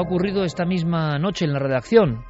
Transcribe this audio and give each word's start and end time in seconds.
Ocurrido 0.00 0.44
esta 0.44 0.64
misma 0.64 1.18
noche 1.18 1.44
en 1.44 1.52
la 1.52 1.58
redacción. 1.58 2.24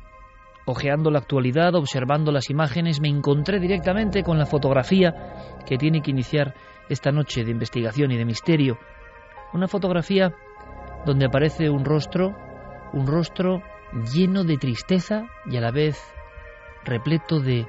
Ojeando 0.66 1.10
la 1.10 1.18
actualidad, 1.18 1.74
observando 1.74 2.32
las 2.32 2.50
imágenes, 2.50 3.00
me 3.00 3.08
encontré 3.08 3.58
directamente 3.58 4.22
con 4.22 4.38
la 4.38 4.46
fotografía 4.46 5.56
que 5.66 5.78
tiene 5.78 6.02
que 6.02 6.10
iniciar 6.10 6.54
esta 6.88 7.10
noche 7.10 7.44
de 7.44 7.50
investigación 7.50 8.12
y 8.12 8.16
de 8.16 8.24
misterio. 8.24 8.78
Una 9.52 9.68
fotografía 9.68 10.32
donde 11.06 11.26
aparece 11.26 11.70
un 11.70 11.84
rostro, 11.84 12.36
un 12.92 13.06
rostro 13.06 13.62
lleno 14.12 14.44
de 14.44 14.56
tristeza 14.56 15.24
y 15.46 15.56
a 15.56 15.60
la 15.60 15.70
vez 15.70 15.98
repleto 16.84 17.40
de 17.40 17.66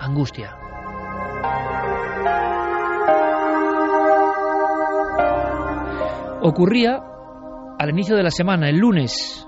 angustia. 0.00 0.56
Ocurría 6.42 7.13
al 7.84 7.90
inicio 7.90 8.16
de 8.16 8.22
la 8.22 8.30
semana, 8.30 8.70
el 8.70 8.78
lunes, 8.78 9.46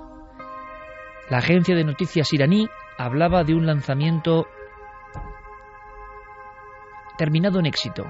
la 1.31 1.39
agencia 1.39 1.75
de 1.75 1.85
noticias 1.85 2.35
iraní 2.35 2.69
hablaba 2.99 3.45
de 3.45 3.55
un 3.55 3.65
lanzamiento 3.65 4.47
terminado 7.17 7.59
en 7.61 7.65
éxito. 7.65 8.05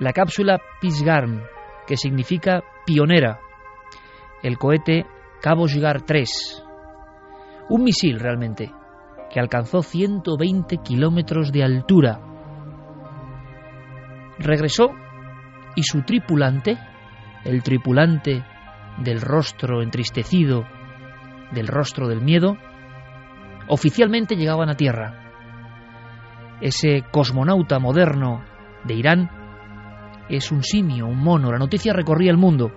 La 0.00 0.12
cápsula 0.12 0.60
Pisgarn, 0.82 1.42
que 1.86 1.96
significa 1.96 2.62
pionera, 2.84 3.40
el 4.42 4.58
cohete 4.58 5.06
Shigar 5.42 6.02
3, 6.02 6.64
un 7.70 7.82
misil 7.82 8.20
realmente, 8.20 8.70
que 9.30 9.40
alcanzó 9.40 9.82
120 9.82 10.76
kilómetros 10.84 11.52
de 11.52 11.64
altura. 11.64 12.20
Regresó 14.38 14.90
y 15.74 15.84
su 15.84 16.02
tripulante, 16.02 16.76
el 17.44 17.62
tripulante 17.62 18.44
del 18.98 19.20
rostro 19.20 19.82
entristecido, 19.82 20.66
del 21.52 21.66
rostro 21.66 22.08
del 22.08 22.20
miedo, 22.20 22.56
oficialmente 23.68 24.36
llegaban 24.36 24.68
a 24.68 24.76
tierra. 24.76 25.18
Ese 26.60 27.04
cosmonauta 27.10 27.78
moderno 27.78 28.44
de 28.84 28.94
Irán 28.94 29.30
es 30.28 30.52
un 30.52 30.62
simio, 30.62 31.06
un 31.06 31.18
mono. 31.18 31.50
La 31.50 31.58
noticia 31.58 31.92
recorría 31.92 32.30
el 32.30 32.36
mundo. 32.38 32.70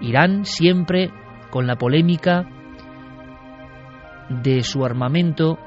Irán 0.00 0.44
siempre 0.44 1.10
con 1.50 1.66
la 1.66 1.76
polémica 1.76 2.46
de 4.28 4.62
su 4.62 4.84
armamento 4.84 5.58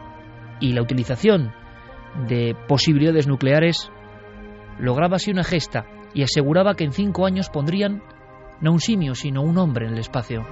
y 0.59 0.73
la 0.73 0.81
utilización 0.81 1.51
de 2.27 2.55
posibilidades 2.67 3.27
nucleares, 3.27 3.91
lograba 4.79 5.15
así 5.15 5.31
una 5.31 5.43
gesta 5.43 5.85
y 6.13 6.23
aseguraba 6.23 6.75
que 6.75 6.83
en 6.83 6.91
cinco 6.91 7.25
años 7.25 7.49
pondrían 7.49 8.03
no 8.61 8.71
un 8.71 8.79
simio, 8.79 9.15
sino 9.15 9.41
un 9.41 9.57
hombre 9.57 9.87
en 9.87 9.93
el 9.93 9.99
espacio. 9.99 10.43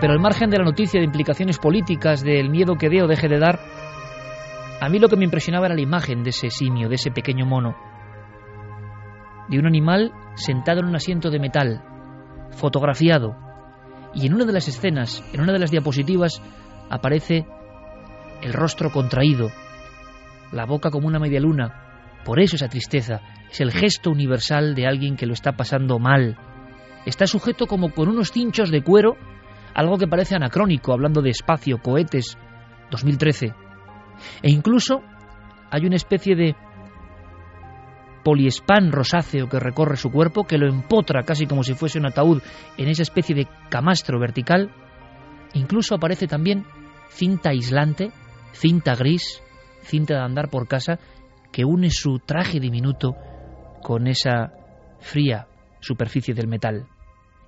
Pero 0.00 0.12
al 0.12 0.20
margen 0.20 0.50
de 0.50 0.58
la 0.58 0.64
noticia 0.64 1.00
de 1.00 1.06
implicaciones 1.06 1.58
políticas, 1.58 2.22
del 2.22 2.50
miedo 2.50 2.76
que 2.76 2.88
dé 2.88 3.02
o 3.02 3.08
deje 3.08 3.28
de 3.28 3.38
dar, 3.38 3.58
a 4.80 4.88
mí 4.88 4.98
lo 4.98 5.08
que 5.08 5.16
me 5.16 5.24
impresionaba 5.24 5.66
era 5.66 5.74
la 5.74 5.80
imagen 5.80 6.22
de 6.22 6.30
ese 6.30 6.50
simio, 6.50 6.88
de 6.88 6.94
ese 6.94 7.10
pequeño 7.10 7.46
mono, 7.46 7.76
de 9.48 9.58
un 9.58 9.66
animal 9.66 10.12
sentado 10.34 10.80
en 10.80 10.86
un 10.86 10.94
asiento 10.94 11.30
de 11.30 11.40
metal, 11.40 11.82
fotografiado, 12.50 13.36
y 14.14 14.26
en 14.26 14.34
una 14.34 14.44
de 14.44 14.52
las 14.52 14.68
escenas, 14.68 15.24
en 15.32 15.40
una 15.40 15.52
de 15.52 15.58
las 15.58 15.70
diapositivas, 15.70 16.40
aparece 16.90 17.46
el 18.42 18.52
rostro 18.52 18.90
contraído, 18.90 19.50
la 20.52 20.66
boca 20.66 20.90
como 20.90 21.06
una 21.06 21.18
media 21.18 21.40
luna. 21.40 22.20
Por 22.24 22.40
eso 22.40 22.56
esa 22.56 22.68
tristeza 22.68 23.20
es 23.50 23.60
el 23.60 23.72
gesto 23.72 24.10
universal 24.10 24.74
de 24.74 24.86
alguien 24.86 25.16
que 25.16 25.26
lo 25.26 25.32
está 25.32 25.52
pasando 25.52 25.98
mal. 25.98 26.36
Está 27.06 27.26
sujeto 27.26 27.66
como 27.66 27.90
con 27.90 28.08
unos 28.08 28.32
cinchos 28.32 28.70
de 28.70 28.82
cuero, 28.82 29.16
algo 29.74 29.96
que 29.98 30.08
parece 30.08 30.34
anacrónico, 30.34 30.92
hablando 30.92 31.22
de 31.22 31.30
espacio, 31.30 31.78
cohetes, 31.78 32.36
2013. 32.90 33.54
E 34.42 34.50
incluso 34.50 35.02
hay 35.70 35.86
una 35.86 35.96
especie 35.96 36.34
de 36.34 36.56
poliespan 38.24 38.92
rosáceo 38.92 39.48
que 39.48 39.60
recorre 39.60 39.96
su 39.96 40.10
cuerpo, 40.10 40.44
que 40.44 40.58
lo 40.58 40.68
empotra 40.68 41.22
casi 41.22 41.46
como 41.46 41.62
si 41.62 41.74
fuese 41.74 41.98
un 41.98 42.06
ataúd 42.06 42.42
en 42.76 42.88
esa 42.88 43.02
especie 43.02 43.34
de 43.34 43.48
camastro 43.70 44.18
vertical. 44.18 44.70
Incluso 45.54 45.94
aparece 45.94 46.26
también 46.26 46.66
cinta 47.08 47.50
aislante, 47.50 48.10
cinta 48.52 48.94
gris, 48.94 49.42
cinta 49.88 50.14
de 50.14 50.20
andar 50.20 50.50
por 50.50 50.68
casa 50.68 50.98
que 51.52 51.64
une 51.64 51.90
su 51.90 52.18
traje 52.18 52.60
diminuto 52.60 53.16
con 53.82 54.06
esa 54.06 54.52
fría 55.00 55.48
superficie 55.80 56.34
del 56.34 56.48
metal. 56.48 56.86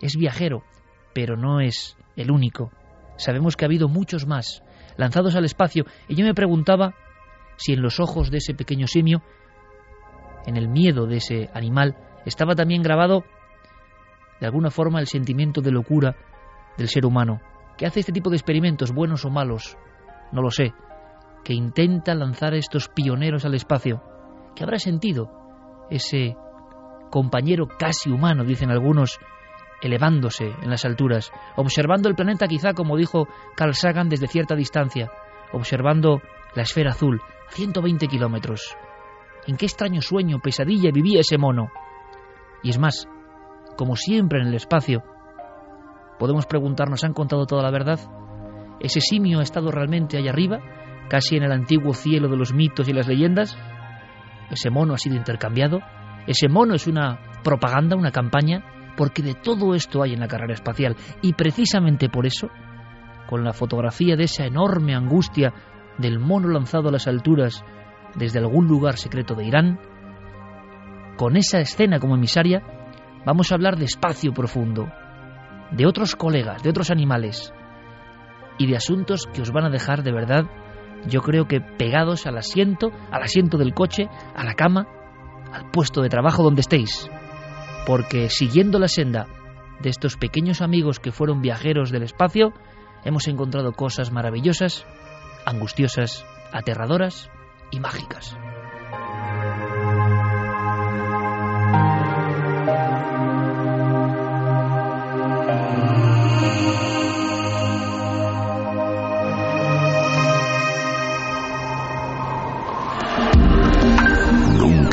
Es 0.01 0.17
viajero, 0.17 0.65
pero 1.13 1.37
no 1.37 1.61
es 1.61 1.97
el 2.17 2.31
único. 2.31 2.71
Sabemos 3.17 3.57
que 3.57 3.65
ha 3.65 3.69
habido 3.69 3.89
muchos 3.89 4.27
más 4.27 4.63
lanzados 4.97 5.37
al 5.37 5.45
espacio 5.45 5.85
y 6.09 6.15
yo 6.15 6.25
me 6.25 6.35
preguntaba 6.35 6.95
si 7.57 7.75
en 7.75 7.83
los 7.83 8.01
ojos 8.01 8.31
de 8.31 8.39
ese 8.39 8.55
pequeño 8.55 8.87
simio, 8.87 9.23
en 10.47 10.57
el 10.57 10.69
miedo 10.69 11.07
de 11.07 11.19
ese 11.19 11.51
animal, 11.53 11.97
estaba 12.25 12.55
también 12.55 12.83
grabado 12.83 13.25
de 14.41 14.47
alguna 14.47 14.71
forma 14.71 15.01
el 15.01 15.07
sentimiento 15.07 15.61
de 15.61 15.71
locura 15.71 16.17
del 16.79 16.89
ser 16.89 17.05
humano, 17.05 17.41
que 17.77 17.87
hace 17.87 18.01
este 18.01 18.13
tipo 18.13 18.31
de 18.31 18.37
experimentos, 18.37 18.93
buenos 18.93 19.27
o 19.27 19.31
malos, 19.31 19.77
no 20.33 20.41
lo 20.41 20.51
sé, 20.51 20.73
que 21.45 21.55
intenta 21.55 22.15
lanzar 22.15 22.55
a 22.55 22.59
estos 22.59 22.89
pioneros 22.89 23.45
al 23.45 23.55
espacio, 23.55 24.03
que 24.55 24.65
habrá 24.65 24.79
sentido 24.79 25.31
ese 25.91 26.37
compañero 27.11 27.67
casi 27.67 28.11
humano, 28.11 28.45
dicen 28.45 28.71
algunos, 28.71 29.19
elevándose 29.83 30.53
en 30.63 30.71
las 30.71 30.85
alturas, 30.85 31.33
observando 31.57 32.09
el 32.09 32.15
planeta 32.15 32.47
quizá 32.47 32.75
como 32.75 32.97
dijo 32.97 33.27
Carl 33.57 33.75
Sagan 33.75 34.09
desde 34.09 34.29
cierta 34.29 34.55
distancia, 34.55 35.11
observando 35.53 36.21
la 36.55 36.63
esfera 36.63 36.91
azul 36.91 37.21
a 37.49 37.53
120 37.53 38.07
kilómetros. 38.07 38.77
¿En 39.47 39.57
qué 39.57 39.67
extraño 39.67 40.03
sueño, 40.03 40.39
pesadilla 40.41 40.91
vivía 40.93 41.21
ese 41.21 41.39
mono? 41.39 41.71
Y 42.63 42.71
es 42.71 42.79
más, 42.79 43.09
como 43.77 43.97
siempre 43.97 44.41
en 44.41 44.49
el 44.49 44.55
espacio, 44.55 45.03
podemos 46.19 46.47
preguntarnos, 46.47 47.03
¿han 47.03 47.15
contado 47.15 47.47
toda 47.47 47.63
la 47.63 47.71
verdad? 47.71 47.99
¿Ese 48.81 49.01
simio 49.01 49.41
ha 49.41 49.43
estado 49.43 49.71
realmente 49.71 50.19
allá 50.19 50.31
arriba? 50.31 50.61
Casi 51.11 51.37
en 51.37 51.43
el 51.43 51.53
antiguo 51.53 51.93
cielo 51.93 52.29
de 52.29 52.37
los 52.37 52.55
mitos 52.55 52.89
y 52.89 52.95
las 52.95 53.09
leyendas? 53.09 53.59
¿Ese 54.51 54.71
mono 54.71 54.95
ha 54.95 54.99
sido 54.99 55.17
intercambiado? 55.17 55.81
¿Ese 56.27 56.49
mono 56.49 56.75
es 56.75 56.87
una 56.87 57.19
propaganda, 57.43 57.97
una 57.97 58.13
campaña 58.13 58.65
porque 59.01 59.23
de 59.23 59.33
todo 59.35 59.75
esto 59.75 60.03
hay 60.03 60.13
en 60.13 60.21
la 60.21 60.29
carrera 60.29 60.53
espacial. 60.53 60.95
Y 61.23 61.33
precisamente 61.33 62.11
por 62.11 62.27
eso, 62.27 62.51
con 63.29 63.45
la 63.45 63.55
fotografía 63.55 64.15
de 64.15 64.25
esa 64.25 64.45
enorme 64.45 64.95
angustia 64.95 65.55
del 65.97 66.19
mono 66.19 66.49
lanzado 66.49 66.91
a 66.91 66.93
las 66.93 67.07
alturas 67.07 67.65
desde 68.15 68.41
algún 68.41 68.67
lugar 68.67 68.99
secreto 68.99 69.35
de 69.35 69.47
Irán, 69.47 69.81
con 71.17 71.37
esa 71.37 71.61
escena 71.61 71.99
como 71.99 72.17
emisaria, 72.17 72.63
vamos 73.25 73.51
a 73.51 73.55
hablar 73.55 73.77
de 73.77 73.87
espacio 73.87 74.33
profundo, 74.33 74.91
de 75.71 75.87
otros 75.87 76.15
colegas, 76.15 76.63
de 76.63 76.69
otros 76.69 76.91
animales 76.91 77.55
y 78.59 78.67
de 78.67 78.77
asuntos 78.77 79.27
que 79.33 79.41
os 79.41 79.51
van 79.51 79.65
a 79.65 79.71
dejar 79.71 80.03
de 80.03 80.13
verdad, 80.13 80.45
yo 81.07 81.23
creo 81.23 81.47
que 81.47 81.61
pegados 81.61 82.27
al 82.27 82.39
asiento, 82.39 82.91
al 83.11 83.23
asiento 83.23 83.59
del 83.59 83.75
coche, 83.75 84.09
a 84.35 84.45
la 84.45 84.55
cama, 84.55 84.87
al 85.53 85.71
puesto 85.71 86.03
de 86.03 86.09
trabajo 86.09 86.43
donde 86.43 86.61
estéis. 86.61 87.11
Porque 87.87 88.29
siguiendo 88.29 88.79
la 88.79 88.89
senda 88.89 89.27
de 89.81 89.91
estos 89.91 90.17
pequeños 90.17 90.61
amigos 90.61 91.01
que 91.01 91.13
fueron 91.13 91.41
viajeros 91.41 91.91
del 91.91 92.03
espacio, 92.03 92.53
hemos 93.05 93.27
encontrado 93.29 93.73
cosas 93.73 94.13
maravillosas, 94.13 94.87
angustiosas, 95.47 96.25
aterradoras 96.53 97.31
y 97.71 97.81
mágicas. 97.81 98.37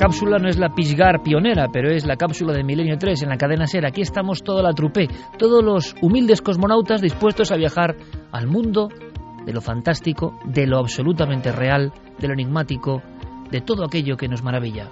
Cápsula 0.00 0.38
no 0.38 0.48
es 0.48 0.58
la 0.58 0.70
Pisgar 0.70 1.22
pionera, 1.22 1.68
pero 1.70 1.90
es 1.90 2.06
la 2.06 2.16
cápsula 2.16 2.54
de 2.54 2.64
Milenio 2.64 2.96
3 2.96 3.22
en 3.22 3.28
la 3.28 3.36
cadena 3.36 3.66
SER. 3.66 3.84
Aquí 3.84 4.00
estamos 4.00 4.42
toda 4.42 4.62
la 4.62 4.72
trupe, 4.72 5.08
todos 5.38 5.62
los 5.62 5.94
humildes 6.00 6.40
cosmonautas 6.40 7.02
dispuestos 7.02 7.52
a 7.52 7.56
viajar 7.56 7.96
al 8.32 8.46
mundo 8.46 8.88
de 9.44 9.52
lo 9.52 9.60
fantástico, 9.60 10.38
de 10.46 10.66
lo 10.66 10.78
absolutamente 10.78 11.52
real, 11.52 11.92
de 12.18 12.28
lo 12.28 12.32
enigmático, 12.32 13.02
de 13.50 13.60
todo 13.60 13.84
aquello 13.84 14.16
que 14.16 14.26
nos 14.26 14.42
maravilla. 14.42 14.88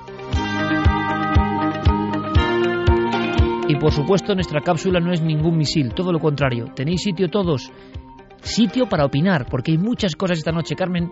Y 3.67 3.77
por 3.77 3.93
supuesto 3.93 4.35
nuestra 4.35 4.61
cápsula 4.61 5.01
no 5.01 5.13
es 5.13 5.23
ningún 5.23 5.57
misil, 5.57 5.95
todo 5.95 6.13
lo 6.13 6.19
contrario. 6.19 6.67
Tenéis 6.75 7.01
sitio 7.01 7.31
todos, 7.31 7.73
sitio 8.43 8.87
para 8.91 9.07
opinar, 9.07 9.47
porque 9.51 9.71
hay 9.71 9.79
muchas 9.79 10.15
cosas 10.17 10.37
esta 10.37 10.53
noche. 10.53 10.75
Carmen, 10.75 11.11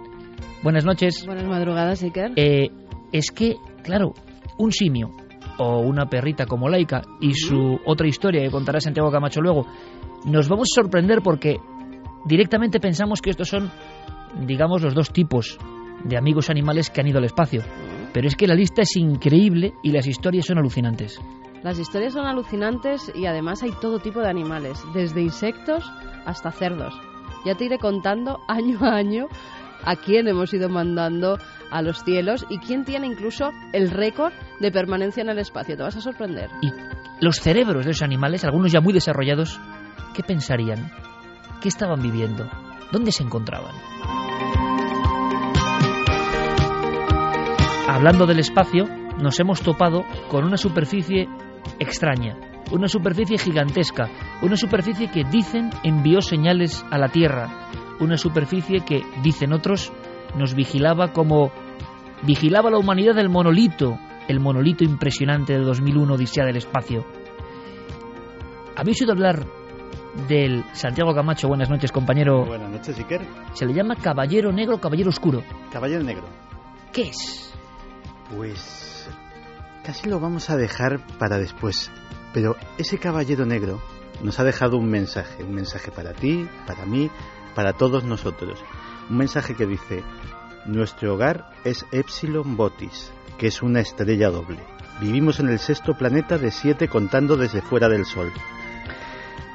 buenas 0.62 0.84
noches. 0.84 1.24
Buenas 1.24 1.46
madrugadas, 1.46 2.02
Iker. 2.02 2.32
Eh, 2.36 2.68
es 3.10 3.30
que 3.30 3.56
Claro, 3.86 4.14
un 4.58 4.72
simio 4.72 5.12
o 5.58 5.78
una 5.78 6.06
perrita 6.06 6.44
como 6.44 6.68
Laika 6.68 7.02
y 7.20 7.34
su 7.34 7.78
otra 7.86 8.08
historia 8.08 8.42
que 8.42 8.50
contará 8.50 8.80
Santiago 8.80 9.12
Camacho 9.12 9.40
luego, 9.40 9.64
nos 10.24 10.48
vamos 10.48 10.68
a 10.72 10.82
sorprender 10.82 11.22
porque 11.22 11.58
directamente 12.24 12.80
pensamos 12.80 13.22
que 13.22 13.30
estos 13.30 13.48
son, 13.48 13.70
digamos, 14.44 14.82
los 14.82 14.92
dos 14.92 15.12
tipos 15.12 15.56
de 16.02 16.18
amigos 16.18 16.50
animales 16.50 16.90
que 16.90 17.00
han 17.00 17.06
ido 17.06 17.18
al 17.18 17.24
espacio. 17.24 17.62
Pero 18.12 18.26
es 18.26 18.34
que 18.34 18.48
la 18.48 18.56
lista 18.56 18.82
es 18.82 18.96
increíble 18.96 19.74
y 19.84 19.92
las 19.92 20.08
historias 20.08 20.46
son 20.46 20.58
alucinantes. 20.58 21.20
Las 21.62 21.78
historias 21.78 22.12
son 22.12 22.26
alucinantes 22.26 23.12
y 23.14 23.26
además 23.26 23.62
hay 23.62 23.70
todo 23.80 24.00
tipo 24.00 24.20
de 24.20 24.28
animales, 24.28 24.82
desde 24.94 25.22
insectos 25.22 25.84
hasta 26.24 26.50
cerdos. 26.50 26.92
Ya 27.44 27.54
te 27.54 27.66
iré 27.66 27.78
contando 27.78 28.40
año 28.48 28.78
a 28.80 28.96
año 28.96 29.28
a 29.84 29.94
quién 29.94 30.26
hemos 30.26 30.52
ido 30.52 30.68
mandando 30.68 31.38
a 31.70 31.82
los 31.82 32.02
cielos 32.04 32.46
y 32.48 32.58
quién 32.58 32.84
tiene 32.84 33.06
incluso 33.06 33.52
el 33.72 33.90
récord 33.90 34.32
de 34.60 34.70
permanencia 34.70 35.22
en 35.22 35.28
el 35.28 35.38
espacio. 35.38 35.76
Te 35.76 35.82
vas 35.82 35.96
a 35.96 36.00
sorprender. 36.00 36.50
Y 36.62 36.72
los 37.20 37.36
cerebros 37.36 37.84
de 37.84 37.92
esos 37.92 38.02
animales, 38.02 38.44
algunos 38.44 38.72
ya 38.72 38.80
muy 38.80 38.92
desarrollados, 38.92 39.60
¿qué 40.14 40.22
pensarían? 40.22 40.90
¿Qué 41.60 41.68
estaban 41.68 42.02
viviendo? 42.02 42.48
¿Dónde 42.92 43.12
se 43.12 43.22
encontraban? 43.22 43.74
Hablando 47.88 48.26
del 48.26 48.40
espacio, 48.40 48.84
nos 49.18 49.40
hemos 49.40 49.60
topado 49.62 50.04
con 50.28 50.44
una 50.44 50.56
superficie 50.56 51.28
extraña, 51.78 52.36
una 52.70 52.88
superficie 52.88 53.38
gigantesca, 53.38 54.10
una 54.42 54.56
superficie 54.56 55.10
que 55.10 55.24
dicen 55.24 55.70
envió 55.82 56.20
señales 56.20 56.84
a 56.90 56.98
la 56.98 57.08
Tierra, 57.08 57.70
una 58.00 58.16
superficie 58.16 58.80
que, 58.80 59.02
dicen 59.22 59.52
otros, 59.52 59.92
nos 60.34 60.54
vigilaba 60.54 61.12
como 61.12 61.52
vigilaba 62.22 62.70
la 62.70 62.78
humanidad 62.78 63.14
del 63.14 63.28
monolito, 63.28 63.98
el 64.28 64.40
monolito 64.40 64.84
impresionante 64.84 65.52
de 65.52 65.60
2001 65.60 66.14
Odisea 66.14 66.44
del 66.44 66.56
Espacio. 66.56 67.04
¿Habéis 68.76 69.00
oído 69.00 69.12
hablar 69.12 69.46
del 70.28 70.64
Santiago 70.72 71.14
Camacho? 71.14 71.48
Buenas 71.48 71.70
noches, 71.70 71.92
compañero. 71.92 72.44
Buenas 72.44 72.70
noches, 72.70 72.98
Iker. 72.98 73.22
Se 73.54 73.66
le 73.66 73.72
llama 73.72 73.96
Caballero 73.96 74.52
Negro, 74.52 74.78
Caballero 74.78 75.10
Oscuro. 75.10 75.42
Caballero 75.72 76.02
Negro. 76.02 76.24
¿Qué 76.92 77.02
es? 77.02 77.54
Pues 78.34 79.08
casi 79.84 80.08
lo 80.08 80.18
vamos 80.20 80.50
a 80.50 80.56
dejar 80.56 81.00
para 81.18 81.38
después. 81.38 81.90
Pero 82.34 82.56
ese 82.76 82.98
Caballero 82.98 83.46
Negro 83.46 83.80
nos 84.22 84.40
ha 84.40 84.44
dejado 84.44 84.76
un 84.76 84.90
mensaje, 84.90 85.42
un 85.44 85.54
mensaje 85.54 85.90
para 85.90 86.12
ti, 86.12 86.48
para 86.66 86.84
mí, 86.84 87.10
para 87.54 87.72
todos 87.72 88.04
nosotros. 88.04 88.62
Un 89.08 89.18
mensaje 89.18 89.54
que 89.54 89.66
dice, 89.66 90.02
nuestro 90.66 91.14
hogar 91.14 91.50
es 91.64 91.86
Epsilon 91.92 92.56
Botis, 92.56 93.12
que 93.38 93.46
es 93.46 93.62
una 93.62 93.80
estrella 93.80 94.30
doble. 94.30 94.58
Vivimos 95.00 95.40
en 95.40 95.48
el 95.48 95.58
sexto 95.58 95.94
planeta 95.94 96.38
de 96.38 96.50
siete 96.50 96.88
contando 96.88 97.36
desde 97.36 97.62
fuera 97.62 97.88
del 97.88 98.06
Sol, 98.06 98.32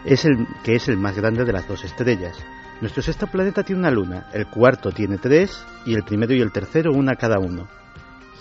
es 0.06 0.26
el, 0.26 0.48
que 0.64 0.76
es 0.76 0.88
el 0.88 0.98
más 0.98 1.16
grande 1.16 1.46
de 1.46 1.54
las 1.54 1.68
dos 1.68 1.84
estrellas. 1.84 2.38
Nuestro 2.80 3.04
sexto 3.04 3.28
planeta 3.28 3.64
tiene 3.64 3.82
una 3.82 3.92
luna, 3.92 4.28
el 4.34 4.48
cuarto 4.48 4.92
tiene 4.92 5.18
tres 5.18 5.64
y 5.86 5.94
el 5.94 6.04
primero 6.04 6.34
y 6.34 6.42
el 6.42 6.52
tercero 6.52 6.92
una 6.92 7.16
cada 7.16 7.40
uno. 7.40 7.68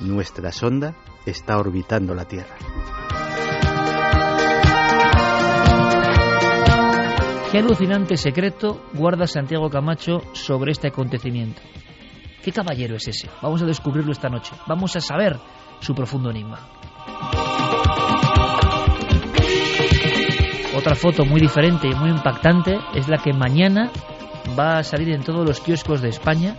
Nuestra 0.00 0.52
sonda 0.52 0.94
está 1.26 1.58
orbitando 1.58 2.14
la 2.14 2.24
Tierra. 2.24 2.56
¿Qué 7.50 7.58
alucinante 7.58 8.16
secreto 8.16 8.80
guarda 8.94 9.26
Santiago 9.26 9.68
Camacho 9.68 10.20
sobre 10.34 10.70
este 10.70 10.86
acontecimiento? 10.86 11.60
¿Qué 12.44 12.52
caballero 12.52 12.94
es 12.94 13.08
ese? 13.08 13.28
Vamos 13.42 13.60
a 13.60 13.66
descubrirlo 13.66 14.12
esta 14.12 14.28
noche. 14.28 14.54
Vamos 14.68 14.94
a 14.94 15.00
saber 15.00 15.36
su 15.80 15.92
profundo 15.92 16.30
enigma. 16.30 16.60
Otra 20.76 20.94
foto 20.94 21.24
muy 21.24 21.40
diferente 21.40 21.88
y 21.88 21.94
muy 21.96 22.10
impactante 22.10 22.78
es 22.94 23.08
la 23.08 23.18
que 23.18 23.32
mañana 23.32 23.90
va 24.56 24.78
a 24.78 24.84
salir 24.84 25.10
en 25.10 25.24
todos 25.24 25.44
los 25.44 25.58
kioscos 25.58 26.00
de 26.02 26.10
España. 26.10 26.56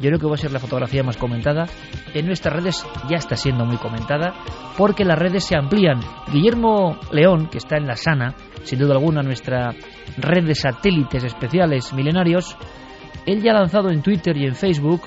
Yo 0.00 0.08
creo 0.08 0.18
que 0.18 0.26
va 0.26 0.36
a 0.36 0.38
ser 0.38 0.52
la 0.52 0.58
fotografía 0.58 1.02
más 1.02 1.18
comentada. 1.18 1.66
En 2.14 2.24
nuestras 2.24 2.56
redes 2.56 2.86
ya 3.10 3.18
está 3.18 3.36
siendo 3.36 3.66
muy 3.66 3.76
comentada 3.76 4.32
porque 4.78 5.04
las 5.04 5.18
redes 5.18 5.44
se 5.44 5.54
amplían. 5.54 6.00
Guillermo 6.32 6.98
León, 7.12 7.48
que 7.48 7.58
está 7.58 7.76
en 7.76 7.86
la 7.86 7.96
Sana, 7.96 8.34
sin 8.62 8.78
duda 8.78 8.94
alguna 8.94 9.22
nuestra 9.22 9.74
red 10.16 10.44
de 10.44 10.54
satélites 10.54 11.24
especiales 11.24 11.92
milenarios, 11.92 12.56
él 13.26 13.42
ya 13.42 13.52
ha 13.52 13.60
lanzado 13.60 13.90
en 13.90 14.02
Twitter 14.02 14.36
y 14.36 14.46
en 14.46 14.54
Facebook 14.54 15.02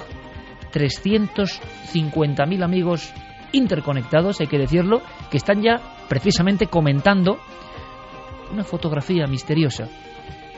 350.000 0.73 2.63
amigos 2.63 3.13
interconectados, 3.51 4.41
hay 4.41 4.47
que 4.47 4.57
decirlo, 4.57 5.01
que 5.29 5.37
están 5.37 5.61
ya 5.61 5.79
precisamente 6.09 6.67
comentando 6.67 7.37
una 8.51 8.63
fotografía 8.63 9.25
misteriosa. 9.27 9.87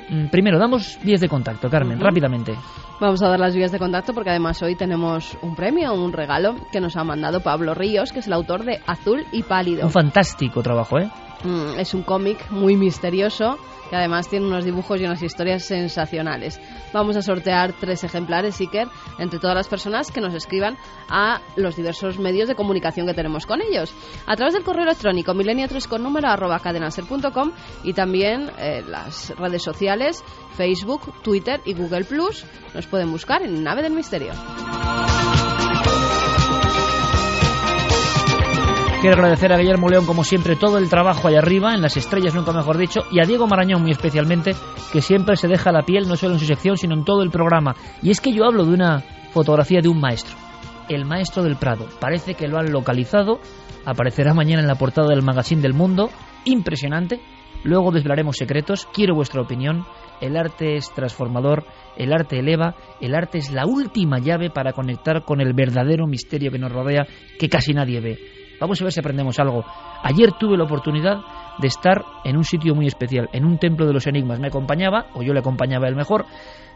Mm, 0.09 0.27
primero, 0.27 0.59
damos 0.59 0.99
vías 1.03 1.21
de 1.21 1.27
contacto, 1.27 1.69
Carmen, 1.69 1.99
rápidamente. 1.99 2.53
Vamos 2.99 3.21
a 3.23 3.29
dar 3.29 3.39
las 3.39 3.55
vías 3.55 3.71
de 3.71 3.79
contacto 3.79 4.13
porque 4.13 4.29
además 4.29 4.61
hoy 4.61 4.75
tenemos 4.75 5.37
un 5.41 5.55
premio, 5.55 5.93
un 5.93 6.13
regalo 6.13 6.55
que 6.71 6.79
nos 6.79 6.95
ha 6.95 7.03
mandado 7.03 7.41
Pablo 7.41 7.73
Ríos, 7.73 8.11
que 8.11 8.19
es 8.19 8.27
el 8.27 8.33
autor 8.33 8.63
de 8.63 8.79
Azul 8.85 9.25
y 9.31 9.43
Pálido. 9.43 9.85
Un 9.85 9.91
fantástico 9.91 10.61
trabajo, 10.61 10.99
¿eh? 10.99 11.09
Mm, 11.45 11.79
es 11.79 11.93
un 11.93 12.01
cómic 12.01 12.49
muy 12.49 12.75
misterioso 12.75 13.57
que 13.89 13.95
además 13.95 14.27
tiene 14.27 14.47
unos 14.47 14.65
dibujos 14.65 14.99
y 14.99 15.05
unas 15.05 15.21
historias 15.21 15.63
sensacionales. 15.63 16.59
Vamos 16.91 17.15
a 17.17 17.21
sortear 17.21 17.73
tres 17.73 18.03
ejemplares, 18.03 18.59
Iker, 18.59 18.87
entre 19.19 19.39
todas 19.39 19.55
las 19.55 19.67
personas 19.67 20.11
que 20.11 20.21
nos 20.21 20.33
escriban 20.33 20.75
a 21.07 21.39
los 21.55 21.75
diversos 21.75 22.17
medios 22.17 22.47
de 22.47 22.55
comunicación 22.55 23.05
que 23.05 23.13
tenemos 23.13 23.45
con 23.45 23.61
ellos. 23.61 23.93
A 24.25 24.35
través 24.35 24.55
del 24.55 24.63
correo 24.63 24.85
electrónico 24.85 25.33
milenio3 25.33 25.87
con 25.87 26.01
número 26.01 26.29
cadenaser.com 26.63 27.51
y 27.83 27.93
también 27.93 28.49
eh, 28.57 28.83
las 28.87 29.31
redes 29.37 29.61
sociales, 29.61 30.23
Facebook, 30.55 31.21
Twitter 31.21 31.61
y 31.65 31.75
Google 31.75 32.05
Plus. 32.05 32.43
Nos 32.73 32.87
pueden 32.87 33.11
buscar 33.11 33.43
en 33.43 33.63
Nave 33.63 33.83
del 33.83 33.93
Misterio. 33.93 34.33
Quiero 39.05 39.17
agradecer 39.17 39.53
a 39.53 39.57
Guillermo 39.59 39.87
León, 39.87 40.07
como 40.07 40.23
siempre, 40.23 40.55
todo 40.55 40.79
el 40.79 40.89
trabajo 40.89 41.27
allá 41.27 41.37
arriba, 41.37 41.75
en 41.75 41.83
las 41.83 41.95
estrellas, 41.95 42.33
nunca 42.33 42.51
mejor 42.51 42.75
dicho, 42.75 43.01
y 43.11 43.19
a 43.21 43.27
Diego 43.27 43.45
Marañón, 43.45 43.83
muy 43.83 43.91
especialmente, 43.91 44.55
que 44.91 44.99
siempre 44.99 45.35
se 45.35 45.47
deja 45.47 45.71
la 45.71 45.83
piel, 45.83 46.07
no 46.07 46.15
solo 46.15 46.33
en 46.33 46.39
su 46.39 46.47
sección, 46.47 46.75
sino 46.75 46.95
en 46.95 47.05
todo 47.05 47.21
el 47.21 47.29
programa. 47.29 47.75
Y 48.01 48.09
es 48.09 48.19
que 48.19 48.33
yo 48.33 48.45
hablo 48.45 48.65
de 48.65 48.73
una 48.73 49.03
fotografía 49.31 49.79
de 49.79 49.89
un 49.89 49.99
maestro, 49.99 50.35
el 50.89 51.05
maestro 51.05 51.43
del 51.43 51.55
Prado. 51.55 51.85
Parece 51.99 52.33
que 52.33 52.47
lo 52.47 52.57
han 52.57 52.71
localizado, 52.71 53.39
aparecerá 53.85 54.33
mañana 54.33 54.63
en 54.63 54.67
la 54.67 54.73
portada 54.73 55.09
del 55.09 55.21
Magazine 55.21 55.61
del 55.61 55.75
Mundo, 55.75 56.09
impresionante. 56.43 57.21
Luego 57.63 57.91
desvelaremos 57.91 58.37
secretos, 58.37 58.87
quiero 58.91 59.13
vuestra 59.13 59.43
opinión. 59.43 59.85
El 60.19 60.35
arte 60.35 60.77
es 60.77 60.91
transformador, 60.95 61.63
el 61.95 62.11
arte 62.11 62.39
eleva, 62.39 62.73
el 63.01 63.13
arte 63.13 63.37
es 63.37 63.51
la 63.51 63.67
última 63.67 64.17
llave 64.17 64.49
para 64.49 64.73
conectar 64.73 65.23
con 65.25 65.41
el 65.41 65.53
verdadero 65.53 66.07
misterio 66.07 66.51
que 66.51 66.57
nos 66.57 66.71
rodea, 66.71 67.05
que 67.37 67.49
casi 67.49 67.71
nadie 67.71 67.99
ve 67.99 68.34
Vamos 68.59 68.81
a 68.81 68.85
ver 68.85 68.93
si 68.93 68.99
aprendemos 68.99 69.39
algo. 69.39 69.65
Ayer 70.03 70.31
tuve 70.33 70.57
la 70.57 70.63
oportunidad 70.63 71.17
de 71.57 71.67
estar 71.67 72.03
en 72.23 72.37
un 72.37 72.43
sitio 72.43 72.75
muy 72.75 72.87
especial, 72.87 73.29
en 73.33 73.45
un 73.45 73.57
templo 73.57 73.85
de 73.85 73.93
los 73.93 74.07
enigmas. 74.07 74.39
Me 74.39 74.47
acompañaba, 74.47 75.07
o 75.13 75.23
yo 75.23 75.33
le 75.33 75.39
acompañaba 75.39 75.87
el 75.87 75.95
mejor, 75.95 76.25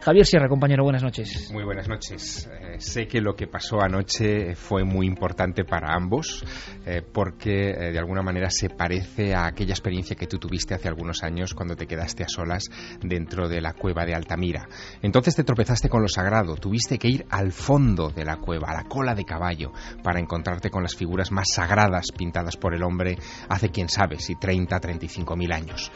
Javier 0.02 0.24
Sierra, 0.24 0.48
compañero, 0.48 0.82
buenas 0.82 1.02
noches. 1.02 1.50
Muy 1.52 1.62
buenas 1.62 1.86
noches. 1.86 2.48
Eh, 2.50 2.80
sé 2.80 3.06
que 3.06 3.20
lo 3.20 3.36
que 3.36 3.46
pasó 3.46 3.82
anoche 3.82 4.54
fue 4.54 4.82
muy 4.82 5.06
importante 5.06 5.64
para 5.64 5.94
ambos, 5.94 6.42
eh, 6.86 7.02
porque 7.02 7.68
eh, 7.68 7.92
de 7.92 7.98
alguna 7.98 8.22
manera 8.22 8.48
se 8.48 8.70
parece 8.70 9.34
a 9.34 9.44
aquella 9.44 9.74
experiencia 9.74 10.16
que 10.16 10.26
tú 10.26 10.38
tuviste 10.38 10.74
hace 10.74 10.88
algunos 10.88 11.22
años 11.22 11.52
cuando 11.52 11.76
te 11.76 11.86
quedaste 11.86 12.24
a 12.24 12.28
solas 12.28 12.64
dentro 13.02 13.46
de 13.46 13.60
la 13.60 13.74
cueva 13.74 14.06
de 14.06 14.14
Altamira. 14.14 14.66
Entonces 15.02 15.36
te 15.36 15.44
tropezaste 15.44 15.90
con 15.90 16.00
lo 16.00 16.08
sagrado, 16.08 16.56
tuviste 16.56 16.98
que 16.98 17.08
ir 17.08 17.26
al 17.28 17.52
fondo 17.52 18.08
de 18.08 18.24
la 18.24 18.38
cueva, 18.38 18.68
a 18.70 18.82
la 18.82 18.88
cola 18.88 19.14
de 19.14 19.26
caballo, 19.26 19.72
para 20.02 20.18
encontrarte 20.18 20.70
con 20.70 20.82
las 20.82 20.96
figuras 20.96 21.30
más 21.30 21.48
sagradas 21.52 22.06
pintadas 22.16 22.56
por 22.56 22.74
el 22.74 22.84
hombre 22.84 23.18
hace 23.50 23.68
quién 23.68 23.90
sabe 23.90 24.18
si 24.18 24.34
30, 24.34 24.80
35 24.80 25.36
mil 25.36 25.52
años. 25.52 25.92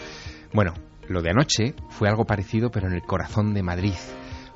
Bueno, 0.53 0.73
lo 1.09 1.23
de 1.23 1.31
anoche 1.31 1.75
fue 1.89 2.09
algo 2.09 2.25
parecido, 2.25 2.71
pero 2.71 2.89
en 2.89 2.95
el 2.95 3.03
corazón 3.03 3.55
de 3.55 3.63
Madrid. 3.63 3.95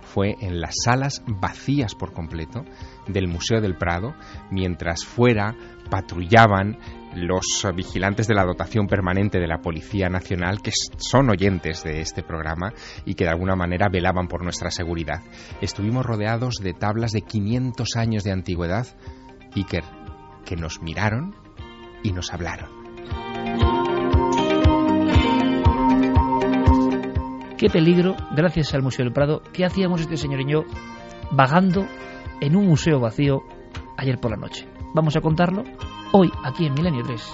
Fue 0.00 0.36
en 0.40 0.60
las 0.60 0.74
salas 0.84 1.22
vacías 1.26 1.94
por 1.94 2.12
completo 2.12 2.64
del 3.06 3.28
Museo 3.28 3.60
del 3.60 3.76
Prado, 3.76 4.14
mientras 4.50 5.04
fuera 5.04 5.54
patrullaban 5.90 6.78
los 7.14 7.66
vigilantes 7.74 8.26
de 8.26 8.34
la 8.34 8.44
dotación 8.44 8.86
permanente 8.86 9.38
de 9.38 9.46
la 9.46 9.58
Policía 9.58 10.08
Nacional, 10.08 10.60
que 10.62 10.72
son 10.96 11.30
oyentes 11.30 11.82
de 11.84 12.00
este 12.00 12.22
programa 12.22 12.72
y 13.04 13.14
que 13.14 13.24
de 13.24 13.30
alguna 13.30 13.54
manera 13.54 13.88
velaban 13.90 14.28
por 14.28 14.42
nuestra 14.42 14.70
seguridad. 14.70 15.22
Estuvimos 15.60 16.06
rodeados 16.06 16.56
de 16.62 16.74
tablas 16.74 17.12
de 17.12 17.22
500 17.22 17.96
años 17.96 18.24
de 18.24 18.32
antigüedad, 18.32 18.86
Iker, 19.54 19.84
que 20.44 20.56
nos 20.56 20.80
miraron 20.80 21.34
y 22.02 22.12
nos 22.12 22.32
hablaron. 22.32 23.87
Qué 27.58 27.68
peligro, 27.68 28.14
gracias 28.30 28.72
al 28.74 28.82
Museo 28.82 29.04
del 29.04 29.12
Prado, 29.12 29.42
¿qué 29.52 29.64
hacíamos 29.64 30.00
este 30.00 30.16
señor 30.16 30.42
y 30.42 30.52
yo 30.52 30.62
vagando 31.32 31.86
en 32.40 32.54
un 32.54 32.68
museo 32.68 33.00
vacío 33.00 33.42
ayer 33.96 34.16
por 34.20 34.30
la 34.30 34.36
noche? 34.36 34.68
Vamos 34.94 35.16
a 35.16 35.20
contarlo 35.20 35.64
hoy 36.12 36.30
aquí 36.44 36.66
en 36.66 36.74
Milenio 36.74 37.02
3. 37.04 37.32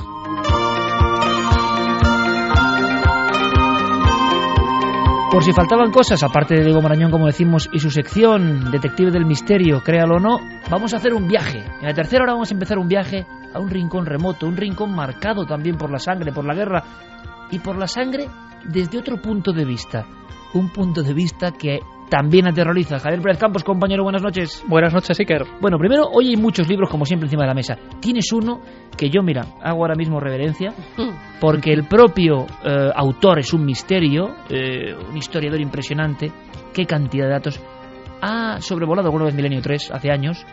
Por 5.31 5.45
si 5.45 5.53
faltaban 5.53 5.91
cosas, 5.91 6.23
aparte 6.23 6.55
de 6.55 6.65
Diego 6.65 6.81
Marañón, 6.81 7.11
como 7.11 7.27
decimos, 7.27 7.69
y 7.75 7.79
su 7.79 7.91
sección 7.91 8.71
Detective 8.71 9.11
del 9.11 9.27
Misterio, 9.27 9.83
créalo 9.83 10.17
o 10.17 10.21
no, 10.21 10.39
vamos 10.71 10.95
a 10.95 10.97
hacer 10.97 11.13
un 11.13 11.29
viaje. 11.29 11.59
En 11.59 11.87
la 11.87 11.93
tercera 11.93 12.23
hora 12.23 12.33
vamos 12.33 12.51
a 12.51 12.55
empezar 12.55 12.79
un 12.79 12.89
viaje 12.89 13.27
a 13.53 13.61
un 13.61 13.69
rincón 13.69 14.07
remoto, 14.07 14.47
un 14.47 14.57
rincón 14.57 14.95
marcado 14.95 15.45
también 15.45 15.77
por 15.77 15.91
la 15.91 15.99
sangre, 15.99 16.33
por 16.33 16.47
la 16.47 16.55
guerra 16.55 16.83
y 17.51 17.59
por 17.59 17.77
la 17.77 17.87
sangre 17.87 18.27
desde 18.67 18.99
otro 18.99 19.21
punto 19.21 19.53
de 19.53 19.65
vista. 19.65 20.07
Un 20.55 20.71
punto 20.71 21.03
de 21.03 21.13
vista 21.15 21.53
que 21.53 21.81
también 22.09 22.47
aterroriza. 22.47 22.99
Javier 22.99 23.21
Pérez 23.21 23.39
Campos, 23.39 23.65
compañero, 23.65 24.05
buenas 24.05 24.23
noches. 24.23 24.63
Buenas 24.69 24.93
noches, 24.93 25.19
Iker. 25.19 25.45
Bueno, 25.61 25.79
primero, 25.79 26.05
hoy 26.13 26.29
hay 26.29 26.37
muchos 26.37 26.69
libros, 26.69 26.91
como 26.91 27.05
siempre, 27.05 27.27
encima 27.27 27.43
de 27.43 27.49
la 27.49 27.55
mesa. 27.55 27.77
Tienes 28.01 28.31
uno 28.33 28.61
que 28.97 29.11
yo, 29.11 29.23
mira, 29.23 29.47
hago 29.63 29.81
ahora 29.81 29.97
mismo 29.97 30.21
reverencia, 30.21 30.73
porque 31.41 31.73
el 31.73 31.85
propio 31.85 32.47
eh, 32.65 32.91
autor 32.95 33.41
es 33.41 33.53
un 33.53 33.65
misterio, 33.65 34.35
eh, 34.49 34.95
un 34.95 35.17
historiador 35.17 35.61
impresionante. 35.61 36.31
Qué 36.73 36.87
cantidad 36.87 37.27
de 37.27 37.33
datos. 37.33 37.61
Ha 38.21 38.61
sobrevolado 38.61 39.09
alguna 39.09 39.25
vez 39.25 39.35
Milenio 39.35 39.61
3 39.61 39.91
hace 39.91 40.11
años 40.11 40.47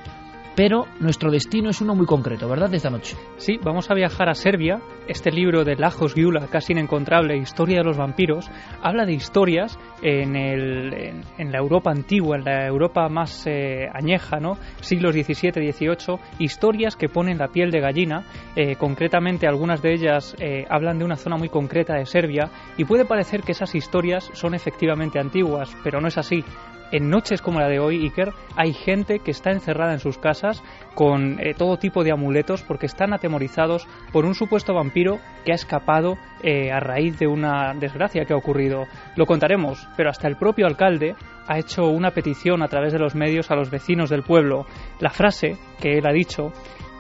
pero 0.56 0.86
nuestro 1.00 1.32
destino 1.32 1.70
es 1.70 1.82
uno 1.82 1.96
muy 1.96 2.06
concreto, 2.06 2.48
¿verdad? 2.48 2.74
Esta 2.74 2.90
noche. 2.90 3.16
Sí, 3.38 3.58
vamos 3.64 3.90
a 3.90 3.94
viajar 3.94 4.30
a 4.30 4.34
Serbia. 4.34 4.82
Este 5.08 5.32
libro 5.32 5.64
de 5.64 5.76
Lajos 5.76 6.14
Giula, 6.14 6.48
casi 6.48 6.74
inencontrable, 6.74 7.38
Historia 7.38 7.80
de 7.80 7.84
los 7.84 7.98
vampiros, 7.98 8.50
habla 8.82 9.06
de 9.06 9.14
historias 9.14 9.78
en, 10.02 10.36
el, 10.36 11.24
en, 11.38 11.52
la 11.52 11.58
Europa 11.58 11.92
antigua, 11.92 12.38
en 12.38 12.46
la 12.46 12.68
Europa 12.68 13.08
más 13.10 13.46
eh, 13.48 13.88
añeja, 13.94 14.40
¿no? 14.40 14.58
Siglos 14.82 15.14
XVII, 15.14 15.72
XVIII, 15.72 16.20
historias 16.40 16.96
que 16.96 17.10
ponen 17.10 17.38
la 17.38 17.48
piel 17.48 17.72
de 17.72 17.80
gallina. 17.80 18.24
Eh, 18.56 18.76
concretamente, 18.76 19.48
algunas 19.48 19.82
de 19.82 19.94
ellas 19.94 20.36
eh, 20.40 20.66
hablan 20.70 21.00
de 21.00 21.06
una 21.06 21.16
zona 21.16 21.38
muy 21.38 21.50
concreta 21.50 21.96
de 21.96 22.06
Serbia 22.06 22.50
y 22.78 22.86
puede 22.86 23.06
parecer 23.06 23.42
que 23.42 23.54
esas 23.54 23.74
historias 23.76 24.30
son 24.34 24.54
efectivamente 24.54 25.20
antiguas, 25.20 25.76
pero 25.84 26.02
no 26.02 26.08
es 26.08 26.18
así 26.18 26.44
en 26.92 27.10
noches 27.10 27.42
como 27.42 27.60
la 27.60 27.68
de 27.68 27.80
hoy, 27.80 28.04
Iker, 28.04 28.34
hay 28.56 28.74
gente 28.74 29.20
que 29.20 29.32
está 29.32 29.52
encerrada 29.52 29.94
en 29.94 30.00
sus 30.00 30.18
casas 30.18 30.64
con 30.94 31.40
eh, 31.40 31.54
todo 31.58 31.78
tipo 31.78 32.04
de 32.04 32.12
amuletos 32.12 32.64
porque 32.64 32.86
están 32.86 33.14
atemorizados 33.14 33.88
por 34.12 34.26
un 34.26 34.36
supuesto 34.36 34.74
vampiro 34.74 35.20
que 35.46 35.52
ha 35.52 35.56
escapado 35.56 36.18
eh, 36.44 36.72
a 36.72 36.80
raíz 36.80 37.18
de 37.20 37.28
una 37.28 37.74
desgracia 37.74 38.26
que 38.26 38.34
ha 38.34 38.38
ocurrido. 38.38 38.86
Lo 39.16 39.26
contaremos, 39.26 39.88
pero 39.96 40.10
hasta 40.10 40.28
el 40.28 40.38
propio 40.38 40.68
alcalde 40.68 41.16
ha 41.48 41.58
hecho 41.58 41.88
una 41.88 42.12
petición 42.12 42.62
a 42.62 42.68
través 42.68 42.94
de 42.94 43.00
los 43.00 43.16
medios 43.16 43.52
a 43.52 43.56
los 43.56 43.70
vecinos 43.70 44.10
del 44.10 44.24
pueblo. 44.24 44.66
La 45.00 45.10
frase 45.10 45.58
que 45.80 45.98
él 45.98 46.08
ha 46.08 46.14
dicho, 46.14 46.52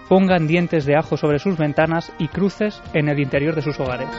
pongan 0.10 0.48
dientes 0.48 0.86
de 0.86 0.98
ajo 0.98 1.18
sobre 1.18 1.40
sus 1.40 1.58
ventanas 1.58 2.14
y 2.20 2.28
cruces 2.28 2.82
en 2.94 3.10
el 3.10 3.20
interior 3.20 3.56
de 3.56 3.62
sus 3.62 3.80
hogares. 3.80 4.10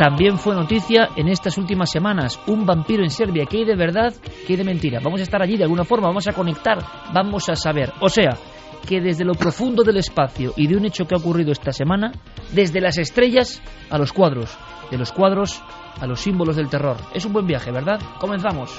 También 0.00 0.38
fue 0.38 0.54
noticia 0.54 1.10
en 1.14 1.28
estas 1.28 1.58
últimas 1.58 1.90
semanas 1.90 2.40
un 2.46 2.64
vampiro 2.64 3.02
en 3.02 3.10
Serbia. 3.10 3.44
¿Qué 3.44 3.58
hay 3.58 3.64
de 3.66 3.76
verdad? 3.76 4.14
¿Qué 4.46 4.54
hay 4.54 4.56
de 4.56 4.64
mentira? 4.64 4.98
Vamos 5.04 5.20
a 5.20 5.24
estar 5.24 5.42
allí 5.42 5.58
de 5.58 5.64
alguna 5.64 5.84
forma, 5.84 6.08
vamos 6.08 6.26
a 6.26 6.32
conectar, 6.32 6.78
vamos 7.12 7.50
a 7.50 7.54
saber. 7.54 7.92
O 8.00 8.08
sea, 8.08 8.30
que 8.88 9.02
desde 9.02 9.26
lo 9.26 9.34
profundo 9.34 9.82
del 9.82 9.98
espacio 9.98 10.54
y 10.56 10.68
de 10.68 10.76
un 10.78 10.86
hecho 10.86 11.04
que 11.04 11.14
ha 11.14 11.18
ocurrido 11.18 11.52
esta 11.52 11.70
semana, 11.70 12.12
desde 12.50 12.80
las 12.80 12.96
estrellas 12.96 13.60
a 13.90 13.98
los 13.98 14.14
cuadros, 14.14 14.56
de 14.90 14.96
los 14.96 15.12
cuadros 15.12 15.62
a 16.00 16.06
los 16.06 16.18
símbolos 16.18 16.56
del 16.56 16.70
terror. 16.70 16.96
Es 17.12 17.26
un 17.26 17.34
buen 17.34 17.46
viaje, 17.46 17.70
¿verdad? 17.70 18.00
Comenzamos. 18.18 18.70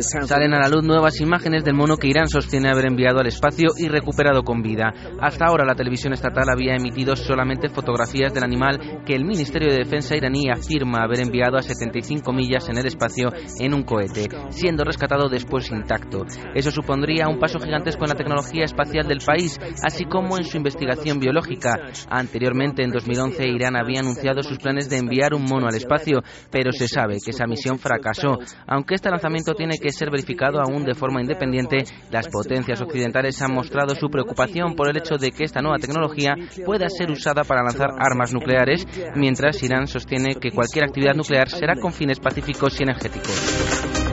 Salen 0.00 0.52
a 0.52 0.58
la 0.58 0.68
luz 0.68 0.82
nuevas 0.82 1.20
imágenes 1.20 1.64
del 1.64 1.74
mono 1.74 1.96
que 1.96 2.08
Irán 2.08 2.26
sostiene 2.28 2.70
haber 2.70 2.86
enviado 2.86 3.20
al 3.20 3.28
espacio 3.28 3.68
y 3.76 3.86
recuperado 3.86 4.42
con 4.42 4.62
vida. 4.62 4.92
Hasta 5.20 5.46
ahora 5.46 5.64
la 5.64 5.76
televisión 5.76 6.12
estatal 6.12 6.48
había 6.48 6.74
emitido 6.74 7.14
solamente 7.14 7.68
fotografías 7.68 8.34
del 8.34 8.42
animal 8.42 9.02
que 9.06 9.14
el 9.14 9.24
Ministerio 9.24 9.70
de 9.70 9.84
Defensa 9.84 10.16
iraní 10.16 10.50
afirma 10.50 11.04
haber 11.04 11.20
enviado 11.20 11.56
a 11.56 11.62
75 11.62 12.32
millas 12.32 12.68
en 12.68 12.78
el 12.78 12.86
espacio 12.86 13.28
en 13.60 13.74
un 13.74 13.84
cohete, 13.84 14.28
siendo 14.50 14.82
rescatado 14.82 15.28
después 15.28 15.70
intacto. 15.70 16.24
Eso 16.54 16.72
supondría 16.72 17.28
un 17.28 17.38
paso 17.38 17.60
gigantesco 17.60 18.04
en 18.04 18.10
la 18.10 18.16
tecnología 18.16 18.64
espacial 18.64 19.06
del 19.06 19.20
país, 19.24 19.60
así 19.84 20.04
como 20.04 20.36
en 20.36 20.44
su 20.44 20.56
investigación 20.56 21.20
biológica. 21.20 21.76
Anteriormente, 22.10 22.82
en 22.82 22.90
2011, 22.90 23.46
Irán 23.46 23.76
había 23.76 24.00
anunciado 24.00 24.42
sus 24.42 24.58
planes 24.58 24.88
de 24.88 24.98
enviar 24.98 25.32
un 25.32 25.44
mono 25.44 25.68
al 25.68 25.76
espacio, 25.76 26.22
pero 26.50 26.72
se 26.72 26.88
sabe 26.88 27.18
que 27.24 27.30
esa 27.30 27.46
misión 27.46 27.78
fracasó. 27.78 28.38
Aunque 28.66 28.94
este 28.94 29.10
lanzamiento 29.10 29.43
tiene 29.52 29.76
que 29.76 29.92
ser 29.92 30.10
verificado 30.10 30.60
aún 30.60 30.84
de 30.84 30.94
forma 30.94 31.20
independiente, 31.20 31.84
las 32.10 32.28
potencias 32.28 32.80
occidentales 32.80 33.42
han 33.42 33.52
mostrado 33.52 33.94
su 33.94 34.08
preocupación 34.08 34.74
por 34.74 34.88
el 34.88 34.96
hecho 34.96 35.18
de 35.18 35.30
que 35.30 35.44
esta 35.44 35.60
nueva 35.60 35.78
tecnología 35.78 36.34
pueda 36.64 36.88
ser 36.88 37.10
usada 37.10 37.44
para 37.44 37.62
lanzar 37.62 37.90
armas 37.98 38.32
nucleares, 38.32 38.86
mientras 39.14 39.62
Irán 39.62 39.86
sostiene 39.86 40.36
que 40.36 40.50
cualquier 40.50 40.86
actividad 40.86 41.14
nuclear 41.14 41.50
será 41.50 41.74
con 41.76 41.92
fines 41.92 42.18
pacíficos 42.20 42.80
y 42.80 42.84
energéticos. 42.84 44.03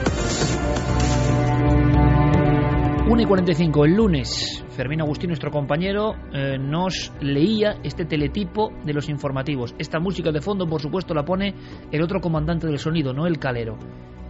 1 3.12 3.20
y 3.20 3.26
45, 3.26 3.84
el 3.84 3.94
lunes, 3.94 4.64
Fermín 4.70 5.02
Agustín, 5.02 5.28
nuestro 5.28 5.50
compañero, 5.50 6.14
eh, 6.32 6.56
nos 6.58 7.12
leía 7.20 7.76
este 7.84 8.06
teletipo 8.06 8.72
de 8.86 8.94
los 8.94 9.10
informativos. 9.10 9.74
Esta 9.78 10.00
música 10.00 10.32
de 10.32 10.40
fondo, 10.40 10.66
por 10.66 10.80
supuesto, 10.80 11.12
la 11.12 11.22
pone 11.22 11.54
el 11.90 12.00
otro 12.00 12.22
comandante 12.22 12.66
del 12.66 12.78
sonido, 12.78 13.12
no 13.12 13.26
el 13.26 13.38
calero. 13.38 13.76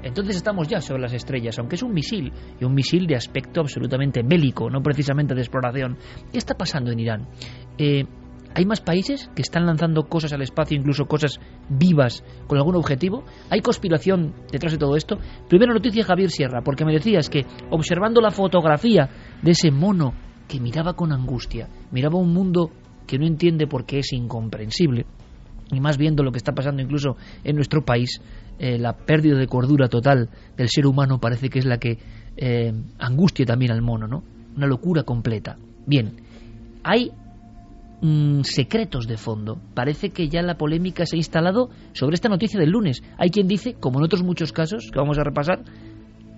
Entonces 0.02 0.34
estamos 0.34 0.66
ya 0.66 0.80
sobre 0.80 1.00
las 1.00 1.12
estrellas, 1.12 1.60
aunque 1.60 1.76
es 1.76 1.82
un 1.84 1.94
misil, 1.94 2.32
y 2.58 2.64
un 2.64 2.74
misil 2.74 3.06
de 3.06 3.14
aspecto 3.14 3.60
absolutamente 3.60 4.22
bélico, 4.24 4.68
no 4.68 4.82
precisamente 4.82 5.36
de 5.36 5.42
exploración. 5.42 5.96
¿Qué 6.32 6.38
está 6.38 6.54
pasando 6.54 6.90
en 6.90 6.98
Irán? 6.98 7.28
Eh, 7.78 8.04
¿Hay 8.54 8.66
más 8.66 8.80
países 8.80 9.30
que 9.34 9.42
están 9.42 9.66
lanzando 9.66 10.04
cosas 10.04 10.32
al 10.32 10.42
espacio, 10.42 10.76
incluso 10.76 11.06
cosas 11.06 11.40
vivas, 11.68 12.22
con 12.46 12.58
algún 12.58 12.76
objetivo? 12.76 13.24
¿Hay 13.50 13.60
conspiración 13.60 14.34
detrás 14.50 14.72
de 14.72 14.78
todo 14.78 14.96
esto? 14.96 15.18
Primera 15.48 15.72
noticia, 15.72 16.04
Javier 16.04 16.30
Sierra, 16.30 16.62
porque 16.62 16.84
me 16.84 16.92
decías 16.92 17.30
que 17.30 17.46
observando 17.70 18.20
la 18.20 18.30
fotografía 18.30 19.08
de 19.40 19.52
ese 19.52 19.70
mono 19.70 20.12
que 20.48 20.60
miraba 20.60 20.94
con 20.94 21.12
angustia, 21.12 21.68
miraba 21.90 22.18
un 22.18 22.32
mundo 22.32 22.70
que 23.06 23.18
no 23.18 23.26
entiende 23.26 23.66
porque 23.66 24.00
es 24.00 24.12
incomprensible, 24.12 25.06
y 25.70 25.80
más 25.80 25.96
viendo 25.96 26.22
lo 26.22 26.30
que 26.30 26.38
está 26.38 26.52
pasando 26.52 26.82
incluso 26.82 27.16
en 27.44 27.56
nuestro 27.56 27.84
país, 27.84 28.20
eh, 28.58 28.78
la 28.78 28.94
pérdida 28.94 29.38
de 29.38 29.46
cordura 29.46 29.88
total 29.88 30.28
del 30.56 30.68
ser 30.68 30.86
humano 30.86 31.18
parece 31.18 31.48
que 31.48 31.58
es 31.58 31.64
la 31.64 31.78
que 31.78 31.98
eh, 32.36 32.72
angustia 32.98 33.46
también 33.46 33.72
al 33.72 33.80
mono, 33.80 34.06
¿no? 34.06 34.22
Una 34.54 34.66
locura 34.66 35.04
completa. 35.04 35.56
Bien, 35.86 36.16
hay 36.84 37.10
mm, 38.02 38.42
secretos 38.42 39.06
de 39.06 39.16
fondo. 39.16 39.58
Parece 39.74 40.10
que 40.10 40.28
ya 40.28 40.42
la 40.42 40.58
polémica 40.58 41.06
se 41.06 41.16
ha 41.16 41.18
instalado 41.18 41.70
sobre 41.92 42.14
esta 42.14 42.28
noticia 42.28 42.60
del 42.60 42.70
lunes. 42.70 43.02
Hay 43.16 43.30
quien 43.30 43.48
dice, 43.48 43.74
como 43.74 43.98
en 43.98 44.04
otros 44.04 44.22
muchos 44.22 44.52
casos 44.52 44.90
que 44.92 44.98
vamos 44.98 45.18
a 45.18 45.24
repasar, 45.24 45.64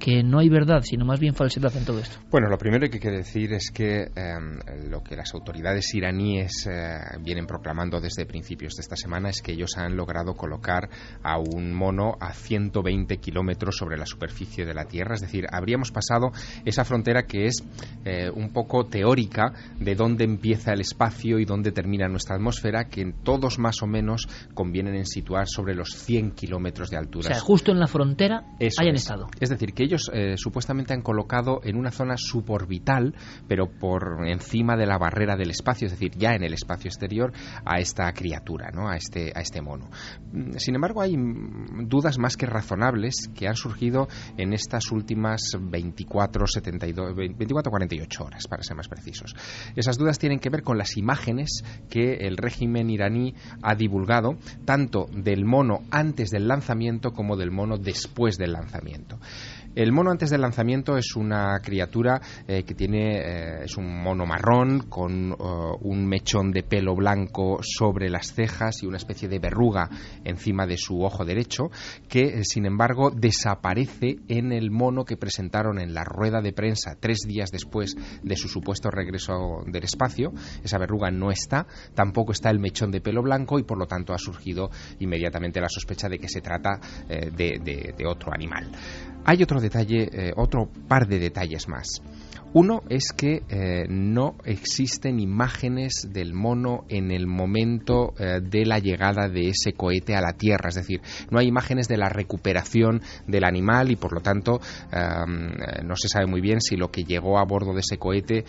que 0.05 0.23
no 0.23 0.39
hay 0.39 0.51
verdad, 0.51 0.83
sino 0.83 1.07
más 1.07 1.19
bien 1.19 1.35
falsedad 1.35 1.75
en 1.75 1.87
todo 1.87 1.99
esto. 1.99 2.19
Bueno, 2.31 2.51
lo 2.51 2.59
primero 2.59 2.87
que 2.91 2.97
hay 2.97 3.01
que 3.01 3.11
decir 3.11 3.55
es 3.55 3.71
que 3.71 4.03
em, 4.15 4.59
lo 4.91 5.03
que 5.03 5.17
las 5.17 5.33
autoridades 5.33 5.95
iraníes 5.95 6.67
eh, 6.67 6.99
vienen 7.23 7.47
proclamando 7.47 8.03
desde 8.03 8.27
principios 8.27 8.75
de 8.75 8.83
esta 8.83 8.97
semana 8.97 9.31
es 9.31 9.41
que 9.41 9.53
ellos 9.53 9.79
han 9.79 9.97
logrado 9.97 10.35
colocar 10.35 10.91
a 11.23 11.39
un 11.39 11.73
mono 11.73 12.19
a 12.21 12.35
120 12.35 13.17
kilómetros 13.17 13.79
sobre 13.79 13.97
la 13.97 14.05
superficie 14.05 14.67
de 14.67 14.75
la 14.75 14.85
Tierra. 14.85 15.15
Es 15.15 15.23
decir, 15.23 15.47
habríamos 15.51 15.91
pasado 15.91 16.33
esa 16.67 16.85
frontera 16.85 17.23
que 17.23 17.47
es 17.47 17.65
eh, 18.05 18.29
un 18.29 18.53
poco 18.53 18.85
teórica 18.85 19.55
de 19.81 19.95
dónde 19.95 20.25
empieza 20.25 20.75
el 20.75 20.83
espacio 20.83 21.39
y 21.39 21.47
dónde 21.47 21.73
termina 21.73 22.09
nuestra 22.09 22.37
atmósfera, 22.37 22.91
que 22.91 23.11
todos 23.23 23.59
más 23.59 23.81
o 23.81 23.87
menos 23.87 24.29
convienen 24.53 24.97
en 24.97 25.07
situar 25.07 25.49
sobre 25.49 25.75
los 25.75 25.95
100 25.95 26.33
kilómetros 26.33 26.91
de 26.91 26.99
altura. 26.99 27.31
O 27.31 27.33
sea, 27.33 27.41
justo 27.41 27.73
en 27.73 27.81
la 27.81 27.87
frontera 27.87 28.43
hayan 28.79 28.97
estado. 28.97 29.29
Es 29.41 29.49
decir, 29.49 29.73
que 29.73 29.85
ellos 29.85 29.94
eh, 30.13 30.37
supuestamente 30.37 30.95
han 30.95 31.03
colocado 31.03 31.61
en 31.65 31.77
una 31.77 31.91
zona 31.91 32.17
suborbital, 32.17 33.15
pero 33.49 33.67
por 33.67 34.27
encima 34.27 34.77
de 34.77 34.87
la 34.87 34.99
barrera 34.99 35.37
del 35.37 35.51
espacio, 35.51 35.87
es 35.87 35.93
decir, 35.93 36.13
ya 36.17 36.35
en 36.35 36.45
el 36.45 36.53
espacio 36.53 36.89
exterior, 36.89 37.33
a 37.65 37.79
esta 37.79 38.13
criatura, 38.13 38.71
¿no? 38.73 38.89
a, 38.89 38.97
este, 38.97 39.33
a 39.35 39.41
este 39.41 39.61
mono. 39.61 39.91
Mm, 40.33 40.57
sin 40.57 40.75
embargo, 40.75 41.03
hay 41.03 41.15
dudas 41.17 42.19
más 42.19 42.37
que 42.37 42.47
razonables 42.47 43.31
que 43.35 43.49
han 43.49 43.57
surgido 43.57 44.09
en 44.37 44.53
estas 44.53 44.91
últimas 44.93 45.41
24, 45.61 46.47
72, 46.47 47.15
24 47.15 47.71
48 47.71 48.25
horas, 48.25 48.47
para 48.47 48.63
ser 48.63 48.77
más 48.77 48.89
precisos. 48.89 49.35
Esas 49.77 49.99
dudas 49.99 50.19
tienen 50.19 50.39
que 50.39 50.51
ver 50.51 50.63
con 50.63 50.79
las 50.79 50.97
imágenes 50.97 51.63
que 51.89 52.15
el 52.21 52.37
régimen 52.37 52.91
iraní 52.91 53.35
ha 53.63 53.75
divulgado, 53.75 54.37
tanto 54.65 55.07
del 55.13 55.45
mono 55.45 55.81
antes 55.91 56.31
del 56.31 56.49
lanzamiento 56.49 57.13
como 57.13 57.37
del 57.37 57.51
mono 57.51 57.77
después 57.79 58.39
del 58.39 58.53
lanzamiento. 58.53 59.19
El 59.75 59.91
mono 59.91 60.13
antes 60.13 60.31
del 60.31 60.41
lanzamiento 60.41 60.97
es 60.97 61.17
una 61.17 61.59
criatura 61.61 62.21
eh, 62.47 62.63
que 62.63 62.75
tiene, 62.75 63.19
eh, 63.19 63.65
es 63.65 63.77
un 63.77 64.03
mono 64.05 64.25
marrón 64.25 64.85
con 64.89 65.33
eh, 65.33 65.37
un 65.81 66.07
mechón 66.07 66.53
de 66.53 66.63
pelo 66.63 66.95
blanco 66.95 67.59
sobre 67.61 68.09
las 68.09 68.33
cejas 68.33 68.85
y 68.85 68.87
una 68.87 68.99
especie 68.99 69.29
de 69.29 69.41
verruga 69.41 69.91
encima 70.23 70.65
de 70.69 70.77
su 70.77 71.03
ojo 71.03 71.25
derecho, 71.25 71.73
que 72.09 72.45
sin 72.45 72.67
embargo 72.67 73.11
desaparece 73.11 74.19
en 74.29 74.53
el 74.53 74.71
mono 74.71 75.05
que 75.05 75.17
presentaron 75.17 75.81
en 75.81 75.93
la 75.93 76.05
rueda 76.05 76.41
de 76.41 76.53
prensa 76.53 76.97
tres 77.01 77.23
días 77.27 77.51
después 77.51 77.97
de 78.23 78.37
su 78.37 78.47
supuesto 78.47 78.91
regreso 78.93 79.65
del 79.67 79.83
espacio. 79.83 80.33
Esa 80.63 80.79
verruga 80.79 81.11
no 81.11 81.33
está, 81.33 81.67
tampoco 81.95 82.31
está 82.31 82.49
el 82.51 82.61
mechón 82.61 82.93
de 82.93 83.01
pelo 83.01 83.25
blanco 83.25 83.59
y 83.59 83.65
por 83.65 83.79
lo 83.79 83.87
tanto 83.87 84.15
ha 84.15 84.19
surgido 84.19 84.71
inmediatamente 85.01 85.61
la 85.61 85.69
sospecha 85.69 86.09
de 86.09 86.19
que 86.19 86.29
se 86.29 86.41
trata 86.41 86.79
de 87.09 88.07
otro 88.07 88.33
animal. 88.33 88.71
Hay 89.27 89.43
otro 89.43 89.61
detalle, 89.61 90.09
eh, 90.13 90.33
otro 90.37 90.69
par 90.87 91.09
de 91.09 91.19
detalles 91.19 91.67
más. 91.67 92.03
Uno 92.53 92.83
es 92.89 93.13
que 93.17 93.43
eh, 93.49 93.87
no 93.89 94.37
existen 94.45 95.19
imágenes 95.19 96.09
del 96.13 96.35
mono 96.35 96.85
en 96.89 97.11
el 97.11 97.27
momento 97.27 98.15
eh, 98.19 98.41
de 98.41 98.65
la 98.65 98.79
llegada 98.79 99.29
de 99.29 99.49
ese 99.49 99.73
cohete 99.73 100.15
a 100.15 100.21
la 100.21 100.35
Tierra, 100.35 100.69
es 100.69 100.77
decir, 100.77 101.01
no 101.31 101.41
hay 101.41 101.49
imágenes 101.49 101.89
de 101.89 101.97
la 101.97 102.09
recuperación 102.11 103.01
del 103.27 103.45
animal 103.45 103.91
y 103.91 103.97
por 103.97 104.13
lo 104.13 104.21
tanto 104.21 104.61
no 105.83 105.97
se 105.97 106.09
sabe 106.09 106.27
muy 106.27 106.41
bien 106.41 106.61
si 106.61 106.77
lo 106.77 106.93
que 106.93 107.03
llegó 107.03 107.39
a 107.39 107.45
bordo 107.45 107.73
de 107.73 107.81
ese 107.81 107.99
cohete, 107.99 108.45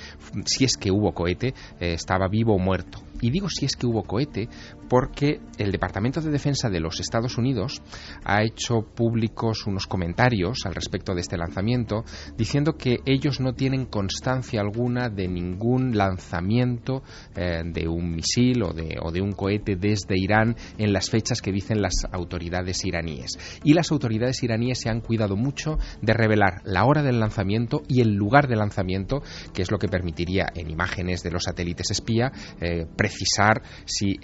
si 0.45 0.65
es 0.65 0.77
que 0.77 0.91
hubo 0.91 1.13
cohete, 1.13 1.55
estaba 1.79 2.27
vivo 2.27 2.55
o 2.55 2.59
muerto. 2.59 2.99
Y 3.21 3.31
digo 3.31 3.49
si 3.49 3.65
es 3.65 3.75
que 3.75 3.87
hubo 3.87 4.03
cohete 4.03 4.49
porque 4.89 5.39
el 5.57 5.71
Departamento 5.71 6.21
de 6.21 6.31
Defensa 6.31 6.69
de 6.69 6.79
los 6.79 6.99
Estados 6.99 7.37
Unidos 7.37 7.81
ha 8.23 8.43
hecho 8.43 8.81
públicos 8.81 9.65
unos 9.67 9.87
comentarios 9.87 10.65
al 10.65 10.75
respecto 10.75 11.13
de 11.13 11.21
este 11.21 11.37
lanzamiento 11.37 12.03
diciendo 12.37 12.73
que 12.73 12.99
ellos 13.05 13.39
no 13.39 13.53
tienen 13.53 13.85
constancia 13.85 14.61
alguna 14.61 15.09
de 15.09 15.27
ningún 15.27 15.97
lanzamiento 15.97 17.03
eh, 17.35 17.61
de 17.65 17.87
un 17.87 18.15
misil 18.15 18.63
o 18.63 18.73
de, 18.73 18.97
o 19.01 19.11
de 19.11 19.21
un 19.21 19.31
cohete 19.31 19.75
desde 19.75 20.15
Irán 20.17 20.55
en 20.77 20.93
las 20.93 21.09
fechas 21.09 21.41
que 21.41 21.51
dicen 21.51 21.81
las 21.81 21.93
autoridades 22.11 22.83
iraníes. 22.85 23.59
Y 23.63 23.73
las 23.73 23.91
autoridades 23.91 24.43
iraníes 24.43 24.79
se 24.79 24.89
han 24.89 25.01
cuidado 25.01 25.35
mucho 25.35 25.77
de 26.01 26.13
revelar 26.13 26.61
la 26.63 26.85
hora 26.85 27.01
del 27.01 27.19
lanzamiento 27.19 27.81
y 27.87 28.01
el 28.01 28.13
lugar 28.13 28.47
de 28.47 28.55
lanzamiento, 28.55 29.21
que 29.53 29.61
es 29.61 29.71
lo 29.71 29.77
que 29.77 29.87
permitiría 29.87 30.47
en 30.55 30.69
imágenes 30.69 31.23
de 31.23 31.31
los 31.31 31.43
satélites 31.43 31.91
espía 31.91 32.31
eh, 32.61 32.85
precisar 32.95 33.61
si 33.85 34.15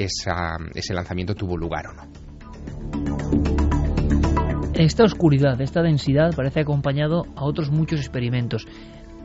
ese 0.74 0.94
lanzamiento 0.94 1.36
tuvo 1.36 1.58
lugar 1.58 1.88
o 1.88 1.94
no. 1.94 2.04
Esta 4.74 5.04
oscuridad, 5.04 5.60
esta 5.62 5.82
densidad 5.82 6.34
parece 6.36 6.62
acompañado 6.62 7.26
a 7.36 7.46
otros 7.46 7.70
muchos 7.72 8.00
experimentos. 8.00 8.66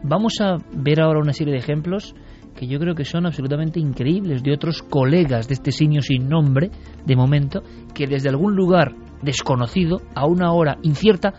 Vamos 0.02 0.34
a 0.40 0.56
ver 0.72 1.00
ahora 1.00 1.20
una 1.20 1.32
serie 1.32 1.52
de 1.52 1.60
ejemplos 1.60 2.14
que 2.54 2.66
yo 2.66 2.78
creo 2.78 2.94
que 2.94 3.04
son 3.04 3.26
absolutamente 3.26 3.78
increíbles 3.78 4.42
de 4.42 4.52
otros 4.52 4.82
colegas 4.82 5.46
de 5.48 5.54
este 5.54 5.72
signo 5.72 6.00
sin 6.00 6.28
nombre, 6.28 6.70
de 7.04 7.16
momento, 7.16 7.62
que 7.94 8.06
desde 8.06 8.28
algún 8.28 8.56
lugar 8.56 8.94
desconocido, 9.22 10.00
a 10.14 10.26
una 10.26 10.52
hora 10.52 10.78
incierta, 10.82 11.34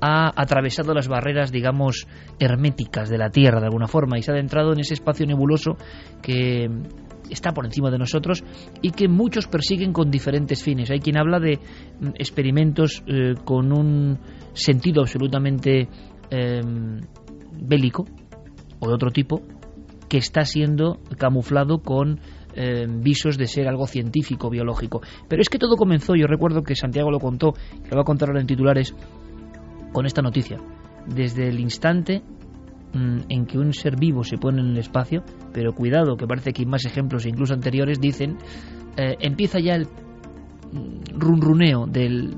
ha 0.00 0.30
atravesado 0.40 0.94
las 0.94 1.08
barreras, 1.08 1.50
digamos, 1.50 2.06
herméticas 2.38 3.08
de 3.08 3.18
la 3.18 3.30
Tierra 3.30 3.60
de 3.60 3.66
alguna 3.66 3.88
forma 3.88 4.18
y 4.18 4.22
se 4.22 4.30
ha 4.30 4.34
adentrado 4.34 4.72
en 4.72 4.80
ese 4.80 4.94
espacio 4.94 5.26
nebuloso 5.26 5.76
que 6.22 6.68
está 7.30 7.52
por 7.52 7.64
encima 7.64 7.90
de 7.90 7.98
nosotros 7.98 8.44
y 8.82 8.90
que 8.90 9.08
muchos 9.08 9.46
persiguen 9.46 9.92
con 9.92 10.10
diferentes 10.10 10.62
fines. 10.62 10.90
Hay 10.90 11.00
quien 11.00 11.18
habla 11.18 11.40
de 11.40 11.58
mm, 11.58 12.08
experimentos 12.14 13.02
eh, 13.06 13.34
con 13.44 13.72
un 13.72 14.18
sentido 14.52 15.02
absolutamente 15.02 15.88
em, 16.30 17.00
bélico 17.60 18.04
o 18.80 18.88
de 18.88 18.94
otro 18.94 19.10
tipo 19.10 19.42
que 20.08 20.18
está 20.18 20.44
siendo 20.44 21.00
camuflado 21.18 21.82
con 21.82 22.20
em, 22.54 23.00
visos 23.00 23.36
de 23.36 23.46
ser 23.46 23.68
algo 23.68 23.86
científico, 23.86 24.50
biológico. 24.50 25.02
Pero 25.28 25.42
es 25.42 25.48
que 25.48 25.58
todo 25.58 25.76
comenzó, 25.76 26.14
yo 26.14 26.26
recuerdo 26.26 26.62
que 26.62 26.74
Santiago 26.74 27.10
lo 27.10 27.20
contó, 27.20 27.54
lo 27.90 27.96
va 27.96 28.02
a 28.02 28.04
contar 28.04 28.28
ahora 28.28 28.40
en 28.40 28.46
titulares, 28.46 28.94
con 29.92 30.06
esta 30.06 30.22
noticia. 30.22 30.58
Desde 31.06 31.48
el 31.48 31.60
instante 31.60 32.22
en 32.94 33.46
que 33.46 33.58
un 33.58 33.72
ser 33.72 33.96
vivo 33.96 34.24
se 34.24 34.38
pone 34.38 34.60
en 34.60 34.68
el 34.68 34.78
espacio, 34.78 35.22
pero 35.52 35.74
cuidado, 35.74 36.16
que 36.16 36.26
parece 36.26 36.52
que 36.52 36.62
hay 36.62 36.66
más 36.66 36.84
ejemplos, 36.84 37.26
incluso 37.26 37.54
anteriores, 37.54 38.00
dicen, 38.00 38.38
eh, 38.96 39.16
empieza 39.20 39.60
ya 39.60 39.74
el 39.74 39.84
mm, 39.84 41.18
runruneo 41.18 41.86
del 41.86 42.36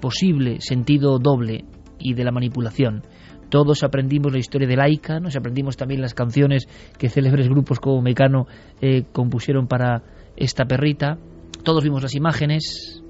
posible 0.00 0.60
sentido 0.60 1.18
doble 1.18 1.64
y 1.98 2.14
de 2.14 2.24
la 2.24 2.32
manipulación. 2.32 3.02
Todos 3.48 3.82
aprendimos 3.82 4.32
la 4.32 4.38
historia 4.38 4.68
de 4.68 4.76
Laika, 4.76 5.20
nos 5.20 5.36
aprendimos 5.36 5.76
también 5.76 6.02
las 6.02 6.14
canciones 6.14 6.68
que 6.98 7.08
célebres 7.08 7.48
grupos 7.48 7.80
como 7.80 8.02
Mecano 8.02 8.46
eh, 8.80 9.04
compusieron 9.12 9.66
para 9.66 10.02
esta 10.36 10.66
perrita. 10.66 11.18
Todos 11.64 11.82
vimos 11.82 12.02
las 12.02 12.14
imágenes. 12.14 13.02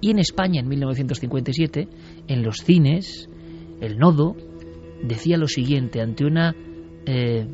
Y 0.00 0.10
en 0.10 0.18
España, 0.18 0.60
en 0.60 0.68
1957, 0.68 1.88
en 2.26 2.42
los 2.42 2.56
cines, 2.56 3.28
el 3.80 3.98
nodo 3.98 4.34
decía 5.02 5.36
lo 5.36 5.46
siguiente 5.46 6.00
ante 6.00 6.24
una, 6.24 6.54
eh, 7.06 7.46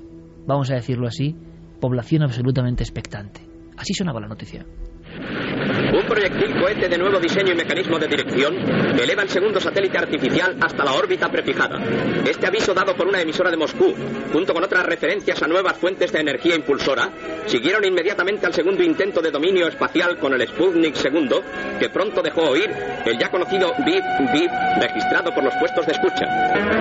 vamos 0.46 0.70
a 0.70 0.74
decirlo 0.74 1.06
así, 1.06 1.34
población 1.80 2.22
absolutamente 2.22 2.82
expectante. 2.82 3.40
Así 3.76 3.94
sonaba 3.94 4.20
la 4.20 4.28
noticia. 4.28 4.64
Proyectil 6.08 6.58
cohete 6.58 6.88
de 6.88 6.96
nuevo 6.96 7.20
diseño 7.20 7.52
y 7.52 7.56
mecanismo 7.56 7.98
de 7.98 8.08
dirección 8.08 8.56
eleva 8.98 9.22
el 9.22 9.28
segundo 9.28 9.60
satélite 9.60 9.98
artificial 9.98 10.56
hasta 10.58 10.82
la 10.82 10.94
órbita 10.94 11.30
prefijada. 11.30 11.78
Este 12.26 12.46
aviso 12.46 12.72
dado 12.72 12.96
por 12.96 13.06
una 13.06 13.20
emisora 13.20 13.50
de 13.50 13.58
Moscú, 13.58 13.94
junto 14.32 14.54
con 14.54 14.64
otras 14.64 14.86
referencias 14.86 15.42
a 15.42 15.46
nuevas 15.46 15.76
fuentes 15.76 16.10
de 16.10 16.20
energía 16.20 16.54
impulsora, 16.54 17.10
siguieron 17.46 17.84
inmediatamente 17.84 18.46
al 18.46 18.54
segundo 18.54 18.82
intento 18.82 19.20
de 19.20 19.30
dominio 19.30 19.68
espacial 19.68 20.18
con 20.18 20.32
el 20.32 20.48
Sputnik 20.48 20.96
II, 21.04 21.28
que 21.78 21.90
pronto 21.90 22.22
dejó 22.22 22.42
oír 22.50 22.70
el 23.04 23.18
ya 23.18 23.30
conocido 23.30 23.74
bip 23.84 24.04
bip 24.32 24.50
registrado 24.80 25.34
por 25.34 25.44
los 25.44 25.54
puestos 25.56 25.84
de 25.86 25.92
escucha. 25.92 26.26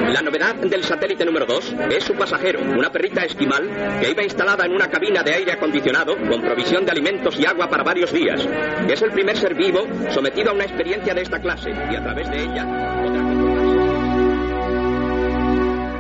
La 0.10 0.22
novedad 0.22 0.56
del 0.56 0.84
satélite 0.86 1.26
número 1.26 1.46
2 1.46 1.76
es 1.92 2.04
su 2.06 2.14
pasajero, 2.14 2.62
una 2.62 2.92
perrita 2.92 3.26
esquimal 3.26 4.00
que 4.00 4.10
iba 4.10 4.24
instalada 4.24 4.66
en 4.66 4.72
una 4.72 4.90
cabina 4.90 5.22
de 5.22 5.34
aire 5.34 5.52
acondicionado 5.52 6.16
con 6.18 6.42
provisión 6.42 6.86
de 6.86 6.92
alimentos 6.92 7.38
y 7.38 7.46
agua 7.46 7.70
para 7.70 7.84
varios 7.84 8.14
días. 8.14 8.48
Es 8.88 9.02
el 9.02 9.12
primer 9.12 9.27
ser 9.36 9.56
vivo 9.56 9.80
sometido 10.10 10.52
a 10.52 10.54
una 10.54 10.64
experiencia 10.64 11.14
de 11.14 11.22
esta 11.22 11.40
clase 11.40 11.70
y 11.72 11.96
a 11.96 12.04
través 12.04 12.30
de 12.30 12.44
ella 12.44 12.66
podrá. 13.04 13.28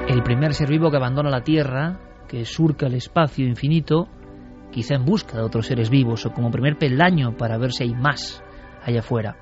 El 0.07 0.23
primer 0.23 0.53
ser 0.53 0.69
vivo 0.69 0.89
que 0.89 0.97
abandona 0.97 1.29
la 1.29 1.43
Tierra, 1.43 1.99
que 2.27 2.45
surca 2.45 2.87
el 2.87 2.93
espacio 2.93 3.45
infinito, 3.45 4.07
quizá 4.71 4.95
en 4.95 5.05
busca 5.05 5.37
de 5.37 5.43
otros 5.43 5.67
seres 5.67 5.89
vivos 5.89 6.25
o 6.25 6.31
como 6.31 6.51
primer 6.51 6.77
peldaño 6.77 7.35
para 7.37 7.57
ver 7.57 7.71
si 7.71 7.83
hay 7.83 7.93
más 7.93 8.43
allá 8.83 8.99
afuera. 8.99 9.35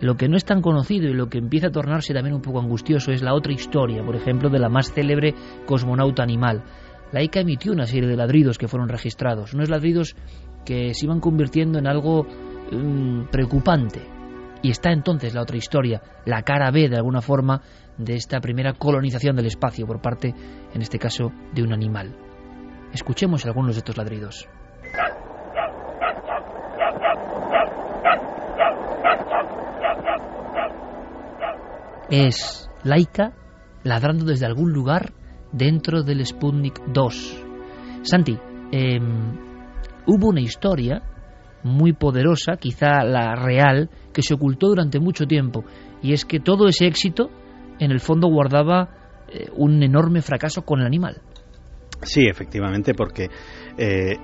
Lo 0.00 0.16
que 0.16 0.28
no 0.28 0.36
es 0.36 0.44
tan 0.44 0.62
conocido 0.62 1.08
y 1.08 1.14
lo 1.14 1.28
que 1.28 1.38
empieza 1.38 1.68
a 1.68 1.72
tornarse 1.72 2.14
también 2.14 2.34
un 2.34 2.42
poco 2.42 2.60
angustioso 2.60 3.10
es 3.10 3.22
la 3.22 3.34
otra 3.34 3.52
historia, 3.52 4.04
por 4.04 4.14
ejemplo, 4.14 4.48
de 4.48 4.58
la 4.60 4.68
más 4.68 4.92
célebre 4.92 5.34
cosmonauta 5.66 6.22
animal. 6.22 6.64
La 7.12 7.22
ICA 7.22 7.40
emitió 7.40 7.72
una 7.72 7.86
serie 7.86 8.08
de 8.08 8.16
ladridos 8.16 8.58
que 8.58 8.68
fueron 8.68 8.88
registrados, 8.88 9.54
unos 9.54 9.70
ladridos 9.70 10.14
que 10.64 10.92
se 10.94 11.06
iban 11.06 11.20
convirtiendo 11.20 11.78
en 11.78 11.88
algo 11.88 12.26
mm, 12.70 13.28
preocupante. 13.30 14.00
Y 14.62 14.70
está 14.70 14.90
entonces 14.90 15.34
la 15.34 15.42
otra 15.42 15.56
historia, 15.56 16.02
la 16.24 16.42
cara 16.42 16.70
B 16.70 16.88
de 16.88 16.96
alguna 16.96 17.20
forma 17.20 17.62
de 17.96 18.14
esta 18.14 18.40
primera 18.40 18.72
colonización 18.72 19.36
del 19.36 19.46
espacio 19.46 19.86
por 19.86 20.00
parte, 20.00 20.34
en 20.74 20.82
este 20.82 20.98
caso, 20.98 21.32
de 21.52 21.62
un 21.62 21.72
animal. 21.72 22.14
Escuchemos 22.92 23.44
algunos 23.46 23.74
de 23.74 23.78
estos 23.78 23.96
ladridos. 23.96 24.48
Es 32.10 32.70
Laika 32.84 33.34
ladrando 33.82 34.24
desde 34.24 34.46
algún 34.46 34.72
lugar 34.72 35.12
dentro 35.52 36.02
del 36.02 36.24
Sputnik 36.24 36.80
2. 36.86 37.44
Santi, 38.02 38.38
em, 38.72 39.36
hubo 40.06 40.28
una 40.28 40.40
historia 40.40 41.02
muy 41.62 41.92
poderosa, 41.92 42.56
quizá 42.58 43.04
la 43.04 43.34
real, 43.34 43.90
que 44.12 44.22
se 44.22 44.34
ocultó 44.34 44.68
durante 44.68 45.00
mucho 45.00 45.26
tiempo, 45.26 45.64
y 46.02 46.12
es 46.12 46.24
que 46.24 46.40
todo 46.40 46.68
ese 46.68 46.86
éxito 46.86 47.30
en 47.78 47.90
el 47.90 48.00
fondo 48.00 48.28
guardaba 48.28 49.24
eh, 49.28 49.46
un 49.54 49.82
enorme 49.82 50.22
fracaso 50.22 50.62
con 50.62 50.80
el 50.80 50.86
animal. 50.86 51.20
Sí, 52.02 52.26
efectivamente, 52.26 52.94
porque 52.94 53.28
eh, 53.76 54.16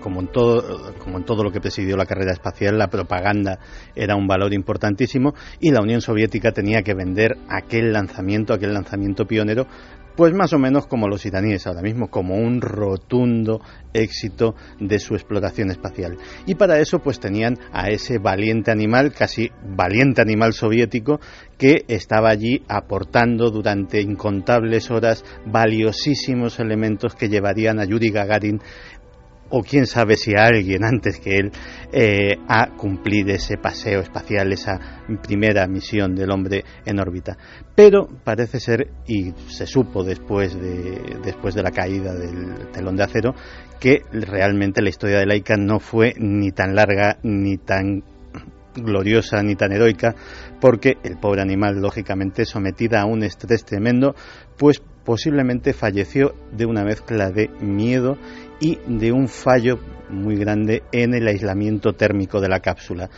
como 0.00 0.20
en 0.20 0.28
todo 0.28 0.94
como 0.98 1.18
en 1.18 1.24
todo 1.24 1.42
lo 1.42 1.50
que 1.50 1.60
presidió 1.60 1.96
la 1.96 2.06
carrera 2.06 2.32
espacial, 2.32 2.78
la 2.78 2.88
propaganda 2.88 3.58
era 3.94 4.14
un 4.14 4.26
valor 4.26 4.54
importantísimo 4.54 5.34
y 5.58 5.70
la 5.70 5.80
Unión 5.80 6.00
Soviética 6.00 6.52
tenía 6.52 6.82
que 6.82 6.94
vender 6.94 7.36
aquel 7.48 7.92
lanzamiento, 7.92 8.54
aquel 8.54 8.72
lanzamiento 8.72 9.24
pionero, 9.26 9.66
pues 10.16 10.32
más 10.32 10.52
o 10.52 10.58
menos 10.58 10.86
como 10.86 11.08
los 11.08 11.26
iraníes 11.26 11.66
ahora 11.66 11.82
mismo, 11.82 12.08
como 12.08 12.36
un 12.36 12.60
rotundo 12.60 13.60
éxito 13.92 14.54
de 14.80 14.98
su 14.98 15.14
exploración 15.14 15.70
espacial. 15.70 16.16
Y 16.46 16.54
para 16.54 16.78
eso 16.78 17.00
pues 17.00 17.20
tenían 17.20 17.58
a 17.72 17.88
ese 17.88 18.18
valiente 18.18 18.70
animal, 18.70 19.12
casi 19.12 19.50
valiente 19.62 20.22
animal 20.22 20.52
soviético, 20.52 21.20
que 21.58 21.84
estaba 21.88 22.30
allí 22.30 22.62
aportando 22.68 23.50
durante 23.50 24.00
incontables 24.00 24.90
horas 24.90 25.24
valiosísimos 25.46 26.60
elementos 26.60 27.14
que 27.14 27.28
llevarían 27.28 27.80
a 27.80 27.84
Yuri 27.84 28.10
Gagarin 28.10 28.60
o 29.50 29.62
quién 29.62 29.86
sabe 29.86 30.16
si 30.16 30.32
alguien 30.36 30.84
antes 30.84 31.20
que 31.20 31.36
él 31.36 31.52
eh, 31.92 32.36
a 32.48 32.70
cumplir 32.76 33.30
ese 33.30 33.56
paseo 33.56 34.00
espacial, 34.00 34.52
esa 34.52 35.04
primera 35.22 35.66
misión 35.66 36.14
del 36.14 36.30
hombre 36.30 36.64
en 36.84 36.98
órbita. 36.98 37.36
Pero 37.74 38.08
parece 38.24 38.60
ser, 38.60 38.88
y 39.06 39.32
se 39.48 39.66
supo 39.66 40.02
después 40.02 40.54
de, 40.60 41.18
después 41.24 41.54
de 41.54 41.62
la 41.62 41.70
caída 41.70 42.14
del 42.14 42.70
telón 42.72 42.96
de 42.96 43.04
acero, 43.04 43.34
que 43.78 44.02
realmente 44.12 44.82
la 44.82 44.88
historia 44.88 45.18
de 45.18 45.26
Laika 45.26 45.56
no 45.56 45.78
fue 45.78 46.14
ni 46.18 46.50
tan 46.50 46.74
larga 46.74 47.18
ni 47.22 47.56
tan 47.58 48.02
gloriosa 48.74 49.42
ni 49.42 49.56
tan 49.56 49.72
heroica, 49.72 50.14
porque 50.60 50.98
el 51.02 51.18
pobre 51.18 51.42
animal, 51.42 51.80
lógicamente, 51.80 52.44
sometida 52.44 53.00
a 53.00 53.06
un 53.06 53.22
estrés 53.22 53.64
tremendo, 53.64 54.14
pues 54.58 54.82
posiblemente 55.04 55.72
falleció 55.72 56.34
de 56.52 56.66
una 56.66 56.82
mezcla 56.84 57.30
de 57.30 57.48
miedo 57.60 58.18
y 58.60 58.78
de 58.86 59.12
un 59.12 59.28
fallo 59.28 59.78
muy 60.08 60.36
grande 60.36 60.82
en 60.92 61.14
el 61.14 61.26
aislamiento 61.26 61.92
térmico 61.92 62.40
de 62.40 62.48
la 62.48 62.60
cápsula. 62.60 63.10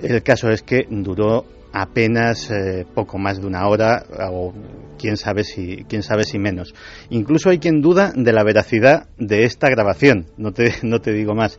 El 0.00 0.22
caso 0.22 0.50
es 0.50 0.62
que 0.62 0.86
duró 0.90 1.44
apenas 1.72 2.50
eh, 2.50 2.86
poco 2.94 3.18
más 3.18 3.40
de 3.40 3.46
una 3.46 3.66
hora 3.66 4.04
o 4.30 4.54
quién 4.96 5.16
sabe 5.16 5.42
si 5.42 5.84
quién 5.88 6.02
sabe 6.02 6.24
si 6.24 6.38
menos. 6.38 6.72
Incluso 7.10 7.50
hay 7.50 7.58
quien 7.58 7.80
duda 7.80 8.12
de 8.14 8.32
la 8.32 8.44
veracidad 8.44 9.08
de 9.18 9.42
esta 9.42 9.68
grabación, 9.68 10.26
no 10.36 10.52
te, 10.52 10.72
no 10.82 11.00
te 11.00 11.12
digo 11.12 11.34
más. 11.34 11.58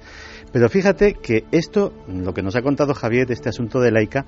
Pero 0.53 0.69
fíjate 0.69 1.15
que 1.15 1.43
esto, 1.51 1.93
lo 2.07 2.33
que 2.33 2.41
nos 2.41 2.55
ha 2.55 2.61
contado 2.61 2.93
Javier, 2.93 3.29
este 3.29 3.49
asunto 3.49 3.81
de 3.81 3.91
Laika, 3.91 4.25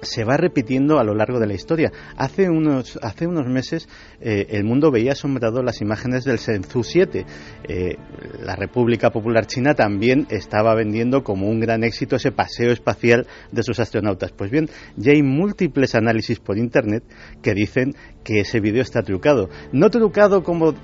se 0.00 0.24
va 0.24 0.36
repitiendo 0.36 0.98
a 0.98 1.04
lo 1.04 1.14
largo 1.14 1.40
de 1.40 1.46
la 1.46 1.54
historia. 1.54 1.92
Hace 2.16 2.48
unos, 2.48 2.98
hace 3.02 3.26
unos 3.26 3.46
meses 3.46 3.88
eh, 4.20 4.46
el 4.50 4.64
mundo 4.64 4.90
veía 4.90 5.12
asombrado 5.12 5.62
las 5.62 5.80
imágenes 5.80 6.24
del 6.24 6.38
Shenzhou 6.38 6.84
7. 6.84 7.26
Eh, 7.64 7.96
la 8.44 8.54
República 8.56 9.10
Popular 9.10 9.46
China 9.46 9.74
también 9.74 10.26
estaba 10.30 10.74
vendiendo 10.74 11.22
como 11.22 11.48
un 11.48 11.60
gran 11.60 11.84
éxito 11.84 12.16
ese 12.16 12.32
paseo 12.32 12.70
espacial 12.70 13.26
de 13.50 13.62
sus 13.62 13.80
astronautas. 13.80 14.32
Pues 14.32 14.50
bien, 14.50 14.68
ya 14.96 15.12
hay 15.12 15.22
múltiples 15.22 15.94
análisis 15.94 16.38
por 16.38 16.58
Internet 16.58 17.02
que 17.42 17.54
dicen 17.54 17.94
que 18.24 18.40
ese 18.40 18.60
vídeo 18.60 18.82
está 18.82 19.02
trucado. 19.02 19.48
No 19.72 19.90
trucado 19.90 20.42
como 20.42 20.74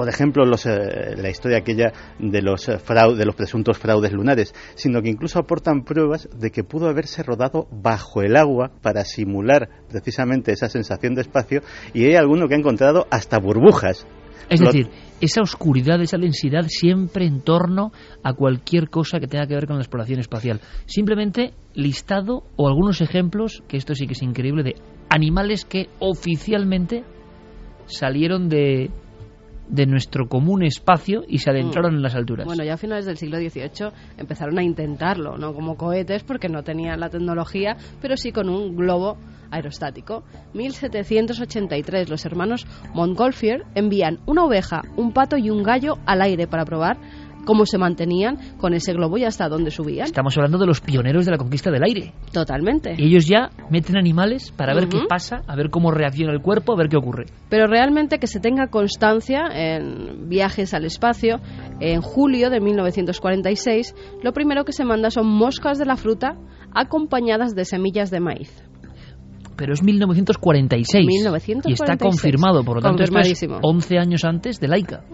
por 0.00 0.08
ejemplo, 0.08 0.46
los, 0.46 0.64
eh, 0.64 1.14
la 1.18 1.28
historia 1.28 1.58
aquella 1.58 1.92
de 2.18 2.40
los, 2.40 2.70
eh, 2.70 2.78
de 3.18 3.26
los 3.26 3.34
presuntos 3.34 3.76
fraudes 3.76 4.12
lunares, 4.12 4.54
sino 4.74 5.02
que 5.02 5.10
incluso 5.10 5.38
aportan 5.38 5.84
pruebas 5.84 6.26
de 6.34 6.50
que 6.50 6.64
pudo 6.64 6.88
haberse 6.88 7.22
rodado 7.22 7.68
bajo 7.70 8.22
el 8.22 8.36
agua 8.36 8.70
para 8.80 9.04
simular 9.04 9.68
precisamente 9.90 10.52
esa 10.52 10.70
sensación 10.70 11.14
de 11.14 11.20
espacio 11.20 11.60
y 11.92 12.06
hay 12.06 12.14
alguno 12.14 12.48
que 12.48 12.54
ha 12.54 12.58
encontrado 12.58 13.08
hasta 13.10 13.38
burbujas. 13.38 14.06
Es 14.48 14.60
decir, 14.60 14.88
esa 15.20 15.42
oscuridad, 15.42 16.00
esa 16.00 16.16
densidad 16.16 16.64
siempre 16.68 17.26
en 17.26 17.42
torno 17.42 17.92
a 18.22 18.32
cualquier 18.32 18.88
cosa 18.88 19.20
que 19.20 19.26
tenga 19.26 19.46
que 19.46 19.54
ver 19.54 19.66
con 19.66 19.76
la 19.76 19.82
exploración 19.82 20.18
espacial. 20.18 20.62
Simplemente 20.86 21.52
listado 21.74 22.44
o 22.56 22.68
algunos 22.68 23.02
ejemplos, 23.02 23.62
que 23.68 23.76
esto 23.76 23.94
sí 23.94 24.06
que 24.06 24.14
es 24.14 24.22
increíble, 24.22 24.62
de 24.62 24.76
animales 25.10 25.66
que 25.66 25.90
oficialmente 25.98 27.04
salieron 27.84 28.48
de, 28.48 28.90
de 29.70 29.86
nuestro 29.86 30.28
común 30.28 30.62
espacio 30.62 31.22
y 31.26 31.38
se 31.38 31.50
adentraron 31.50 31.94
en 31.94 32.02
las 32.02 32.14
alturas. 32.14 32.46
Bueno, 32.46 32.64
ya 32.64 32.74
a 32.74 32.76
finales 32.76 33.06
del 33.06 33.16
siglo 33.16 33.38
XVIII 33.38 33.92
empezaron 34.18 34.58
a 34.58 34.62
intentarlo, 34.62 35.38
no 35.38 35.54
como 35.54 35.76
cohetes 35.76 36.24
porque 36.24 36.48
no 36.48 36.62
tenían 36.62 37.00
la 37.00 37.08
tecnología, 37.08 37.76
pero 38.00 38.16
sí 38.16 38.32
con 38.32 38.48
un 38.48 38.76
globo 38.76 39.16
aerostático. 39.50 40.24
1783 40.54 42.08
los 42.08 42.24
hermanos 42.24 42.66
Montgolfier 42.94 43.64
envían 43.74 44.20
una 44.26 44.44
oveja, 44.44 44.82
un 44.96 45.12
pato 45.12 45.36
y 45.36 45.50
un 45.50 45.62
gallo 45.62 45.98
al 46.06 46.22
aire 46.22 46.46
para 46.46 46.64
probar 46.64 46.98
cómo 47.44 47.66
se 47.66 47.78
mantenían 47.78 48.38
con 48.58 48.74
ese 48.74 48.92
globo 48.92 49.18
y 49.18 49.24
hasta 49.24 49.48
dónde 49.48 49.70
subían. 49.70 50.06
Estamos 50.06 50.36
hablando 50.36 50.58
de 50.58 50.66
los 50.66 50.80
pioneros 50.80 51.24
de 51.24 51.32
la 51.32 51.38
conquista 51.38 51.70
del 51.70 51.82
aire. 51.84 52.12
Totalmente. 52.32 52.94
Ellos 52.98 53.26
ya 53.26 53.50
meten 53.70 53.96
animales 53.96 54.52
para 54.52 54.74
ver 54.74 54.88
qué 54.88 54.98
pasa, 55.08 55.42
a 55.46 55.56
ver 55.56 55.70
cómo 55.70 55.90
reacciona 55.90 56.32
el 56.32 56.40
cuerpo, 56.40 56.72
a 56.72 56.76
ver 56.76 56.88
qué 56.88 56.96
ocurre. 56.96 57.26
Pero 57.48 57.66
realmente 57.66 58.18
que 58.18 58.26
se 58.26 58.40
tenga 58.40 58.68
constancia 58.68 59.42
en 59.52 60.28
viajes 60.28 60.74
al 60.74 60.84
espacio, 60.84 61.40
en 61.80 62.00
julio 62.00 62.50
de 62.50 62.60
1946, 62.60 63.94
lo 64.22 64.32
primero 64.32 64.64
que 64.64 64.72
se 64.72 64.84
manda 64.84 65.10
son 65.10 65.26
moscas 65.26 65.78
de 65.78 65.86
la 65.86 65.96
fruta 65.96 66.36
acompañadas 66.74 67.54
de 67.54 67.64
semillas 67.64 68.10
de 68.10 68.20
maíz. 68.20 68.64
Pero 69.56 69.74
es 69.74 69.82
1946. 69.82 71.06
1946. 71.06 71.64
Y 71.66 71.82
está 71.82 71.96
confirmado, 72.02 72.64
por 72.64 72.76
lo 72.76 72.82
tanto, 72.82 73.02
esto 73.02 73.18
es 73.18 73.36
Confirmadísimo. 73.36 73.58
11 73.62 73.98
años 73.98 74.24
antes 74.24 74.58
de 74.58 74.68
Laika. 74.68 75.04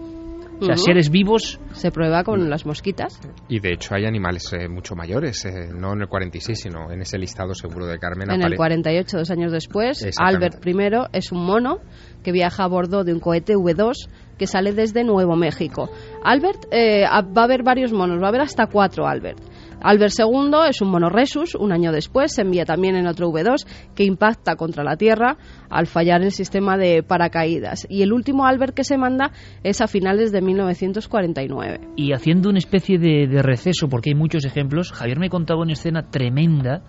O 0.59 0.65
sea, 0.65 0.73
Ujú. 0.73 0.83
seres 0.83 1.09
vivos 1.09 1.59
Se 1.73 1.91
prueba 1.91 2.23
con 2.23 2.49
las 2.49 2.65
mosquitas. 2.65 3.19
Y 3.47 3.59
de 3.59 3.73
hecho 3.73 3.93
hay 3.93 4.05
animales 4.05 4.51
eh, 4.53 4.67
mucho 4.67 4.95
mayores, 4.95 5.45
eh, 5.45 5.69
no 5.73 5.93
en 5.93 6.01
el 6.01 6.07
46, 6.07 6.59
sino 6.59 6.91
en 6.91 7.01
ese 7.01 7.17
listado 7.19 7.53
seguro 7.53 7.85
de 7.85 7.99
Carmen. 7.99 8.31
En 8.31 8.41
el 8.41 8.53
apare- 8.53 8.57
48, 8.57 9.17
dos 9.17 9.31
años 9.31 9.51
después. 9.51 10.03
Albert 10.17 10.65
I 10.65 10.75
es 11.13 11.31
un 11.31 11.45
mono 11.45 11.77
que 12.23 12.31
viaja 12.31 12.63
a 12.63 12.67
bordo 12.67 13.03
de 13.03 13.13
un 13.13 13.19
cohete 13.19 13.55
V2 13.55 14.09
que 14.37 14.47
sale 14.47 14.73
desde 14.73 15.03
Nuevo 15.03 15.35
México. 15.35 15.89
Albert, 16.23 16.65
eh, 16.71 17.03
va 17.05 17.41
a 17.41 17.45
haber 17.45 17.63
varios 17.63 17.91
monos, 17.93 18.21
va 18.21 18.25
a 18.25 18.29
haber 18.29 18.41
hasta 18.41 18.67
cuatro 18.67 19.07
Albert. 19.07 19.39
Albert 19.81 20.13
II 20.17 20.51
es 20.69 20.81
un 20.81 20.89
mono 20.89 21.09
Resus, 21.09 21.55
un 21.55 21.71
año 21.71 21.91
después 21.91 22.33
se 22.33 22.41
envía 22.41 22.65
también 22.65 22.95
en 22.95 23.07
otro 23.07 23.29
V2 23.29 23.65
que 23.95 24.03
impacta 24.03 24.55
contra 24.55 24.83
la 24.83 24.97
Tierra 24.97 25.37
al 25.69 25.87
fallar 25.87 26.21
el 26.21 26.31
sistema 26.31 26.77
de 26.77 27.03
paracaídas. 27.03 27.87
Y 27.89 28.01
el 28.01 28.13
último 28.13 28.45
Albert 28.45 28.73
que 28.73 28.83
se 28.83 28.97
manda 28.97 29.31
es 29.63 29.81
a 29.81 29.87
finales 29.87 30.31
de 30.31 30.41
1949. 30.41 31.79
y 31.95 32.13
haciendo 32.13 32.49
una 32.49 32.59
especie 32.59 32.97
de, 32.97 33.27
de 33.27 33.41
receso, 33.41 33.87
porque 33.89 34.11
hay 34.11 34.15
muchos 34.15 34.45
ejemplos, 34.45 34.91
Javier 34.91 35.19
me 35.19 35.29
contaba 35.29 35.61
una 35.61 35.73
escena 35.73 36.09
tremenda 36.09 36.83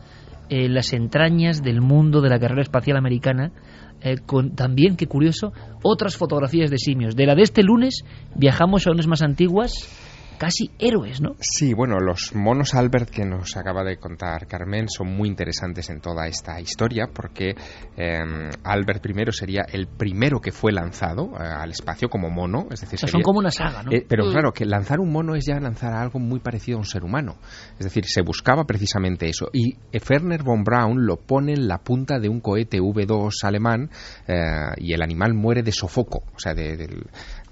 en 0.48 0.74
las 0.74 0.92
entrañas 0.92 1.62
del 1.62 1.80
mundo 1.80 2.20
de 2.20 2.30
la 2.30 2.38
carrera 2.38 2.62
espacial 2.62 2.96
americana, 2.96 3.52
eh, 4.00 4.16
con 4.24 4.54
también, 4.54 4.96
qué 4.96 5.06
curioso, 5.06 5.52
otras 5.82 6.16
fotografías 6.16 6.70
de 6.70 6.78
simios. 6.78 7.16
De 7.16 7.26
la 7.26 7.34
de 7.34 7.42
este 7.42 7.62
lunes 7.62 8.04
viajamos 8.34 8.86
a 8.86 8.92
unas 8.92 9.06
más 9.06 9.22
antiguas, 9.22 9.72
casi 10.38 10.70
héroes, 10.78 11.20
¿no? 11.20 11.34
Sí, 11.40 11.74
bueno, 11.74 11.96
los 11.98 12.34
monos 12.34 12.74
Albert 12.74 13.10
que 13.10 13.24
nos 13.24 13.56
acaba 13.56 13.84
de 13.84 13.98
contar 13.98 14.46
Carmen 14.46 14.86
son 14.88 15.08
muy 15.08 15.28
interesantes 15.28 15.90
en 15.90 16.00
toda 16.00 16.26
esta 16.26 16.60
historia 16.60 17.08
porque 17.12 17.54
eh, 17.96 18.18
Albert 18.64 19.04
I 19.06 19.32
sería 19.32 19.62
el 19.72 19.86
primero 19.88 20.40
que 20.40 20.52
fue 20.52 20.72
lanzado 20.72 21.32
eh, 21.34 21.42
al 21.42 21.70
espacio 21.70 22.08
como 22.08 22.30
mono, 22.30 22.66
es 22.70 22.80
decir, 22.80 22.96
O 22.96 22.98
sea, 23.00 23.08
son 23.08 23.22
como 23.22 23.40
una 23.40 23.50
saga, 23.50 23.82
¿no? 23.82 23.92
Eh, 23.92 24.04
pero 24.08 24.26
Mm. 24.26 24.30
claro, 24.32 24.52
que 24.52 24.64
lanzar 24.64 25.00
un 25.00 25.10
mono 25.12 25.34
es 25.34 25.44
ya 25.46 25.58
lanzar 25.60 25.92
algo 25.94 26.18
muy 26.18 26.40
parecido 26.40 26.76
a 26.76 26.80
un 26.80 26.84
ser 26.86 27.04
humano. 27.04 27.36
Es 27.78 27.84
decir, 27.84 28.04
se 28.06 28.22
buscaba 28.22 28.64
precisamente 28.64 29.28
eso. 29.28 29.46
Y 29.52 29.76
Werner 30.08 30.42
von 30.42 30.62
Braun 30.64 31.04
lo 31.06 31.16
pone 31.16 31.52
en 31.54 31.66
la 31.68 31.78
punta 31.78 32.18
de 32.18 32.28
un 32.28 32.40
cohete 32.40 32.78
V2 32.80 33.32
alemán 33.44 33.90
eh, 34.26 34.34
y 34.78 34.92
el 34.92 35.02
animal 35.02 35.34
muere 35.34 35.62
de 35.62 35.72
sofoco, 35.72 36.22
o 36.34 36.38
sea, 36.38 36.54
de- 36.54 36.76
del, 36.76 37.02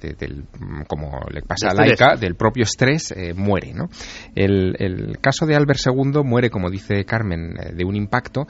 de- 0.01 0.15
del- 0.15 0.45
mm, 0.59 0.83
como 0.89 1.21
le 1.31 1.43
pasa 1.43 1.71
a. 1.71 1.75
Laika, 1.75 2.17
del 2.17 2.35
propio 2.35 2.63
estrés, 2.65 3.13
eh, 3.13 3.35
muere. 3.35 3.73
¿no? 3.75 3.89
El, 4.35 4.77
el 4.79 5.19
caso 5.21 5.47
de 5.47 5.55
Albert 5.57 5.81
II 5.87 6.23
muere, 6.25 6.51
como 6.51 6.71
dice 6.71 7.05
Carmen, 7.05 7.55
eh, 7.59 7.73
de 7.75 7.85
un 7.85 7.97
impacto, 7.97 8.47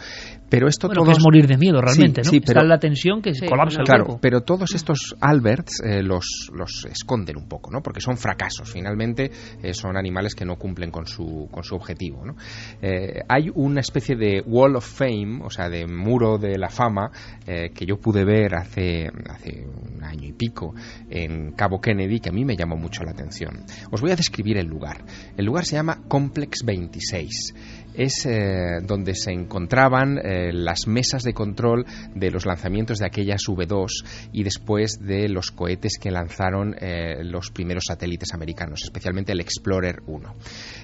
pero 0.48 0.68
esto 0.68 0.88
Bueno, 0.88 1.10
es 1.10 1.18
morir 1.22 1.46
de 1.46 1.56
miedo 1.56 1.80
realmente, 1.80 2.22
Sí, 2.22 2.26
¿no? 2.26 2.30
sí, 2.30 2.36
Está 2.38 2.52
pero- 2.54 2.66
la 2.66 2.78
tensión 2.78 3.20
que 3.22 3.34
Sí, 3.34 3.46
colapsa 3.46 3.80
el 3.80 3.86
Claro, 3.86 4.04
cuerpo. 4.06 4.20
pero 4.22 4.40
todos 4.42 4.74
estos 4.74 5.16
Alberts 5.20 5.80
eh, 5.84 6.02
los, 6.02 6.50
los 6.54 6.86
esconden 6.90 7.36
un 7.36 7.48
poco, 7.48 7.70
¿no? 7.70 7.82
Porque 7.82 8.00
son 8.00 8.16
fracasos. 8.16 8.70
Finalmente 8.70 9.30
eh, 9.62 9.74
son 9.74 9.96
animales 9.96 10.34
que 10.34 10.44
no 10.44 10.56
cumplen 10.56 10.90
con 10.90 11.06
su, 11.06 11.48
con 11.50 11.64
su 11.64 11.74
objetivo, 11.74 12.24
¿no? 12.24 12.36
Eh, 12.82 13.20
hay 13.28 13.50
una 13.54 13.80
especie 13.80 14.16
de 14.16 14.42
Wall 14.46 14.76
of 14.76 14.86
Fame, 14.86 15.40
o 15.44 15.50
sea, 15.50 15.68
de 15.68 15.86
muro 15.86 16.38
de 16.38 16.58
la 16.58 16.68
fama, 16.68 17.10
eh, 17.46 17.70
que 17.74 17.84
yo 17.86 17.96
pude 17.98 18.24
ver 18.24 18.54
hace, 18.56 19.08
hace 19.28 19.66
un 19.66 20.02
año 20.04 20.28
y 20.28 20.32
pico 20.32 20.74
en 21.10 21.52
Cabo 21.52 21.80
Kennedy, 21.80 22.20
que 22.20 22.28
a 22.28 22.32
mí 22.32 22.44
me 22.44 22.56
llamó 22.56 22.76
mucho 22.76 23.02
la 23.04 23.10
atención. 23.12 23.64
Os 23.90 24.00
voy 24.00 24.10
a 24.12 24.16
describir 24.16 24.58
el 24.58 24.66
lugar. 24.66 25.04
El 25.36 25.46
lugar 25.46 25.64
se 25.64 25.76
llama 25.76 26.02
Complex 26.08 26.64
26 26.64 27.54
es 27.96 28.26
eh, 28.26 28.80
donde 28.82 29.14
se 29.14 29.32
encontraban 29.32 30.18
eh, 30.18 30.52
las 30.52 30.86
mesas 30.86 31.22
de 31.22 31.32
control 31.32 31.86
de 32.14 32.30
los 32.30 32.46
lanzamientos 32.46 32.98
de 32.98 33.06
aquellas 33.06 33.42
V2 33.48 34.04
y 34.32 34.42
después 34.42 34.98
de 35.00 35.28
los 35.28 35.50
cohetes 35.50 35.98
que 36.00 36.10
lanzaron 36.10 36.74
eh, 36.78 37.24
los 37.24 37.50
primeros 37.50 37.84
satélites 37.88 38.34
americanos, 38.34 38.80
especialmente 38.84 39.32
el 39.32 39.40
Explorer 39.40 40.02
1. 40.06 40.34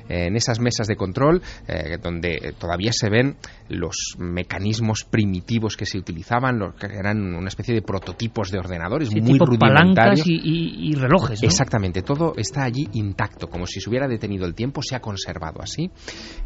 Eh, 0.08 0.26
en 0.26 0.36
esas 0.36 0.60
mesas 0.60 0.86
de 0.86 0.96
control, 0.96 1.42
eh, 1.68 1.98
donde 2.02 2.54
todavía 2.58 2.90
se 2.92 3.08
ven 3.10 3.36
los 3.68 3.96
mecanismos 4.18 5.04
primitivos 5.04 5.76
que 5.76 5.86
se 5.86 5.98
utilizaban, 5.98 6.58
los 6.58 6.74
que 6.74 6.86
eran 6.86 7.34
una 7.34 7.48
especie 7.48 7.74
de 7.74 7.82
prototipos 7.82 8.50
de 8.50 8.58
ordenadores 8.58 9.08
Sí, 9.08 9.20
muy 9.20 9.32
tipo 9.32 9.46
rudimentarios. 9.46 10.20
palancas 10.20 10.26
y, 10.26 10.34
y- 10.34 10.90
y 10.90 10.94
relojes, 10.94 11.42
¿no? 11.42 11.48
Exactamente, 11.48 12.02
todo 12.02 12.34
está 12.36 12.64
allí 12.64 12.88
intacto, 12.92 13.48
como 13.48 13.66
si 13.66 13.80
se 13.80 13.88
hubiera 13.88 14.08
detenido 14.08 14.46
el 14.46 14.54
tiempo, 14.54 14.82
se 14.82 14.94
ha 14.96 15.00
conservado 15.00 15.60
así. 15.62 15.90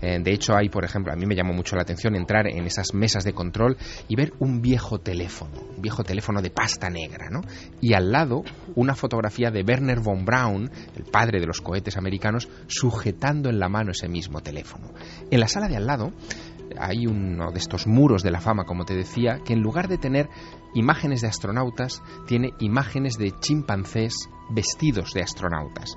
Eh, 0.03 0.19
de 0.23 0.33
hecho, 0.33 0.55
hay, 0.57 0.69
por 0.69 0.85
ejemplo, 0.85 1.13
a 1.13 1.17
mí 1.17 1.27
me 1.27 1.35
llamó 1.35 1.53
mucho 1.53 1.77
la 1.77 1.83
atención 1.83 2.15
entrar 2.17 2.47
en 2.47 2.65
esas 2.67 2.95
mesas 2.95 3.25
de 3.25 3.33
control 3.33 3.77
y 4.09 4.17
ver 4.17 4.33
un 4.39 4.61
viejo 4.63 4.99
teléfono, 5.01 5.53
un 5.77 5.83
viejo 5.83 6.05
teléfono 6.05 6.41
de 6.43 6.51
pasta 6.51 6.89
negra, 6.91 7.29
¿no? 7.31 7.41
Y 7.81 7.95
al 7.95 8.13
lado 8.13 8.43
una 8.75 8.95
fotografía 8.95 9.51
de 9.51 9.63
Werner 9.63 10.01
von 10.01 10.25
Braun, 10.25 10.71
el 10.97 11.05
padre 11.05 11.41
de 11.41 11.47
los 11.47 11.61
cohetes 11.61 11.97
americanos, 11.97 12.49
sujetando 12.67 13.46
en 13.49 13.59
la 13.59 13.69
mano 13.69 13.93
ese 13.93 14.09
mismo 14.09 14.41
teléfono. 14.41 14.89
En 15.31 15.41
la 15.41 15.49
sala 15.49 15.69
de 15.69 15.77
al 15.77 15.87
lado 15.87 16.13
hay 16.79 17.07
uno 17.07 17.53
de 17.53 17.59
estos 17.59 17.87
muros 17.87 18.23
de 18.23 18.31
la 18.31 18.41
fama, 18.41 18.65
como 18.65 18.85
te 18.85 18.95
decía, 18.95 19.41
que 19.45 19.53
en 19.53 19.61
lugar 19.61 19.89
de 19.89 19.99
tener 19.99 20.29
imágenes 20.75 21.23
de 21.23 21.29
astronautas, 21.29 22.03
tiene 22.27 22.51
imágenes 22.61 23.17
de 23.17 23.33
chimpancés 23.41 24.29
vestidos 24.51 25.13
de 25.15 25.23
astronautas. 25.23 25.97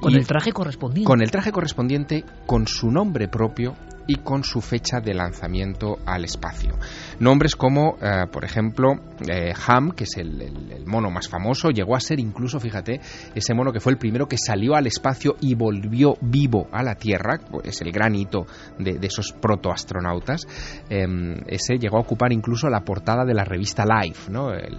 Con 0.00 0.12
Y 0.12 0.16
el 0.16 0.26
traje 0.26 0.52
correspondiente. 0.52 1.06
con 1.06 1.22
el 1.22 1.30
traje 1.30 1.52
correspondiente, 1.52 2.24
con 2.46 2.66
su 2.66 2.90
nombre 2.90 3.28
propio 3.28 3.74
y 4.06 4.16
con 4.16 4.44
su 4.44 4.60
fecha 4.60 5.00
de 5.00 5.14
lanzamiento 5.14 5.98
al 6.06 6.24
espacio. 6.24 6.74
Nombres 7.20 7.56
como, 7.56 7.96
eh, 8.00 8.26
por 8.30 8.44
ejemplo, 8.44 8.92
eh, 9.28 9.52
Ham, 9.66 9.92
que 9.92 10.04
es 10.04 10.16
el, 10.16 10.84
mono 10.86 11.10
más 11.10 11.28
famoso, 11.28 11.70
llegó 11.70 11.96
a 11.96 12.00
ser 12.00 12.20
incluso, 12.20 12.60
fíjate, 12.60 13.00
ese 13.34 13.54
mono 13.54 13.72
que 13.72 13.80
fue 13.80 13.92
el 13.92 13.98
primero 13.98 14.26
que 14.26 14.36
salió 14.36 14.74
al 14.74 14.86
espacio 14.86 15.36
y 15.40 15.54
volvió 15.54 16.16
vivo 16.20 16.68
a 16.72 16.82
la 16.82 16.94
Tierra, 16.94 17.40
es 17.62 17.80
el 17.80 17.90
gran 17.90 18.14
hito 18.14 18.46
de, 18.78 18.98
esos 19.02 19.32
protoastronautas. 19.32 20.46
Eh, 20.90 21.06
ese 21.46 21.78
llegó 21.78 21.98
a 21.98 22.00
ocupar 22.00 22.32
incluso 22.32 22.68
la 22.68 22.80
portada 22.80 23.24
de 23.24 23.34
la 23.34 23.44
revista 23.44 23.84
Life, 23.84 24.30
¿no? 24.30 24.52
el, 24.52 24.74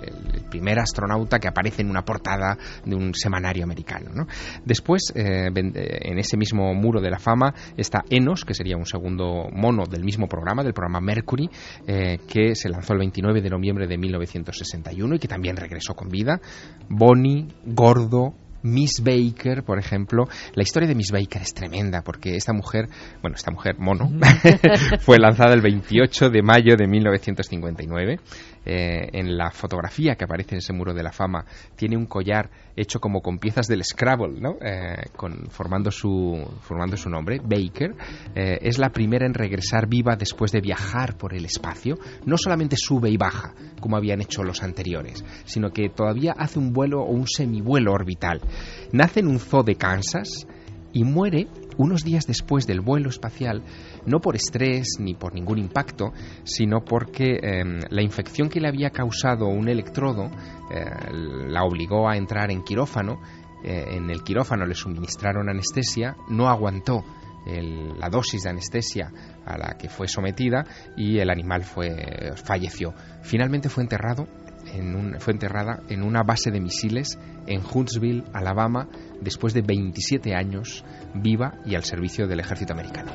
primer 0.50 0.80
astronauta 0.80 1.40
que 1.40 1.48
aparece 1.48 1.82
en 1.82 1.90
una 1.90 2.04
portada 2.04 2.58
de 2.86 2.96
un 2.96 3.14
semanario 3.14 3.64
americano. 3.64 4.12
¿no? 4.14 4.28
Después, 4.64 5.12
eh, 5.16 5.50
en 5.54 6.20
ese 6.20 6.38
mismo 6.38 6.74
muro 6.74 7.02
de 7.02 7.10
la 7.10 7.20
fama, 7.20 7.54
está 7.78 8.04
Enos, 8.10 8.46
que 8.46 8.54
sería 8.54 8.78
un 8.78 8.86
segundo 8.86 9.15
mono 9.18 9.86
del 9.86 10.04
mismo 10.04 10.28
programa, 10.28 10.64
del 10.64 10.74
programa 10.74 11.02
Mercury, 11.02 11.50
eh, 11.88 12.20
que 12.28 12.56
se 12.56 12.70
lanzó 12.70 12.94
el 12.94 13.00
29 13.00 13.42
de 13.42 13.50
noviembre 13.50 13.88
de 13.88 13.98
1961 13.98 15.16
y 15.16 15.20
que 15.20 15.28
también 15.28 15.56
regresó 15.56 15.94
con 15.96 16.10
vida. 16.10 16.40
Bonnie, 16.90 17.48
Gordo, 17.66 18.34
Miss 18.66 19.04
Baker, 19.04 19.64
por 19.64 19.78
ejemplo. 19.80 20.28
La 20.56 20.64
historia 20.64 20.90
de 20.90 20.96
Miss 20.96 21.12
Baker 21.12 21.42
es 21.42 21.54
tremenda 21.54 22.02
porque 22.02 22.36
esta 22.36 22.52
mujer, 22.52 22.88
bueno, 23.22 23.36
esta 23.36 23.52
mujer 23.52 23.76
mono, 23.78 24.10
fue 25.02 25.20
lanzada 25.20 25.54
el 25.54 25.62
28 25.62 26.30
de 26.30 26.42
mayo 26.42 26.76
de 26.76 26.88
1959. 26.88 28.20
Eh, 28.66 29.10
en 29.14 29.38
la 29.38 29.52
fotografía 29.52 30.16
que 30.16 30.24
aparece 30.24 30.56
en 30.56 30.58
ese 30.58 30.74
muro 30.74 30.94
de 30.94 31.04
la 31.04 31.12
fama 31.12 31.46
tiene 31.76 31.96
un 31.96 32.08
collar 32.08 32.50
hecho 32.76 33.00
como 33.00 33.22
con 33.22 33.38
piezas 33.38 33.68
del 33.68 33.84
Scrabble, 33.84 34.40
¿no? 34.40 34.58
Eh, 34.62 34.96
formando, 35.50 35.92
su, 35.92 36.44
formando 36.62 36.98
su 36.98 37.10
nombre, 37.10 37.40
Baker. 37.40 37.96
Eh, 38.36 38.60
es 38.62 38.80
la 38.80 38.90
primera 38.90 39.26
en 39.26 39.34
regresar 39.34 39.88
viva 39.88 40.16
después 40.16 40.52
de 40.52 40.62
viajar 40.62 41.18
por 41.18 41.34
el 41.34 41.46
espacio. 41.46 41.98
No 42.26 42.38
solamente 42.38 42.76
sube 42.78 43.10
y 43.10 43.18
baja, 43.18 43.54
como 43.80 43.98
habían 43.98 44.22
hecho 44.22 44.44
los 44.44 44.64
anteriores, 44.64 45.24
sino 45.46 45.70
que 45.72 45.90
todavía 45.90 46.34
hace 46.38 46.60
un 46.60 46.74
vuelo 46.74 47.02
o 47.02 47.12
un 47.12 47.28
semivuelo 47.28 47.94
orbital. 47.94 48.42
Nace 48.92 49.20
en 49.20 49.28
un 49.28 49.40
zoo 49.40 49.64
de 49.64 49.76
Kansas 49.76 50.48
y 50.92 51.04
muere 51.04 51.48
unos 51.78 52.04
días 52.04 52.26
después 52.28 52.66
del 52.68 52.82
vuelo 52.82 53.10
espacial, 53.10 53.64
no 54.06 54.20
por 54.20 54.36
estrés 54.36 54.98
ni 55.00 55.14
por 55.14 55.34
ningún 55.34 55.58
impacto, 55.60 56.14
sino 56.44 56.84
porque 56.86 57.40
eh, 57.42 57.64
la 57.90 58.02
infección 58.02 58.50
que 58.50 58.60
le 58.60 58.68
había 58.68 58.90
causado 58.90 59.48
un 59.48 59.68
electrodo 59.70 60.26
eh, 60.72 60.86
la 61.48 61.64
obligó 61.64 62.08
a 62.10 62.18
entrar 62.18 62.52
en 62.52 62.64
quirófano. 62.64 63.20
Eh, 63.64 63.96
en 63.98 64.10
el 64.12 64.22
quirófano 64.24 64.66
le 64.66 64.76
suministraron 64.76 65.50
anestesia, 65.50 66.16
no 66.30 66.48
aguantó 66.50 67.04
el- 67.48 67.98
la 68.00 68.10
dosis 68.10 68.44
de 68.44 68.50
anestesia 68.50 69.12
a 69.46 69.58
la 69.58 69.76
que 69.78 69.90
fue 69.90 70.08
sometida 70.08 70.66
y 70.98 71.18
el 71.20 71.30
animal 71.30 71.64
fue 71.64 72.34
falleció. 72.44 72.94
Finalmente 73.24 73.70
fue 73.70 73.84
enterrado 73.84 74.28
en 74.74 74.96
un- 74.96 75.20
fue 75.20 75.34
enterrada 75.34 75.82
en 75.90 76.02
una 76.04 76.24
base 76.24 76.50
de 76.52 76.60
misiles 76.60 77.18
en 77.48 77.62
Huntsville, 77.72 78.24
Alabama, 78.34 78.88
después 79.26 79.54
de 79.54 79.62
27 79.62 80.34
años 80.36 80.86
viva 81.16 81.56
y 81.66 81.76
al 81.76 81.84
servicio 81.84 82.28
del 82.28 82.40
ejército 82.40 82.74
americano. 82.74 83.12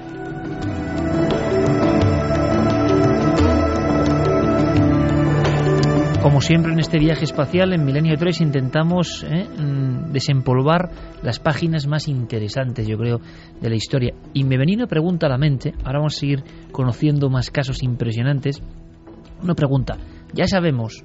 Como 6.21 6.43
siempre 6.43 6.73
en 6.73 6.81
este 6.81 6.99
viaje 6.99 7.25
espacial, 7.25 7.73
en 7.73 7.85
Milenio 7.85 8.15
3 8.19 8.43
intentamos 8.43 9.25
eh, 9.25 9.49
mm, 9.49 10.13
desempolvar 10.13 10.91
las 11.23 11.39
páginas 11.39 11.87
más 11.87 12.09
interesantes, 12.09 12.87
yo 12.87 12.99
creo, 12.99 13.21
de 13.59 13.71
la 13.71 13.77
historia. 13.77 14.15
Y 14.35 14.45
me 14.45 14.59
venía 14.59 14.77
una 14.77 14.87
pregunta 14.87 15.27
a 15.27 15.31
la 15.31 15.39
mente, 15.39 15.73
ahora 15.83 16.01
vamos 16.01 16.17
a 16.17 16.21
seguir 16.21 16.45
conociendo 16.73 17.31
más 17.31 17.51
casos 17.51 17.83
impresionantes. 17.83 18.63
Una 19.43 19.55
pregunta, 19.55 19.97
ya 20.35 20.47
sabemos 20.47 21.05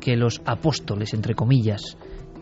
que 0.00 0.16
los 0.16 0.42
apóstoles, 0.44 1.14
entre 1.14 1.34
comillas, 1.34 1.96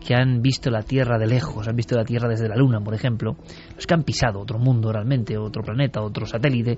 que 0.05 0.13
han 0.13 0.41
visto 0.41 0.69
la 0.69 0.83
Tierra 0.83 1.17
de 1.17 1.25
lejos, 1.25 1.67
han 1.67 1.75
visto 1.75 1.95
la 1.95 2.05
Tierra 2.05 2.29
desde 2.29 2.47
la 2.47 2.55
Luna, 2.55 2.79
por 2.79 2.93
ejemplo, 2.93 3.37
los 3.75 3.87
que 3.87 3.93
han 3.93 4.03
pisado 4.03 4.39
otro 4.39 4.59
mundo 4.59 4.91
realmente, 4.91 5.37
otro 5.37 5.63
planeta, 5.63 6.01
otro 6.01 6.27
satélite, 6.27 6.77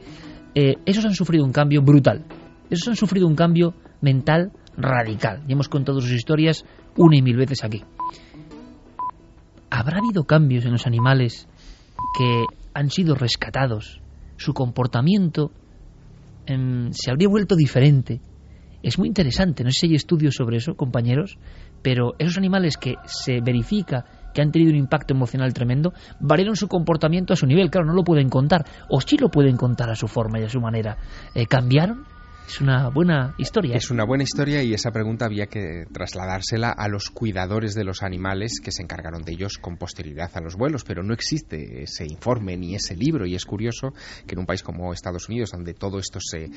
eh, 0.56 0.76
esos 0.86 1.04
han 1.06 1.13
sufrido 1.13 1.44
un 1.44 1.52
cambio 1.52 1.82
brutal. 1.82 2.26
Esos 2.70 2.88
han 2.88 2.96
sufrido 2.96 3.28
un 3.28 3.36
cambio 3.36 3.74
mental 4.02 4.52
radical. 4.78 5.44
Y 5.48 5.54
hemos 5.54 5.68
contado 5.68 6.00
sus 6.00 6.12
historias 6.12 6.66
una 6.96 7.18
y 7.18 7.22
mil 7.22 7.36
veces 7.36 7.63
aquí. 7.63 7.84
¿Habrá 9.70 10.00
habido 10.00 10.24
cambios 10.24 10.66
en 10.66 10.72
los 10.72 10.88
animales 10.88 11.50
que 12.18 12.46
han 12.74 12.90
sido 12.90 13.16
rescatados? 13.16 14.02
Su 14.38 14.54
comportamiento 14.54 15.52
em, 16.46 16.92
se 16.94 17.12
habría 17.12 17.28
vuelto 17.28 17.56
diferente. 17.56 18.22
Es 18.84 18.98
muy 18.98 19.10
interesante, 19.10 19.63
no 19.63 19.72
sé 19.72 19.80
si 19.80 19.88
hay 19.88 19.96
estudios 19.96 20.36
sobre 20.36 20.58
eso, 20.58 20.76
compañeros, 20.76 21.38
pero 21.82 22.16
esos 22.20 22.38
animales 22.38 22.78
que 22.78 22.96
se 23.06 23.42
verifica 23.42 24.06
que 24.34 24.42
han 24.42 24.52
tenido 24.52 24.72
un 24.72 24.78
impacto 24.78 25.16
emocional 25.16 25.54
tremendo, 25.54 25.94
variaron 26.20 26.56
su 26.56 26.68
comportamiento 26.68 27.34
a 27.34 27.36
su 27.36 27.48
nivel. 27.48 27.72
Claro, 27.72 27.88
no 27.88 27.94
lo 27.94 28.04
pueden 28.04 28.30
contar, 28.30 28.66
o 28.88 29.02
sí 29.02 29.18
lo 29.18 29.30
pueden 29.30 29.58
contar 29.58 29.90
a 29.90 29.96
su 29.96 30.08
forma 30.08 30.40
y 30.40 30.44
a 30.44 30.50
su 30.50 30.60
manera. 30.62 30.98
Eh, 31.34 31.48
¿Cambiaron? 31.48 32.06
Es 32.48 32.62
una 32.62 32.90
buena 32.90 33.36
historia. 33.38 33.76
Es 33.76 33.92
una 33.92 34.06
buena 34.06 34.24
historia 34.24 34.64
y 34.64 34.74
esa 34.74 34.92
pregunta 34.92 35.26
había 35.26 35.48
que 35.48 35.86
trasladársela 35.92 36.70
a 36.72 36.88
los 36.88 37.10
cuidadores 37.10 37.76
de 37.76 37.84
los 37.84 38.04
animales 38.04 38.62
que 38.64 38.72
se 38.72 38.82
encargaron 38.84 39.22
de 39.24 39.34
ellos 39.34 39.58
con 39.60 39.76
posterioridad 39.78 40.32
a 40.34 40.40
los 40.42 40.56
vuelos, 40.56 40.84
pero 40.86 41.04
no 41.04 41.14
existe 41.14 41.84
ese 41.84 42.06
informe 42.06 42.56
ni 42.56 42.74
ese 42.76 42.96
libro 42.96 43.26
y 43.26 43.36
es 43.36 43.44
curioso 43.46 43.94
que 44.26 44.34
en 44.36 44.40
un 44.40 44.46
país 44.46 44.64
como 44.64 44.94
Estados 44.94 45.28
Unidos, 45.28 45.52
donde 45.52 45.74
todo 45.74 46.00
esto 46.00 46.20
se 46.22 46.46
eh, 46.46 46.50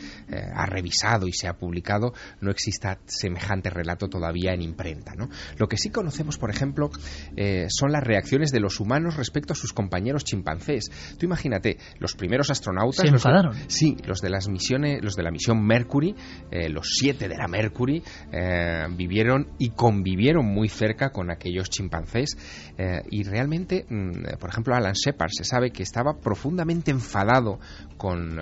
ha 0.54 0.64
revisado 0.66 1.26
y 1.26 1.32
se 1.32 1.48
ha 1.48 1.54
publicado, 1.54 2.12
no 2.40 2.50
exista 2.50 2.98
semejante 3.06 3.68
relato 3.68 4.08
todavía 4.08 4.52
en 4.54 4.62
imprenta. 4.62 5.14
¿no? 5.16 5.28
Lo 5.58 5.66
que 5.68 5.76
sí 5.76 5.90
conocemos, 5.90 6.38
por 6.38 6.50
ejemplo, 6.50 6.90
eh, 7.36 7.66
son 7.68 7.90
las 7.92 8.04
reacciones 8.04 8.52
de 8.52 8.60
los 8.60 8.78
humanos 8.78 9.16
respecto 9.16 9.54
a 9.54 9.56
sus 9.56 9.72
compañeros 9.72 10.24
chimpancés. 10.24 10.90
Tú 11.18 11.26
imagínate, 11.26 11.78
los 11.98 12.14
primeros 12.14 12.48
astronautas... 12.50 12.96
Se 13.04 13.06
los- 13.10 13.14
enfadaron. 13.26 13.54
Sí, 13.66 13.96
los 14.06 14.20
de 14.20 14.30
las 14.30 14.48
misiones, 14.48 15.02
los 15.02 15.16
de 15.16 15.22
la 15.24 15.30
misión 15.32 15.60
Mercury, 15.80 16.14
eh, 16.50 16.68
los 16.68 16.88
siete 16.90 17.28
de 17.28 17.36
la 17.36 17.48
Mercury, 17.48 18.02
eh, 18.32 18.86
vivieron 18.94 19.48
y 19.58 19.70
convivieron 19.70 20.44
muy 20.44 20.68
cerca 20.68 21.10
con 21.10 21.30
aquellos 21.30 21.70
chimpancés 21.70 22.36
eh, 22.76 23.02
y 23.10 23.22
realmente, 23.22 23.86
mm, 23.88 24.38
por 24.38 24.50
ejemplo, 24.50 24.74
Alan 24.74 24.92
Shepard 24.92 25.30
se 25.30 25.44
sabe 25.44 25.70
que 25.70 25.82
estaba 25.82 26.18
profundamente 26.18 26.90
enfadado 26.90 27.58
con, 27.96 28.38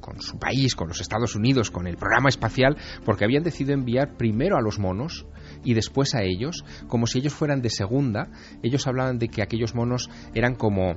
con 0.00 0.20
su 0.20 0.38
país, 0.38 0.74
con 0.74 0.88
los 0.88 1.00
Estados 1.00 1.34
Unidos, 1.34 1.70
con 1.70 1.86
el 1.86 1.96
programa 1.96 2.28
espacial, 2.28 2.76
porque 3.04 3.24
habían 3.24 3.42
decidido 3.42 3.74
enviar 3.74 4.16
primero 4.16 4.56
a 4.56 4.62
los 4.62 4.78
monos 4.78 5.26
y 5.64 5.74
después 5.74 6.14
a 6.14 6.22
ellos, 6.22 6.64
como 6.86 7.06
si 7.06 7.18
ellos 7.18 7.34
fueran 7.34 7.62
de 7.62 7.70
segunda. 7.70 8.28
Ellos 8.62 8.86
hablaban 8.86 9.18
de 9.18 9.28
que 9.28 9.42
aquellos 9.42 9.74
monos 9.74 10.10
eran 10.34 10.54
como 10.54 10.94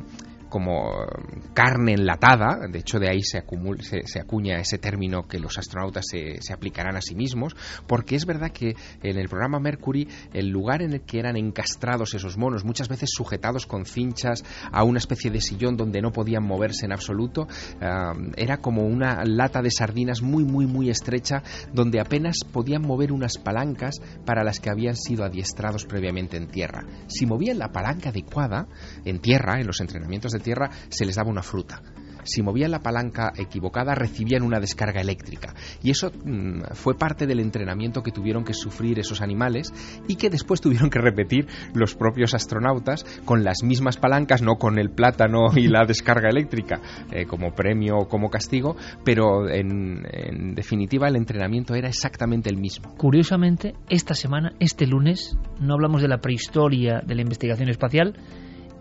como 0.50 1.04
eh, 1.04 1.06
carne 1.54 1.94
enlatada, 1.94 2.68
de 2.68 2.80
hecho 2.80 3.00
de 3.00 3.10
ahí 3.10 3.22
se, 3.22 3.44
acumul- 3.44 3.82
se, 3.82 4.20
acuña 4.20 4.60
ese 4.60 4.78
término 4.78 5.28
que 5.28 5.40
los 5.40 5.58
astronautas 5.58 6.06
se, 6.10 6.54
aplicarán 6.54 6.96
a 6.96 7.02
sí 7.02 7.16
mismos, 7.16 7.56
porque 7.88 8.16
es 8.16 8.26
verdad 8.26 8.52
que 8.52 8.76
en 9.02 9.18
el 9.18 9.30
programa 9.30 9.60
Mercury 9.60 10.08
el 10.34 10.50
lugar 10.50 10.82
en 10.82 10.94
el 10.94 11.02
que 11.02 11.20
eran 11.20 11.38
encastrados 11.38 12.14
esos 12.14 12.38
monos, 12.38 12.66
muchas 12.66 12.90
veces 12.90 13.10
sujetados 13.14 13.66
con 13.66 13.86
cinchas 13.86 14.44
a 14.72 14.84
una 14.84 14.98
especie 14.98 15.32
de 15.32 15.42
sillón 15.42 15.78
donde 15.78 16.02
no 16.02 16.12
podían 16.12 16.44
moverse 16.44 16.86
en 16.86 16.92
absoluto, 16.92 17.48
ah, 17.82 18.14
era 18.36 18.58
como 18.58 18.86
una 18.86 19.24
lata 19.24 19.62
de 19.62 19.72
sardinas 19.72 20.22
muy 20.22 20.44
muy 20.44 20.66
muy 20.66 20.90
estrecha 20.90 21.44
donde 21.74 22.00
apenas 22.00 22.38
podían 22.52 22.82
mover 22.82 23.12
unas 23.12 23.38
palancas 23.38 23.96
para 24.26 24.44
las 24.44 24.60
que 24.60 24.70
habían 24.70 24.96
sido 24.96 25.24
adiestrados 25.24 25.86
previamente 25.86 26.38
en 26.38 26.48
tierra. 26.48 26.86
Si 27.08 27.26
movían 27.26 27.60
la 27.60 27.72
palanca 27.72 28.10
adecuada 28.10 28.68
en 29.06 29.20
tierra, 29.20 29.60
en 29.60 29.68
los 29.68 29.80
entrenamientos 29.82 30.32
de 30.32 30.39
tierra, 30.42 30.70
se 30.90 31.06
les 31.06 31.16
daba 31.16 31.30
una 31.30 31.44
fruta. 31.44 31.82
Si 32.24 32.42
movían 32.42 32.72
la 32.72 32.82
palanca 32.82 33.32
equivocada, 33.36 33.96
recibían 33.96 34.44
una 34.44 34.60
descarga 34.60 35.02
eléctrica. 35.02 35.54
Y 35.82 35.92
eso 35.92 36.12
mm, 36.12 36.74
fue 36.74 36.96
parte 36.96 37.26
del 37.26 37.40
entrenamiento 37.40 38.04
que 38.04 38.12
tuvieron 38.12 38.44
que 38.44 38.54
sufrir 38.54 39.00
esos 39.00 39.22
animales 39.22 39.74
y 40.08 40.16
que 40.16 40.30
después 40.30 40.62
tuvieron 40.70 40.90
que 40.90 41.00
repetir 41.00 41.48
los 41.74 41.96
propios 41.96 42.34
astronautas 42.34 43.04
con 43.26 43.44
las 43.44 43.64
mismas 43.64 43.98
palancas, 43.98 44.42
no 44.42 44.56
con 44.56 44.78
el 44.78 44.92
plátano 44.92 45.48
y 45.56 45.68
la 45.68 45.86
descarga 45.86 46.30
eléctrica 46.30 46.82
eh, 47.12 47.26
como 47.26 47.54
premio 47.54 47.98
o 47.98 48.08
como 48.08 48.30
castigo, 48.30 48.76
pero 49.04 49.50
en, 49.50 50.06
en 50.12 50.56
definitiva 50.56 51.08
el 51.08 51.16
entrenamiento 51.16 51.74
era 51.74 51.88
exactamente 51.88 52.50
el 52.50 52.58
mismo. 52.58 52.96
Curiosamente, 52.98 53.74
esta 53.90 54.14
semana, 54.14 54.54
este 54.60 54.86
lunes, 54.86 55.38
no 55.60 55.74
hablamos 55.74 56.02
de 56.02 56.08
la 56.08 56.20
prehistoria 56.20 57.02
de 57.06 57.16
la 57.16 57.22
investigación 57.22 57.70
espacial, 57.70 58.16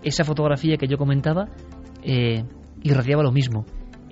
esa 0.02 0.24
fotografía 0.24 0.76
que 0.76 0.86
yo 0.86 0.98
comentaba 0.98 1.48
eh, 2.02 2.44
irradiaba 2.82 3.22
lo 3.22 3.32
mismo. 3.32 3.64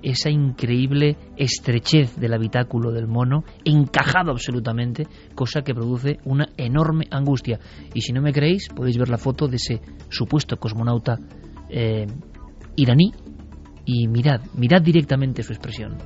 Esa 0.03 0.29
increíble 0.29 1.17
estrechez 1.37 2.15
del 2.17 2.33
habitáculo 2.33 2.91
del 2.91 3.07
mono, 3.07 3.43
encajado 3.65 4.31
absolutamente, 4.31 5.07
cosa 5.33 5.63
que 5.63 5.73
produce 5.73 6.19
una 6.23 6.47
enorme 6.55 7.05
angustia. 7.09 7.59
Y 7.93 8.01
si 8.01 8.13
no 8.13 8.21
me 8.21 8.31
creéis, 8.31 8.69
podéis 8.69 8.97
ver 8.97 9.09
la 9.09 9.17
foto 9.17 9.47
de 9.47 9.55
ese 9.55 9.81
supuesto 10.09 10.57
cosmonauta 10.57 11.17
eh, 11.69 12.05
iraní 12.75 13.11
y 13.85 14.07
mirad, 14.07 14.41
mirad 14.53 14.81
directamente 14.81 15.41
su 15.41 15.53
expresión. 15.53 15.97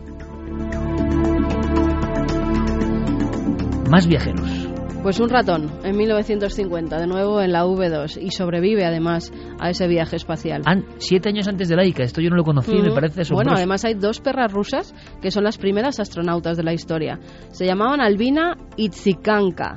Más 3.89 4.07
viajeros. 4.07 4.60
Pues 5.01 5.19
un 5.19 5.29
ratón 5.29 5.71
en 5.83 5.97
1950, 5.97 6.99
de 6.99 7.07
nuevo 7.07 7.41
en 7.41 7.51
la 7.51 7.65
V2, 7.65 8.21
y 8.21 8.29
sobrevive 8.29 8.85
además 8.85 9.33
a 9.59 9.71
ese 9.71 9.87
viaje 9.87 10.15
espacial. 10.15 10.61
Han 10.65 10.85
siete 10.97 11.29
años 11.29 11.47
antes 11.47 11.69
de 11.69 11.75
Laika, 11.75 12.03
esto 12.03 12.21
yo 12.21 12.29
no 12.29 12.35
lo 12.35 12.43
conocía 12.43 12.75
y 12.75 12.83
me 12.83 12.91
parece 12.91 13.21
asombroso. 13.21 13.33
Bueno, 13.33 13.57
además 13.57 13.83
hay 13.83 13.95
dos 13.95 14.19
perras 14.19 14.53
rusas 14.53 14.93
que 15.19 15.31
son 15.31 15.43
las 15.43 15.57
primeras 15.57 15.99
astronautas 15.99 16.55
de 16.55 16.63
la 16.63 16.73
historia. 16.73 17.19
Se 17.49 17.65
llamaban 17.65 17.99
Albina 17.99 18.57
y 18.77 18.89
Tsikanka. 18.89 19.73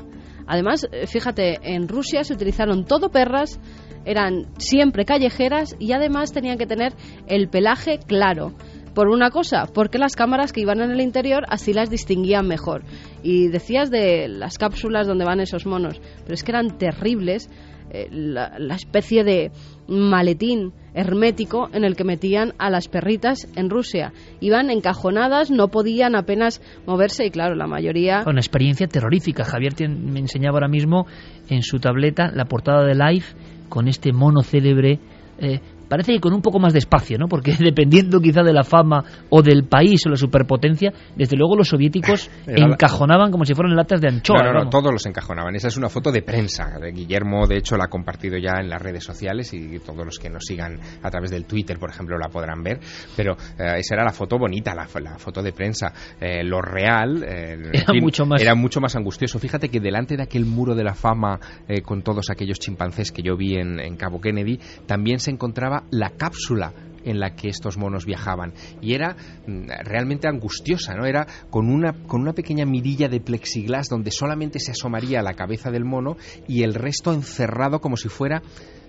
Además, 0.46 0.86
eh, 0.92 1.06
fíjate, 1.06 1.58
en 1.62 1.88
Rusia 1.88 2.22
se 2.22 2.34
utilizaron 2.34 2.84
todo 2.84 3.08
perras, 3.08 3.58
eran 4.04 4.48
siempre 4.58 5.06
callejeras 5.06 5.74
y 5.78 5.92
además 5.92 6.32
tenían 6.32 6.58
que 6.58 6.66
tener 6.66 6.92
el 7.26 7.48
pelaje 7.48 7.98
claro. 7.98 8.52
Por 8.94 9.08
una 9.08 9.30
cosa, 9.30 9.66
porque 9.72 9.98
las 9.98 10.14
cámaras 10.14 10.52
que 10.52 10.60
iban 10.60 10.80
en 10.80 10.90
el 10.90 11.00
interior 11.00 11.44
así 11.48 11.72
las 11.72 11.90
distinguían 11.90 12.46
mejor. 12.46 12.82
Y 13.22 13.48
decías 13.48 13.90
de 13.90 14.28
las 14.28 14.56
cápsulas 14.56 15.06
donde 15.06 15.24
van 15.24 15.40
esos 15.40 15.66
monos, 15.66 16.00
pero 16.22 16.34
es 16.34 16.44
que 16.44 16.52
eran 16.52 16.78
terribles 16.78 17.50
eh, 17.90 18.08
la, 18.10 18.74
especie 18.74 19.24
de 19.24 19.52
maletín 19.86 20.72
hermético 20.94 21.68
en 21.72 21.84
el 21.84 21.94
que 21.96 22.04
metían 22.04 22.52
a 22.58 22.70
las 22.70 22.88
perritas 22.88 23.46
en 23.56 23.70
Rusia. 23.70 24.12
Iban 24.40 24.70
encajonadas, 24.70 25.50
no 25.50 25.68
podían 25.68 26.16
apenas 26.16 26.60
moverse 26.86 27.26
y 27.26 27.30
claro, 27.30 27.54
la 27.54 27.66
mayoría... 27.66 28.24
Una 28.26 28.40
experiencia 28.40 28.86
terrorífica. 28.86 29.44
Javier 29.44 29.74
me 29.88 30.20
enseñaba 30.20 30.56
ahora 30.56 30.68
mismo 30.68 31.06
en 31.48 31.62
su 31.62 31.78
tableta 31.78 32.30
la 32.32 32.46
portada 32.46 32.84
de 32.84 32.94
Life 32.94 33.36
con 33.68 33.86
este 33.86 34.12
mono 34.12 34.42
célebre. 34.42 34.98
eh, 35.38 35.60
parece 35.88 36.12
que 36.12 36.20
con 36.20 36.32
un 36.32 36.42
poco 36.42 36.58
más 36.58 36.72
de 36.72 36.78
espacio, 36.80 37.18
¿no? 37.18 37.26
Porque 37.28 37.52
dependiendo 37.58 38.20
quizá 38.20 38.42
de 38.42 38.52
la 38.52 38.64
fama 38.64 39.04
o 39.30 39.42
del 39.42 39.64
país 39.64 40.04
o 40.06 40.10
la 40.10 40.16
superpotencia, 40.16 40.92
desde 41.16 41.36
luego 41.36 41.56
los 41.56 41.68
soviéticos 41.68 42.30
encajonaban 42.46 43.30
como 43.30 43.44
si 43.44 43.54
fueran 43.54 43.76
latas 43.76 44.00
de 44.00 44.08
anchoa. 44.08 44.38
no, 44.38 44.44
no, 44.44 44.52
no, 44.52 44.58
vamos. 44.60 44.70
todos 44.70 44.92
los 44.92 45.06
encajonaban. 45.06 45.54
Esa 45.54 45.68
es 45.68 45.76
una 45.76 45.88
foto 45.88 46.10
de 46.12 46.22
prensa. 46.22 46.78
Guillermo, 46.92 47.46
de 47.46 47.56
hecho, 47.58 47.76
la 47.76 47.84
ha 47.84 47.88
compartido 47.88 48.36
ya 48.38 48.60
en 48.60 48.68
las 48.68 48.80
redes 48.80 49.04
sociales 49.04 49.52
y 49.54 49.78
todos 49.80 50.04
los 50.04 50.18
que 50.18 50.30
nos 50.30 50.44
sigan 50.44 50.78
a 51.02 51.10
través 51.10 51.30
del 51.30 51.44
Twitter, 51.46 51.78
por 51.78 51.90
ejemplo, 51.90 52.16
la 52.18 52.28
podrán 52.28 52.62
ver. 52.62 52.80
Pero 53.16 53.32
eh, 53.58 53.76
esa 53.78 53.94
era 53.94 54.04
la 54.04 54.12
foto 54.12 54.38
bonita, 54.38 54.74
la, 54.74 54.86
la 55.00 55.18
foto 55.18 55.42
de 55.42 55.52
prensa. 55.52 55.92
Eh, 56.20 56.42
lo 56.44 56.60
real 56.60 57.24
eh, 57.26 57.56
Era 57.72 58.00
mucho 58.00 58.26
más- 58.26 58.40
era 58.42 58.54
mucho 58.54 58.80
más 58.80 58.96
angustioso. 58.96 59.38
Fíjate 59.38 59.68
que 59.68 59.80
delante 59.80 60.16
de 60.16 60.22
aquel 60.22 60.44
muro 60.46 60.74
de 60.74 60.84
la 60.84 60.94
fama 60.94 61.38
eh, 61.68 61.82
con 61.82 62.02
todos 62.02 62.30
aquellos 62.30 62.58
chimpancés 62.58 63.12
que 63.12 63.22
yo 63.22 63.36
vi 63.36 63.56
en, 63.56 63.80
en 63.80 63.96
Cabo 63.96 64.20
Kennedy, 64.20 64.58
también 64.86 65.18
se 65.18 65.30
encontraba 65.30 65.73
la 65.90 66.10
cápsula 66.10 66.72
en 67.04 67.20
la 67.20 67.34
que 67.34 67.48
estos 67.48 67.76
monos 67.76 68.06
viajaban. 68.06 68.52
Y 68.80 68.94
era 68.94 69.16
mm, 69.46 69.68
realmente 69.84 70.28
angustiosa, 70.28 70.94
¿no? 70.94 71.04
Era 71.04 71.26
con 71.50 71.68
una, 71.68 71.92
con 72.06 72.20
una 72.22 72.32
pequeña 72.32 72.64
mirilla 72.64 73.08
de 73.08 73.20
plexiglas 73.20 73.88
donde 73.88 74.10
solamente 74.10 74.58
se 74.58 74.72
asomaría 74.72 75.22
la 75.22 75.34
cabeza 75.34 75.70
del 75.70 75.84
mono 75.84 76.16
y 76.48 76.62
el 76.62 76.74
resto 76.74 77.12
encerrado 77.12 77.80
como 77.80 77.96
si 77.96 78.08
fuera... 78.08 78.42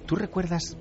¿Tú 0.06 0.16
recuerdas 0.16 0.78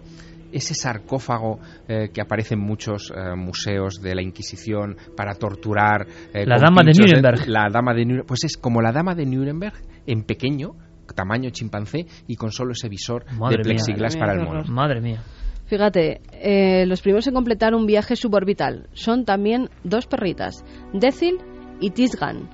ese 0.52 0.74
sarcófago 0.74 1.58
eh, 1.88 2.10
que 2.12 2.20
aparece 2.20 2.54
en 2.54 2.60
muchos 2.60 3.10
eh, 3.10 3.34
museos 3.34 4.00
de 4.00 4.14
la 4.14 4.22
Inquisición 4.22 4.96
para 5.16 5.34
torturar. 5.34 6.06
eh, 6.32 6.46
la 6.46 6.58
dama 6.58 6.82
de 6.84 6.92
Nuremberg. 6.92 7.48
la 7.48 7.68
dama 7.72 7.92
de 7.94 8.04
Nuremberg. 8.04 8.26
Pues 8.26 8.44
es 8.44 8.56
como 8.56 8.80
la 8.80 8.92
dama 8.92 9.14
de 9.14 9.26
Nuremberg 9.26 9.74
en 10.06 10.22
pequeño, 10.22 10.76
tamaño 11.14 11.50
chimpancé 11.50 12.06
y 12.28 12.36
con 12.36 12.52
solo 12.52 12.72
ese 12.72 12.88
visor 12.88 13.24
Madre 13.32 13.58
de 13.58 13.64
plexiglas 13.64 14.14
mía. 14.14 14.20
para 14.20 14.34
el 14.34 14.46
mono. 14.46 14.62
Madre 14.68 15.00
mía. 15.00 15.22
Fíjate, 15.74 16.20
eh, 16.30 16.86
los 16.86 17.02
primeros 17.02 17.26
en 17.26 17.34
completar 17.34 17.74
un 17.74 17.84
viaje 17.84 18.14
suborbital 18.14 18.86
son 18.92 19.24
también 19.24 19.70
dos 19.82 20.06
perritas, 20.06 20.64
Decil 20.92 21.38
y 21.80 21.90
Tisgan, 21.90 22.48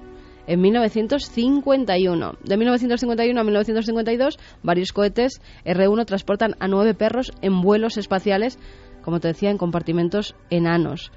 en 0.47 0.59
1951. 0.63 2.39
De 2.43 2.57
1951 2.57 3.39
a 3.39 3.45
1952, 3.45 4.39
varios 4.63 4.93
cohetes 4.93 5.43
R1 5.67 6.07
transportan 6.07 6.55
a 6.61 6.67
nueve 6.67 6.95
perros 6.95 7.31
en 7.43 7.61
vuelos 7.61 7.99
espaciales, 7.99 8.59
como 9.03 9.21
te 9.21 9.29
decía, 9.29 9.51
en 9.51 9.59
compartimentos 9.59 10.35
enanos. 10.49 11.13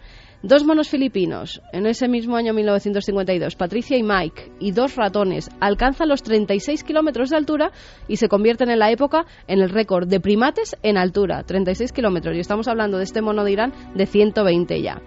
Dos 0.45 0.65
monos 0.65 0.89
filipinos, 0.89 1.61
en 1.71 1.85
ese 1.85 2.09
mismo 2.09 2.35
año 2.35 2.53
1952, 2.53 3.55
Patricia 3.55 3.97
y 3.97 4.03
Mike, 4.03 4.51
y 4.59 4.73
dos 4.73 4.97
ratones, 4.97 5.49
alcanzan 5.61 6.09
los 6.09 6.21
36 6.21 6.83
kilómetros 6.83 7.29
de 7.29 7.37
altura 7.37 7.71
y 8.09 8.17
se 8.17 8.27
convierten 8.27 8.69
en 8.69 8.79
la 8.79 8.91
época 8.91 9.25
en 9.47 9.61
el 9.61 9.69
récord 9.69 10.05
de 10.05 10.19
primates 10.19 10.75
en 10.83 10.97
altura, 10.97 11.43
36 11.43 11.93
kilómetros. 11.93 12.35
Y 12.35 12.41
estamos 12.41 12.67
hablando 12.67 12.97
de 12.97 13.05
este 13.05 13.21
mono 13.21 13.45
de 13.45 13.53
Irán 13.53 13.73
de 13.95 14.05
120 14.05 14.81
ya. 14.81 15.01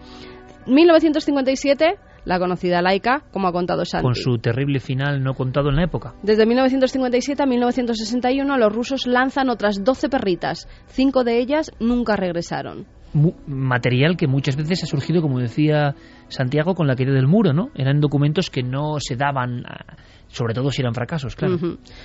1957, 0.67 1.99
la 2.25 2.39
conocida 2.39 2.81
Laika, 2.81 3.25
como 3.31 3.49
ha 3.49 3.53
contado 3.53 3.85
Santi. 3.85 4.05
Con 4.05 4.15
su 4.15 4.39
terrible 4.39 4.81
final 4.81 5.23
no 5.23 5.35
contado 5.35 5.69
en 5.69 5.77
la 5.77 5.85
época. 5.85 6.15
Desde 6.23 6.47
1957 6.47 7.43
a 7.43 7.47
1961 7.47 8.57
los 8.57 8.73
rusos 8.73 9.07
lanzan 9.07 9.51
otras 9.51 9.85
12 9.85 10.09
perritas. 10.09 10.67
Cinco 10.87 11.25
de 11.25 11.41
ellas 11.41 11.73
nunca 11.79 12.17
regresaron. 12.17 12.96
Material 13.47 14.17
que 14.17 14.27
muchas 14.27 14.57
veces 14.57 14.85
ha 14.85 14.87
surgido, 14.87 15.23
como 15.23 15.39
decía 15.39 15.95
Santiago, 16.29 16.75
con 16.75 16.87
la 16.87 16.97
caída 16.97 17.13
del 17.13 17.27
muro, 17.27 17.53
¿no? 17.53 17.71
Eran 17.75 18.01
documentos 18.01 18.51
que 18.51 18.63
no 18.63 18.97
se 18.99 19.17
daban, 19.17 19.65
sobre 20.29 20.55
todo 20.55 20.71
si 20.71 20.83
eran 20.83 20.95
fracasos, 20.95 21.35
claro. 21.35 21.57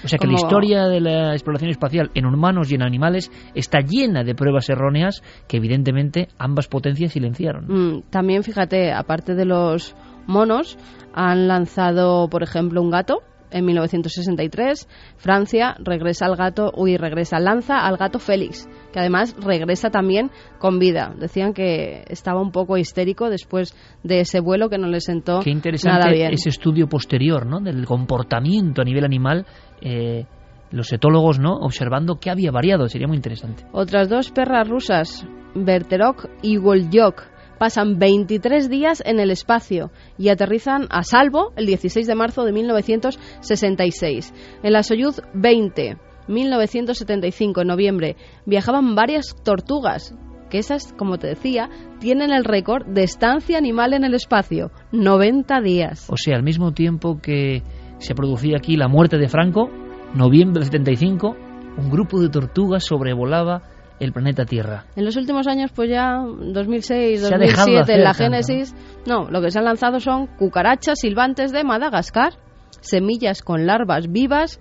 O 0.04 0.08
sea 0.08 0.18
que 0.18 0.28
la 0.28 0.34
historia 0.34 0.86
de 0.86 1.02
la 1.02 1.34
exploración 1.34 1.70
espacial 1.70 2.12
en 2.14 2.26
humanos 2.26 2.72
y 2.72 2.76
en 2.76 2.84
animales 2.84 3.32
está 3.56 3.80
llena 3.80 4.24
de 4.24 4.36
pruebas 4.36 4.70
erróneas 4.70 5.22
que 5.48 5.58
evidentemente 5.58 6.30
ambas 6.38 6.68
potencias 6.68 7.12
silenciaron. 7.12 7.66
Mm, 7.68 8.02
también, 8.10 8.44
fíjate, 8.44 8.94
aparte 8.94 9.36
de 9.36 9.46
los 9.46 9.96
monos, 10.28 10.78
han 11.14 11.48
lanzado, 11.48 12.30
por 12.30 12.44
ejemplo, 12.44 12.82
un 12.82 12.92
gato. 12.92 13.22
En 13.52 13.66
1963, 13.66 14.88
Francia 15.18 15.76
regresa 15.80 16.26
al 16.26 16.36
gato, 16.36 16.72
uy, 16.76 16.98
regresa, 16.98 17.40
lanza 17.40 17.86
al 17.86 17.98
gato 17.98 18.20
Félix, 18.20 18.68
que 18.94 19.00
además 19.00 19.36
regresa 19.40 19.90
también 19.90 20.32
con 20.58 20.80
vida. 20.80 21.14
Decían 21.18 21.54
que 21.54 22.04
estaba 22.08 22.42
un 22.42 22.52
poco 22.52 22.78
histérico 22.78 23.30
después 23.30 23.76
de 24.04 24.22
ese 24.22 24.40
vuelo 24.40 24.70
que 24.70 24.78
no 24.78 24.88
le 24.88 25.02
sentó 25.02 25.42
Qué 25.42 25.50
nada 25.52 25.58
interesante 25.58 26.12
bien. 26.14 26.34
ese 26.34 26.50
estudio 26.50 26.88
posterior, 26.88 27.46
¿no? 27.46 27.60
Del 27.60 27.86
comportamiento 27.86 28.82
a 28.82 28.86
nivel 28.86 29.04
animal, 29.04 29.46
eh, 29.82 30.26
los 30.72 30.92
etólogos, 30.94 31.40
¿no? 31.40 31.58
Observando 31.58 32.16
qué 32.16 32.30
había 32.30 32.52
variado, 32.52 32.88
sería 32.88 33.08
muy 33.08 33.18
interesante. 33.18 33.66
Otras 33.74 34.08
dos 34.10 34.32
perras 34.32 34.68
rusas, 34.68 35.28
Berterok 35.54 36.30
y 36.42 36.56
Goljok, 36.58 37.24
pasan 37.62 38.00
23 38.00 38.72
días 38.72 39.04
en 39.06 39.20
el 39.20 39.30
espacio 39.30 39.92
y 40.18 40.30
aterrizan 40.30 40.88
a 40.90 41.04
salvo 41.04 41.54
el 41.56 41.68
16 41.68 42.08
de 42.08 42.16
marzo 42.16 42.44
de 42.44 42.54
1966. 42.54 44.34
En 44.64 44.74
la 44.74 44.82
Soyuz 44.82 45.22
20, 45.36 45.96
1975, 46.28 47.62
en 47.62 47.68
noviembre, 47.68 48.16
viajaban 48.48 48.96
varias 48.96 49.36
tortugas, 49.44 50.16
que 50.50 50.58
esas, 50.58 50.92
como 50.94 51.20
te 51.20 51.28
decía, 51.28 51.70
tienen 52.00 52.32
el 52.32 52.46
récord 52.46 52.88
de 52.88 53.04
estancia 53.04 53.60
animal 53.60 53.94
en 53.94 54.06
el 54.06 54.16
espacio, 54.16 54.72
90 54.92 55.62
días. 55.62 56.08
O 56.10 56.18
sea, 56.18 56.38
al 56.38 56.44
mismo 56.44 56.72
tiempo 56.72 57.20
que 57.22 57.62
se 58.00 58.16
producía 58.16 58.58
aquí 58.58 58.76
la 58.76 58.88
muerte 58.88 59.20
de 59.20 59.30
Franco, 59.30 59.70
noviembre 60.16 60.62
del 60.62 60.72
75, 60.72 61.36
un 61.78 61.92
grupo 61.92 62.20
de 62.20 62.30
tortugas 62.30 62.86
sobrevolaba 62.86 63.62
el 64.02 64.14
planeta 64.14 64.46
Tierra. 64.46 64.86
En 64.96 65.06
los 65.06 65.16
últimos 65.16 65.48
años, 65.48 65.72
pues 65.76 65.90
ya 65.90 66.24
2006, 66.26 67.22
Se 67.22 67.34
ha 67.34 67.38
dejado 67.38 67.68
de 67.68 67.78
2007, 67.78 67.82
hacer 67.82 67.96
en 67.96 68.04
la 68.04 68.14
tanto, 68.14 68.24
Génesis, 68.24 68.76
no, 69.06 69.30
lo 69.30 69.42
que 69.42 69.52
se 69.52 69.60
han 69.60 69.66
lanzado 69.66 70.00
son 70.00 70.28
cucarachas 70.28 71.00
silbantes 71.00 71.52
de 71.52 71.64
Madagascar, 71.64 72.34
semillas 72.82 73.44
con 73.44 73.68
larvas 73.68 74.12
vivas, 74.12 74.60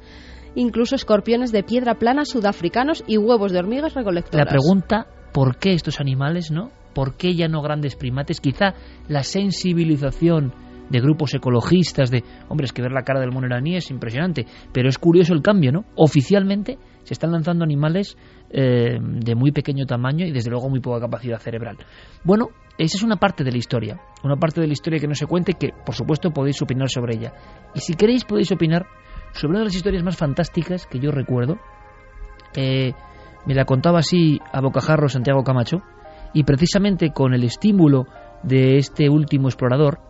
incluso 0.55 0.95
escorpiones 0.95 1.53
de 1.53 1.63
piedra 1.63 1.95
plana 1.95 2.25
sudafricanos 2.25 3.03
y 3.07 3.17
huevos 3.17 3.53
de 3.53 3.59
hormigas 3.61 3.95
La 3.95 4.01
recolectoras. 4.01 4.47
pregunta, 4.49 5.07
¿por 5.33 5.57
qué 5.57 5.73
estos 5.73 6.01
animales, 6.01 6.51
no? 6.51 6.71
¿Por 6.95 7.17
qué 7.17 7.35
ya 7.35 7.49
no 7.49 7.63
grandes 7.63 7.97
primates? 7.97 8.41
Quizá 8.41 8.75
la 9.09 9.23
sensibilización 9.23 10.53
de 10.91 11.01
grupos 11.01 11.33
ecologistas, 11.35 12.11
de, 12.11 12.25
hombre, 12.49 12.65
es 12.67 12.73
que 12.73 12.83
ver 12.83 12.91
la 12.93 13.05
cara 13.05 13.21
del 13.21 13.31
mono 13.31 13.47
iraní 13.47 13.77
es 13.77 13.91
impresionante, 13.91 14.45
pero 14.73 14.89
es 14.89 14.99
curioso 14.99 15.33
el 15.33 15.41
cambio, 15.41 15.73
¿no? 15.73 15.85
Oficialmente 15.95 16.79
se 17.05 17.15
están 17.15 17.31
lanzando 17.31 17.65
animales 17.65 18.17
eh, 18.51 18.99
de 19.01 19.35
muy 19.35 19.53
pequeño 19.53 19.87
tamaño 19.87 20.27
y 20.27 20.33
desde 20.33 20.51
luego 20.51 20.69
muy 20.69 20.81
poca 20.81 21.01
capacidad 21.01 21.39
cerebral. 21.39 21.79
Bueno, 22.25 22.49
esa 22.79 22.97
es 22.97 23.03
una 23.03 23.17
parte 23.17 23.45
de 23.45 23.53
la 23.53 23.59
historia, 23.59 24.01
una 24.25 24.37
parte 24.37 24.61
de 24.61 24.67
la 24.67 24.73
historia 24.73 24.99
que 24.99 25.07
no 25.07 25.15
se 25.15 25.27
cuente 25.27 25.55
que, 25.55 25.73
por 25.85 25.95
supuesto, 25.95 26.31
podéis 26.31 26.61
opinar 26.63 26.89
sobre 26.89 27.17
ella. 27.17 27.33
Y 27.75 27.81
si 27.81 27.95
queréis 27.95 28.25
podéis 28.25 28.51
opinar 28.53 28.87
sobre 29.33 29.51
una 29.51 29.59
de 29.61 29.65
las 29.67 29.75
historias 29.75 30.03
más 30.03 30.17
fantásticas 30.17 30.87
que 30.87 30.99
yo 30.99 31.11
recuerdo. 31.11 31.59
Eh, 32.57 32.93
me 33.47 33.55
la 33.55 33.65
contaba 33.65 34.01
así 34.01 34.41
a 34.53 34.61
bocajarro 34.61 35.09
Santiago 35.09 35.45
Camacho 35.45 35.83
y 36.35 36.45
precisamente 36.45 37.13
con 37.13 37.33
el 37.33 37.45
estímulo 37.45 38.07
de 38.43 38.77
este 38.77 39.09
último 39.09 39.49
explorador 39.49 40.01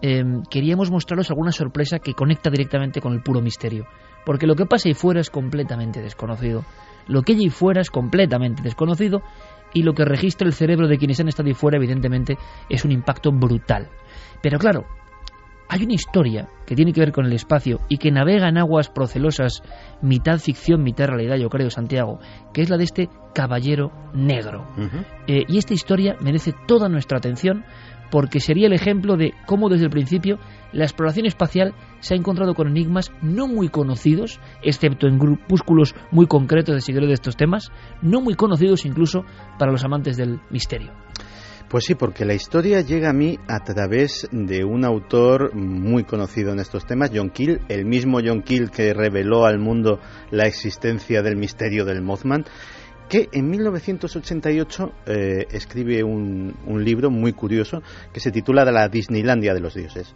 eh, 0.00 0.22
queríamos 0.50 0.90
mostraros 0.90 1.30
alguna 1.30 1.52
sorpresa 1.52 1.98
que 1.98 2.14
conecta 2.14 2.50
directamente 2.50 3.00
con 3.00 3.12
el 3.12 3.22
puro 3.22 3.40
misterio. 3.40 3.86
Porque 4.24 4.46
lo 4.46 4.54
que 4.54 4.66
pasa 4.66 4.88
ahí 4.88 4.94
fuera 4.94 5.20
es 5.20 5.30
completamente 5.30 6.00
desconocido. 6.00 6.64
Lo 7.08 7.22
que 7.22 7.32
hay 7.32 7.40
ahí 7.40 7.50
fuera 7.50 7.80
es 7.80 7.90
completamente 7.90 8.62
desconocido 8.62 9.22
y 9.74 9.82
lo 9.82 9.94
que 9.94 10.04
registra 10.04 10.46
el 10.46 10.54
cerebro 10.54 10.88
de 10.88 10.98
quienes 10.98 11.20
han 11.20 11.28
estado 11.28 11.48
ahí 11.48 11.54
fuera 11.54 11.76
evidentemente 11.76 12.36
es 12.68 12.84
un 12.84 12.92
impacto 12.92 13.32
brutal. 13.32 13.88
Pero 14.42 14.58
claro, 14.58 14.86
hay 15.68 15.84
una 15.84 15.94
historia 15.94 16.48
que 16.66 16.74
tiene 16.74 16.92
que 16.92 17.00
ver 17.00 17.12
con 17.12 17.26
el 17.26 17.32
espacio 17.32 17.80
y 17.88 17.98
que 17.98 18.10
navega 18.10 18.48
en 18.48 18.56
aguas 18.56 18.88
procelosas, 18.88 19.62
mitad 20.00 20.38
ficción, 20.38 20.82
mitad 20.82 21.06
realidad, 21.06 21.36
yo 21.36 21.50
creo, 21.50 21.70
Santiago, 21.70 22.18
que 22.54 22.62
es 22.62 22.70
la 22.70 22.78
de 22.78 22.84
este 22.84 23.08
caballero 23.34 23.92
negro. 24.14 24.66
Eh, 25.26 25.44
y 25.46 25.58
esta 25.58 25.74
historia 25.74 26.16
merece 26.20 26.54
toda 26.66 26.88
nuestra 26.88 27.18
atención 27.18 27.64
porque 28.10 28.40
sería 28.40 28.66
el 28.66 28.72
ejemplo 28.72 29.16
de 29.16 29.34
cómo 29.46 29.68
desde 29.68 29.84
el 29.84 29.90
principio 29.90 30.38
la 30.72 30.84
exploración 30.84 31.26
espacial 31.26 31.74
se 32.00 32.14
ha 32.14 32.16
encontrado 32.16 32.54
con 32.54 32.68
enigmas 32.68 33.12
no 33.22 33.48
muy 33.48 33.68
conocidos, 33.68 34.40
excepto 34.62 35.06
en 35.06 35.18
grupúsculos 35.18 35.94
muy 36.10 36.26
concretos 36.26 36.74
de 36.74 36.80
seguidores 36.80 37.08
de 37.08 37.14
estos 37.14 37.36
temas, 37.36 37.72
no 38.02 38.20
muy 38.20 38.34
conocidos 38.34 38.84
incluso 38.84 39.24
para 39.58 39.72
los 39.72 39.84
amantes 39.84 40.16
del 40.16 40.40
misterio. 40.50 40.92
Pues 41.68 41.84
sí, 41.84 41.94
porque 41.94 42.24
la 42.24 42.32
historia 42.32 42.80
llega 42.80 43.10
a 43.10 43.12
mí 43.12 43.38
a 43.46 43.60
través 43.62 44.26
de 44.32 44.64
un 44.64 44.86
autor 44.86 45.54
muy 45.54 46.04
conocido 46.04 46.52
en 46.52 46.60
estos 46.60 46.86
temas, 46.86 47.10
John 47.12 47.28
Keel, 47.28 47.60
el 47.68 47.84
mismo 47.84 48.20
John 48.24 48.40
Keel 48.40 48.70
que 48.70 48.94
reveló 48.94 49.44
al 49.44 49.58
mundo 49.58 50.00
la 50.30 50.46
existencia 50.46 51.20
del 51.20 51.36
misterio 51.36 51.84
del 51.84 52.00
Mothman, 52.00 52.46
que 53.10 53.28
en 53.32 53.50
1988 53.50 54.92
eh, 55.06 55.46
escribe 55.50 56.02
un, 56.02 56.54
un 56.66 56.84
libro 56.84 57.10
muy 57.10 57.34
curioso 57.34 57.82
que 58.14 58.20
se 58.20 58.30
titula 58.30 58.64
La 58.64 58.88
Disneylandia 58.88 59.52
de 59.52 59.60
los 59.60 59.74
dioses. 59.74 60.14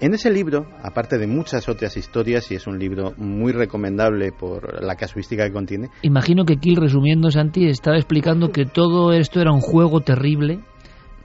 En 0.00 0.14
ese 0.14 0.30
libro, 0.30 0.66
aparte 0.82 1.18
de 1.18 1.26
muchas 1.26 1.68
otras 1.68 1.96
historias, 1.96 2.50
y 2.52 2.54
es 2.54 2.68
un 2.68 2.78
libro 2.78 3.14
muy 3.16 3.50
recomendable 3.50 4.30
por 4.30 4.80
la 4.82 4.94
casuística 4.94 5.44
que 5.44 5.52
contiene, 5.52 5.90
Imagino 6.02 6.44
que 6.44 6.56
Kill, 6.56 6.76
resumiendo, 6.76 7.30
Santi, 7.32 7.66
estaba 7.66 7.96
explicando 7.96 8.50
que 8.50 8.64
todo 8.64 9.12
esto 9.12 9.40
era 9.40 9.50
un 9.50 9.60
juego 9.60 10.00
terrible 10.00 10.60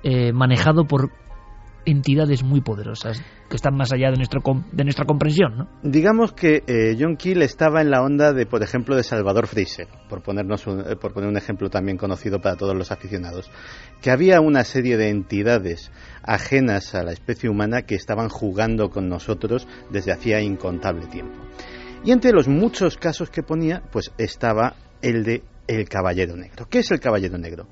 eh, 0.04 0.34
manejado 0.34 0.86
por 0.86 1.12
entidades 1.86 2.44
muy 2.44 2.62
poderosas 2.62 3.22
que 3.50 3.56
están 3.56 3.76
más 3.76 3.92
allá 3.92 4.10
de, 4.10 4.18
nuestro 4.18 4.42
de 4.72 4.84
nuestra 4.84 5.06
comprensión, 5.06 5.58
¿no? 5.58 5.68
Digamos 5.84 6.34
que 6.34 6.64
eh, 6.66 6.96
John 7.00 7.18
Keel 7.18 7.42
estaba 7.42 7.82
en 7.82 7.92
la 7.92 8.02
onda 8.02 8.34
de, 8.34 8.46
por 8.46 8.64
ejemplo, 8.64 8.96
de 8.96 9.04
Salvador 9.04 9.48
Fraser, 9.48 9.88
por, 10.10 10.24
ponernos 10.24 10.66
un, 10.68 10.80
eh, 10.80 10.96
por 10.96 11.14
poner 11.14 11.30
un 11.30 11.38
ejemplo 11.38 11.70
también 11.70 11.98
conocido 11.98 12.40
para 12.40 12.56
todos 12.56 12.76
los 12.76 12.92
aficionados, 12.92 13.52
que 14.02 14.12
había 14.12 14.42
una 14.42 14.64
serie 14.64 14.98
de 14.98 15.10
entidades 15.10 15.92
ajenas 16.24 16.96
a 16.96 17.04
la 17.04 17.12
especie 17.12 17.50
humana 17.50 17.84
que 17.84 17.96
estaban 17.96 18.30
jugando 18.30 18.90
con 18.90 19.10
nosotros 19.10 19.68
desde 19.92 20.12
hacía 20.12 20.42
incontable 20.42 21.08
tiempo. 21.08 21.40
Y 22.06 22.12
entre 22.12 22.32
los 22.32 22.48
muchos 22.48 22.98
casos 22.98 23.30
que 23.30 23.44
ponía, 23.44 23.82
pues 23.92 24.12
estaba 24.18 24.76
el 25.02 25.24
de 25.24 25.44
el 25.68 25.88
Caballero 25.88 26.36
Negro. 26.36 26.68
¿Qué 26.70 26.80
es 26.80 26.92
el 26.92 27.00
Caballero 27.00 27.38
Negro? 27.38 27.68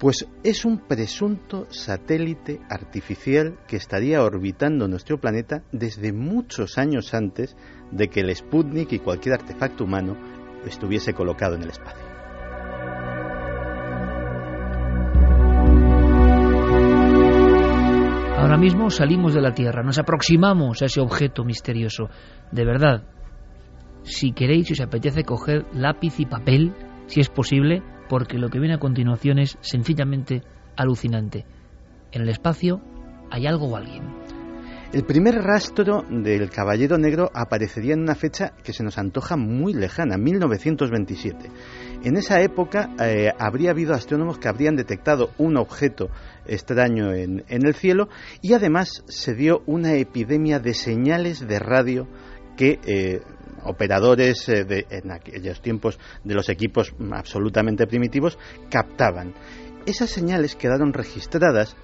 Pues 0.00 0.26
es 0.42 0.64
un 0.64 0.78
presunto 0.78 1.66
satélite 1.68 2.58
artificial 2.70 3.58
que 3.68 3.76
estaría 3.76 4.22
orbitando 4.22 4.88
nuestro 4.88 5.20
planeta 5.20 5.62
desde 5.72 6.14
muchos 6.14 6.78
años 6.78 7.12
antes 7.12 7.54
de 7.90 8.08
que 8.08 8.20
el 8.20 8.34
Sputnik 8.34 8.92
y 8.92 8.98
cualquier 8.98 9.34
artefacto 9.34 9.84
humano 9.84 10.16
estuviese 10.64 11.12
colocado 11.12 11.54
en 11.54 11.64
el 11.64 11.68
espacio. 11.68 12.02
Ahora 18.38 18.56
mismo 18.56 18.88
salimos 18.88 19.34
de 19.34 19.42
la 19.42 19.52
Tierra, 19.52 19.82
nos 19.82 19.98
aproximamos 19.98 20.80
a 20.80 20.86
ese 20.86 21.02
objeto 21.02 21.44
misterioso. 21.44 22.08
De 22.50 22.64
verdad, 22.64 23.02
si 24.04 24.32
queréis, 24.32 24.68
si 24.68 24.72
os 24.72 24.80
apetece 24.80 25.24
coger 25.24 25.66
lápiz 25.74 26.18
y 26.20 26.24
papel, 26.24 26.74
si 27.06 27.20
es 27.20 27.28
posible, 27.28 27.82
porque 28.10 28.38
lo 28.38 28.48
que 28.50 28.58
viene 28.58 28.74
a 28.74 28.80
continuación 28.80 29.38
es 29.38 29.56
sencillamente 29.60 30.42
alucinante. 30.76 31.46
En 32.10 32.22
el 32.22 32.28
espacio 32.28 32.80
hay 33.30 33.46
algo 33.46 33.68
o 33.68 33.76
alguien. 33.76 34.02
El 34.92 35.04
primer 35.04 35.36
rastro 35.36 36.04
del 36.10 36.50
Caballero 36.50 36.98
Negro 36.98 37.30
aparecería 37.32 37.94
en 37.94 38.00
una 38.00 38.16
fecha 38.16 38.52
que 38.64 38.72
se 38.72 38.82
nos 38.82 38.98
antoja 38.98 39.36
muy 39.36 39.74
lejana, 39.74 40.18
1927. 40.18 41.50
En 42.02 42.16
esa 42.16 42.40
época 42.40 42.90
eh, 43.00 43.30
habría 43.38 43.70
habido 43.70 43.94
astrónomos 43.94 44.40
que 44.40 44.48
habrían 44.48 44.74
detectado 44.74 45.30
un 45.38 45.56
objeto 45.56 46.10
extraño 46.46 47.12
en, 47.14 47.44
el 47.46 47.74
cielo 47.74 48.08
y 48.42 48.54
además 48.54 49.04
se 49.06 49.36
dio 49.36 49.62
una 49.66 49.94
epidemia 49.94 50.58
de 50.58 50.74
señales 50.74 51.46
de 51.46 51.60
radio 51.60 52.08
que 52.56 52.80
eh, 52.84 53.20
operadores 53.64 54.48
eh, 54.48 54.64
de, 54.64 54.86
en 54.90 55.10
aquellos 55.10 55.60
tiempos 55.60 55.98
de 56.24 56.34
los 56.34 56.48
equipos 56.48 56.94
absolutamente 57.12 57.86
primitivos 57.86 58.38
captaban. 58.70 59.34
Esas 59.86 60.10
señales 60.10 60.56
quedaron 60.56 60.92
registradas 60.92 61.76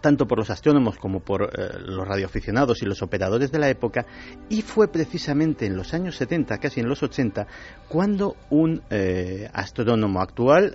tanto 0.00 0.26
por 0.26 0.38
los 0.38 0.48
astrónomos 0.48 0.96
como 0.96 1.20
por 1.20 1.42
eh, 1.42 1.78
los 1.84 2.08
radioaficionados 2.08 2.80
y 2.82 2.86
los 2.86 3.02
operadores 3.02 3.52
de 3.52 3.58
la 3.58 3.68
época, 3.68 4.06
y 4.48 4.62
fue 4.62 4.88
precisamente 4.88 5.66
en 5.66 5.76
los 5.76 5.92
años 5.92 6.16
70, 6.16 6.56
casi 6.56 6.80
en 6.80 6.88
los 6.88 7.02
80, 7.02 7.46
cuando 7.86 8.36
un 8.48 8.82
eh, 8.88 9.50
astrónomo 9.52 10.22
actual, 10.22 10.74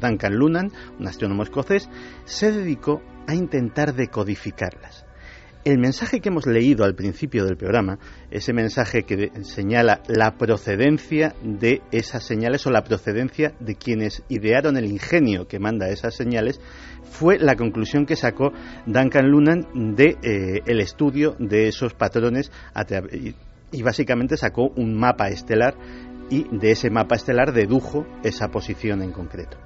Duncan 0.00 0.34
Lunan, 0.34 0.72
un 0.98 1.06
astrónomo 1.06 1.44
escocés, 1.44 1.88
se 2.24 2.50
dedicó 2.50 3.00
a 3.28 3.36
intentar 3.36 3.94
decodificarlas. 3.94 5.07
El 5.68 5.76
mensaje 5.76 6.20
que 6.20 6.30
hemos 6.30 6.46
leído 6.46 6.82
al 6.82 6.94
principio 6.94 7.44
del 7.44 7.58
programa, 7.58 7.98
ese 8.30 8.54
mensaje 8.54 9.02
que 9.02 9.30
señala 9.42 10.00
la 10.08 10.38
procedencia 10.38 11.34
de 11.42 11.82
esas 11.92 12.24
señales 12.24 12.66
o 12.66 12.70
la 12.70 12.84
procedencia 12.84 13.52
de 13.60 13.74
quienes 13.74 14.22
idearon 14.30 14.78
el 14.78 14.86
ingenio 14.86 15.46
que 15.46 15.58
manda 15.58 15.90
esas 15.90 16.14
señales, 16.14 16.58
fue 17.02 17.38
la 17.38 17.54
conclusión 17.54 18.06
que 18.06 18.16
sacó 18.16 18.50
Duncan 18.86 19.28
Lunan 19.28 19.66
de 19.94 20.16
eh, 20.22 20.62
el 20.64 20.80
estudio 20.80 21.36
de 21.38 21.68
esos 21.68 21.92
patrones 21.92 22.50
y 23.70 23.82
básicamente 23.82 24.38
sacó 24.38 24.70
un 24.74 24.94
mapa 24.94 25.28
estelar 25.28 25.74
y 26.30 26.46
de 26.50 26.70
ese 26.70 26.88
mapa 26.88 27.16
estelar 27.16 27.52
dedujo 27.52 28.06
esa 28.24 28.48
posición 28.48 29.02
en 29.02 29.12
concreto. 29.12 29.58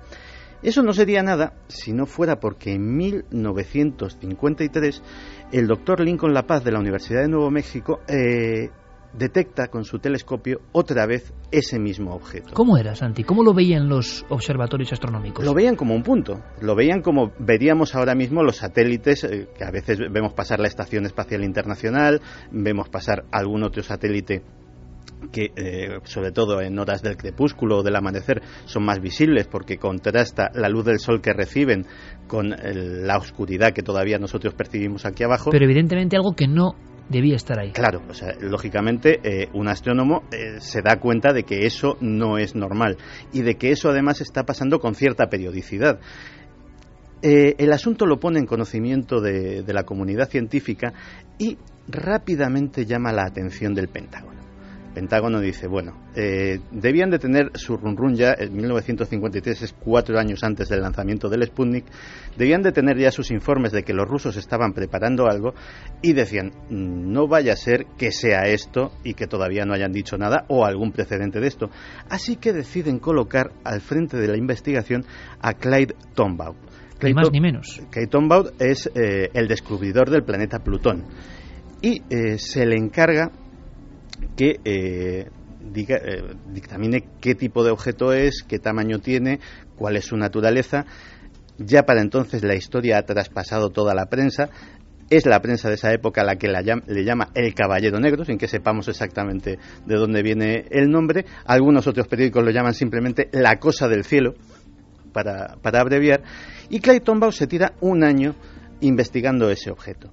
Eso 0.62 0.82
no 0.82 0.92
sería 0.92 1.22
nada 1.22 1.54
si 1.68 1.92
no 1.92 2.06
fuera 2.06 2.38
porque 2.38 2.72
en 2.72 2.96
1953 2.96 5.02
el 5.52 5.66
doctor 5.66 6.00
Lincoln 6.00 6.32
La 6.32 6.46
Paz 6.46 6.64
de 6.64 6.72
la 6.72 6.78
Universidad 6.78 7.22
de 7.22 7.28
Nuevo 7.28 7.50
México 7.50 8.00
eh, 8.06 8.70
detecta 9.12 9.68
con 9.68 9.84
su 9.84 9.98
telescopio 9.98 10.60
otra 10.72 11.06
vez 11.06 11.32
ese 11.50 11.78
mismo 11.78 12.14
objeto. 12.14 12.54
¿Cómo 12.54 12.78
era, 12.78 12.94
Santi? 12.94 13.24
¿Cómo 13.24 13.42
lo 13.42 13.52
veían 13.52 13.88
los 13.88 14.24
observatorios 14.28 14.92
astronómicos? 14.92 15.44
Lo 15.44 15.54
veían 15.54 15.76
como 15.76 15.94
un 15.94 16.02
punto. 16.02 16.42
Lo 16.60 16.74
veían 16.74 17.02
como 17.02 17.32
veríamos 17.38 17.94
ahora 17.94 18.14
mismo 18.14 18.42
los 18.42 18.56
satélites, 18.56 19.24
eh, 19.24 19.48
que 19.56 19.64
a 19.64 19.70
veces 19.70 19.98
vemos 20.10 20.32
pasar 20.32 20.60
la 20.60 20.68
Estación 20.68 21.06
Espacial 21.06 21.44
Internacional, 21.44 22.20
vemos 22.50 22.88
pasar 22.88 23.24
algún 23.30 23.64
otro 23.64 23.82
satélite 23.82 24.42
que 25.30 25.52
eh, 25.56 26.00
sobre 26.04 26.32
todo 26.32 26.60
en 26.60 26.78
horas 26.78 27.02
del 27.02 27.16
crepúsculo 27.16 27.78
o 27.78 27.82
del 27.82 27.96
amanecer 27.96 28.42
son 28.64 28.84
más 28.84 29.00
visibles 29.00 29.46
porque 29.46 29.78
contrasta 29.78 30.50
la 30.54 30.68
luz 30.68 30.84
del 30.84 30.98
sol 30.98 31.20
que 31.20 31.32
reciben 31.32 31.86
con 32.26 32.50
la 32.50 33.18
oscuridad 33.18 33.72
que 33.72 33.82
todavía 33.82 34.18
nosotros 34.18 34.54
percibimos 34.54 35.04
aquí 35.04 35.22
abajo. 35.22 35.50
Pero 35.50 35.64
evidentemente 35.64 36.16
algo 36.16 36.34
que 36.34 36.48
no 36.48 36.74
debía 37.08 37.36
estar 37.36 37.58
ahí. 37.58 37.72
Claro, 37.72 38.02
o 38.08 38.14
sea, 38.14 38.32
lógicamente 38.40 39.20
eh, 39.22 39.48
un 39.52 39.68
astrónomo 39.68 40.22
eh, 40.32 40.60
se 40.60 40.80
da 40.80 40.96
cuenta 40.98 41.32
de 41.32 41.42
que 41.42 41.66
eso 41.66 41.98
no 42.00 42.38
es 42.38 42.54
normal 42.54 42.96
y 43.32 43.42
de 43.42 43.56
que 43.56 43.70
eso 43.70 43.90
además 43.90 44.20
está 44.20 44.44
pasando 44.44 44.78
con 44.78 44.94
cierta 44.94 45.26
periodicidad. 45.26 46.00
el 47.22 47.72
asunto 47.72 48.06
lo 48.06 48.18
pone 48.18 48.38
en 48.40 48.46
conocimiento 48.46 49.20
de 49.20 49.72
la 49.72 49.84
comunidad 49.84 50.28
científica 50.28 50.92
y 51.38 51.56
rápidamente 51.88 52.84
llama 52.84 53.12
la 53.12 53.24
atención 53.24 53.74
del 53.74 53.88
Pentágono. 53.88 54.41
Pentágono 54.94 55.40
dice, 55.40 55.66
bueno, 55.66 55.92
eh, 56.14 56.60
debían 56.70 57.10
de 57.10 57.18
tener 57.18 57.50
su 57.54 57.76
run 57.76 57.96
run 57.96 58.14
ya 58.14 58.34
en 58.38 58.54
1953, 58.54 59.62
es 59.62 59.72
cuatro 59.72 60.18
años 60.18 60.44
antes 60.44 60.68
del 60.68 60.82
lanzamiento 60.82 61.28
del 61.28 61.44
Sputnik, 61.44 61.86
debían 62.36 62.62
de 62.62 62.72
tener 62.72 62.98
ya 62.98 63.10
sus 63.10 63.30
informes 63.30 63.72
de 63.72 63.82
que 63.82 63.94
los 63.94 64.08
rusos 64.08 64.36
estaban 64.36 64.72
preparando 64.72 65.26
algo 65.26 65.54
y 66.02 66.12
decían, 66.12 66.52
no 66.70 67.26
vaya 67.26 67.54
a 67.54 67.56
ser 67.56 67.86
que 67.96 68.12
sea 68.12 68.42
esto 68.42 68.92
y 69.02 69.14
que 69.14 69.26
todavía 69.26 69.64
no 69.64 69.74
hayan 69.74 69.92
dicho 69.92 70.16
nada 70.18 70.44
o 70.48 70.64
algún 70.64 70.92
precedente 70.92 71.40
de 71.40 71.46
esto. 71.46 71.70
Así 72.08 72.36
que 72.36 72.52
deciden 72.52 72.98
colocar 72.98 73.52
al 73.64 73.80
frente 73.80 74.18
de 74.18 74.28
la 74.28 74.36
investigación 74.36 75.04
a 75.40 75.54
Clyde 75.54 75.94
Tombaugh. 76.14 76.56
Ni 77.02 77.14
más 77.14 77.32
ni 77.32 77.40
menos. 77.40 77.80
Clyde 77.90 78.06
Tombaugh 78.06 78.52
es 78.60 78.88
eh, 78.94 79.30
el 79.34 79.48
descubridor 79.48 80.08
del 80.08 80.22
planeta 80.22 80.60
Plutón 80.60 81.04
y 81.80 82.00
eh, 82.08 82.38
se 82.38 82.64
le 82.64 82.76
encarga 82.76 83.32
que 84.36 84.60
eh, 84.64 85.28
eh, 85.74 86.34
dictamine 86.52 87.04
qué 87.20 87.34
tipo 87.34 87.64
de 87.64 87.70
objeto 87.70 88.12
es, 88.12 88.42
qué 88.46 88.58
tamaño 88.58 88.98
tiene, 88.98 89.40
cuál 89.76 89.96
es 89.96 90.06
su 90.06 90.16
naturaleza. 90.16 90.86
Ya 91.58 91.84
para 91.84 92.00
entonces 92.00 92.42
la 92.42 92.54
historia 92.54 92.98
ha 92.98 93.02
traspasado 93.02 93.70
toda 93.70 93.94
la 93.94 94.06
prensa. 94.06 94.50
Es 95.10 95.26
la 95.26 95.40
prensa 95.40 95.68
de 95.68 95.74
esa 95.74 95.92
época 95.92 96.24
la 96.24 96.36
que 96.36 96.48
le 96.48 97.04
llama 97.04 97.28
el 97.34 97.54
Caballero 97.54 98.00
Negro, 98.00 98.24
sin 98.24 98.38
que 98.38 98.48
sepamos 98.48 98.88
exactamente 98.88 99.58
de 99.84 99.94
dónde 99.96 100.22
viene 100.22 100.64
el 100.70 100.90
nombre. 100.90 101.26
Algunos 101.44 101.86
otros 101.86 102.08
periódicos 102.08 102.42
lo 102.42 102.50
llaman 102.50 102.72
simplemente 102.72 103.28
la 103.32 103.58
cosa 103.58 103.88
del 103.88 104.04
cielo, 104.04 104.34
para, 105.12 105.56
para 105.60 105.80
abreviar. 105.80 106.22
Y 106.70 106.80
Clay 106.80 107.00
Tombaugh 107.00 107.32
se 107.32 107.46
tira 107.46 107.74
un 107.80 108.02
año 108.02 108.34
investigando 108.80 109.50
ese 109.50 109.70
objeto. 109.70 110.10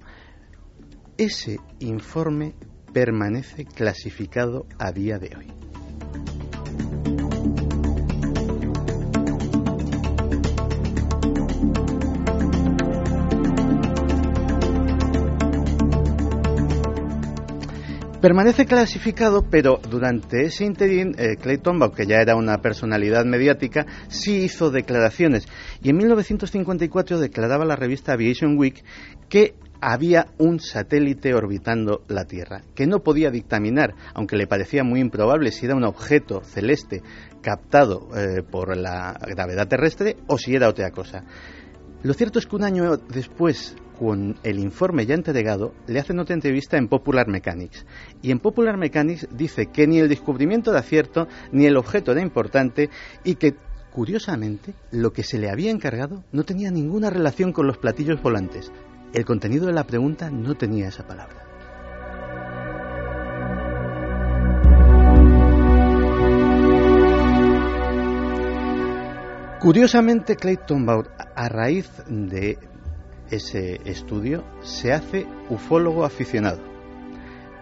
Ese 1.16 1.58
informe 1.80 2.54
permanece 2.92 3.64
clasificado 3.64 4.66
a 4.78 4.92
día 4.92 5.18
de 5.18 5.36
hoy. 5.36 5.60
Permanece 18.20 18.66
clasificado, 18.66 19.46
pero 19.48 19.80
durante 19.88 20.42
ese 20.42 20.66
interín, 20.66 21.14
eh, 21.16 21.36
Clay 21.40 21.56
Tombaugh, 21.56 21.94
que 21.94 22.04
ya 22.04 22.16
era 22.16 22.36
una 22.36 22.58
personalidad 22.58 23.24
mediática, 23.24 23.86
sí 24.08 24.42
hizo 24.42 24.70
declaraciones. 24.70 25.48
Y 25.82 25.88
en 25.88 25.96
1954 25.96 27.18
declaraba 27.18 27.64
la 27.64 27.76
revista 27.76 28.12
Aviation 28.12 28.58
Week 28.58 28.84
que 29.30 29.54
había 29.80 30.26
un 30.38 30.60
satélite 30.60 31.34
orbitando 31.34 32.02
la 32.08 32.24
Tierra, 32.24 32.62
que 32.74 32.86
no 32.86 33.00
podía 33.00 33.30
dictaminar, 33.30 33.94
aunque 34.14 34.36
le 34.36 34.46
parecía 34.46 34.84
muy 34.84 35.00
improbable, 35.00 35.52
si 35.52 35.66
era 35.66 35.74
un 35.74 35.84
objeto 35.84 36.42
celeste 36.42 37.02
captado 37.40 38.08
eh, 38.16 38.42
por 38.42 38.76
la 38.76 39.18
gravedad 39.26 39.68
terrestre 39.68 40.16
o 40.26 40.38
si 40.38 40.54
era 40.54 40.68
otra 40.68 40.90
cosa. 40.90 41.24
Lo 42.02 42.14
cierto 42.14 42.38
es 42.38 42.46
que 42.46 42.56
un 42.56 42.64
año 42.64 42.96
después, 42.96 43.76
con 43.98 44.36
el 44.42 44.58
informe 44.58 45.04
ya 45.04 45.14
entregado, 45.14 45.74
le 45.86 46.00
hacen 46.00 46.18
otra 46.18 46.34
entrevista 46.34 46.78
en 46.78 46.88
Popular 46.88 47.28
Mechanics. 47.28 47.84
Y 48.22 48.30
en 48.30 48.38
Popular 48.38 48.78
Mechanics 48.78 49.28
dice 49.30 49.66
que 49.66 49.86
ni 49.86 49.98
el 49.98 50.08
descubrimiento 50.08 50.70
era 50.70 50.82
cierto, 50.82 51.28
ni 51.52 51.66
el 51.66 51.76
objeto 51.76 52.12
era 52.12 52.22
importante, 52.22 52.88
y 53.22 53.34
que, 53.34 53.54
curiosamente, 53.92 54.72
lo 54.90 55.12
que 55.12 55.22
se 55.22 55.38
le 55.38 55.50
había 55.50 55.70
encargado 55.70 56.24
no 56.32 56.44
tenía 56.44 56.70
ninguna 56.70 57.10
relación 57.10 57.52
con 57.52 57.66
los 57.66 57.76
platillos 57.76 58.22
volantes, 58.22 58.72
el 59.12 59.24
contenido 59.24 59.66
de 59.66 59.72
la 59.72 59.84
pregunta 59.84 60.30
no 60.30 60.54
tenía 60.54 60.88
esa 60.88 61.06
palabra. 61.06 61.46
Curiosamente, 69.60 70.36
Clayton 70.36 70.86
Baur, 70.86 71.10
a 71.36 71.48
raíz 71.48 71.90
de 72.08 72.58
ese 73.30 73.80
estudio, 73.84 74.42
se 74.62 74.92
hace 74.92 75.26
ufólogo 75.50 76.04
aficionado. 76.04 76.70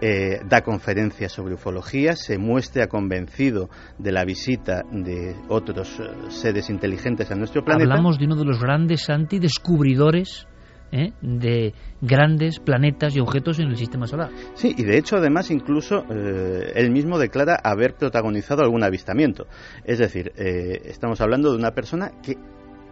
eh, 0.00 0.40
da 0.48 0.62
conferencias 0.62 1.32
sobre 1.32 1.54
ufología, 1.54 2.14
se 2.14 2.38
muestra 2.38 2.86
convencido 2.86 3.68
de 3.98 4.12
la 4.12 4.24
visita 4.24 4.84
de 4.90 5.34
otros 5.48 5.98
eh, 5.98 6.30
seres 6.30 6.70
inteligentes 6.70 7.30
a 7.30 7.34
nuestro 7.34 7.64
planeta. 7.64 7.90
Hablamos 7.90 8.18
de 8.18 8.26
uno 8.26 8.36
de 8.36 8.44
los 8.44 8.60
grandes 8.60 9.10
antidescubridores 9.10 10.46
¿eh? 10.92 11.12
de 11.20 11.74
grandes 12.00 12.58
planetas 12.60 13.14
y 13.16 13.20
objetos 13.20 13.58
en 13.58 13.68
el 13.68 13.76
sistema 13.76 14.06
solar. 14.06 14.30
Sí, 14.54 14.74
y 14.76 14.84
de 14.84 14.98
hecho 14.98 15.16
además 15.16 15.50
incluso 15.50 16.04
eh, 16.10 16.72
él 16.74 16.90
mismo 16.90 17.18
declara 17.18 17.58
haber 17.62 17.94
protagonizado 17.94 18.62
algún 18.62 18.82
avistamiento. 18.82 19.46
Es 19.84 19.98
decir, 19.98 20.32
eh, 20.36 20.82
estamos 20.84 21.20
hablando 21.20 21.50
de 21.50 21.58
una 21.58 21.72
persona 21.72 22.12
que 22.22 22.36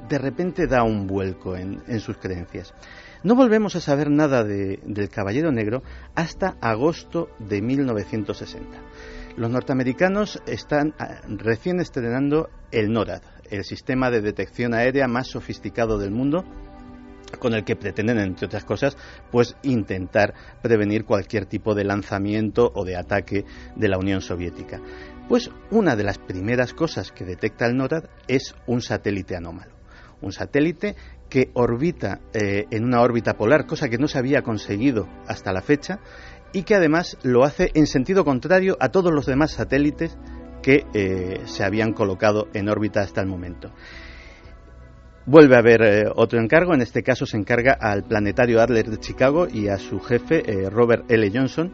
de 0.08 0.18
repente 0.18 0.66
da 0.66 0.82
un 0.82 1.06
vuelco 1.06 1.56
en, 1.56 2.00
sus 2.00 2.16
creencias. 2.18 2.74
No 3.22 3.34
volvemos 3.34 3.74
a 3.74 3.80
saber 3.80 4.10
nada 4.10 4.44
del 4.44 5.08
Caballero 5.10 5.50
Negro 5.50 5.82
hasta 6.14 6.56
agosto 6.60 7.28
de 7.40 7.60
1960. 7.60 8.78
Los 9.36 9.50
norteamericanos 9.50 10.40
están 10.46 10.94
ah, 10.98 11.20
recién 11.28 11.80
estrenando 11.80 12.48
el 12.70 12.90
NORAD, 12.92 13.22
el 13.50 13.64
sistema 13.64 14.10
de 14.10 14.22
detección 14.22 14.74
aérea 14.74 15.08
más 15.08 15.28
sofisticado 15.28 15.98
del 15.98 16.10
mundo, 16.10 16.44
con 17.38 17.54
el 17.54 17.64
que 17.64 17.76
pretenden, 17.76 18.18
entre 18.18 18.46
otras 18.46 18.64
cosas, 18.64 18.96
pues 19.30 19.56
intentar 19.62 20.34
prevenir 20.62 21.04
cualquier 21.04 21.46
tipo 21.46 21.74
de 21.74 21.84
lanzamiento 21.84 22.72
o 22.74 22.84
de 22.84 22.96
ataque 22.96 23.44
de 23.74 23.88
la 23.88 23.98
Unión 23.98 24.20
Soviética. 24.20 24.80
Pues 25.28 25.50
una 25.70 25.96
de 25.96 26.04
las 26.04 26.18
primeras 26.18 26.72
cosas 26.72 27.10
que 27.10 27.24
detecta 27.24 27.66
el 27.66 27.76
NORAD 27.76 28.04
es 28.28 28.54
un 28.66 28.80
satélite 28.80 29.36
anómalo. 29.36 29.74
Un 30.22 30.32
satélite 30.32 30.96
que 31.28 31.50
orbita 31.54 32.20
eh, 32.32 32.66
en 32.70 32.84
una 32.84 33.00
órbita 33.00 33.34
polar, 33.34 33.66
cosa 33.66 33.88
que 33.88 33.98
no 33.98 34.08
se 34.08 34.18
había 34.18 34.42
conseguido 34.42 35.08
hasta 35.26 35.52
la 35.52 35.62
fecha, 35.62 35.98
y 36.52 36.62
que 36.62 36.74
además 36.74 37.18
lo 37.22 37.44
hace 37.44 37.70
en 37.74 37.86
sentido 37.86 38.24
contrario 38.24 38.76
a 38.80 38.90
todos 38.90 39.12
los 39.12 39.26
demás 39.26 39.50
satélites 39.50 40.16
que 40.62 40.86
eh, 40.94 41.40
se 41.44 41.64
habían 41.64 41.92
colocado 41.92 42.48
en 42.54 42.68
órbita 42.68 43.00
hasta 43.00 43.20
el 43.20 43.26
momento. 43.26 43.72
Vuelve 45.28 45.56
a 45.56 45.58
haber 45.58 45.82
eh, 45.82 46.04
otro 46.14 46.40
encargo, 46.40 46.72
en 46.72 46.82
este 46.82 47.02
caso 47.02 47.26
se 47.26 47.36
encarga 47.36 47.72
al 47.72 48.04
Planetario 48.04 48.60
Adler 48.60 48.88
de 48.88 48.98
Chicago 48.98 49.48
y 49.52 49.66
a 49.66 49.76
su 49.76 49.98
jefe, 49.98 50.44
eh, 50.48 50.70
Robert 50.70 51.10
L. 51.10 51.28
Johnson, 51.34 51.72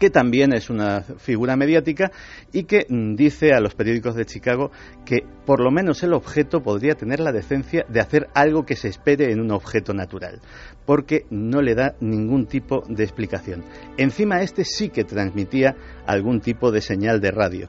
que 0.00 0.10
también 0.10 0.52
es 0.52 0.68
una 0.68 1.02
figura 1.02 1.54
mediática 1.54 2.10
y 2.52 2.64
que 2.64 2.84
mm, 2.88 3.14
dice 3.14 3.52
a 3.52 3.60
los 3.60 3.76
periódicos 3.76 4.16
de 4.16 4.26
Chicago 4.26 4.72
que 5.04 5.18
por 5.46 5.60
lo 5.60 5.70
menos 5.70 6.02
el 6.02 6.12
objeto 6.12 6.60
podría 6.60 6.96
tener 6.96 7.20
la 7.20 7.30
decencia 7.30 7.86
de 7.88 8.00
hacer 8.00 8.26
algo 8.34 8.66
que 8.66 8.74
se 8.74 8.88
espere 8.88 9.30
en 9.30 9.40
un 9.40 9.52
objeto 9.52 9.94
natural, 9.94 10.40
porque 10.84 11.26
no 11.30 11.62
le 11.62 11.76
da 11.76 11.94
ningún 12.00 12.46
tipo 12.46 12.82
de 12.88 13.04
explicación. 13.04 13.62
Encima 13.96 14.42
este 14.42 14.64
sí 14.64 14.88
que 14.88 15.04
transmitía 15.04 15.76
algún 16.06 16.40
tipo 16.40 16.72
de 16.72 16.80
señal 16.80 17.20
de 17.20 17.30
radio. 17.30 17.68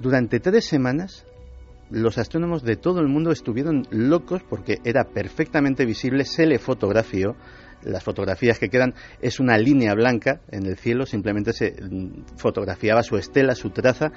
Durante 0.00 0.40
tres 0.40 0.64
semanas 0.64 1.24
los 1.92 2.16
astrónomos 2.16 2.62
de 2.62 2.76
todo 2.76 3.00
el 3.00 3.08
mundo 3.08 3.30
estuvieron 3.30 3.86
locos 3.90 4.42
porque 4.48 4.78
era 4.82 5.04
perfectamente 5.04 5.84
visible, 5.84 6.24
se 6.24 6.46
le 6.46 6.58
fotografió. 6.58 7.36
Las 7.82 8.04
fotografías 8.04 8.58
que 8.58 8.68
quedan 8.68 8.94
es 9.20 9.40
una 9.40 9.58
línea 9.58 9.92
blanca 9.94 10.40
en 10.50 10.66
el 10.66 10.76
cielo, 10.76 11.04
simplemente 11.04 11.52
se 11.52 11.72
mm, 11.72 12.36
fotografiaba 12.36 13.02
su 13.02 13.16
estela, 13.16 13.54
su 13.54 13.70
traza. 13.70 14.12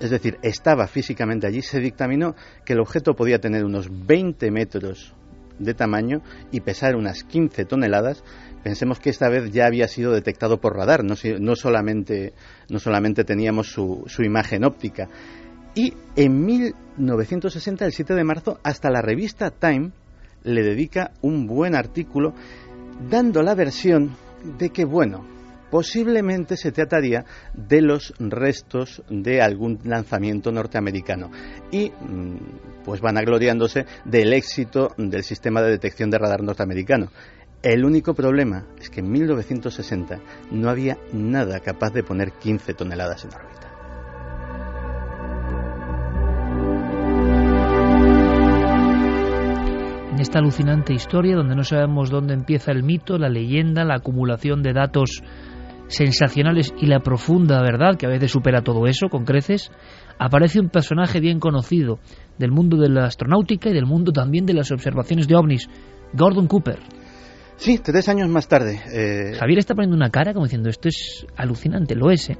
Es 0.00 0.10
decir, 0.10 0.38
estaba 0.42 0.86
físicamente 0.86 1.46
allí. 1.46 1.62
Se 1.62 1.80
dictaminó 1.80 2.34
que 2.64 2.74
el 2.74 2.80
objeto 2.80 3.14
podía 3.14 3.38
tener 3.38 3.64
unos 3.64 3.88
20 4.06 4.50
metros 4.50 5.14
de 5.58 5.72
tamaño 5.74 6.22
y 6.50 6.60
pesar 6.60 6.96
unas 6.96 7.24
15 7.24 7.64
toneladas. 7.64 8.22
Pensemos 8.62 8.98
que 8.98 9.10
esta 9.10 9.30
vez 9.30 9.50
ya 9.52 9.66
había 9.66 9.88
sido 9.88 10.12
detectado 10.12 10.60
por 10.60 10.76
radar, 10.76 11.04
no, 11.04 11.14
solamente, 11.54 12.34
no 12.68 12.80
solamente 12.80 13.24
teníamos 13.24 13.68
su, 13.70 14.02
su 14.08 14.22
imagen 14.24 14.64
óptica. 14.64 15.08
Y 15.76 15.92
en 16.16 16.44
1960, 16.46 17.84
el 17.84 17.92
7 17.92 18.14
de 18.14 18.24
marzo, 18.24 18.58
hasta 18.62 18.90
la 18.90 19.02
revista 19.02 19.50
Time 19.50 19.92
le 20.42 20.62
dedica 20.62 21.10
un 21.20 21.46
buen 21.46 21.74
artículo 21.74 22.32
dando 23.10 23.42
la 23.42 23.54
versión 23.54 24.16
de 24.58 24.70
que, 24.70 24.86
bueno, 24.86 25.26
posiblemente 25.70 26.56
se 26.56 26.72
trataría 26.72 27.26
de 27.52 27.82
los 27.82 28.14
restos 28.18 29.02
de 29.10 29.42
algún 29.42 29.78
lanzamiento 29.84 30.50
norteamericano 30.50 31.30
y 31.70 31.90
mm, 31.90 32.82
pues 32.82 33.02
van 33.02 33.18
agloriándose 33.18 33.84
del 34.06 34.32
éxito 34.32 34.94
del 34.96 35.24
sistema 35.24 35.60
de 35.60 35.72
detección 35.72 36.08
de 36.10 36.16
radar 36.18 36.42
norteamericano. 36.42 37.10
El 37.62 37.84
único 37.84 38.14
problema 38.14 38.64
es 38.80 38.88
que 38.88 39.00
en 39.00 39.10
1960 39.10 40.20
no 40.52 40.70
había 40.70 40.96
nada 41.12 41.60
capaz 41.60 41.90
de 41.90 42.02
poner 42.02 42.32
15 42.32 42.72
toneladas 42.72 43.24
en 43.24 43.34
órbita. 43.34 43.65
En 50.16 50.22
esta 50.22 50.38
alucinante 50.38 50.94
historia 50.94 51.36
donde 51.36 51.54
no 51.54 51.62
sabemos 51.62 52.08
dónde 52.08 52.32
empieza 52.32 52.72
el 52.72 52.82
mito, 52.82 53.18
la 53.18 53.28
leyenda, 53.28 53.84
la 53.84 53.96
acumulación 53.96 54.62
de 54.62 54.72
datos 54.72 55.22
sensacionales 55.88 56.72
y 56.80 56.86
la 56.86 57.00
profunda 57.00 57.60
verdad, 57.60 57.98
que 57.98 58.06
a 58.06 58.08
veces 58.08 58.32
supera 58.32 58.62
todo 58.62 58.86
eso 58.86 59.10
con 59.10 59.26
creces, 59.26 59.70
aparece 60.18 60.58
un 60.58 60.70
personaje 60.70 61.20
bien 61.20 61.38
conocido 61.38 61.98
del 62.38 62.50
mundo 62.50 62.78
de 62.78 62.88
la 62.88 63.04
astronáutica 63.04 63.68
y 63.68 63.74
del 63.74 63.84
mundo 63.84 64.10
también 64.10 64.46
de 64.46 64.54
las 64.54 64.72
observaciones 64.72 65.28
de 65.28 65.36
ovnis, 65.36 65.68
Gordon 66.14 66.46
Cooper. 66.46 66.78
Sí, 67.56 67.78
tres 67.78 68.08
años 68.08 68.30
más 68.30 68.48
tarde. 68.48 68.80
Eh, 68.90 69.34
Javier 69.38 69.58
está 69.58 69.74
poniendo 69.74 69.96
una 69.98 70.08
cara 70.08 70.32
como 70.32 70.46
diciendo, 70.46 70.70
esto 70.70 70.88
es 70.88 71.26
alucinante, 71.36 71.94
lo 71.94 72.10
es, 72.10 72.30
¿eh? 72.30 72.38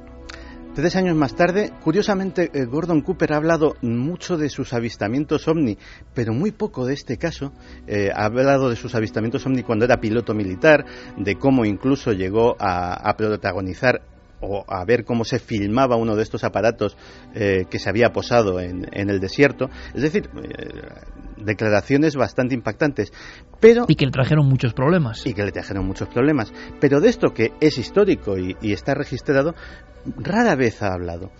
Tres 0.77 0.95
años 0.95 1.15
más 1.15 1.33
tarde, 1.33 1.71
curiosamente, 1.83 2.51
eh, 2.53 2.65
Gordon 2.65 3.01
Cooper 3.01 3.33
ha 3.33 3.37
hablado 3.37 3.77
mucho 3.81 4.37
de 4.37 4.47
sus 4.47 4.73
avistamientos 4.73 5.47
ovni, 5.47 5.75
pero 6.13 6.33
muy 6.33 6.51
poco 6.51 6.85
de 6.85 6.93
este 6.93 7.17
caso. 7.17 7.51
Eh, 7.87 8.11
ha 8.13 8.25
hablado 8.25 8.69
de 8.69 8.75
sus 8.75 8.93
avistamientos 8.93 9.43
ovni 9.47 9.63
cuando 9.63 9.85
era 9.85 9.99
piloto 9.99 10.35
militar, 10.35 10.85
de 11.17 11.33
cómo 11.33 11.65
incluso 11.65 12.11
llegó 12.11 12.55
a, 12.59 13.11
protagonizar 13.17 14.03
o 14.39 14.65
a 14.67 14.85
ver 14.85 15.03
cómo 15.03 15.25
se 15.25 15.39
filmaba 15.39 15.95
uno 15.95 16.15
de 16.15 16.21
estos 16.21 16.43
aparatos 16.43 16.95
eh, 17.33 17.65
que 17.67 17.79
se 17.79 17.89
había 17.89 18.11
posado 18.13 18.59
en, 18.59 18.85
el 18.93 19.19
desierto. 19.19 19.71
Es 19.95 20.03
decir, 20.03 20.29
declaraciones 21.37 22.15
bastante 22.15 22.55
impactantes. 22.55 23.11
Pero, 23.59 23.85
y 23.87 23.95
que 23.95 24.05
le 24.05 24.11
trajeron 24.11 24.47
muchos 24.47 24.73
problemas. 24.73 25.25
Y 25.25 25.33
que 25.33 25.43
le 25.43 25.51
trajeron 25.51 25.85
muchos 25.85 26.09
problemas. 26.09 26.53
Pero 26.79 26.99
de 26.99 27.09
esto 27.09 27.33
que 27.33 27.53
es 27.59 27.77
histórico 27.77 28.37
y 28.37 28.71
está 28.71 28.93
registrado, 28.93 29.55
rara 30.17 30.55
vez 30.55 30.81
ha 30.81 30.93
hablado. 30.93 31.31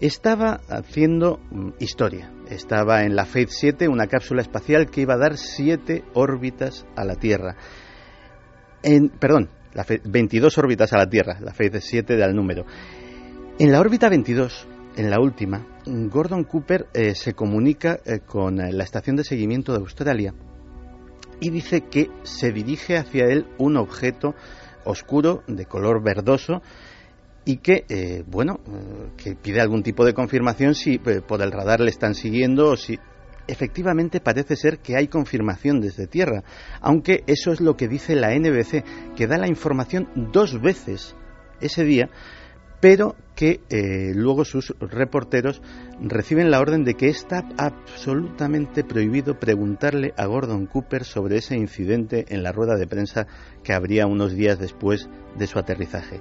Estaba 0.00 0.60
haciendo 0.68 1.40
mm, 1.50 1.70
historia. 1.78 2.30
Estaba 2.48 3.02
en 3.02 3.16
la 3.16 3.24
Faith 3.24 3.48
7, 3.50 3.88
una 3.88 4.06
cápsula 4.06 4.42
espacial 4.42 4.90
que 4.90 5.02
iba 5.02 5.14
a 5.14 5.18
dar 5.18 5.36
siete 5.36 6.04
órbitas 6.12 6.86
a 6.96 7.04
la 7.04 7.16
Tierra. 7.16 7.56
En, 8.82 9.08
perdón, 9.08 9.50
la 9.72 9.86
22 10.04 10.58
órbitas 10.58 10.92
a 10.92 10.98
la 10.98 11.06
Tierra, 11.06 11.38
la 11.40 11.52
Faith 11.52 11.76
7 11.78 12.16
da 12.16 12.26
el 12.26 12.34
número. 12.34 12.66
En 13.58 13.72
la 13.72 13.80
órbita 13.80 14.08
22, 14.08 14.68
en 14.96 15.10
la 15.10 15.18
última, 15.18 15.66
Gordon 15.86 16.44
Cooper 16.44 16.88
eh, 16.92 17.14
se 17.14 17.34
comunica 17.34 18.00
eh, 18.04 18.20
con 18.20 18.56
la 18.56 18.84
estación 18.84 19.16
de 19.16 19.24
seguimiento 19.24 19.72
de 19.72 19.78
Australia 19.78 20.34
y 21.40 21.50
dice 21.50 21.82
que 21.82 22.10
se 22.22 22.52
dirige 22.52 22.96
hacia 22.96 23.26
él 23.26 23.46
un 23.58 23.76
objeto 23.76 24.34
oscuro 24.84 25.42
de 25.46 25.66
color 25.66 26.02
verdoso 26.02 26.62
y 27.44 27.58
que, 27.58 27.84
eh, 27.88 28.24
bueno, 28.26 28.60
eh, 28.66 29.10
que 29.16 29.36
pide 29.36 29.60
algún 29.60 29.82
tipo 29.82 30.04
de 30.04 30.14
confirmación 30.14 30.74
si 30.74 30.94
eh, 30.94 31.20
por 31.26 31.42
el 31.42 31.52
radar 31.52 31.80
le 31.80 31.90
están 31.90 32.14
siguiendo 32.14 32.70
o 32.70 32.76
si 32.76 32.98
efectivamente 33.46 34.20
parece 34.20 34.56
ser 34.56 34.78
que 34.78 34.96
hay 34.96 35.06
confirmación 35.06 35.80
desde 35.80 36.08
tierra, 36.08 36.42
aunque 36.80 37.22
eso 37.28 37.52
es 37.52 37.60
lo 37.60 37.76
que 37.76 37.86
dice 37.86 38.16
la 38.16 38.34
NBC, 38.34 39.14
que 39.14 39.28
da 39.28 39.38
la 39.38 39.46
información 39.46 40.08
dos 40.32 40.60
veces 40.60 41.14
ese 41.60 41.84
día, 41.84 42.10
pero 42.80 43.14
que 43.36 43.60
luego 44.14 44.44
sus 44.44 44.74
reporteros 44.80 45.62
reciben 46.00 46.50
la 46.50 46.58
orden 46.58 46.84
de 46.84 46.94
que 46.94 47.08
está 47.08 47.46
absolutamente 47.58 48.82
prohibido 48.82 49.38
preguntarle 49.38 50.12
a 50.16 50.26
Gordon 50.26 50.66
Cooper 50.66 51.04
sobre 51.04 51.36
ese 51.36 51.56
incidente 51.56 52.24
en 52.30 52.42
la 52.42 52.50
rueda 52.50 52.76
de 52.76 52.88
prensa 52.88 53.26
que 53.62 53.72
habría 53.72 54.06
unos 54.06 54.32
días 54.32 54.58
después 54.58 55.08
de 55.36 55.46
su 55.46 55.58
aterrizaje. 55.58 56.20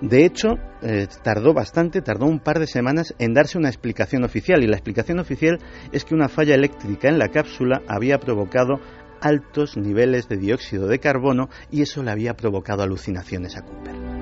De 0.00 0.26
hecho, 0.26 0.58
eh, 0.82 1.06
tardó 1.22 1.54
bastante, 1.54 2.02
tardó 2.02 2.26
un 2.26 2.40
par 2.40 2.58
de 2.58 2.66
semanas 2.66 3.14
en 3.18 3.32
darse 3.32 3.56
una 3.56 3.68
explicación 3.68 4.24
oficial 4.24 4.62
y 4.62 4.66
la 4.66 4.76
explicación 4.76 5.18
oficial 5.18 5.58
es 5.90 6.04
que 6.04 6.14
una 6.14 6.28
falla 6.28 6.54
eléctrica 6.54 7.08
en 7.08 7.18
la 7.18 7.28
cápsula 7.28 7.82
había 7.88 8.18
provocado 8.18 8.80
altos 9.22 9.78
niveles 9.78 10.28
de 10.28 10.36
dióxido 10.36 10.86
de 10.86 10.98
carbono 10.98 11.48
y 11.70 11.80
eso 11.80 12.02
le 12.02 12.10
había 12.10 12.34
provocado 12.34 12.82
alucinaciones 12.82 13.56
a 13.56 13.62
Cooper. 13.62 14.15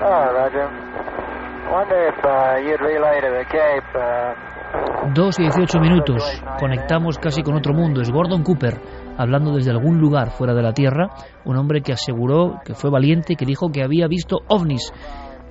Oh, 0.00 0.32
Roger. 0.32 0.68
Wonder 1.70 2.08
if 2.08 2.24
uh, 2.24 2.56
you'd 2.64 2.80
relay 2.80 3.20
to 3.20 3.28
the 3.28 3.44
Cape. 3.44 3.84
Uh, 3.94 4.52
Dos 5.14 5.38
y 5.38 5.42
18 5.42 5.80
minutos. 5.80 6.42
Conectamos 6.58 7.18
casi 7.18 7.42
con 7.42 7.56
otro 7.56 7.74
mundo. 7.74 8.00
Es 8.00 8.10
Gordon 8.10 8.42
Cooper 8.42 8.80
hablando 9.18 9.54
desde 9.54 9.70
algún 9.70 9.98
lugar 9.98 10.30
fuera 10.30 10.54
de 10.54 10.62
la 10.62 10.72
Tierra. 10.72 11.10
Un 11.44 11.56
hombre 11.56 11.82
que 11.82 11.92
aseguró 11.92 12.60
que 12.64 12.74
fue 12.74 12.90
valiente, 12.90 13.36
que 13.36 13.44
dijo 13.44 13.70
que 13.70 13.82
había 13.84 14.08
visto 14.08 14.38
ovnis. 14.48 14.92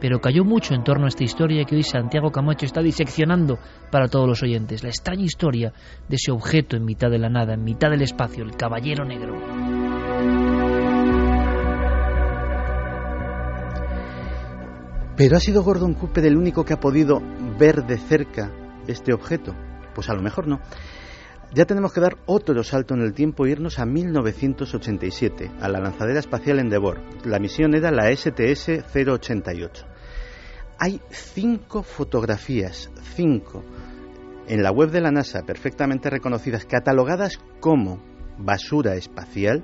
Pero 0.01 0.19
cayó 0.19 0.43
mucho 0.43 0.73
en 0.73 0.83
torno 0.83 1.05
a 1.05 1.09
esta 1.09 1.23
historia 1.23 1.63
que 1.63 1.75
hoy 1.75 1.83
Santiago 1.83 2.31
Camacho 2.31 2.65
está 2.65 2.81
diseccionando 2.81 3.59
para 3.91 4.07
todos 4.07 4.27
los 4.27 4.41
oyentes. 4.41 4.81
La 4.81 4.89
extraña 4.89 5.23
historia 5.23 5.73
de 6.09 6.15
ese 6.15 6.31
objeto 6.31 6.75
en 6.75 6.83
mitad 6.83 7.11
de 7.11 7.19
la 7.19 7.29
nada, 7.29 7.53
en 7.53 7.63
mitad 7.63 7.91
del 7.91 8.01
espacio, 8.01 8.43
el 8.43 8.55
Caballero 8.55 9.05
Negro. 9.05 9.39
Pero 15.15 15.37
ha 15.37 15.39
sido 15.39 15.61
Gordon 15.61 15.93
Cooper 15.93 16.25
el 16.25 16.35
único 16.35 16.65
que 16.65 16.73
ha 16.73 16.79
podido 16.79 17.21
ver 17.59 17.85
de 17.85 17.99
cerca 17.99 18.51
este 18.87 19.13
objeto. 19.13 19.53
Pues 19.93 20.09
a 20.09 20.15
lo 20.15 20.23
mejor 20.23 20.47
no. 20.47 20.61
Ya 21.53 21.65
tenemos 21.65 21.93
que 21.93 22.01
dar 22.01 22.17
otro 22.25 22.63
salto 22.63 22.95
en 22.95 23.01
el 23.01 23.13
tiempo 23.13 23.45
e 23.45 23.51
irnos 23.51 23.77
a 23.77 23.85
1987, 23.85 25.51
a 25.59 25.67
la 25.67 25.79
lanzadera 25.79 26.19
espacial 26.19 26.57
Endeavour. 26.57 27.01
La 27.23 27.37
misión 27.37 27.75
era 27.75 27.91
la 27.91 28.09
STS-088. 28.09 29.90
Hay 30.83 30.99
cinco 31.11 31.83
fotografías, 31.83 32.89
cinco, 33.15 33.63
en 34.47 34.63
la 34.63 34.71
web 34.71 34.89
de 34.89 34.99
la 34.99 35.11
NASA, 35.11 35.43
perfectamente 35.43 36.09
reconocidas, 36.09 36.65
catalogadas 36.65 37.39
como 37.59 38.01
basura 38.39 38.95
espacial, 38.95 39.63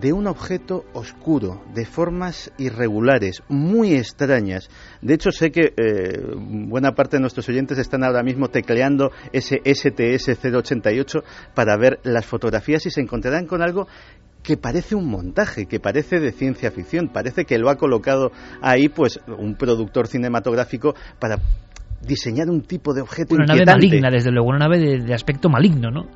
de 0.00 0.12
un 0.12 0.28
objeto 0.28 0.84
oscuro, 0.92 1.64
de 1.74 1.84
formas 1.84 2.52
irregulares, 2.56 3.42
muy 3.48 3.94
extrañas. 3.94 4.70
De 5.02 5.14
hecho, 5.14 5.32
sé 5.32 5.50
que 5.50 5.74
eh, 5.76 6.22
buena 6.36 6.94
parte 6.94 7.16
de 7.16 7.20
nuestros 7.20 7.48
oyentes 7.48 7.76
están 7.78 8.04
ahora 8.04 8.22
mismo 8.22 8.46
tecleando 8.46 9.10
ese 9.32 9.56
STS-088 9.64 11.24
para 11.56 11.76
ver 11.76 11.98
las 12.04 12.26
fotografías 12.26 12.86
y 12.86 12.90
se 12.90 13.00
encontrarán 13.00 13.46
con 13.46 13.60
algo 13.60 13.88
que 14.48 14.56
parece 14.56 14.94
un 14.94 15.10
montaje, 15.10 15.66
que 15.66 15.78
parece 15.78 16.20
de 16.20 16.32
ciencia 16.32 16.70
ficción, 16.70 17.08
parece 17.08 17.44
que 17.44 17.58
lo 17.58 17.68
ha 17.68 17.76
colocado 17.76 18.32
ahí 18.62 18.88
pues 18.88 19.20
un 19.26 19.56
productor 19.56 20.06
cinematográfico 20.06 20.94
para 21.18 21.36
diseñar 22.00 22.48
un 22.48 22.62
tipo 22.62 22.94
de 22.94 23.02
objeto 23.02 23.34
una 23.34 23.44
nave 23.44 23.66
maligna, 23.66 24.08
desde 24.10 24.30
luego, 24.30 24.48
una 24.48 24.60
nave 24.60 24.78
de, 24.78 25.00
de 25.00 25.12
aspecto 25.12 25.50
maligno, 25.50 25.90
¿no? 25.90 26.06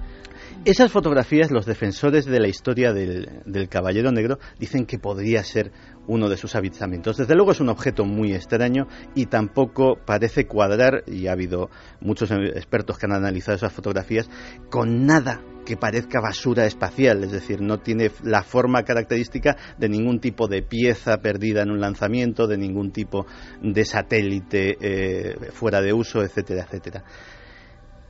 Esas 0.65 0.93
fotografías, 0.93 1.51
los 1.51 1.67
defensores 1.67 2.25
de 2.25 2.39
la 2.39 2.47
historia 2.47 2.93
del, 2.93 3.69
Caballero 3.69 4.13
Negro 4.13 4.39
dicen 4.61 4.87
que 4.87 4.97
podría 4.97 5.43
ser 5.43 5.73
uno 6.07 6.29
de 6.29 6.37
sus 6.37 6.55
avistamientos. 6.55 7.17
Desde 7.17 7.35
luego 7.35 7.51
es 7.51 7.59
un 7.59 7.69
objeto 7.69 8.05
muy 8.05 8.33
extraño 8.33 8.87
y 9.17 9.27
tampoco 9.27 9.97
parece 10.07 10.47
cuadrar, 10.47 11.03
y 11.09 11.27
ha 11.27 11.33
habido 11.33 11.69
muchos 12.01 12.31
expertos 12.31 12.97
que 12.97 13.07
han 13.07 13.13
analizado 13.13 13.57
esas 13.57 13.73
fotografías, 13.73 14.31
con 14.71 15.05
nada 15.05 15.41
que 15.67 15.77
parezca 15.77 16.21
basura 16.21 16.65
espacial, 16.65 17.25
es 17.25 17.33
decir, 17.33 17.61
no 17.61 17.81
tiene 17.81 18.13
la 18.23 18.45
forma 18.45 18.85
característica 18.85 19.57
de 19.79 19.89
ningún 19.89 20.21
tipo 20.21 20.47
de 20.47 20.63
pieza 20.63 21.17
perdida 21.17 21.63
en 21.63 21.73
un 21.73 21.81
lanzamiento, 21.81 22.47
de 22.47 22.59
ningún 22.59 22.93
tipo 22.93 23.27
de 23.61 23.85
satélite 23.85 24.77
eh, 24.81 25.51
fuera 25.51 25.81
de 25.81 25.93
uso, 25.93 26.23
etcétera, 26.23 26.63
etcétera. 26.63 27.03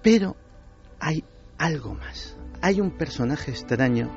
Pero 0.02 0.36
hay 1.00 1.24
algo 1.56 1.94
más 1.94 2.36
hay 2.62 2.80
un 2.80 2.92
personaje 2.92 3.50
extraño 3.50 4.08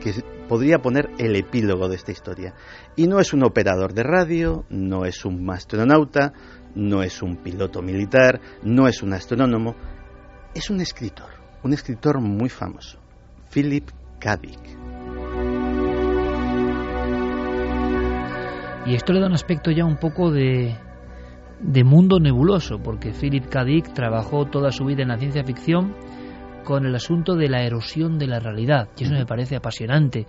que 0.00 0.12
podría 0.48 0.78
poner 0.78 1.10
el 1.18 1.36
epílogo 1.36 1.88
de 1.88 1.96
esta 1.96 2.12
historia. 2.12 2.54
Y 2.96 3.06
no 3.06 3.20
es 3.20 3.32
un 3.32 3.44
operador 3.44 3.92
de 3.92 4.02
radio, 4.02 4.64
no 4.70 5.04
es 5.04 5.24
un 5.24 5.48
astronauta, 5.50 6.32
no 6.74 7.02
es 7.02 7.22
un 7.22 7.36
piloto 7.36 7.82
militar, 7.82 8.40
no 8.62 8.88
es 8.88 9.02
un 9.02 9.12
astrónomo, 9.12 9.76
es 10.54 10.70
un 10.70 10.80
escritor, 10.80 11.28
un 11.62 11.74
escritor 11.74 12.20
muy 12.20 12.48
famoso, 12.48 12.98
Philip 13.52 13.90
K. 14.18 14.36
Dick. 14.38 14.60
Y 18.86 18.94
esto 18.94 19.12
le 19.12 19.20
da 19.20 19.26
un 19.26 19.34
aspecto 19.34 19.70
ya 19.70 19.84
un 19.84 19.96
poco 19.96 20.30
de, 20.30 20.76
de 21.60 21.84
mundo 21.84 22.18
nebuloso, 22.18 22.78
porque 22.78 23.12
Philip 23.12 23.46
K. 23.46 23.64
Dick 23.64 23.92
trabajó 23.94 24.46
toda 24.46 24.72
su 24.72 24.84
vida 24.84 25.02
en 25.02 25.08
la 25.08 25.18
ciencia 25.18 25.44
ficción 25.44 25.94
con 26.64 26.86
el 26.86 26.94
asunto 26.94 27.36
de 27.36 27.48
la 27.48 27.62
erosión 27.62 28.18
de 28.18 28.26
la 28.26 28.40
realidad, 28.40 28.88
y 28.98 29.04
eso 29.04 29.14
me 29.14 29.26
parece 29.26 29.56
apasionante, 29.56 30.26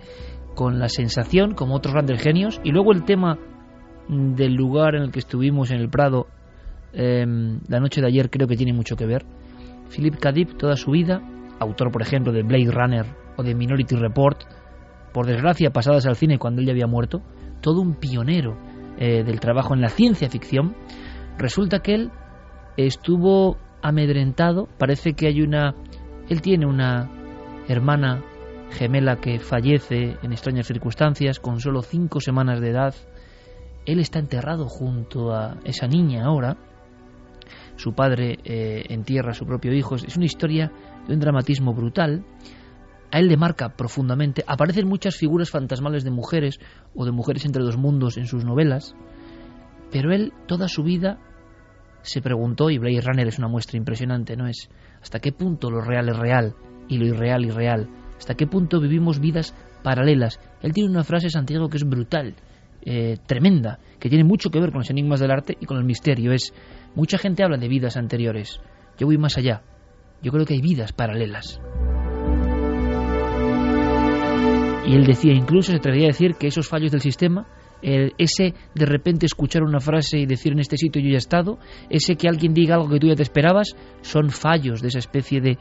con 0.54 0.78
la 0.78 0.88
sensación, 0.88 1.54
como 1.54 1.74
otros 1.74 1.94
grandes 1.94 2.22
genios, 2.22 2.60
y 2.64 2.70
luego 2.70 2.92
el 2.92 3.04
tema 3.04 3.38
del 4.08 4.54
lugar 4.54 4.94
en 4.94 5.02
el 5.02 5.10
que 5.10 5.18
estuvimos 5.18 5.70
en 5.70 5.80
el 5.80 5.88
Prado 5.88 6.28
em, 6.92 7.60
la 7.68 7.80
noche 7.80 8.00
de 8.00 8.06
ayer 8.06 8.30
creo 8.30 8.46
que 8.46 8.56
tiene 8.56 8.72
mucho 8.72 8.96
que 8.96 9.06
ver. 9.06 9.24
Philip 9.94 10.16
K. 10.16 10.32
toda 10.56 10.76
su 10.76 10.92
vida, 10.92 11.20
autor 11.58 11.90
por 11.90 12.02
ejemplo 12.02 12.32
de 12.32 12.42
Blade 12.42 12.70
Runner 12.70 13.06
o 13.36 13.42
de 13.42 13.54
Minority 13.54 13.96
Report, 13.96 14.42
por 15.12 15.26
desgracia 15.26 15.70
pasadas 15.70 16.06
al 16.06 16.16
cine 16.16 16.38
cuando 16.38 16.60
él 16.60 16.66
ya 16.66 16.72
había 16.72 16.86
muerto, 16.86 17.22
todo 17.60 17.80
un 17.80 17.94
pionero 17.94 18.56
eh, 18.98 19.24
del 19.24 19.40
trabajo 19.40 19.74
en 19.74 19.80
la 19.80 19.88
ciencia 19.88 20.28
ficción, 20.30 20.74
resulta 21.38 21.80
que 21.80 21.94
él 21.94 22.10
estuvo 22.76 23.56
amedrentado, 23.82 24.68
parece 24.78 25.14
que 25.14 25.26
hay 25.26 25.42
una 25.42 25.74
él 26.28 26.42
tiene 26.42 26.66
una 26.66 27.08
hermana 27.68 28.22
gemela 28.70 29.20
que 29.20 29.38
fallece 29.38 30.16
en 30.22 30.32
extrañas 30.32 30.66
circunstancias 30.66 31.38
con 31.38 31.60
solo 31.60 31.82
cinco 31.82 32.20
semanas 32.20 32.60
de 32.60 32.70
edad. 32.70 32.94
Él 33.84 34.00
está 34.00 34.18
enterrado 34.18 34.68
junto 34.68 35.32
a 35.32 35.58
esa 35.64 35.86
niña 35.86 36.24
ahora. 36.24 36.56
Su 37.76 37.94
padre 37.94 38.38
eh, 38.44 38.86
entierra 38.88 39.30
a 39.30 39.34
su 39.34 39.46
propio 39.46 39.72
hijo. 39.72 39.94
Es 39.94 40.16
una 40.16 40.26
historia 40.26 40.72
de 41.06 41.14
un 41.14 41.20
dramatismo 41.20 41.74
brutal. 41.74 42.24
A 43.12 43.20
él 43.20 43.28
le 43.28 43.36
marca 43.36 43.76
profundamente. 43.76 44.42
Aparecen 44.48 44.88
muchas 44.88 45.14
figuras 45.14 45.50
fantasmales 45.50 46.02
de 46.02 46.10
mujeres 46.10 46.58
o 46.94 47.04
de 47.04 47.12
mujeres 47.12 47.44
entre 47.44 47.62
dos 47.62 47.76
mundos 47.76 48.16
en 48.16 48.26
sus 48.26 48.44
novelas. 48.44 48.96
Pero 49.92 50.12
él, 50.12 50.32
toda 50.46 50.66
su 50.66 50.82
vida, 50.82 51.20
se 52.02 52.20
preguntó, 52.20 52.70
y 52.70 52.78
Blade 52.78 53.02
Runner 53.02 53.28
es 53.28 53.38
una 53.38 53.48
muestra 53.48 53.76
impresionante, 53.78 54.36
¿no? 54.36 54.48
Es 54.48 54.68
hasta 55.06 55.20
qué 55.20 55.30
punto 55.30 55.70
lo 55.70 55.82
real 55.82 56.08
es 56.08 56.16
real 56.16 56.54
y 56.88 56.98
lo 56.98 57.06
irreal 57.06 57.44
irreal, 57.44 57.88
hasta 58.18 58.34
qué 58.34 58.48
punto 58.48 58.80
vivimos 58.80 59.20
vidas 59.20 59.54
paralelas. 59.84 60.40
Él 60.62 60.72
tiene 60.72 60.90
una 60.90 61.04
frase, 61.04 61.30
Santiago, 61.30 61.68
que 61.68 61.76
es 61.76 61.88
brutal, 61.88 62.34
eh, 62.82 63.16
tremenda, 63.24 63.78
que 64.00 64.08
tiene 64.08 64.24
mucho 64.24 64.50
que 64.50 64.58
ver 64.58 64.70
con 64.70 64.80
los 64.80 64.90
enigmas 64.90 65.20
del 65.20 65.30
arte 65.30 65.56
y 65.60 65.66
con 65.66 65.76
el 65.76 65.84
misterio. 65.84 66.32
Es, 66.32 66.52
mucha 66.96 67.18
gente 67.18 67.44
habla 67.44 67.56
de 67.56 67.68
vidas 67.68 67.96
anteriores, 67.96 68.60
yo 68.98 69.06
voy 69.06 69.16
más 69.16 69.38
allá, 69.38 69.62
yo 70.22 70.32
creo 70.32 70.44
que 70.44 70.54
hay 70.54 70.60
vidas 70.60 70.92
paralelas. 70.92 71.60
Y 74.88 74.92
él 74.96 75.06
decía, 75.06 75.34
incluso 75.34 75.70
se 75.70 75.78
atrevía 75.78 76.06
a 76.06 76.08
decir 76.08 76.34
que 76.34 76.48
esos 76.48 76.66
fallos 76.66 76.90
del 76.90 77.00
sistema 77.00 77.46
ese 77.86 78.54
de 78.74 78.86
repente 78.86 79.26
escuchar 79.26 79.62
una 79.62 79.78
frase 79.78 80.18
y 80.18 80.26
decir 80.26 80.52
en 80.52 80.58
este 80.58 80.76
sitio 80.76 81.00
yo 81.00 81.08
ya 81.08 81.14
he 81.14 81.18
estado, 81.18 81.58
ese 81.88 82.16
que 82.16 82.28
alguien 82.28 82.52
diga 82.52 82.74
algo 82.74 82.88
que 82.88 82.98
tú 82.98 83.06
ya 83.06 83.14
te 83.14 83.22
esperabas, 83.22 83.76
son 84.02 84.30
fallos 84.30 84.82
de 84.82 84.88
esa 84.88 84.98
especie 84.98 85.40
de 85.40 85.58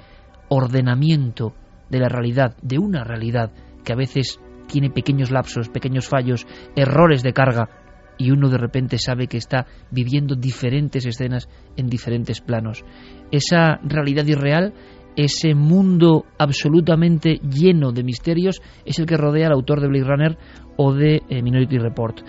ordenamiento 0.49 1.53
de 1.89 1.99
la 1.99 2.09
realidad, 2.09 2.55
de 2.63 2.79
una 2.79 3.03
realidad 3.03 3.51
que 3.83 3.93
a 3.93 3.95
veces 3.95 4.39
tiene 4.67 4.89
pequeños 4.89 5.29
lapsos, 5.29 5.69
pequeños 5.69 6.07
fallos, 6.07 6.47
errores 6.75 7.21
de 7.21 7.33
carga, 7.33 7.69
y 8.17 8.31
uno 8.31 8.49
de 8.49 8.57
repente 8.57 8.97
sabe 8.97 9.27
que 9.27 9.37
está 9.37 9.67
viviendo 9.91 10.35
diferentes 10.35 11.05
escenas 11.05 11.49
en 11.75 11.87
diferentes 11.87 12.41
planos. 12.41 12.83
Esa 13.29 13.77
realidad 13.83 14.25
irreal 14.25 14.73
ese 15.15 15.55
mundo 15.55 16.25
absolutamente 16.37 17.39
lleno 17.39 17.91
de 17.91 18.03
misterios 18.03 18.61
es 18.85 18.99
el 18.99 19.05
que 19.05 19.17
rodea 19.17 19.47
al 19.47 19.53
autor 19.53 19.79
de 19.79 19.87
Blade 19.87 20.05
Runner 20.05 20.37
o 20.77 20.93
de 20.93 21.21
eh, 21.29 21.41
Minority 21.41 21.77
Report. 21.77 22.19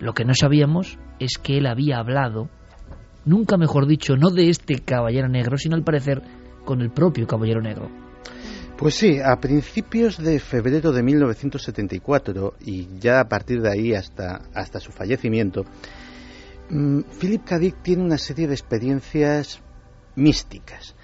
Lo 0.00 0.14
que 0.14 0.24
no 0.24 0.34
sabíamos 0.34 0.98
es 1.18 1.38
que 1.38 1.58
él 1.58 1.66
había 1.66 1.98
hablado, 1.98 2.48
nunca 3.24 3.56
mejor 3.56 3.86
dicho, 3.86 4.16
no 4.16 4.30
de 4.30 4.48
este 4.48 4.80
caballero 4.80 5.28
negro, 5.28 5.56
sino 5.56 5.76
al 5.76 5.84
parecer 5.84 6.22
con 6.64 6.80
el 6.80 6.90
propio 6.90 7.26
caballero 7.26 7.60
negro. 7.60 7.88
Pues 8.76 8.94
sí, 8.94 9.20
a 9.24 9.36
principios 9.36 10.18
de 10.18 10.40
febrero 10.40 10.90
de 10.90 11.02
1974 11.02 12.54
y 12.64 12.88
ya 12.98 13.20
a 13.20 13.28
partir 13.28 13.62
de 13.62 13.70
ahí 13.70 13.94
hasta, 13.94 14.42
hasta 14.54 14.80
su 14.80 14.90
fallecimiento, 14.90 15.64
mm, 16.68 17.02
Philip 17.20 17.44
K. 17.44 17.58
Dick 17.58 17.82
tiene 17.82 18.02
una 18.02 18.18
serie 18.18 18.48
de 18.48 18.54
experiencias 18.54 19.60
místicas 20.16 20.96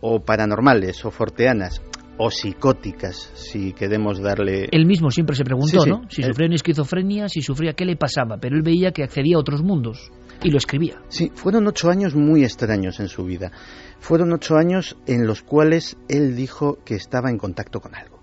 o 0.00 0.20
paranormales 0.20 1.04
o 1.04 1.10
forteanas 1.10 1.82
o 2.18 2.30
psicóticas, 2.30 3.30
si 3.34 3.72
queremos 3.72 4.20
darle... 4.20 4.68
Él 4.70 4.86
mismo 4.86 5.10
siempre 5.10 5.36
se 5.36 5.44
preguntó, 5.44 5.84
¿no? 5.86 6.02
Si 6.08 6.22
sufría 6.22 6.46
una 6.46 6.56
esquizofrenia, 6.56 7.28
si 7.28 7.42
sufría 7.42 7.74
qué 7.74 7.84
le 7.84 7.96
pasaba, 7.96 8.38
pero 8.38 8.56
él 8.56 8.62
veía 8.62 8.92
que 8.92 9.02
accedía 9.02 9.36
a 9.36 9.40
otros 9.40 9.62
mundos 9.62 10.10
y 10.42 10.50
lo 10.50 10.58
escribía. 10.58 11.02
Sí, 11.08 11.30
fueron 11.34 11.66
ocho 11.66 11.90
años 11.90 12.14
muy 12.14 12.44
extraños 12.44 13.00
en 13.00 13.08
su 13.08 13.24
vida. 13.24 13.52
Fueron 14.00 14.32
ocho 14.32 14.56
años 14.56 14.96
en 15.06 15.26
los 15.26 15.42
cuales 15.42 15.96
él 16.08 16.36
dijo 16.36 16.78
que 16.84 16.94
estaba 16.94 17.30
en 17.30 17.38
contacto 17.38 17.80
con 17.80 17.94
algo, 17.94 18.20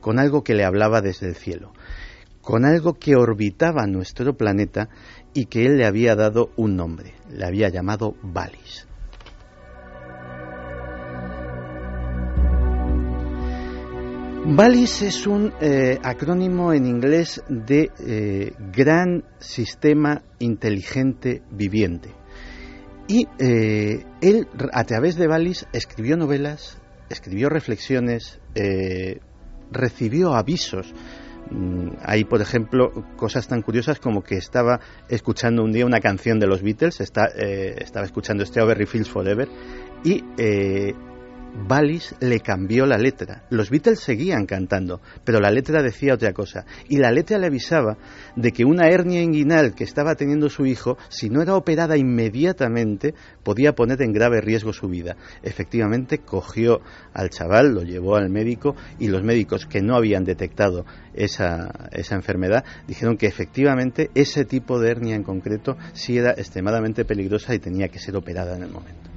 con 0.00 0.18
algo 0.18 0.42
que 0.42 0.54
le 0.54 0.64
hablaba 0.64 1.00
desde 1.00 1.28
el 1.28 1.34
cielo, 1.34 1.72
con 2.40 2.64
algo 2.64 2.94
que 2.94 3.16
orbitaba 3.16 3.86
nuestro 3.86 4.36
planeta 4.36 4.88
y 5.34 5.46
que 5.46 5.66
él 5.66 5.78
le 5.78 5.86
había 5.86 6.14
dado 6.14 6.50
un 6.56 6.76
nombre, 6.76 7.14
le 7.30 7.44
había 7.44 7.68
llamado 7.68 8.14
Valis. 8.22 8.86
VALIS 14.44 15.02
es 15.02 15.26
un 15.28 15.52
eh, 15.60 15.98
acrónimo 16.02 16.72
en 16.72 16.84
inglés 16.84 17.40
de 17.48 17.90
eh, 18.00 18.52
Gran 18.72 19.24
Sistema 19.38 20.22
Inteligente 20.40 21.42
Viviente. 21.52 22.10
Y 23.06 23.28
eh, 23.38 24.04
él, 24.20 24.48
a 24.72 24.82
través 24.82 25.14
de 25.14 25.28
VALIS, 25.28 25.68
escribió 25.72 26.16
novelas, 26.16 26.80
escribió 27.08 27.50
reflexiones, 27.50 28.40
recibió 29.70 30.34
avisos. 30.34 30.92
Mm, 31.50 31.90
hay, 32.04 32.24
por 32.24 32.42
ejemplo, 32.42 32.90
cosas 33.16 33.46
tan 33.46 33.62
curiosas 33.62 34.00
como 34.00 34.22
que 34.24 34.38
estaba 34.38 34.80
escuchando 35.08 35.62
un 35.62 35.70
día 35.70 35.86
una 35.86 36.00
canción 36.00 36.40
de 36.40 36.48
los 36.48 36.62
Beatles, 36.62 37.00
estaba 37.00 38.04
escuchando 38.04 38.44
Strawberry 38.44 38.86
Fields 38.86 39.08
Forever, 39.08 39.48
y 40.02 40.24
Wallis 41.68 42.14
le 42.20 42.40
cambió 42.40 42.86
la 42.86 42.98
letra. 42.98 43.44
Los 43.50 43.70
Beatles 43.70 44.00
seguían 44.00 44.46
cantando, 44.46 45.00
pero 45.24 45.40
la 45.40 45.50
letra 45.50 45.82
decía 45.82 46.14
otra 46.14 46.32
cosa. 46.32 46.64
Y 46.88 46.98
la 46.98 47.10
letra 47.10 47.38
le 47.38 47.46
avisaba 47.46 47.96
de 48.36 48.52
que 48.52 48.64
una 48.64 48.88
hernia 48.88 49.22
inguinal 49.22 49.74
que 49.74 49.84
estaba 49.84 50.14
teniendo 50.14 50.50
su 50.50 50.66
hijo, 50.66 50.98
si 51.08 51.30
no 51.30 51.42
era 51.42 51.54
operada 51.54 51.96
inmediatamente, 51.96 53.14
podía 53.42 53.74
poner 53.74 54.02
en 54.02 54.12
grave 54.12 54.40
riesgo 54.40 54.72
su 54.72 54.88
vida. 54.88 55.16
Efectivamente, 55.42 56.18
cogió 56.18 56.80
al 57.14 57.30
chaval, 57.30 57.74
lo 57.74 57.82
llevó 57.82 58.16
al 58.16 58.30
médico 58.30 58.74
y 58.98 59.08
los 59.08 59.22
médicos 59.22 59.66
que 59.66 59.82
no 59.82 59.96
habían 59.96 60.24
detectado 60.24 60.84
esa, 61.14 61.70
esa 61.92 62.14
enfermedad 62.14 62.64
dijeron 62.86 63.16
que 63.16 63.26
efectivamente 63.26 64.10
ese 64.14 64.44
tipo 64.44 64.78
de 64.78 64.90
hernia 64.90 65.16
en 65.16 65.22
concreto 65.22 65.76
sí 65.92 66.18
era 66.18 66.32
extremadamente 66.32 67.04
peligrosa 67.04 67.54
y 67.54 67.58
tenía 67.58 67.88
que 67.88 67.98
ser 67.98 68.16
operada 68.16 68.56
en 68.56 68.62
el 68.62 68.70
momento. 68.70 69.11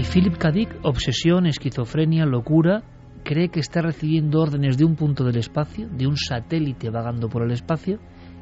Y 0.00 0.02
Philip 0.02 0.38
K. 0.38 0.50
Dick, 0.50 0.70
obsesión, 0.82 1.44
esquizofrenia, 1.44 2.24
locura, 2.24 2.82
cree 3.22 3.50
que 3.50 3.60
está 3.60 3.82
recibiendo 3.82 4.40
órdenes 4.40 4.78
de 4.78 4.86
un 4.86 4.96
punto 4.96 5.24
del 5.24 5.36
espacio, 5.36 5.90
de 5.90 6.06
un 6.06 6.16
satélite 6.16 6.88
vagando 6.88 7.28
por 7.28 7.42
el 7.42 7.50
espacio, 7.50 7.98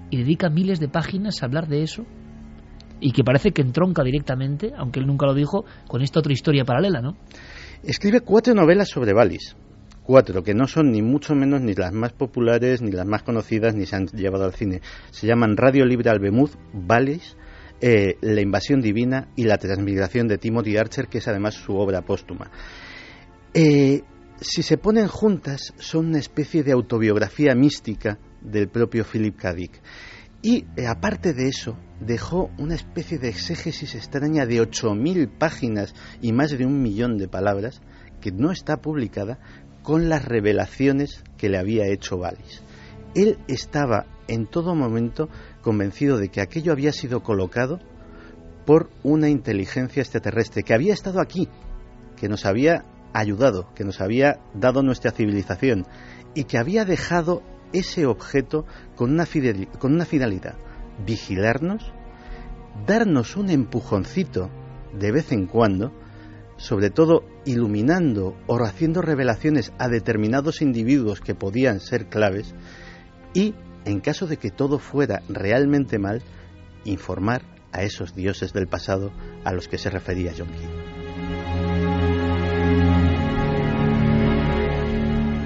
y 0.09 0.19
dedica 0.19 0.51
miles 0.51 0.79
de 0.79 0.87
páginas 0.87 1.43
a 1.43 1.47
hablar 1.47 1.67
de 1.67 1.83
eso, 1.83 2.07
y 3.01 3.11
que 3.11 3.25
parece 3.25 3.51
que 3.51 3.63
entronca 3.63 4.05
directamente, 4.05 4.73
aunque 4.79 5.01
él 5.01 5.09
nunca 5.09 5.27
lo 5.27 5.35
dijo, 5.35 5.65
con 5.89 6.01
esta 6.01 6.21
otra 6.21 6.33
historia 6.33 6.65
paralela, 6.65 7.01
¿no? 7.01 7.17
Escribe 7.83 8.21
cuatro 8.21 8.55
novelas 8.55 8.91
sobre 8.91 9.13
Wallis. 9.13 9.57
Cuatro, 10.05 10.45
que 10.45 10.55
no 10.55 10.69
son 10.69 10.93
ni 10.93 11.03
mucho 11.03 11.35
menos 11.35 11.61
ni 11.61 11.75
las 11.75 11.93
más 11.93 12.13
populares, 12.13 12.83
ni 12.83 12.93
las 12.93 13.05
más 13.05 13.25
conocidas, 13.25 13.75
ni 13.75 13.85
se 13.85 13.97
han 13.97 14.07
llevado 14.07 14.45
al 14.45 14.55
cine. 14.55 14.81
Se 15.11 15.27
llaman 15.27 15.57
Radio 15.57 15.85
Libre 15.85 16.09
Albemuz, 16.09 16.57
Wallis, 16.89 17.37
eh, 17.81 18.17
la 18.21 18.41
invasión 18.41 18.81
divina 18.81 19.29
y 19.37 19.45
la 19.45 19.59
transmigración 19.59 20.27
de 20.29 20.39
Timothy 20.39 20.77
Archer, 20.77 21.09
que 21.09 21.19
es 21.19 21.29
además 21.29 21.55
su 21.55 21.77
obra 21.77 22.03
póstuma. 22.03 22.51
Eh, 23.55 24.03
si 24.41 24.63
se 24.63 24.79
ponen 24.79 25.09
juntas, 25.09 25.73
son 25.79 26.07
una 26.07 26.19
especie 26.19 26.63
de 26.63 26.73
autobiografía 26.73 27.55
mística 27.55 28.19
del 28.41 28.69
propio 28.69 29.05
Philip 29.05 29.37
K. 29.37 29.55
Y 30.43 30.65
eh, 30.77 30.87
aparte 30.87 31.35
de 31.35 31.49
eso, 31.49 31.77
dejó 32.01 32.51
una 32.59 32.75
especie 32.75 33.19
de 33.19 33.29
exégesis 33.29 33.95
extraña 33.95 34.47
de 34.47 34.61
8.000 34.61 35.29
páginas 35.39 35.95
y 36.21 36.33
más 36.33 36.57
de 36.57 36.65
un 36.65 36.81
millón 36.81 37.19
de 37.19 37.29
palabras, 37.29 37.81
que 38.21 38.31
no 38.31 38.53
está 38.53 38.77
publicada, 38.77 39.39
con 39.83 40.09
las 40.09 40.25
revelaciones 40.25 41.25
que 41.37 41.49
le 41.49 41.59
había 41.59 41.87
hecho 41.87 42.17
Wallis. 42.17 42.63
Él 43.15 43.39
estaba 43.49 44.07
en 44.29 44.47
todo 44.47 44.75
momento 44.75 45.29
convencido 45.69 46.17
de 46.17 46.31
que 46.31 46.41
aquello 46.41 46.73
había 46.73 46.95
sido 46.95 47.23
colocado 47.23 47.79
por 48.65 48.89
una 49.03 49.29
inteligencia 49.29 50.01
extraterrestre 50.01 50.63
que 50.63 50.73
había 50.73 50.95
estado 50.95 51.21
aquí, 51.21 51.47
que 52.17 52.27
nos 52.27 52.47
había 52.47 52.87
ayudado, 53.13 53.69
que 53.75 53.85
nos 53.85 54.01
había 54.01 54.41
dado 54.55 54.83
nuestra 54.83 55.11
civilización 55.11 55.87
y 56.35 56.45
que 56.45 56.57
había 56.57 56.87
dejado 56.87 57.43
ese 57.75 58.07
objeto 58.07 58.65
con 58.97 59.13
una, 59.13 59.27
con 59.79 59.93
una 59.93 60.07
finalidad, 60.07 60.55
vigilarnos, 61.05 61.93
darnos 62.87 63.37
un 63.37 63.51
empujoncito 63.51 64.49
de 64.99 65.13
vez 65.13 65.33
en 65.33 65.45
cuando, 65.45 65.93
sobre 66.57 66.89
todo 66.89 67.25
iluminando 67.45 68.39
o 68.47 68.57
haciendo 68.65 69.03
revelaciones 69.03 69.75
a 69.79 69.89
determinados 69.89 70.63
individuos 70.63 71.21
que 71.21 71.35
podían 71.35 71.81
ser 71.81 72.07
claves, 72.07 72.55
y 73.35 73.55
en 73.89 74.01
caso 74.01 74.27
de 74.27 74.37
que 74.37 74.51
todo 74.51 74.79
fuera 74.79 75.23
realmente 75.31 75.99
mal, 75.99 76.21
informar 76.85 77.41
a 77.73 77.83
esos 77.85 78.15
dioses 78.15 78.53
del 78.53 78.67
pasado 78.67 79.13
a 79.45 79.53
los 79.53 79.67
que 79.67 79.79
se 79.79 79.89
refería 79.89 80.33
John 80.37 80.49
Key. 80.49 80.69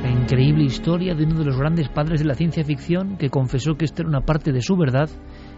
La 0.03 0.11
increíble 0.11 0.65
historia 0.65 1.15
de 1.15 1.25
uno 1.25 1.39
de 1.39 1.45
los 1.45 1.57
grandes 1.57 1.89
padres 1.89 2.21
de 2.21 2.27
la 2.27 2.35
ciencia 2.35 2.65
ficción 2.65 3.17
que 3.17 3.31
confesó 3.31 3.77
que 3.77 3.85
esta 3.85 4.03
era 4.03 4.09
una 4.09 4.25
parte 4.25 4.51
de 4.51 4.61
su 4.61 4.77
verdad, 4.77 5.09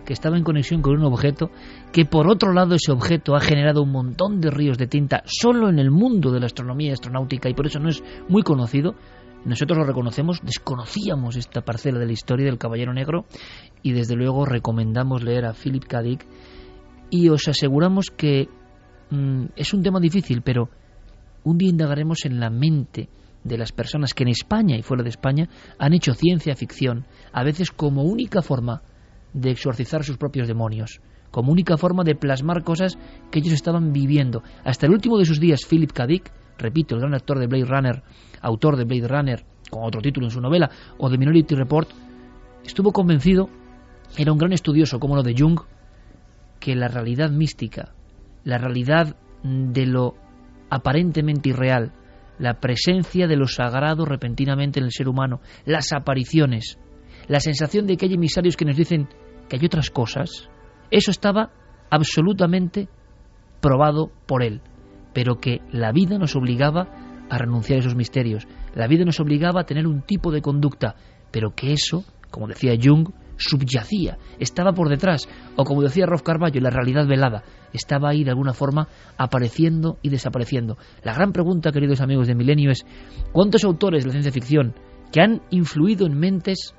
que 0.04 0.12
estaba 0.12 0.36
en 0.36 0.44
conexión 0.44 0.82
con 0.82 0.98
un 0.98 1.04
objeto, 1.04 1.50
que 1.90 2.04
por 2.04 2.28
otro 2.28 2.52
lado 2.52 2.74
ese 2.74 2.92
objeto 2.92 3.34
ha 3.34 3.40
generado 3.40 3.82
un 3.82 3.92
montón 3.92 4.42
de 4.42 4.50
ríos 4.50 4.76
de 4.76 4.88
tinta 4.88 5.22
solo 5.24 5.70
en 5.70 5.78
el 5.78 5.90
mundo 5.90 6.30
de 6.32 6.40
la 6.40 6.46
astronomía 6.46 6.92
astronáutica 6.92 7.48
y 7.48 7.54
por 7.54 7.66
eso 7.66 7.78
no 7.78 7.88
es 7.88 8.02
muy 8.28 8.42
conocido, 8.42 8.94
nosotros 9.44 9.78
lo 9.78 9.84
reconocemos, 9.84 10.40
desconocíamos 10.42 11.36
esta 11.36 11.60
parcela 11.62 11.98
de 11.98 12.06
la 12.06 12.12
historia 12.12 12.46
del 12.46 12.58
Caballero 12.58 12.94
Negro 12.94 13.26
y 13.82 13.92
desde 13.92 14.16
luego 14.16 14.46
recomendamos 14.46 15.22
leer 15.22 15.44
a 15.44 15.52
Philip 15.52 15.84
K. 15.84 16.02
Dick 16.02 16.26
y 17.10 17.28
os 17.28 17.46
aseguramos 17.48 18.06
que 18.10 18.48
mm, 19.10 19.44
es 19.56 19.74
un 19.74 19.82
tema 19.82 20.00
difícil, 20.00 20.42
pero 20.42 20.70
un 21.44 21.58
día 21.58 21.68
indagaremos 21.68 22.24
en 22.24 22.40
la 22.40 22.50
mente 22.50 23.08
de 23.44 23.58
las 23.58 23.72
personas 23.72 24.14
que 24.14 24.22
en 24.22 24.30
España 24.30 24.76
y 24.76 24.82
fuera 24.82 25.02
de 25.02 25.10
España 25.10 25.48
han 25.78 25.92
hecho 25.92 26.14
ciencia 26.14 26.56
ficción, 26.56 27.06
a 27.32 27.44
veces 27.44 27.70
como 27.70 28.02
única 28.02 28.40
forma 28.40 28.82
de 29.34 29.50
exorcizar 29.50 30.04
sus 30.04 30.16
propios 30.16 30.48
demonios, 30.48 31.00
como 31.30 31.52
única 31.52 31.76
forma 31.76 32.04
de 32.04 32.14
plasmar 32.14 32.64
cosas 32.64 32.96
que 33.30 33.40
ellos 33.40 33.52
estaban 33.52 33.92
viviendo. 33.92 34.42
Hasta 34.64 34.86
el 34.86 34.92
último 34.92 35.18
de 35.18 35.26
sus 35.26 35.40
días, 35.40 35.66
Philip 35.68 35.92
K. 35.92 36.06
Dick, 36.06 36.32
repito, 36.56 36.94
el 36.94 37.02
gran 37.02 37.14
actor 37.14 37.38
de 37.38 37.46
Blade 37.46 37.66
Runner, 37.66 38.02
autor 38.44 38.76
de 38.76 38.84
Blade 38.84 39.08
Runner, 39.08 39.44
con 39.70 39.84
otro 39.84 40.00
título 40.00 40.26
en 40.26 40.30
su 40.30 40.40
novela, 40.40 40.70
o 40.98 41.08
de 41.08 41.18
Minority 41.18 41.54
Report, 41.54 41.90
estuvo 42.64 42.92
convencido, 42.92 43.48
era 44.16 44.32
un 44.32 44.38
gran 44.38 44.52
estudioso 44.52 45.00
como 45.00 45.16
lo 45.16 45.22
de 45.22 45.34
Jung, 45.36 45.60
que 46.60 46.76
la 46.76 46.88
realidad 46.88 47.30
mística, 47.30 47.94
la 48.44 48.58
realidad 48.58 49.16
de 49.42 49.86
lo 49.86 50.14
aparentemente 50.70 51.50
irreal, 51.50 51.92
la 52.38 52.60
presencia 52.60 53.26
de 53.26 53.36
lo 53.36 53.46
sagrado 53.46 54.04
repentinamente 54.04 54.80
en 54.80 54.86
el 54.86 54.92
ser 54.92 55.08
humano, 55.08 55.40
las 55.64 55.92
apariciones, 55.92 56.78
la 57.28 57.40
sensación 57.40 57.86
de 57.86 57.96
que 57.96 58.06
hay 58.06 58.14
emisarios 58.14 58.56
que 58.56 58.64
nos 58.64 58.76
dicen 58.76 59.08
que 59.48 59.56
hay 59.56 59.66
otras 59.66 59.90
cosas, 59.90 60.48
eso 60.90 61.10
estaba 61.10 61.52
absolutamente 61.90 62.88
probado 63.60 64.10
por 64.26 64.42
él, 64.42 64.60
pero 65.12 65.36
que 65.36 65.60
la 65.70 65.92
vida 65.92 66.18
nos 66.18 66.36
obligaba 66.36 67.03
a 67.30 67.38
renunciar 67.38 67.78
a 67.78 67.80
esos 67.80 67.94
misterios. 67.94 68.46
La 68.74 68.86
vida 68.86 69.04
nos 69.04 69.20
obligaba 69.20 69.62
a 69.62 69.66
tener 69.66 69.86
un 69.86 70.02
tipo 70.02 70.30
de 70.30 70.42
conducta, 70.42 70.94
pero 71.30 71.54
que 71.54 71.72
eso, 71.72 72.04
como 72.30 72.48
decía 72.48 72.76
Jung, 72.80 73.08
subyacía, 73.36 74.18
estaba 74.38 74.72
por 74.72 74.88
detrás, 74.88 75.28
o 75.56 75.64
como 75.64 75.82
decía 75.82 76.06
Rolf 76.06 76.22
Carballo, 76.22 76.60
la 76.60 76.70
realidad 76.70 77.06
velada, 77.06 77.42
estaba 77.72 78.10
ahí 78.10 78.24
de 78.24 78.30
alguna 78.30 78.52
forma 78.52 78.88
apareciendo 79.16 79.98
y 80.02 80.08
desapareciendo. 80.08 80.78
La 81.02 81.14
gran 81.14 81.32
pregunta, 81.32 81.72
queridos 81.72 82.00
amigos 82.00 82.28
de 82.28 82.34
Milenio, 82.34 82.70
es 82.70 82.84
¿cuántos 83.32 83.64
autores 83.64 84.04
de 84.04 84.08
la 84.08 84.12
ciencia 84.12 84.32
ficción 84.32 84.74
que 85.12 85.20
han 85.20 85.42
influido 85.50 86.06
en 86.06 86.18
mentes 86.18 86.74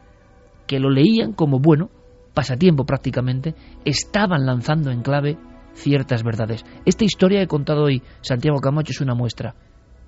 que 0.68 0.80
lo 0.80 0.90
leían 0.90 1.34
como 1.34 1.60
bueno, 1.60 1.90
pasatiempo 2.34 2.86
prácticamente, 2.86 3.56
estaban 3.84 4.46
lanzando 4.46 4.92
en 4.92 5.02
clave 5.02 5.38
ciertas 5.74 6.24
verdades? 6.24 6.64
Esta 6.86 7.04
historia 7.04 7.40
que 7.40 7.46
he 7.46 7.48
contado 7.48 7.84
hoy, 7.84 8.02
Santiago 8.22 8.60
Camacho, 8.60 8.92
es 8.92 9.02
una 9.02 9.16
muestra. 9.16 9.56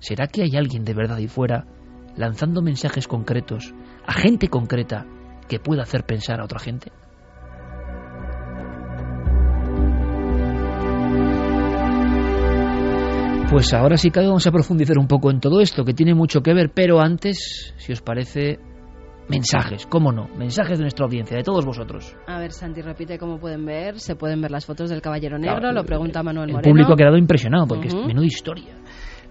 ¿Será 0.00 0.28
que 0.28 0.42
hay 0.42 0.56
alguien 0.56 0.84
de 0.84 0.94
verdad 0.94 1.16
ahí 1.18 1.28
fuera 1.28 1.66
lanzando 2.16 2.62
mensajes 2.62 3.06
concretos 3.06 3.74
a 4.06 4.12
gente 4.12 4.48
concreta 4.48 5.06
que 5.48 5.58
pueda 5.58 5.82
hacer 5.82 6.04
pensar 6.04 6.40
a 6.40 6.44
otra 6.44 6.58
gente? 6.58 6.90
Pues 13.50 13.72
ahora 13.72 13.96
sí 13.96 14.10
que 14.10 14.20
vamos 14.20 14.46
a 14.46 14.52
profundizar 14.52 14.98
un 14.98 15.08
poco 15.08 15.30
en 15.30 15.40
todo 15.40 15.60
esto, 15.60 15.82
que 15.82 15.94
tiene 15.94 16.14
mucho 16.14 16.42
que 16.42 16.52
ver, 16.52 16.70
pero 16.74 17.00
antes, 17.00 17.74
si 17.78 17.92
os 17.92 18.02
parece, 18.02 18.58
mensajes, 19.28 19.86
cómo 19.86 20.12
no, 20.12 20.28
mensajes 20.36 20.78
de 20.78 20.84
nuestra 20.84 21.06
audiencia, 21.06 21.34
de 21.34 21.42
todos 21.42 21.64
vosotros. 21.64 22.14
A 22.26 22.38
ver, 22.38 22.52
Santi, 22.52 22.82
repite 22.82 23.18
cómo 23.18 23.38
pueden 23.38 23.64
ver, 23.64 23.98
se 24.00 24.16
pueden 24.16 24.42
ver 24.42 24.50
las 24.50 24.66
fotos 24.66 24.90
del 24.90 25.00
Caballero 25.00 25.38
Negro, 25.38 25.72
lo 25.72 25.82
pregunta 25.84 26.22
Manuel 26.22 26.52
Moreno. 26.52 26.58
El 26.58 26.70
público 26.70 26.92
ha 26.92 26.96
quedado 26.96 27.16
impresionado, 27.16 27.66
porque 27.66 27.88
es 27.88 27.94
menuda 27.94 28.26
historia. 28.26 28.74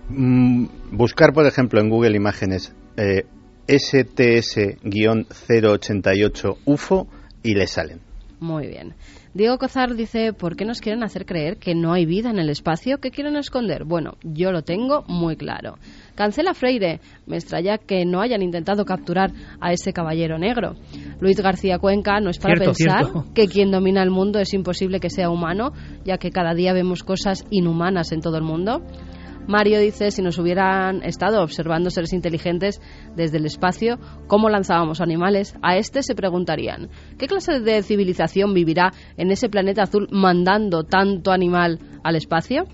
Mm, 0.09 0.67
buscar, 0.91 1.33
por 1.33 1.45
ejemplo, 1.45 1.79
en 1.81 1.89
Google 1.89 2.15
Imágenes 2.15 2.73
eh, 2.95 3.25
STS-088 3.67 6.57
UFO 6.65 7.07
y 7.43 7.55
le 7.55 7.67
salen. 7.67 7.99
Muy 8.39 8.67
bien. 8.67 8.93
Diego 9.33 9.57
Cozar 9.57 9.95
dice, 9.95 10.31
¿por 10.33 10.55
qué 10.55 10.63
nos 10.65 10.79
quieren 10.79 11.03
hacer 11.03 11.25
creer 11.25 11.57
que 11.57 11.75
no 11.75 11.91
hay 11.93 12.05
vida 12.05 12.29
en 12.29 12.39
el 12.39 12.49
espacio? 12.49 12.99
¿Qué 12.99 13.11
quieren 13.11 13.35
esconder? 13.35 13.83
Bueno, 13.83 14.13
yo 14.23 14.51
lo 14.51 14.63
tengo 14.63 15.03
muy 15.07 15.35
claro. 15.35 15.77
Cancela 16.15 16.53
Freire. 16.53 16.99
Me 17.25 17.37
extraña 17.37 17.77
que 17.77 18.05
no 18.05 18.21
hayan 18.21 18.41
intentado 18.41 18.85
capturar 18.85 19.31
a 19.59 19.73
ese 19.73 19.93
caballero 19.93 20.37
negro. 20.39 20.75
Luis 21.19 21.39
García 21.39 21.77
Cuenca 21.79 22.19
no 22.19 22.29
es 22.31 22.39
para 22.39 22.55
Cierto, 22.55 22.73
pensar 22.73 23.05
cierto. 23.05 23.25
que 23.33 23.47
quien 23.47 23.71
domina 23.71 24.01
el 24.01 24.09
mundo 24.11 24.39
es 24.39 24.53
imposible 24.53 24.99
que 24.99 25.09
sea 25.09 25.29
humano, 25.29 25.73
ya 26.03 26.17
que 26.17 26.31
cada 26.31 26.53
día 26.53 26.73
vemos 26.73 27.03
cosas 27.03 27.45
inhumanas 27.51 28.11
en 28.11 28.21
todo 28.21 28.37
el 28.37 28.43
mundo. 28.43 28.81
Mario 29.47 29.79
dice, 29.79 30.11
si 30.11 30.21
nos 30.21 30.37
hubieran 30.37 31.03
estado 31.03 31.41
observando 31.41 31.89
seres 31.89 32.13
inteligentes 32.13 32.81
desde 33.15 33.37
el 33.37 33.45
espacio, 33.45 33.97
¿cómo 34.27 34.49
lanzábamos 34.49 35.01
animales? 35.01 35.55
A 35.61 35.77
este 35.77 36.03
se 36.03 36.15
preguntarían, 36.15 36.89
¿qué 37.17 37.27
clase 37.27 37.59
de 37.61 37.81
civilización 37.81 38.53
vivirá 38.53 38.91
en 39.15 39.31
ese 39.31 39.49
planeta 39.49 39.83
azul 39.83 40.07
mandando 40.11 40.83
tanto 40.83 41.31
animal 41.31 41.79
al 42.03 42.15
espacio? 42.15 42.65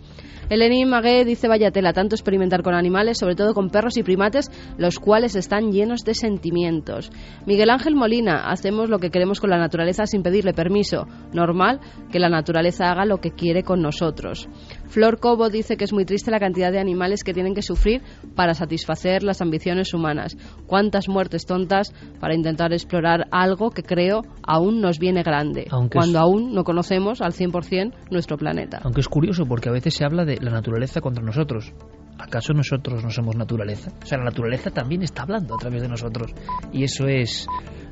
Eleni 0.50 0.86
Magué 0.86 1.24
dice, 1.24 1.48
vaya 1.48 1.72
tela, 1.72 1.94
tanto 1.94 2.16
experimentar 2.16 2.64
con 2.64 2.76
animales, 2.76 3.18
sobre 3.18 3.36
todo 3.36 3.54
con 3.54 3.70
perros 3.70 3.98
y 3.98 4.04
primates, 4.04 4.52
los 4.78 5.00
cuales 5.00 5.36
están 5.36 5.72
llenos 5.72 6.04
de 6.04 6.14
sentimientos. 6.14 7.12
Miguel 7.46 7.70
Ángel 7.70 7.96
Molina, 7.96 8.50
hacemos 8.50 8.90
lo 8.90 9.00
que 9.00 9.10
queremos 9.10 9.40
con 9.40 9.50
la 9.50 9.58
naturaleza 9.58 10.06
sin 10.06 10.22
pedirle 10.22 10.54
permiso. 10.54 11.08
Normal 11.34 11.80
que 12.12 12.20
la 12.20 12.30
naturaleza 12.30 12.92
haga 12.92 13.06
lo 13.06 13.20
que 13.20 13.32
quiere 13.32 13.64
con 13.64 13.82
nosotros. 13.82 14.50
Flor 14.88 15.20
Cobo 15.20 15.50
dice 15.50 15.78
que 15.78 15.86
es 15.86 15.94
muy 15.94 16.06
triste 16.06 16.30
la 16.32 16.40
cantidad 16.40 16.72
de 16.72 16.80
animales 16.80 17.24
que 17.24 17.34
tienen 17.34 17.54
que 17.56 17.62
sufrir 17.62 18.02
para 18.36 18.54
satisfacer 18.54 19.24
las 19.24 19.42
ambiciones 19.42 19.94
humanas. 19.94 20.38
Cuántas 20.68 21.08
muertes 21.10 21.46
tontas 21.46 21.94
para 22.20 22.36
intentar 22.36 22.74
explorar 22.74 23.28
algo 23.32 23.72
que 23.72 23.84
creo 23.84 24.22
aún 24.44 24.82
nos 24.82 25.00
viene 25.00 25.24
grande, 25.24 25.68
Aunque 25.72 25.98
cuando 25.98 26.20
es- 26.20 26.24
aún 26.24 26.54
no 26.54 26.64
conocemos 26.64 27.22
al 27.22 27.34
100% 27.34 27.94
nuestro 28.12 28.38
planeta. 28.38 28.80
Aunque 28.84 29.02
es 29.02 29.08
curioso 29.08 29.46
porque 29.46 29.70
a 29.70 29.72
veces 29.72 29.94
se 29.96 30.06
habla 30.06 30.26
de 30.26 30.38
la 30.42 30.52
naturaleza 30.52 31.02
contra 31.02 31.24
nosotros. 31.24 31.74
¿Acaso 32.20 32.54
nosotros 32.54 33.04
no 33.04 33.10
somos 33.10 33.36
naturaleza? 33.36 33.92
O 34.04 34.06
sea, 34.06 34.20
la 34.20 34.26
naturaleza 34.26 34.70
también 34.70 35.02
está 35.02 35.24
hablando 35.24 35.56
a 35.56 35.58
través 35.58 35.82
de 35.82 35.88
nosotros. 35.88 36.32
Y 36.72 36.84
eso 36.84 37.08
es 37.08 37.48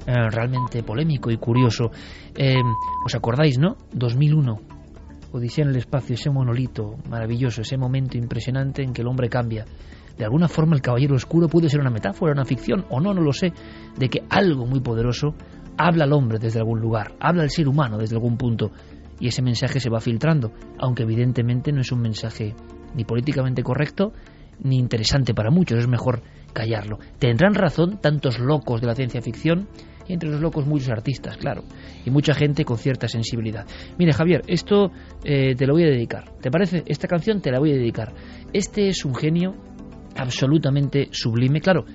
eh, 0.05 0.13
realmente 0.29 0.83
polémico 0.83 1.31
y 1.31 1.37
curioso. 1.37 1.89
Eh, 2.35 2.55
¿Os 3.05 3.15
acordáis, 3.15 3.57
no? 3.57 3.77
2001. 3.93 4.59
Odisea 5.31 5.63
en 5.63 5.71
el 5.71 5.77
espacio, 5.77 6.15
ese 6.15 6.29
monolito 6.29 6.97
maravilloso, 7.09 7.61
ese 7.61 7.77
momento 7.77 8.17
impresionante 8.17 8.83
en 8.83 8.93
que 8.93 9.01
el 9.01 9.07
hombre 9.07 9.29
cambia. 9.29 9.65
De 10.17 10.25
alguna 10.25 10.47
forma 10.47 10.75
el 10.75 10.81
caballero 10.81 11.15
oscuro 11.15 11.47
puede 11.47 11.69
ser 11.69 11.79
una 11.79 11.89
metáfora, 11.89 12.33
una 12.33 12.45
ficción, 12.45 12.85
o 12.89 12.99
no, 12.99 13.13
no 13.13 13.21
lo 13.21 13.31
sé, 13.31 13.53
de 13.97 14.09
que 14.09 14.23
algo 14.29 14.65
muy 14.65 14.81
poderoso 14.81 15.33
habla 15.77 16.03
al 16.03 16.13
hombre 16.13 16.37
desde 16.37 16.59
algún 16.59 16.81
lugar, 16.81 17.13
habla 17.19 17.43
al 17.43 17.49
ser 17.49 17.67
humano 17.67 17.97
desde 17.97 18.15
algún 18.15 18.37
punto, 18.37 18.71
y 19.19 19.27
ese 19.27 19.41
mensaje 19.41 19.79
se 19.79 19.89
va 19.89 20.01
filtrando, 20.01 20.51
aunque 20.79 21.03
evidentemente 21.03 21.71
no 21.71 21.81
es 21.81 21.91
un 21.91 22.01
mensaje 22.01 22.53
ni 22.93 23.05
políticamente 23.05 23.63
correcto 23.63 24.11
ni 24.63 24.77
interesante 24.77 25.33
para 25.33 25.49
muchos, 25.49 25.79
es 25.79 25.87
mejor 25.87 26.21
callarlo. 26.53 26.99
Tendrán 27.19 27.55
razón 27.55 27.99
tantos 27.99 28.39
locos 28.39 28.81
de 28.81 28.87
la 28.87 28.95
ciencia 28.95 29.21
ficción 29.21 29.67
entre 30.13 30.29
los 30.29 30.41
locos 30.41 30.65
muchos 30.65 30.89
artistas, 30.89 31.37
claro, 31.37 31.63
y 32.05 32.09
mucha 32.09 32.33
gente 32.33 32.65
con 32.65 32.77
cierta 32.77 33.07
sensibilidad. 33.07 33.65
Mire, 33.97 34.13
Javier, 34.13 34.41
esto 34.47 34.91
eh, 35.23 35.55
te 35.55 35.65
lo 35.65 35.73
voy 35.73 35.83
a 35.83 35.87
dedicar. 35.87 36.31
¿Te 36.41 36.51
parece? 36.51 36.83
Esta 36.85 37.07
canción 37.07 37.41
te 37.41 37.51
la 37.51 37.59
voy 37.59 37.71
a 37.71 37.75
dedicar. 37.75 38.13
Este 38.53 38.87
es 38.89 39.05
un 39.05 39.15
genio 39.15 39.55
absolutamente 40.15 41.09
sublime, 41.11 41.61
claro. 41.61 41.85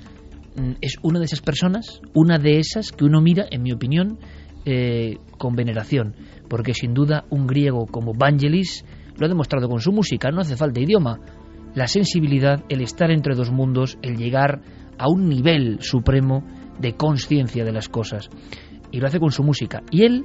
mm, 0.57 0.73
Es 0.81 0.97
una 1.03 1.19
de 1.19 1.27
esas 1.27 1.41
personas, 1.41 2.01
una 2.15 2.39
de 2.39 2.59
esas 2.59 2.93
que 2.93 3.05
uno 3.05 3.21
mira, 3.21 3.47
en 3.51 3.63
mi 3.63 3.73
opinión, 3.73 4.19
eh, 4.65 5.19
con 5.39 5.55
veneración, 5.55 6.17
porque 6.49 6.75
sin 6.75 6.93
duda 6.93 7.25
un 7.31 7.47
griego 7.47 7.87
como 7.87 8.15
Vangelis 8.15 8.85
lo 9.17 9.27
ha 9.27 9.29
demostrado 9.29 9.69
con 9.69 9.81
su 9.81 9.93
música, 9.93 10.31
no 10.31 10.41
hace 10.41 10.57
falta 10.57 10.81
idioma, 10.81 11.21
la 11.75 11.87
sensibilidad, 11.87 12.65
el 12.69 12.81
estar 12.81 13.11
entre 13.11 13.35
dos 13.35 13.51
mundos, 13.53 13.99
el 14.03 14.17
llegar 14.17 14.63
a 14.99 15.09
un 15.09 15.29
nivel 15.29 15.79
supremo 15.81 16.43
de 16.79 16.95
conciencia 16.95 17.65
de 17.65 17.73
las 17.73 17.89
cosas. 17.89 18.29
Y 18.91 19.01
lo 19.01 19.07
hace 19.07 19.21
con 19.21 19.33
su 19.33 19.43
música. 19.43 19.83
Y 19.91 20.05
él, 20.05 20.25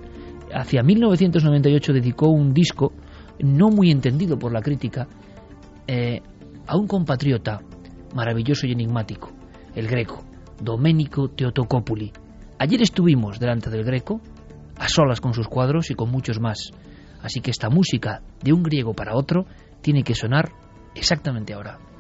hacia 0.54 0.84
1998, 0.84 1.94
dedicó 1.94 2.30
un 2.30 2.54
disco 2.54 2.94
no 3.40 3.70
muy 3.70 3.92
entendido 3.92 4.38
por 4.38 4.52
la 4.52 4.62
crítica 4.62 5.08
eh, 5.88 6.22
a 6.68 6.78
un 6.78 6.88
compatriota 6.88 7.62
maravilloso 8.14 8.68
y 8.68 8.72
enigmático, 8.72 9.32
el 9.76 9.88
greco, 9.88 10.24
Domenico 10.62 11.30
Teotocopuli. 11.30 12.12
Ayer 12.60 12.82
estuvimos 12.82 13.40
delante 13.40 13.70
del 13.70 13.84
greco, 13.84 14.22
a 14.78 14.88
solas 14.88 15.22
con 15.22 15.34
sus 15.34 15.48
cuadros 15.48 15.90
y 15.92 15.96
con 15.96 16.12
muchos 16.12 16.40
más. 16.40 16.72
Así 17.22 17.40
que 17.40 17.52
esta 17.52 17.70
música 17.70 18.22
de 18.44 18.54
un 18.54 18.64
griego 18.64 18.94
para 18.94 19.16
otro 19.16 19.46
tiene 19.82 20.04
que 20.04 20.16
sonar 20.16 20.52
exactamente 20.96 21.54
ahora. 21.54 21.91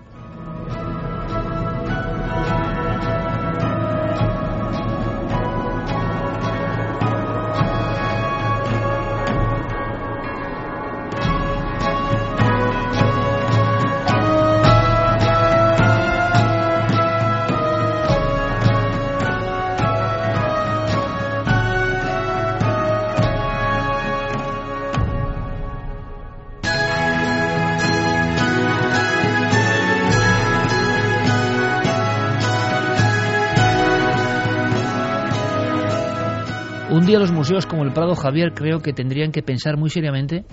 Un 36.92 37.06
día 37.06 37.20
los 37.20 37.32
museos 37.32 37.66
como 37.66 37.84
el 37.86 37.94
Prado 37.94 38.16
Javier 38.16 38.52
creo 38.54 38.82
que 38.82 38.92
tendrían 38.92 39.32
que 39.32 39.42
pensar 39.42 39.78
muy 39.78 39.90
seriamente 39.90 40.44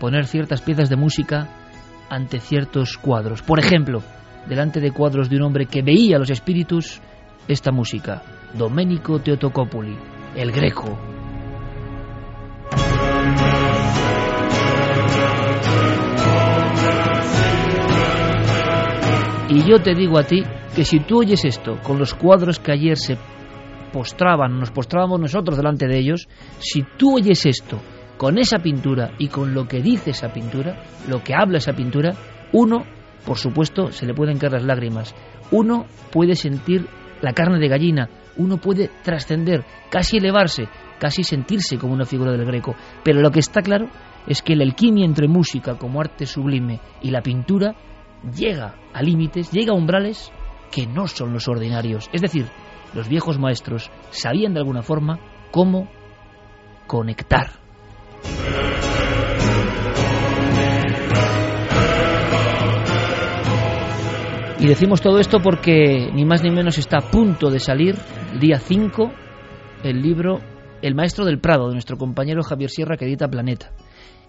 poner 0.00 0.24
ciertas 0.24 0.62
piezas 0.62 0.88
de 0.88 0.96
música 0.96 1.50
ante 2.08 2.40
ciertos 2.40 2.96
cuadros. 2.96 3.42
Por 3.42 3.58
ejemplo, 3.58 4.02
delante 4.48 4.80
de 4.80 4.90
cuadros 4.90 5.28
de 5.28 5.36
un 5.36 5.42
hombre 5.42 5.66
que 5.66 5.82
veía 5.82 6.18
los 6.18 6.30
espíritus, 6.30 7.02
esta 7.46 7.70
música, 7.70 8.22
Domenico 8.54 9.18
Teotocopuli, 9.18 9.98
el 10.34 10.50
greco. 10.50 10.98
Y 19.50 19.62
yo 19.68 19.82
te 19.82 19.94
digo 19.94 20.18
a 20.18 20.22
ti 20.22 20.42
que 20.74 20.86
si 20.86 21.00
tú 21.00 21.18
oyes 21.18 21.44
esto 21.44 21.78
con 21.82 21.98
los 21.98 22.14
cuadros 22.14 22.58
que 22.58 22.72
ayer 22.72 22.96
se 22.96 23.18
postraban, 23.92 24.58
nos 24.58 24.70
postrábamos 24.70 25.20
nosotros 25.20 25.56
delante 25.56 25.86
de 25.86 25.98
ellos, 25.98 26.28
si 26.58 26.84
tú 26.96 27.16
oyes 27.16 27.46
esto 27.46 27.80
con 28.16 28.38
esa 28.38 28.58
pintura 28.58 29.12
y 29.18 29.28
con 29.28 29.54
lo 29.54 29.66
que 29.66 29.80
dice 29.80 30.10
esa 30.10 30.32
pintura, 30.32 30.82
lo 31.08 31.22
que 31.22 31.34
habla 31.34 31.58
esa 31.58 31.72
pintura, 31.72 32.14
uno, 32.52 32.84
por 33.24 33.38
supuesto, 33.38 33.92
se 33.92 34.06
le 34.06 34.14
pueden 34.14 34.38
caer 34.38 34.54
las 34.54 34.64
lágrimas, 34.64 35.14
uno 35.50 35.86
puede 36.10 36.34
sentir 36.34 36.86
la 37.20 37.32
carne 37.32 37.58
de 37.58 37.68
gallina, 37.68 38.08
uno 38.36 38.58
puede 38.58 38.90
trascender, 39.02 39.64
casi 39.90 40.18
elevarse, 40.18 40.68
casi 40.98 41.22
sentirse 41.22 41.78
como 41.78 41.92
una 41.92 42.04
figura 42.04 42.32
del 42.32 42.44
greco, 42.44 42.74
pero 43.04 43.20
lo 43.20 43.30
que 43.30 43.40
está 43.40 43.62
claro 43.62 43.88
es 44.26 44.42
que 44.42 44.56
la 44.56 44.64
alquimia 44.64 45.04
entre 45.04 45.28
música 45.28 45.76
como 45.76 46.00
arte 46.00 46.26
sublime 46.26 46.80
y 47.02 47.10
la 47.10 47.22
pintura 47.22 47.74
llega 48.36 48.74
a 48.92 49.02
límites, 49.02 49.50
llega 49.52 49.72
a 49.72 49.76
umbrales 49.76 50.32
que 50.70 50.86
no 50.86 51.06
son 51.06 51.32
los 51.32 51.48
ordinarios. 51.48 52.10
Es 52.12 52.20
decir, 52.20 52.46
los 52.94 53.08
viejos 53.08 53.38
maestros 53.38 53.90
sabían 54.10 54.54
de 54.54 54.60
alguna 54.60 54.82
forma 54.82 55.18
cómo 55.50 55.88
conectar. 56.86 57.50
Y 64.60 64.66
decimos 64.66 65.00
todo 65.00 65.20
esto 65.20 65.38
porque 65.40 66.10
ni 66.12 66.24
más 66.24 66.42
ni 66.42 66.50
menos 66.50 66.78
está 66.78 66.98
a 66.98 67.10
punto 67.10 67.48
de 67.48 67.60
salir, 67.60 67.94
el 68.32 68.40
día 68.40 68.58
5, 68.58 69.12
el 69.84 70.02
libro 70.02 70.40
El 70.82 70.96
Maestro 70.96 71.24
del 71.24 71.38
Prado, 71.38 71.68
de 71.68 71.74
nuestro 71.74 71.96
compañero 71.96 72.42
Javier 72.42 72.68
Sierra, 72.68 72.96
que 72.96 73.04
edita 73.04 73.28
Planeta. 73.28 73.70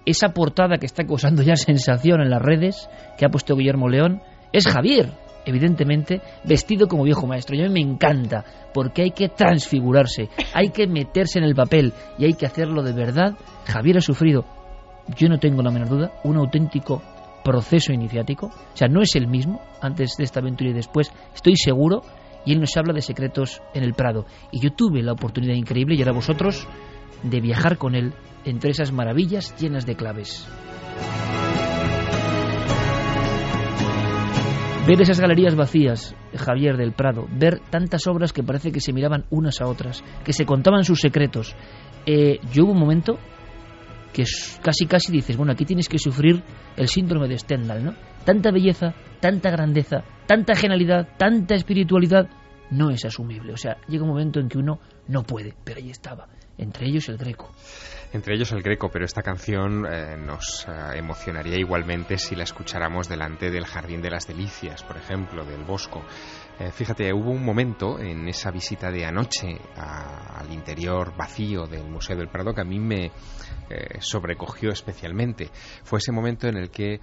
Esa 0.05 0.30
portada 0.30 0.78
que 0.78 0.86
está 0.86 1.03
causando 1.03 1.41
ya 1.41 1.55
sensación 1.55 2.22
en 2.22 2.30
las 2.30 2.41
redes, 2.43 2.89
que 3.18 3.26
ha 3.26 3.30
puesto 3.30 3.55
Guillermo 3.55 3.89
León, 3.89 4.22
es 4.53 4.68
Javier, 4.68 5.10
evidentemente, 5.50 6.22
vestido 6.43 6.88
como 6.88 7.04
viejo 7.04 7.28
maestro. 7.28 7.56
Y 7.56 7.62
a 7.62 7.68
mí 7.68 7.74
me 7.74 7.91
encanta, 7.91 8.43
porque 8.74 9.04
hay 9.04 9.12
que 9.12 9.30
transfigurarse, 9.30 10.30
hay 10.54 10.70
que 10.70 10.88
meterse 10.88 11.39
en 11.39 11.45
el 11.45 11.56
papel 11.56 11.93
y 12.18 12.26
hay 12.26 12.34
que 12.34 12.45
hacerlo 12.45 12.84
de 12.84 12.93
verdad. 12.93 13.36
Javier 13.66 13.97
ha 13.97 14.02
sufrido, 14.02 14.45
yo 15.18 15.28
no 15.28 15.39
tengo 15.39 15.62
la 15.62 15.72
menor 15.72 15.89
duda, 15.89 16.12
un 16.24 16.38
auténtico 16.38 17.02
proceso 17.43 17.91
iniciático. 17.91 18.47
O 18.47 18.78
sea, 18.78 18.88
no 18.88 19.02
es 19.02 19.16
el 19.16 19.28
mismo 19.28 19.62
antes 19.82 20.16
de 20.18 20.24
esta 20.24 20.39
aventura 20.39 20.70
y 20.70 20.74
después, 20.74 21.12
estoy 21.34 21.56
seguro. 21.56 22.02
Y 22.45 22.54
él 22.54 22.62
nos 22.62 22.76
habla 22.78 22.93
de 22.93 23.02
secretos 23.02 23.62
en 23.74 23.84
el 23.84 23.93
Prado. 23.93 24.26
Y 24.52 24.62
yo 24.62 24.72
tuve 24.72 25.04
la 25.04 25.12
oportunidad 25.12 25.56
increíble, 25.56 25.95
y 25.95 26.00
ahora 26.00 26.14
vosotros 26.14 26.68
de 27.22 27.41
viajar 27.41 27.78
con 27.78 27.95
él 27.95 28.14
entre 28.45 28.72
esas 28.72 28.93
maravillas 28.93 29.54
llenas 29.60 29.86
de 29.86 29.95
claves. 29.95 30.47
Ver 34.90 35.04
esas 35.04 35.20
galerías 35.20 35.54
vacías, 35.54 36.16
Javier 36.36 36.76
del 36.76 36.94
Prado, 36.94 37.28
ver 37.32 37.60
tantas 37.70 38.08
obras 38.08 38.34
que 38.34 38.42
parece 38.42 38.72
que 38.72 38.80
se 38.80 38.92
miraban 38.92 39.26
unas 39.30 39.62
a 39.62 39.68
otras, 39.68 40.04
que 40.24 40.34
se 40.34 40.48
contaban 40.48 40.84
sus 40.84 41.00
secretos. 41.00 41.56
Eh, 42.08 42.40
yo 42.52 42.64
hubo 42.64 42.72
un 42.72 42.80
momento 42.80 43.20
que 44.12 44.24
casi 44.64 44.88
casi 44.88 45.12
dices, 45.12 45.38
bueno, 45.38 45.52
aquí 45.52 45.64
tienes 45.64 45.88
que 45.88 46.00
sufrir 46.00 46.42
el 46.76 46.88
síndrome 46.88 47.28
de 47.28 47.38
Stendhal, 47.38 47.86
¿no? 47.86 47.94
Tanta 48.26 48.50
belleza, 48.50 48.96
tanta 49.20 49.52
grandeza, 49.52 50.06
tanta 50.26 50.56
genialidad, 50.56 51.08
tanta 51.20 51.54
espiritualidad, 51.54 52.28
no 52.72 52.90
es 52.90 53.06
asumible. 53.06 53.54
O 53.54 53.58
sea, 53.58 53.78
llega 53.88 54.06
un 54.06 54.10
momento 54.10 54.40
en 54.40 54.50
que 54.50 54.58
uno 54.58 54.80
no 55.08 55.22
puede, 55.22 55.54
pero 55.64 55.78
ahí 55.78 55.92
estaba, 55.92 56.30
entre 56.58 56.88
ellos 56.88 57.08
el 57.10 57.18
greco 57.18 57.52
entre 58.12 58.36
ellos 58.36 58.51
el 58.51 58.64
greco, 58.64 58.89
pero 58.89 59.05
esta 59.05 59.22
canción 59.22 59.86
eh, 59.86 60.18
nos 60.18 60.68
eh, 60.68 60.97
emocionaría 60.97 61.57
igualmente 61.57 62.18
si 62.18 62.36
la 62.36 62.43
escucháramos 62.43 63.07
delante 63.07 63.51
del 63.51 63.66
Jardín 63.66 64.01
de 64.01 64.10
las 64.10 64.28
Delicias, 64.28 64.84
por 64.84 64.97
ejemplo, 64.97 65.45
del 65.45 65.64
Bosco. 65.64 66.03
Eh, 66.60 66.72
fíjate, 66.72 67.14
hubo 67.14 67.32
un 67.32 67.43
momento 67.43 67.99
en 67.99 68.28
esa 68.28 68.51
visita 68.51 68.91
de 68.91 69.05
anoche 69.05 69.57
al 69.76 70.51
interior 70.51 71.16
vacío 71.16 71.66
del 71.66 71.86
Museo 71.86 72.18
del 72.18 72.30
Prado 72.30 72.53
que 72.53 72.62
a 72.62 72.66
mí 72.66 72.80
me 72.80 73.12
sobrecogió 73.99 74.72
especialmente. 74.72 75.49
Fue 75.84 75.99
ese 75.99 76.12
momento 76.12 76.47
en 76.47 76.57
el 76.57 76.72
que 76.72 76.99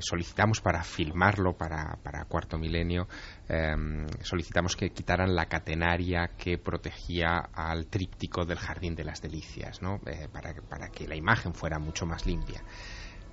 solicitamos 0.00 0.60
para 0.60 0.82
filmarlo 0.82 1.56
para, 1.56 1.98
Cuarto 2.28 2.58
Milenio 2.58 3.08
Em, 3.48 4.08
solicitamos 4.22 4.74
que 4.74 4.90
quitaran 4.90 5.36
la 5.36 5.46
catenaria 5.46 6.32
que 6.36 6.58
protegía 6.58 7.48
al 7.52 7.86
tríptico 7.86 8.44
del 8.44 8.58
Jardín 8.58 8.96
de 8.96 9.04
las 9.04 9.22
Delicias, 9.22 9.82
¿no? 9.82 10.00
Eh, 10.06 10.28
para, 10.32 10.88
que 10.88 11.06
la 11.06 11.14
imagen 11.14 11.54
fuera 11.54 11.78
mucho 11.78 12.06
más 12.06 12.26
limpia. 12.26 12.62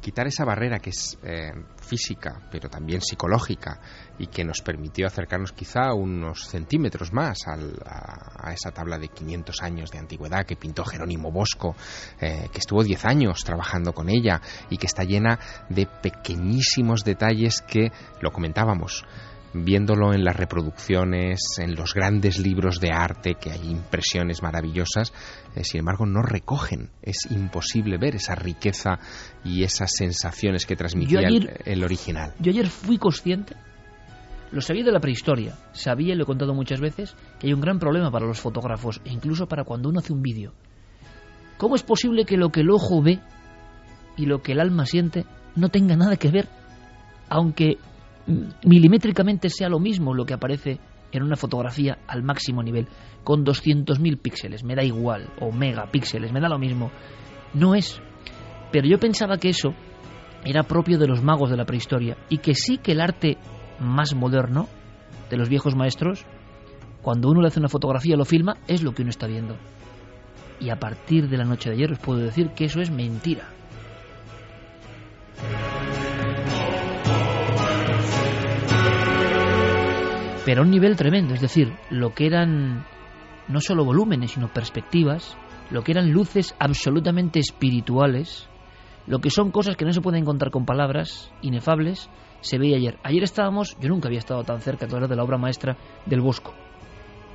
Quitar 0.03 0.27
esa 0.27 0.43
barrera 0.43 0.79
que 0.79 0.89
es 0.89 1.17
eh, 1.23 1.53
física, 1.81 2.49
pero 2.51 2.67
también 2.69 2.99
psicológica, 2.99 3.79
y 4.19 4.27
que 4.27 4.43
nos 4.43 4.61
permitió 4.61 5.07
acercarnos 5.07 5.53
quizá 5.53 5.93
unos 5.93 6.45
centímetros 6.45 7.13
más 7.13 7.37
a, 7.47 8.51
esa 8.51 8.71
tabla 8.71 8.97
de 8.97 9.07
500 9.07 9.61
años 9.61 9.91
de 9.91 9.99
antigüedad 9.99 10.45
que 10.45 10.57
pintó 10.57 10.83
Jerónimo 10.83 11.31
Bosco, 11.31 11.77
eh, 12.19 12.49
que 12.51 12.59
estuvo 12.59 12.83
10 12.83 13.05
años 13.05 13.45
trabajando 13.45 13.93
con 13.93 14.09
ella 14.09 14.41
y 14.69 14.75
que 14.75 14.87
está 14.87 15.05
llena 15.05 15.39
de 15.69 15.87
pequeñísimos 15.87 17.05
detalles 17.05 17.61
que, 17.61 17.93
lo 18.19 18.31
comentábamos, 18.31 19.05
viéndolo 19.53 20.13
en 20.13 20.23
las 20.23 20.35
reproducciones, 20.35 21.39
en 21.59 21.75
los 21.75 21.93
grandes 21.93 22.39
libros 22.39 22.79
de 22.79 22.91
arte, 22.91 23.35
que 23.35 23.51
hay 23.51 23.69
impresiones 23.69 24.41
maravillosas, 24.41 25.13
eh, 25.55 25.63
sin 25.63 25.79
embargo 25.79 26.05
no 26.05 26.21
recogen. 26.21 26.89
Es 27.01 27.29
imposible 27.31 27.97
ver 27.97 28.15
esa 28.15 28.35
riqueza 28.35 28.99
y 29.43 29.63
esas 29.63 29.91
sensaciones 29.95 30.65
que 30.65 30.75
transmitía 30.75 31.21
el, 31.65 31.83
original. 31.83 32.33
Yo 32.39 32.51
ayer 32.51 32.67
fui 32.67 32.97
consciente, 32.97 33.55
lo 34.51 34.61
sabía 34.61 34.83
de 34.83 34.91
la 34.91 34.99
prehistoria, 34.99 35.55
sabía, 35.73 36.13
y 36.13 36.17
lo 36.17 36.23
he 36.23 36.27
contado 36.27 36.53
muchas 36.53 36.79
veces, 36.79 37.15
que 37.39 37.47
hay 37.47 37.53
un 37.53 37.61
gran 37.61 37.79
problema 37.79 38.11
para 38.11 38.25
los 38.25 38.39
fotógrafos, 38.39 39.01
e 39.05 39.11
incluso 39.11 39.47
para 39.47 39.63
cuando 39.63 39.89
uno 39.89 39.99
hace 39.99 40.13
un 40.13 40.21
vídeo. 40.21 40.53
¿Cómo 41.57 41.75
es 41.75 41.83
posible 41.83 42.25
que 42.25 42.37
lo 42.37 42.49
que 42.49 42.61
el 42.61 42.71
ojo 42.71 43.01
ve 43.01 43.19
y 44.17 44.25
lo 44.25 44.41
que 44.41 44.53
el 44.53 44.59
alma 44.59 44.85
siente 44.85 45.25
no 45.55 45.69
tenga 45.69 45.95
nada 45.95 46.17
que 46.17 46.29
ver? 46.29 46.49
Aunque 47.29 47.77
milimétricamente 48.63 49.49
sea 49.49 49.69
lo 49.69 49.79
mismo 49.79 50.13
lo 50.13 50.25
que 50.25 50.33
aparece 50.33 50.79
en 51.11 51.23
una 51.23 51.35
fotografía 51.35 51.99
al 52.07 52.23
máximo 52.23 52.63
nivel, 52.63 52.87
con 53.23 53.45
200.000 53.45 54.19
píxeles, 54.19 54.63
me 54.63 54.75
da 54.75 54.83
igual, 54.83 55.29
o 55.39 55.51
megapíxeles, 55.51 56.31
me 56.31 56.41
da 56.41 56.49
lo 56.49 56.57
mismo. 56.57 56.91
No 57.53 57.75
es. 57.75 58.01
Pero 58.71 58.87
yo 58.87 58.97
pensaba 58.97 59.37
que 59.37 59.49
eso 59.49 59.73
era 60.43 60.63
propio 60.63 60.97
de 60.97 61.07
los 61.07 61.21
magos 61.21 61.51
de 61.51 61.57
la 61.57 61.65
prehistoria 61.65 62.17
y 62.29 62.39
que 62.39 62.55
sí 62.55 62.77
que 62.77 62.93
el 62.93 63.01
arte 63.01 63.37
más 63.79 64.15
moderno 64.15 64.67
de 65.29 65.37
los 65.37 65.49
viejos 65.49 65.75
maestros, 65.75 66.25
cuando 67.01 67.29
uno 67.29 67.41
le 67.41 67.47
hace 67.47 67.59
una 67.59 67.69
fotografía, 67.69 68.17
lo 68.17 68.25
filma, 68.25 68.57
es 68.67 68.81
lo 68.83 68.93
que 68.93 69.03
uno 69.03 69.09
está 69.09 69.27
viendo. 69.27 69.55
Y 70.59 70.69
a 70.69 70.79
partir 70.79 71.29
de 71.29 71.37
la 71.37 71.45
noche 71.45 71.69
de 71.69 71.75
ayer 71.75 71.91
os 71.91 71.99
puedo 71.99 72.19
decir 72.19 72.49
que 72.55 72.65
eso 72.65 72.81
es 72.81 72.89
mentira. 72.89 73.49
Pero 80.45 80.61
a 80.61 80.65
un 80.65 80.71
nivel 80.71 80.95
tremendo, 80.95 81.33
es 81.33 81.41
decir, 81.41 81.73
lo 81.89 82.13
que 82.13 82.25
eran 82.25 82.85
no 83.47 83.61
solo 83.61 83.85
volúmenes, 83.85 84.31
sino 84.31 84.47
perspectivas, 84.47 85.37
lo 85.69 85.83
que 85.83 85.91
eran 85.91 86.11
luces 86.11 86.55
absolutamente 86.59 87.39
espirituales, 87.39 88.47
lo 89.07 89.19
que 89.19 89.29
son 89.29 89.51
cosas 89.51 89.75
que 89.75 89.85
no 89.85 89.93
se 89.93 90.01
pueden 90.01 90.21
encontrar 90.21 90.51
con 90.51 90.65
palabras, 90.65 91.31
inefables, 91.41 92.09
se 92.41 92.57
veía 92.57 92.77
ayer. 92.77 92.99
Ayer 93.03 93.23
estábamos, 93.23 93.77
yo 93.79 93.89
nunca 93.89 94.07
había 94.07 94.19
estado 94.19 94.43
tan 94.43 94.59
cerca 94.59 94.87
todavía 94.87 95.07
de 95.07 95.15
la 95.15 95.23
obra 95.23 95.37
maestra 95.37 95.77
del 96.05 96.21
Bosco. 96.21 96.53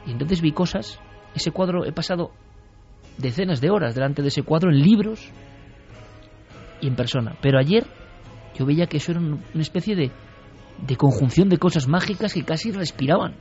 Y 0.07 0.13
entonces 0.13 0.41
vi 0.41 0.53
cosas, 0.53 1.01
ese 1.35 1.51
cuadro, 1.51 1.85
he 1.85 1.93
pasado 1.93 2.31
decenas 3.17 3.61
de 3.61 3.71
horas 3.71 3.95
delante 3.95 4.23
de 4.23 4.29
ese 4.29 4.43
cuadro 4.43 4.71
en 4.71 4.81
libros 4.81 5.31
y 6.81 6.87
en 6.87 6.95
persona. 6.95 7.37
Pero 7.41 7.59
ayer 7.59 7.87
yo 8.55 8.67
veía 8.67 8.87
que 8.87 8.99
eso 8.99 9.13
era 9.13 9.21
una 9.21 9.63
especie 9.63 9.97
de, 9.97 10.11
de 10.87 10.97
conjunción 10.97 11.49
de 11.49 11.59
cosas 11.59 11.89
mágicas 11.89 12.33
que 12.35 12.45
casi 12.45 12.71
respiraban. 12.71 13.35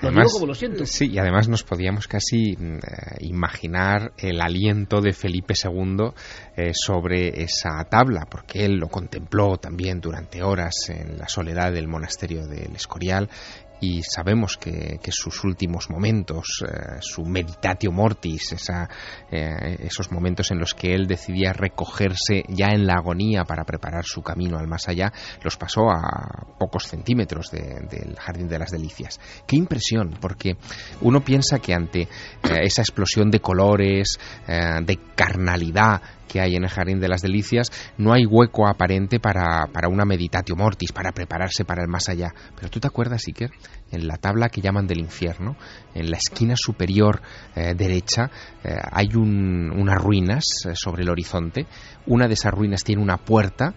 Lo 0.00 0.08
además, 0.08 0.32
como 0.32 0.46
lo 0.46 0.54
siento. 0.54 0.84
Sí, 0.86 1.10
y 1.10 1.18
además 1.18 1.48
nos 1.48 1.62
podíamos 1.62 2.08
casi 2.08 2.56
mm, 2.56 2.76
eh, 2.76 2.80
imaginar 3.20 4.12
el 4.18 4.40
aliento 4.40 5.00
de 5.00 5.12
Felipe 5.12 5.54
II 5.54 6.12
eh, 6.56 6.72
sobre 6.74 7.42
esa 7.42 7.82
tabla, 7.88 8.26
porque 8.28 8.64
él 8.64 8.76
lo 8.76 8.88
contempló 8.88 9.56
también 9.56 10.00
durante 10.00 10.42
horas 10.42 10.90
en 10.90 11.16
la 11.16 11.28
soledad 11.28 11.72
del 11.72 11.88
monasterio 11.88 12.46
del 12.46 12.74
Escorial 12.74 13.30
y 13.84 14.02
sabemos 14.02 14.56
que, 14.56 14.98
sus 15.10 15.44
últimos 15.44 15.90
momentos, 15.90 16.64
eh, 16.66 16.96
su 17.00 17.24
meditatio 17.24 17.92
mortis, 17.92 18.52
esa, 18.52 18.88
eh, 19.30 19.76
esos 19.80 20.10
momentos 20.10 20.50
en 20.50 20.58
los 20.58 20.74
que 20.74 20.94
él 20.94 21.06
decidía 21.06 21.52
recogerse 21.52 22.44
ya 22.48 22.68
en 22.68 22.86
la 22.86 22.94
agonía 22.94 23.44
para 23.44 23.64
preparar 23.64 24.04
su 24.04 24.22
camino 24.22 24.58
al 24.58 24.66
más 24.66 24.88
allá, 24.88 25.12
los 25.42 25.56
pasó 25.56 25.90
a 25.90 26.56
pocos 26.58 26.86
centímetros 26.88 27.50
del 27.50 28.16
Jardín 28.18 28.48
de 28.48 28.58
las 28.58 28.70
Delicias. 28.70 29.20
Qué 29.46 29.56
impresión, 29.56 30.16
porque 30.20 30.56
uno 31.02 31.20
piensa 31.20 31.58
que 31.58 31.74
ante 31.74 32.02
eh, 32.02 32.08
esa 32.62 32.82
explosión 32.82 33.30
de 33.30 33.40
colores, 33.40 34.18
de 34.46 34.98
carnalidad, 35.14 36.00
que 36.28 36.40
hay 36.40 36.56
en 36.56 36.64
el 36.64 36.70
Jardín 36.70 37.00
de 37.00 37.08
las 37.08 37.22
Delicias, 37.22 37.70
no 37.98 38.12
hay 38.12 38.26
hueco 38.26 38.66
aparente 38.66 39.20
para, 39.20 39.66
para 39.72 39.88
una 39.88 40.04
meditatio 40.04 40.56
mortis, 40.56 40.92
para 40.92 41.12
prepararse 41.12 41.64
para 41.64 41.82
el 41.82 41.88
más 41.88 42.08
allá. 42.08 42.32
Pero 42.56 42.68
tú 42.70 42.80
te 42.80 42.86
acuerdas, 42.86 43.22
Iker, 43.26 43.50
en 43.90 44.06
la 44.06 44.16
tabla 44.16 44.48
que 44.48 44.60
llaman 44.60 44.86
del 44.86 45.00
infierno, 45.00 45.56
en 45.94 46.10
la 46.10 46.16
esquina 46.16 46.54
superior 46.56 47.22
eh, 47.54 47.74
derecha, 47.74 48.30
eh, 48.62 48.76
hay 48.92 49.08
unas 49.14 50.02
ruinas 50.02 50.44
eh, 50.66 50.72
sobre 50.74 51.02
el 51.02 51.10
horizonte. 51.10 51.66
Una 52.06 52.26
de 52.26 52.34
esas 52.34 52.52
ruinas 52.52 52.82
tiene 52.82 53.02
una 53.02 53.18
puerta, 53.18 53.74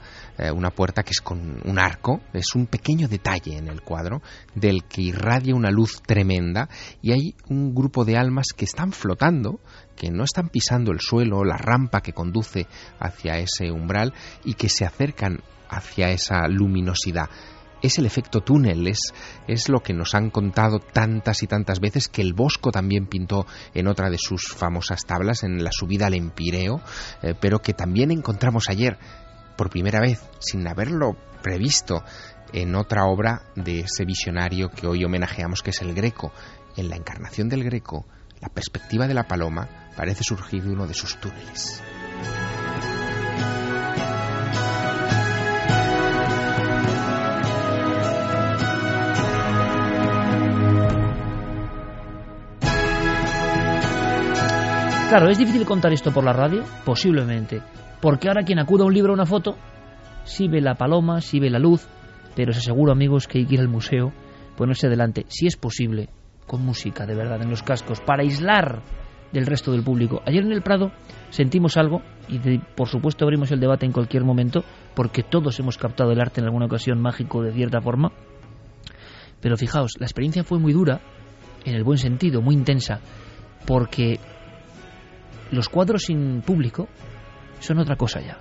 una 0.54 0.70
puerta 0.70 1.04
que 1.04 1.12
es 1.12 1.22
con 1.22 1.62
un 1.66 1.80
arco, 1.80 2.22
es 2.34 2.56
un 2.56 2.68
pequeño 2.68 3.08
detalle 3.08 3.58
en 3.58 3.68
el 3.68 3.82
cuadro, 3.82 4.22
del 4.54 4.84
que 4.84 5.02
irradia 5.02 5.56
una 5.56 5.72
luz 5.72 6.02
tremenda, 6.06 6.70
y 7.02 7.12
hay 7.12 7.36
un 7.50 7.74
grupo 7.74 8.06
de 8.06 8.18
almas 8.18 8.48
que 8.56 8.66
están 8.66 8.92
flotando 8.92 9.60
que 9.98 10.12
no 10.12 10.24
están 10.24 10.50
pisando 10.50 10.92
el 10.92 11.02
suelo, 11.02 11.44
la 11.44 11.58
rampa 11.58 12.02
que 12.02 12.14
conduce 12.14 12.68
hacia 13.00 13.40
ese 13.40 13.72
umbral 13.72 14.14
y 14.46 14.54
que 14.54 14.70
se 14.70 14.86
acercan 14.86 15.42
hacia 15.70 16.12
esa 16.12 16.48
luminosidad. 16.48 17.30
Es 17.82 18.00
el 18.00 18.08
efecto 18.08 18.42
túnel, 18.42 18.88
es, 18.88 19.14
es 19.48 19.70
lo 19.70 19.82
que 19.82 19.94
nos 19.94 20.16
han 20.16 20.32
contado 20.32 20.80
tantas 20.80 21.44
y 21.44 21.48
tantas 21.48 21.80
veces 21.80 22.08
que 22.08 22.24
el 22.24 22.34
Bosco 22.34 22.72
también 22.72 23.06
pintó 23.06 23.46
en 23.74 23.88
otra 23.88 24.10
de 24.10 24.18
sus 24.18 24.48
famosas 24.48 25.06
tablas, 25.06 25.44
en 25.44 25.64
la 25.64 25.72
subida 25.72 26.08
al 26.08 26.16
Empireo, 26.16 26.82
eh, 27.22 27.36
pero 27.40 27.60
que 27.60 27.74
también 27.74 28.10
encontramos 28.12 28.70
ayer, 28.70 28.98
por 29.58 29.70
primera 29.70 30.00
vez, 30.00 30.22
sin 30.40 30.68
haberlo 30.68 31.18
previsto, 31.42 32.04
en 32.54 32.76
otra 32.76 33.06
obra 33.06 33.42
de 33.56 33.82
ese 33.82 34.06
visionario 34.06 34.70
que 34.70 34.88
hoy 34.88 35.04
homenajeamos, 35.04 35.62
que 35.62 35.72
es 35.72 35.82
el 35.82 35.94
Greco. 35.94 36.32
En 36.78 36.90
la 36.90 36.96
encarnación 36.96 37.50
del 37.50 37.64
Greco, 37.64 38.06
la 38.40 38.50
perspectiva 38.50 39.08
de 39.08 39.14
la 39.14 39.28
paloma 39.28 39.68
parece 39.96 40.24
surgir 40.24 40.64
de 40.64 40.72
uno 40.72 40.88
de 40.88 40.94
sus 40.94 41.18
túneles. 41.18 41.82
Claro, 55.10 55.30
es 55.30 55.38
difícil 55.38 55.66
contar 55.66 55.94
esto 55.94 56.12
por 56.12 56.26
la 56.26 56.34
radio, 56.34 56.64
posiblemente, 56.84 57.62
porque 58.08 58.30
ahora 58.30 58.44
quien 58.44 58.58
acuda 58.58 58.86
a 58.86 58.88
un 58.88 58.94
libro 58.94 59.12
o 59.12 59.16
una 59.16 59.26
foto, 59.26 59.58
sí 60.24 60.48
ve 60.48 60.62
la 60.62 60.76
paloma, 60.76 61.20
sí 61.20 61.42
ve 61.42 61.50
la 61.50 61.60
luz, 61.60 61.90
pero 62.38 62.52
os 62.52 62.58
aseguro, 62.58 62.94
amigos, 62.94 63.28
que 63.28 63.40
hay 63.40 63.46
que 63.46 63.56
ir 63.56 63.60
al 63.60 63.68
museo, 63.68 64.14
ponerse 64.56 64.88
delante, 64.88 65.26
si 65.28 65.46
es 65.46 65.58
posible, 65.58 66.08
con 66.46 66.66
música 66.66 67.06
de 67.06 67.16
verdad 67.16 67.42
en 67.42 67.50
los 67.50 67.64
cascos, 67.64 68.00
para 68.00 68.24
aislar 68.24 68.82
del 69.34 69.46
resto 69.46 69.74
del 69.74 69.84
público. 69.84 70.22
Ayer 70.26 70.46
en 70.46 70.54
el 70.54 70.62
Prado 70.62 70.94
sentimos 71.32 71.76
algo 71.76 72.02
y 72.30 72.40
por 72.78 72.88
supuesto 72.88 73.26
abrimos 73.26 73.52
el 73.52 73.60
debate 73.60 73.86
en 73.86 73.92
cualquier 73.92 74.24
momento 74.24 74.64
porque 74.96 75.24
todos 75.24 75.60
hemos 75.60 75.78
captado 75.78 76.10
el 76.14 76.22
arte 76.22 76.40
en 76.40 76.46
alguna 76.46 76.68
ocasión 76.68 77.02
mágico 77.02 77.44
de 77.44 77.52
cierta 77.52 77.82
forma. 77.82 78.14
Pero 79.42 79.58
fijaos, 79.58 79.96
la 80.00 80.06
experiencia 80.06 80.46
fue 80.46 80.60
muy 80.60 80.72
dura, 80.72 81.02
en 81.66 81.76
el 81.76 81.84
buen 81.84 81.98
sentido, 81.98 82.42
muy 82.42 82.56
intensa, 82.56 83.02
porque 83.66 84.18
los 85.52 85.68
cuadros 85.68 86.04
sin 86.04 86.42
público 86.42 86.88
son 87.60 87.80
otra 87.80 87.96
cosa 87.96 88.22
ya. 88.22 88.38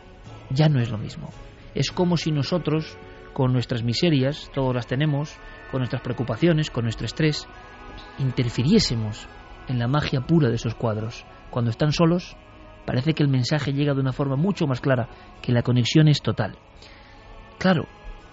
Ya 0.51 0.68
no 0.68 0.80
es 0.80 0.90
lo 0.90 0.98
mismo. 0.98 1.30
Es 1.74 1.90
como 1.90 2.16
si 2.16 2.32
nosotros, 2.32 2.97
con 3.32 3.52
nuestras 3.52 3.82
miserias, 3.82 4.51
todos 4.55 4.74
las 4.74 4.86
tenemos, 4.86 5.36
con 5.70 5.80
nuestras 5.80 6.02
preocupaciones, 6.02 6.70
con 6.70 6.84
nuestro 6.84 7.06
estrés, 7.06 7.47
interfiriésemos 8.18 9.28
en 9.68 9.78
la 9.78 9.88
magia 9.88 10.20
pura 10.20 10.48
de 10.48 10.56
esos 10.56 10.74
cuadros. 10.74 11.24
Cuando 11.51 11.70
están 11.70 11.93
solos, 11.93 12.36
parece 12.86 13.14
que 13.14 13.22
el 13.22 13.28
mensaje 13.28 13.72
llega 13.72 13.94
de 13.94 14.01
una 14.01 14.12
forma 14.12 14.36
mucho 14.36 14.66
más 14.66 14.80
clara, 14.80 15.09
que 15.43 15.52
la 15.52 15.62
conexión 15.62 16.09
es 16.09 16.22
total. 16.22 16.56
Claro, 17.59 17.86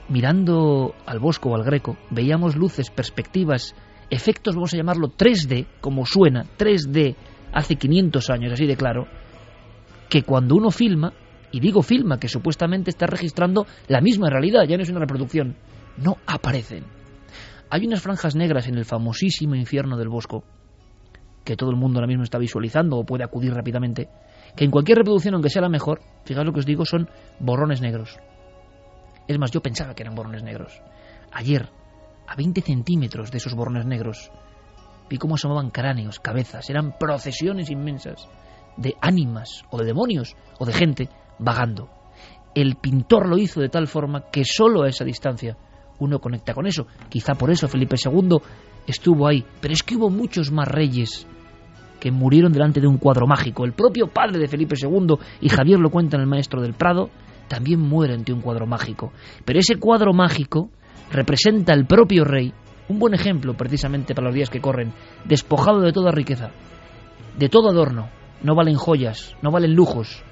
mirando 0.09 0.93
al 1.05 1.19
Bosco 1.19 1.49
o 1.49 1.55
al 1.55 1.63
Greco, 1.63 1.97
veíamos 2.09 2.55
luces, 2.55 2.89
perspectivas, 2.89 3.75
efectos, 4.09 4.55
vamos 4.55 4.73
a 4.73 4.77
llamarlo 4.77 5.09
3D, 5.09 5.67
como 5.81 6.05
suena, 6.05 6.45
3D, 6.57 7.15
hace 7.51 7.75
500 7.75 8.29
años, 8.29 8.53
así 8.53 8.65
de 8.65 8.75
claro, 8.75 9.07
que 10.13 10.21
cuando 10.21 10.55
uno 10.55 10.69
filma, 10.69 11.11
y 11.51 11.59
digo 11.59 11.81
filma, 11.81 12.19
que 12.19 12.27
supuestamente 12.27 12.91
está 12.91 13.07
registrando 13.07 13.65
la 13.87 13.99
misma 13.99 14.29
realidad, 14.29 14.61
ya 14.67 14.77
no 14.77 14.83
es 14.83 14.89
una 14.91 14.99
reproducción, 14.99 15.55
no 15.97 16.17
aparecen. 16.27 16.83
Hay 17.71 17.87
unas 17.87 18.03
franjas 18.03 18.35
negras 18.35 18.67
en 18.67 18.77
el 18.77 18.85
famosísimo 18.85 19.55
infierno 19.55 19.97
del 19.97 20.09
Bosco, 20.09 20.43
que 21.43 21.55
todo 21.55 21.71
el 21.71 21.77
mundo 21.77 21.97
ahora 21.97 22.05
mismo 22.05 22.21
está 22.21 22.37
visualizando 22.37 22.97
o 22.97 23.05
puede 23.05 23.23
acudir 23.23 23.55
rápidamente, 23.55 24.07
que 24.55 24.65
en 24.65 24.69
cualquier 24.69 24.99
reproducción, 24.99 25.33
aunque 25.33 25.49
sea 25.49 25.63
la 25.63 25.69
mejor, 25.69 25.99
fijaos 26.25 26.45
lo 26.45 26.53
que 26.53 26.59
os 26.59 26.67
digo, 26.67 26.85
son 26.85 27.09
borrones 27.39 27.81
negros. 27.81 28.19
Es 29.27 29.39
más, 29.39 29.49
yo 29.49 29.63
pensaba 29.63 29.95
que 29.95 30.03
eran 30.03 30.13
borrones 30.13 30.43
negros. 30.43 30.79
Ayer, 31.31 31.69
a 32.27 32.35
20 32.35 32.61
centímetros 32.61 33.31
de 33.31 33.39
esos 33.39 33.55
borrones 33.55 33.87
negros, 33.87 34.29
vi 35.09 35.17
cómo 35.17 35.33
asomaban 35.33 35.71
cráneos, 35.71 36.19
cabezas, 36.19 36.69
eran 36.69 36.99
procesiones 36.99 37.71
inmensas 37.71 38.29
de 38.77 38.95
ánimas 39.01 39.63
o 39.69 39.77
de 39.77 39.85
demonios 39.85 40.35
o 40.59 40.65
de 40.65 40.73
gente 40.73 41.09
vagando. 41.39 41.89
El 42.55 42.75
pintor 42.75 43.27
lo 43.27 43.37
hizo 43.37 43.59
de 43.59 43.69
tal 43.69 43.87
forma 43.87 44.29
que 44.31 44.45
solo 44.45 44.83
a 44.83 44.89
esa 44.89 45.03
distancia 45.03 45.57
uno 45.99 46.19
conecta 46.19 46.53
con 46.53 46.67
eso. 46.67 46.87
Quizá 47.09 47.33
por 47.35 47.49
eso 47.51 47.67
Felipe 47.67 47.95
II 48.03 48.37
estuvo 48.85 49.27
ahí. 49.27 49.43
Pero 49.61 49.73
es 49.73 49.83
que 49.83 49.95
hubo 49.95 50.09
muchos 50.09 50.51
más 50.51 50.67
reyes 50.67 51.27
que 51.99 52.11
murieron 52.11 52.51
delante 52.51 52.81
de 52.81 52.87
un 52.87 52.97
cuadro 52.97 53.25
mágico. 53.25 53.63
El 53.63 53.73
propio 53.73 54.07
padre 54.07 54.37
de 54.37 54.47
Felipe 54.47 54.75
II, 54.79 55.15
y 55.41 55.49
Javier 55.49 55.79
lo 55.79 55.89
cuenta 55.89 56.17
en 56.17 56.23
El 56.23 56.27
Maestro 56.27 56.61
del 56.61 56.73
Prado, 56.73 57.09
también 57.47 57.79
muere 57.79 58.13
ante 58.13 58.33
un 58.33 58.41
cuadro 58.41 58.65
mágico. 58.67 59.13
Pero 59.45 59.59
ese 59.59 59.77
cuadro 59.77 60.13
mágico 60.13 60.69
representa 61.11 61.73
al 61.73 61.85
propio 61.85 62.25
rey, 62.25 62.53
un 62.89 62.99
buen 62.99 63.13
ejemplo 63.13 63.53
precisamente 63.53 64.13
para 64.13 64.27
los 64.27 64.35
días 64.35 64.49
que 64.49 64.59
corren, 64.59 64.91
despojado 65.23 65.79
de 65.79 65.93
toda 65.93 66.11
riqueza, 66.11 66.51
de 67.37 67.47
todo 67.47 67.69
adorno, 67.69 68.09
no 68.43 68.55
valen 68.55 68.75
joyas, 68.75 69.35
no 69.41 69.51
valen 69.51 69.73
lujos. 69.73 70.23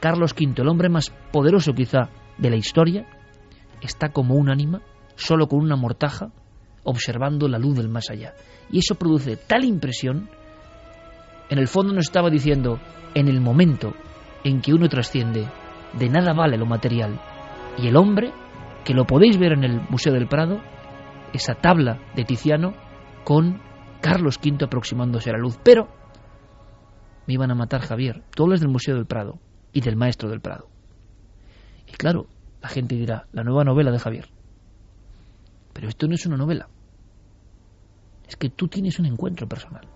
Carlos 0.00 0.32
V, 0.32 0.62
el 0.62 0.68
hombre 0.68 0.88
más 0.88 1.12
poderoso 1.32 1.72
quizá 1.74 2.08
de 2.38 2.50
la 2.50 2.56
historia, 2.56 3.06
está 3.82 4.10
como 4.10 4.34
un 4.34 4.50
ánima, 4.50 4.80
solo 5.16 5.46
con 5.46 5.60
una 5.60 5.76
mortaja, 5.76 6.32
observando 6.84 7.48
la 7.48 7.58
luz 7.58 7.76
del 7.76 7.88
más 7.88 8.08
allá. 8.10 8.34
Y 8.70 8.78
eso 8.78 8.94
produce 8.94 9.36
tal 9.36 9.64
impresión, 9.64 10.30
en 11.50 11.58
el 11.58 11.68
fondo 11.68 11.92
nos 11.92 12.06
estaba 12.06 12.30
diciendo, 12.30 12.78
en 13.14 13.28
el 13.28 13.40
momento 13.40 13.92
en 14.44 14.60
que 14.60 14.72
uno 14.72 14.88
trasciende, 14.88 15.46
de 15.98 16.08
nada 16.08 16.32
vale 16.32 16.56
lo 16.56 16.66
material. 16.66 17.20
Y 17.76 17.88
el 17.88 17.96
hombre, 17.96 18.32
que 18.84 18.94
lo 18.94 19.04
podéis 19.04 19.38
ver 19.38 19.52
en 19.52 19.64
el 19.64 19.80
Museo 19.90 20.12
del 20.12 20.28
Prado, 20.28 20.60
esa 21.32 21.54
tabla 21.54 21.98
de 22.14 22.24
Tiziano 22.24 22.74
con 23.24 23.60
Carlos 24.00 24.38
V 24.42 24.64
aproximándose 24.64 25.30
a 25.30 25.34
la 25.34 25.40
luz. 25.40 25.58
Pero 25.62 25.88
me 27.30 27.34
iban 27.34 27.52
a 27.52 27.54
matar 27.54 27.80
Javier. 27.82 28.24
Todo 28.34 28.54
es 28.54 28.60
del 28.60 28.70
Museo 28.70 28.96
del 28.96 29.06
Prado 29.06 29.38
y 29.72 29.80
del 29.82 29.94
Maestro 29.94 30.28
del 30.28 30.40
Prado. 30.40 30.68
Y 31.86 31.92
claro, 31.92 32.26
la 32.60 32.68
gente 32.68 32.96
dirá, 32.96 33.28
la 33.30 33.44
nueva 33.44 33.62
novela 33.62 33.92
de 33.92 34.00
Javier. 34.00 34.28
Pero 35.72 35.88
esto 35.88 36.08
no 36.08 36.16
es 36.16 36.26
una 36.26 36.36
novela. 36.36 36.68
Es 38.26 38.34
que 38.34 38.50
tú 38.50 38.66
tienes 38.66 38.98
un 38.98 39.06
encuentro 39.06 39.46
personal. 39.46 39.86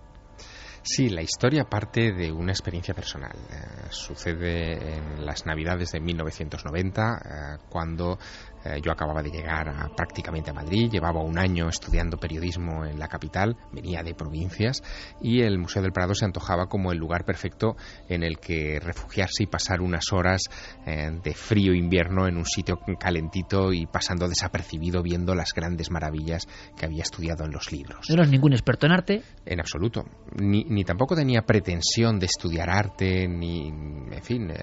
Sí, 0.82 1.08
la 1.08 1.22
historia 1.22 1.64
parte 1.64 2.12
de 2.12 2.30
una 2.30 2.52
experiencia 2.52 2.94
personal. 2.94 3.32
Eh, 3.50 3.86
sucede 3.90 4.94
en 4.94 5.26
las 5.26 5.44
Navidades 5.44 5.90
de 5.90 5.98
1990, 5.98 7.02
eh, 7.02 7.64
cuando 7.68 8.16
eh, 8.64 8.80
yo 8.82 8.92
acababa 8.92 9.22
de 9.22 9.30
llegar 9.30 9.72
prácticamente 9.94 10.50
a 10.50 10.54
Madrid, 10.54 10.90
llevaba 10.90 11.22
un 11.22 11.38
año 11.38 11.68
estudiando 11.68 12.16
periodismo 12.16 12.84
en 12.86 12.98
la 12.98 13.08
capital, 13.08 13.56
venía 13.72 14.02
de 14.02 14.14
provincias 14.14 14.82
y 15.20 15.42
el 15.42 15.58
Museo 15.58 15.82
del 15.82 15.92
Prado 15.92 16.14
se 16.14 16.24
antojaba 16.24 16.66
como 16.66 16.90
el 16.90 16.98
lugar 16.98 17.24
perfecto 17.24 17.76
en 18.08 18.22
el 18.22 18.38
que 18.38 18.80
refugiarse 18.80 19.42
y 19.42 19.46
pasar 19.46 19.82
unas 19.82 20.12
horas 20.12 20.42
eh, 20.86 21.10
de 21.22 21.34
frío 21.34 21.74
invierno 21.74 22.26
en 22.26 22.38
un 22.38 22.46
sitio 22.46 22.80
calentito 22.98 23.72
y 23.72 23.86
pasando 23.86 24.28
desapercibido 24.28 25.02
viendo 25.02 25.34
las 25.34 25.52
grandes 25.52 25.90
maravillas 25.90 26.46
que 26.76 26.86
había 26.86 27.02
estudiado 27.02 27.44
en 27.44 27.52
los 27.52 27.70
libros. 27.70 28.06
¿No 28.08 28.14
eras 28.14 28.30
ningún 28.30 28.52
experto 28.52 28.86
en 28.86 28.92
arte? 28.92 29.22
En 29.44 29.60
absoluto. 29.60 30.04
Ni, 30.40 30.64
ni 30.64 30.84
tampoco 30.84 31.14
tenía 31.14 31.42
pretensión 31.42 32.18
de 32.18 32.26
estudiar 32.26 32.70
arte, 32.70 33.28
ni, 33.28 33.68
en 33.68 34.22
fin, 34.22 34.50
eh, 34.50 34.56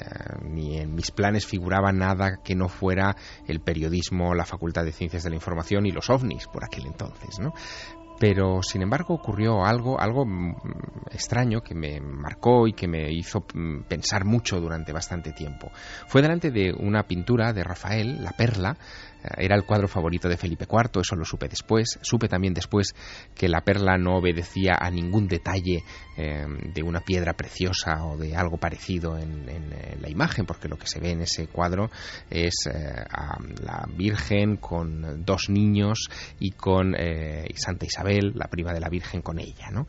ni 0.44 0.78
en 0.78 0.96
mis 0.96 1.12
planes 1.12 1.46
figuraba 1.46 1.92
nada 1.92 2.40
que 2.44 2.56
no 2.56 2.68
fuera 2.68 3.16
el 3.48 3.60
periodismo 3.60 3.91
la 4.36 4.46
Facultad 4.46 4.86
de 4.86 4.92
Ciencias 4.92 5.24
de 5.24 5.30
la 5.30 5.36
Información 5.36 5.86
y 5.86 5.92
los 5.92 6.10
ovnis 6.10 6.48
por 6.48 6.64
aquel 6.64 6.88
entonces, 6.88 7.40
¿no? 7.40 7.54
Pero, 8.22 8.62
sin 8.62 8.84
embargo, 8.84 9.16
ocurrió 9.16 9.66
algo, 9.66 10.00
algo 10.00 10.28
mm, 10.28 10.56
extraño 11.10 11.62
que 11.62 11.74
me 11.74 12.00
marcó 12.00 12.68
y 12.68 12.74
que 12.74 12.88
me 12.88 13.12
hizo 13.12 13.46
mm, 13.52 13.86
pensar 13.88 14.26
mucho 14.26 14.62
durante 14.62 14.94
bastante 14.94 15.32
tiempo. 15.32 15.72
Fue 16.06 16.22
delante 16.22 16.52
de 16.52 16.72
una 16.72 17.08
pintura 17.08 17.52
de 17.52 17.64
Rafael, 17.64 18.24
La 18.24 18.32
Perla, 18.34 18.78
era 19.38 19.56
el 19.56 19.64
cuadro 19.64 19.88
favorito 19.88 20.28
de 20.28 20.38
Felipe 20.38 20.66
IV, 20.70 21.02
eso 21.02 21.16
lo 21.16 21.26
supe 21.26 21.48
después. 21.48 22.00
Supe 22.02 22.28
también 22.28 22.54
después 22.54 22.94
que 23.36 23.50
la 23.50 23.62
perla 23.62 23.98
no 23.98 24.18
obedecía 24.18 24.78
a 24.80 24.90
ningún 24.90 25.28
detalle 25.28 25.84
eh, 26.18 26.46
de 26.74 26.84
una 26.84 27.02
piedra 27.02 27.34
preciosa 27.34 28.06
o 28.06 28.18
de 28.18 28.36
algo 28.36 28.58
parecido 28.58 29.18
en, 29.18 29.42
la 30.02 30.10
imagen, 30.10 30.46
porque 30.46 30.68
lo 30.68 30.78
que 30.78 30.88
se 30.88 31.00
ve 31.00 31.12
en 31.12 31.22
ese 31.22 31.48
cuadro 31.48 31.90
es 32.30 32.66
eh, 32.68 33.04
a 33.10 33.38
la 33.64 33.88
Virgen 33.96 34.58
con 34.58 35.24
dos 35.24 35.50
niños 35.50 36.10
y 36.40 36.52
con 36.52 36.96
Santa 37.56 37.86
Isabel, 37.86 38.34
la 38.36 38.48
prima 38.48 38.74
de 38.74 38.80
la 38.80 38.90
Virgen, 38.90 39.22
con 39.22 39.40
ella. 39.40 39.70
¿no? 39.72 39.88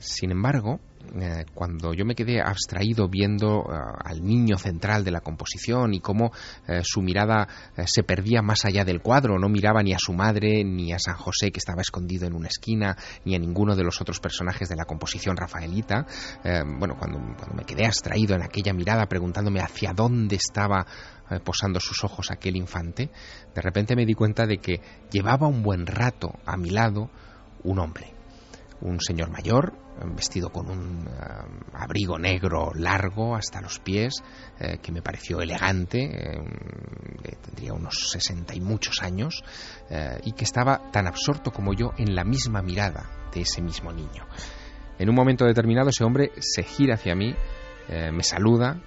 Sin 0.00 0.30
embargo, 0.30 0.80
eh, 1.14 1.44
cuando 1.54 1.94
yo 1.94 2.04
me 2.04 2.14
quedé 2.14 2.40
abstraído 2.40 3.08
viendo 3.08 3.64
eh, 3.70 3.76
al 4.04 4.22
niño 4.22 4.58
central 4.58 5.04
de 5.04 5.10
la 5.10 5.20
composición 5.20 5.94
y 5.94 6.00
cómo 6.00 6.32
eh, 6.66 6.80
su 6.82 7.00
mirada 7.00 7.48
se 7.86 8.02
perdía 8.02 8.42
más 8.42 8.64
allá 8.64 8.84
del 8.84 9.00
cuadro, 9.00 9.38
no 9.38 9.48
miraba 9.48 9.82
ni 9.82 9.92
a 9.92 9.98
su 9.98 10.12
madre, 10.12 10.64
ni 10.64 10.92
a 10.92 10.98
San 10.98 11.16
José 11.16 11.50
que 11.50 11.58
estaba 11.58 11.80
escondido 11.80 12.26
en 12.26 12.34
una 12.34 12.48
esquina, 12.48 12.96
ni 13.24 13.34
a 13.34 13.38
ninguno 13.38 13.76
de 13.76 13.84
los 13.84 14.00
otros 14.00 14.20
personajes 14.20 14.68
de 14.68 14.76
la 14.76 14.84
composición 14.84 15.36
rafaelita, 15.36 16.06
bueno, 16.78 16.96
cuando, 16.98 17.18
me 17.54 17.64
quedé 17.64 17.86
abstraído 17.86 18.34
en 18.34 18.42
aquella 18.42 18.72
mirada 18.72 19.06
preguntándome 19.06 19.60
hacia 19.60 19.92
dónde 19.92 20.36
estaba 20.36 20.86
posando 21.44 21.80
sus 21.80 22.02
ojos 22.04 22.30
aquel 22.30 22.56
infante, 22.56 23.10
de 23.54 23.62
repente 23.62 23.96
me 23.96 24.06
di 24.06 24.14
cuenta 24.14 24.46
de 24.46 24.58
que 24.58 24.80
llevaba 25.10 25.46
un 25.46 25.62
buen 25.62 25.86
rato 25.86 26.32
a 26.44 26.56
mi 26.56 26.70
lado 26.70 27.10
un 27.62 27.78
hombre 27.78 28.15
un 28.80 29.00
señor 29.00 29.30
mayor, 29.30 29.72
vestido 30.14 30.50
con 30.50 30.68
un 30.68 31.06
eh, 31.06 31.12
abrigo 31.72 32.18
negro 32.18 32.72
largo 32.74 33.34
hasta 33.34 33.60
los 33.60 33.78
pies, 33.78 34.22
eh, 34.58 34.78
que 34.82 34.92
me 34.92 35.02
pareció 35.02 35.40
elegante, 35.40 36.04
eh, 36.04 37.36
tendría 37.42 37.72
unos 37.72 38.10
sesenta 38.10 38.54
y 38.54 38.60
muchos 38.60 39.02
años, 39.02 39.42
y 40.24 40.32
que 40.32 40.44
estaba 40.44 40.90
tan 40.90 41.06
absorto 41.06 41.52
como 41.52 41.72
yo 41.72 41.92
en 41.96 42.14
la 42.14 42.24
misma 42.24 42.60
mirada 42.60 43.28
de 43.32 43.42
ese 43.42 43.62
mismo 43.62 43.92
niño. 43.92 44.26
En 44.98 45.08
un 45.08 45.14
momento 45.14 45.44
determinado 45.44 45.90
ese 45.90 46.04
hombre 46.04 46.32
se 46.40 46.62
gira 46.62 46.94
hacia 46.94 47.14
mí, 47.14 47.34
me 47.88 48.22
saluda 48.22 48.82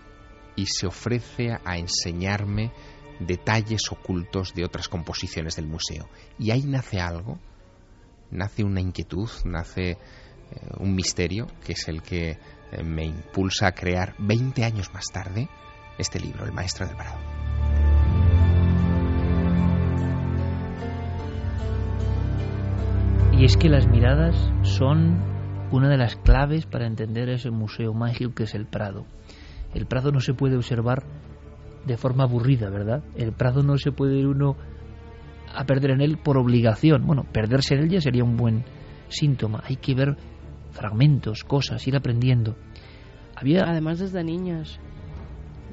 y 0.56 0.66
se 0.66 0.88
ofrece 0.88 1.58
a 1.64 1.78
enseñarme 1.78 2.74
detalles 3.20 3.82
ocultos 3.92 4.54
de 4.54 4.66
otras 4.66 4.90
composiciones 4.90 5.56
del 5.56 5.68
museo. 5.68 6.10
Y 6.38 6.52
ahí 6.52 6.64
nace 6.64 7.00
algo 7.00 7.40
nace 8.32 8.64
una 8.64 8.82
inquietud, 8.82 9.30
nace 9.46 9.92
eh, 9.92 9.98
un 10.80 10.96
misterio 10.96 11.48
que 11.66 11.74
es 11.74 11.88
el 11.88 12.02
que 12.02 12.32
eh, 12.72 12.84
me 12.84 13.06
impulsa 13.06 13.68
a 13.68 13.72
crear 13.72 14.16
20 14.20 14.64
años 14.64 14.94
más 14.94 15.06
tarde 15.12 15.50
este 15.98 16.20
libro, 16.20 16.46
El 16.46 16.54
Maestro 16.54 16.88
del 16.88 16.96
Prado. 16.96 17.18
Y 23.34 23.46
es 23.46 23.56
que 23.56 23.70
las 23.70 23.88
miradas 23.88 24.36
son 24.64 25.18
una 25.72 25.88
de 25.88 25.98
las 25.98 26.16
claves 26.18 26.66
para 26.66 26.88
entender 26.88 27.30
ese 27.30 27.52
museo 27.52 27.94
mágico 27.94 28.34
que 28.34 28.44
es 28.44 28.54
el 28.54 28.66
Prado. 28.66 29.06
El 29.74 29.86
Prado 29.86 30.12
no 30.12 30.20
se 30.20 30.34
puede 30.34 30.58
observar 30.58 31.04
de 31.86 31.98
forma 31.98 32.24
aburrida, 32.24 32.70
¿verdad? 32.70 33.04
El 33.16 33.32
Prado 33.32 33.64
no 33.64 33.78
se 33.78 33.92
puede 33.92 34.18
ir 34.18 34.28
uno 34.28 34.58
a 35.54 35.66
perder 35.66 35.92
en 35.92 36.02
él 36.02 36.18
por 36.18 36.38
obligación. 36.38 37.06
Bueno, 37.06 37.26
perderse 37.32 37.76
en 37.76 37.82
él 37.82 37.90
ya 37.90 38.02
sería 38.02 38.24
un 38.24 38.38
buen 38.38 38.64
síntoma. 39.08 39.64
Hay 39.66 39.78
que 39.78 39.96
ver 39.96 40.16
fragmentos, 40.72 41.44
cosas, 41.44 41.86
ir 41.88 41.96
aprendiendo. 41.96 42.56
Había 43.36 43.64
Además 43.64 44.00
desde 44.00 44.24
niños. 44.24 44.80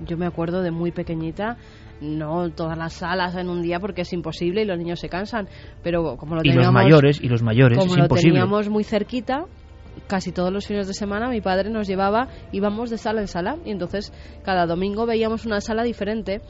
Yo 0.07 0.17
me 0.17 0.27
acuerdo 0.27 0.63
de 0.63 0.71
muy 0.71 0.93
pequeñita, 0.93 1.57
no 2.01 2.51
todas 2.51 2.77
las 2.77 2.93
salas 2.93 3.35
en 3.37 3.49
un 3.49 3.63
día 3.63 3.81
porque 3.81 4.03
es 4.03 4.13
imposible 4.13 4.63
y 4.63 4.65
los 4.67 4.79
niños 4.79 5.01
se 5.01 5.09
cansan, 5.09 5.49
pero 5.83 6.17
como 6.17 6.35
lo 6.35 6.43
y 6.43 6.51
teníamos 6.51 6.67
los 6.67 6.75
mayores 6.75 7.21
y 7.23 7.29
los 7.29 7.43
mayores 7.43 7.79
como 7.79 7.93
es 7.93 7.97
lo 7.97 8.05
imposible. 8.05 8.33
teníamos 8.33 8.69
muy 8.69 8.85
cerquita, 8.85 9.47
casi 10.07 10.33
todos 10.33 10.53
los 10.53 10.67
fines 10.67 10.87
de 10.87 10.93
semana 10.93 11.31
mi 11.31 11.41
padre 11.41 11.71
nos 11.71 11.89
llevaba, 11.89 12.29
íbamos 12.53 12.91
de 12.91 12.99
sala 12.99 13.23
en 13.23 13.29
sala 13.29 13.57
y 13.65 13.71
entonces 13.71 14.13
cada 14.45 14.67
domingo 14.67 15.07
veíamos 15.07 15.47
una 15.47 15.63
sala 15.63 15.83
diferente 15.83 16.43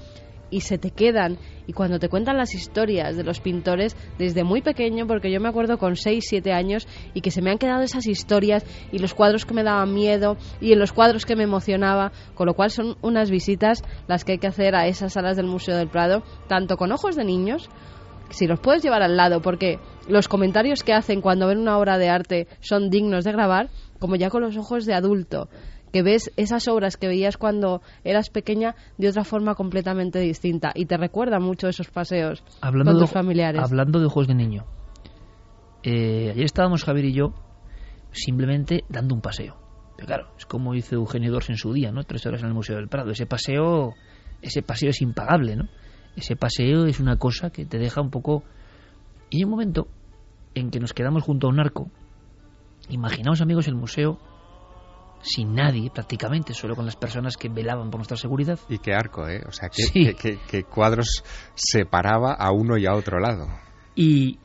y 0.50 0.60
se 0.60 0.78
te 0.78 0.90
quedan. 0.90 1.38
Y 1.66 1.72
cuando 1.72 1.98
te 1.98 2.08
cuentan 2.08 2.36
las 2.36 2.54
historias 2.54 3.16
de 3.16 3.24
los 3.24 3.40
pintores 3.40 3.96
desde 4.18 4.44
muy 4.44 4.62
pequeño 4.62 5.06
porque 5.06 5.30
yo 5.30 5.40
me 5.40 5.48
acuerdo 5.48 5.78
con 5.78 5.96
6, 5.96 6.24
7 6.26 6.52
años 6.52 6.86
y 7.14 7.20
que 7.20 7.30
se 7.30 7.42
me 7.42 7.50
han 7.50 7.58
quedado 7.58 7.82
esas 7.82 8.06
historias 8.06 8.64
y 8.92 8.98
los 8.98 9.14
cuadros 9.14 9.44
que 9.44 9.54
me 9.54 9.64
daban 9.64 9.92
miedo 9.92 10.36
y 10.60 10.72
en 10.72 10.78
los 10.78 10.92
cuadros 10.92 11.26
que 11.26 11.36
me 11.36 11.44
emocionaba 11.44 12.12
con 12.34 12.46
lo 12.46 12.54
cual 12.54 12.70
son 12.70 12.96
unas 13.02 13.30
visitas 13.30 13.82
las 14.06 14.24
que 14.24 14.32
hay 14.32 14.38
que 14.38 14.46
hacer 14.46 14.74
a 14.74 14.86
esas 14.86 15.14
salas 15.14 15.36
del 15.36 15.46
Museo 15.46 15.76
del 15.76 15.88
Prado 15.88 16.22
tanto 16.48 16.76
con 16.76 16.92
ojos 16.92 17.16
de 17.16 17.24
niños 17.24 17.68
si 18.30 18.46
los 18.46 18.60
puedes 18.60 18.82
llevar 18.82 19.02
al 19.02 19.16
lado, 19.16 19.40
porque 19.40 19.78
los 20.08 20.28
comentarios 20.28 20.82
que 20.82 20.92
hacen 20.92 21.20
cuando 21.20 21.46
ven 21.46 21.58
una 21.58 21.78
obra 21.78 21.98
de 21.98 22.08
arte 22.08 22.48
son 22.60 22.90
dignos 22.90 23.24
de 23.24 23.32
grabar, 23.32 23.68
como 23.98 24.16
ya 24.16 24.30
con 24.30 24.42
los 24.42 24.56
ojos 24.56 24.84
de 24.84 24.94
adulto, 24.94 25.48
que 25.92 26.02
ves 26.02 26.32
esas 26.36 26.68
obras 26.68 26.96
que 26.96 27.08
veías 27.08 27.36
cuando 27.36 27.82
eras 28.04 28.30
pequeña 28.30 28.74
de 28.98 29.08
otra 29.08 29.24
forma 29.24 29.54
completamente 29.54 30.18
distinta 30.18 30.72
y 30.74 30.86
te 30.86 30.96
recuerda 30.96 31.38
mucho 31.38 31.68
esos 31.68 31.90
paseos 31.90 32.44
hablando 32.60 32.92
con 32.92 33.00
de, 33.00 33.04
tus 33.04 33.12
familiares. 33.12 33.62
Hablando 33.62 34.00
de 34.00 34.06
ojos 34.06 34.26
de 34.26 34.34
niño. 34.34 34.66
Eh, 35.82 36.30
ayer 36.32 36.44
estábamos 36.44 36.84
Javier 36.84 37.06
y 37.06 37.12
yo 37.12 37.34
simplemente 38.12 38.84
dando 38.88 39.14
un 39.14 39.20
paseo. 39.20 39.56
Pero 39.96 40.06
claro, 40.06 40.28
es 40.36 40.46
como 40.46 40.74
hizo 40.74 40.96
Eugenio 40.96 41.32
Dors 41.32 41.48
en 41.48 41.56
su 41.56 41.72
día, 41.72 41.90
¿no? 41.90 42.04
Tres 42.04 42.26
horas 42.26 42.42
en 42.42 42.48
el 42.48 42.54
Museo 42.54 42.76
del 42.76 42.88
Prado. 42.88 43.10
Ese 43.10 43.26
paseo, 43.26 43.94
ese 44.42 44.62
paseo 44.62 44.90
es 44.90 45.00
impagable, 45.00 45.56
¿no? 45.56 45.68
Ese 46.16 46.36
paseo 46.36 46.86
es 46.86 47.00
una 47.00 47.16
cosa 47.16 47.50
que 47.50 47.64
te 47.64 47.78
deja 47.78 48.00
un 48.00 48.10
poco... 48.10 48.42
Y 49.30 49.38
hay 49.38 49.44
un 49.44 49.50
momento 49.50 49.88
en 50.54 50.70
que 50.70 50.80
nos 50.80 50.92
quedamos 50.92 51.22
junto 51.22 51.46
a 51.46 51.50
un 51.50 51.60
arco. 51.60 51.90
Imaginaos, 52.88 53.40
amigos, 53.40 53.68
el 53.68 53.74
museo 53.74 54.18
sin 55.26 55.54
nadie 55.54 55.90
prácticamente, 55.90 56.54
solo 56.54 56.76
con 56.76 56.86
las 56.86 56.96
personas 56.96 57.36
que 57.36 57.48
velaban 57.48 57.90
por 57.90 57.98
nuestra 57.98 58.16
seguridad. 58.16 58.58
Y 58.68 58.78
qué 58.78 58.94
arco, 58.94 59.28
¿eh? 59.28 59.42
O 59.46 59.52
sea, 59.52 59.68
qué, 59.68 59.82
Sí. 59.82 60.04
qué- 60.04 60.14
qué- 60.14 60.38
qué 60.48 60.62
cuadros 60.64 61.22
separaba 61.54 62.32
a 62.34 62.52
uno 62.52 62.76
y 62.78 62.86
a 62.86 62.94
otro 62.94 63.18
lado. 63.18 63.46
Y 63.94 64.38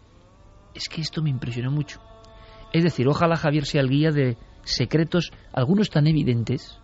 es 0.73 0.89
que 0.89 1.01
esto 1.01 1.21
me 1.21 1.29
impresionó 1.29 1.71
mucho. 1.71 1.99
Es 2.73 2.83
decir, 2.83 3.07
ojalá 3.07 3.35
Javier 3.35 3.65
sea 3.65 3.81
el 3.81 3.89
guía 3.89 4.11
de 4.11 4.37
secretos, 4.63 5.31
algunos 5.53 5.89
tan 5.89 6.07
evidentes, 6.07 6.79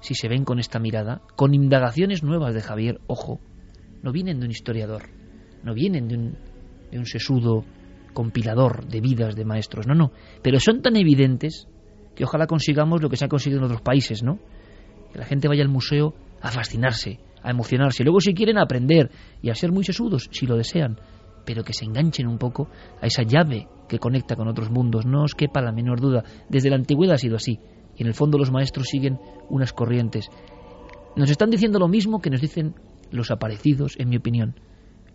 si 0.00 0.14
se 0.14 0.28
ven 0.28 0.44
con 0.44 0.58
esta 0.58 0.78
mirada, 0.80 1.20
con 1.36 1.54
indagaciones 1.54 2.22
nuevas 2.22 2.54
de 2.54 2.60
Javier, 2.62 3.00
ojo, 3.06 3.40
no 4.02 4.10
vienen 4.10 4.40
de 4.40 4.46
un 4.46 4.50
historiador, 4.50 5.10
no 5.62 5.74
vienen 5.74 6.08
de 6.08 6.16
un, 6.16 6.38
de 6.90 6.98
un 6.98 7.06
sesudo 7.06 7.64
compilador 8.14 8.86
de 8.86 9.00
vidas 9.00 9.36
de 9.36 9.44
maestros, 9.44 9.86
no, 9.86 9.94
no, 9.94 10.10
pero 10.42 10.58
son 10.60 10.82
tan 10.82 10.96
evidentes 10.96 11.68
que 12.14 12.24
ojalá 12.24 12.46
consigamos 12.46 13.02
lo 13.02 13.08
que 13.08 13.16
se 13.16 13.24
ha 13.24 13.28
conseguido 13.28 13.60
en 13.60 13.64
otros 13.64 13.82
países, 13.82 14.22
¿no? 14.22 14.38
Que 15.12 15.18
la 15.18 15.24
gente 15.24 15.48
vaya 15.48 15.62
al 15.62 15.68
museo 15.68 16.14
a 16.40 16.50
fascinarse, 16.50 17.20
a 17.42 17.50
emocionarse, 17.50 18.04
luego 18.04 18.20
si 18.20 18.34
quieren 18.34 18.58
a 18.58 18.62
aprender 18.62 19.10
y 19.40 19.50
a 19.50 19.54
ser 19.54 19.72
muy 19.72 19.84
sesudos, 19.84 20.28
si 20.32 20.46
lo 20.46 20.56
desean, 20.56 20.98
pero 21.44 21.64
que 21.64 21.72
se 21.72 21.84
enganchen 21.84 22.26
un 22.26 22.38
poco 22.38 22.68
a 23.00 23.06
esa 23.06 23.22
llave 23.22 23.68
que 23.88 23.98
conecta 23.98 24.36
con 24.36 24.48
otros 24.48 24.70
mundos, 24.70 25.06
no 25.06 25.24
os 25.24 25.34
quepa 25.34 25.60
la 25.60 25.72
menor 25.72 26.00
duda, 26.00 26.24
desde 26.48 26.70
la 26.70 26.76
antigüedad 26.76 27.14
ha 27.14 27.18
sido 27.18 27.36
así, 27.36 27.58
y 27.96 28.02
en 28.02 28.08
el 28.08 28.14
fondo 28.14 28.38
los 28.38 28.50
maestros 28.50 28.88
siguen 28.88 29.18
unas 29.48 29.72
corrientes. 29.72 30.28
Nos 31.16 31.30
están 31.30 31.50
diciendo 31.50 31.78
lo 31.78 31.88
mismo 31.88 32.20
que 32.20 32.30
nos 32.30 32.40
dicen 32.40 32.74
los 33.10 33.30
aparecidos, 33.30 33.96
en 33.98 34.08
mi 34.08 34.16
opinión, 34.16 34.54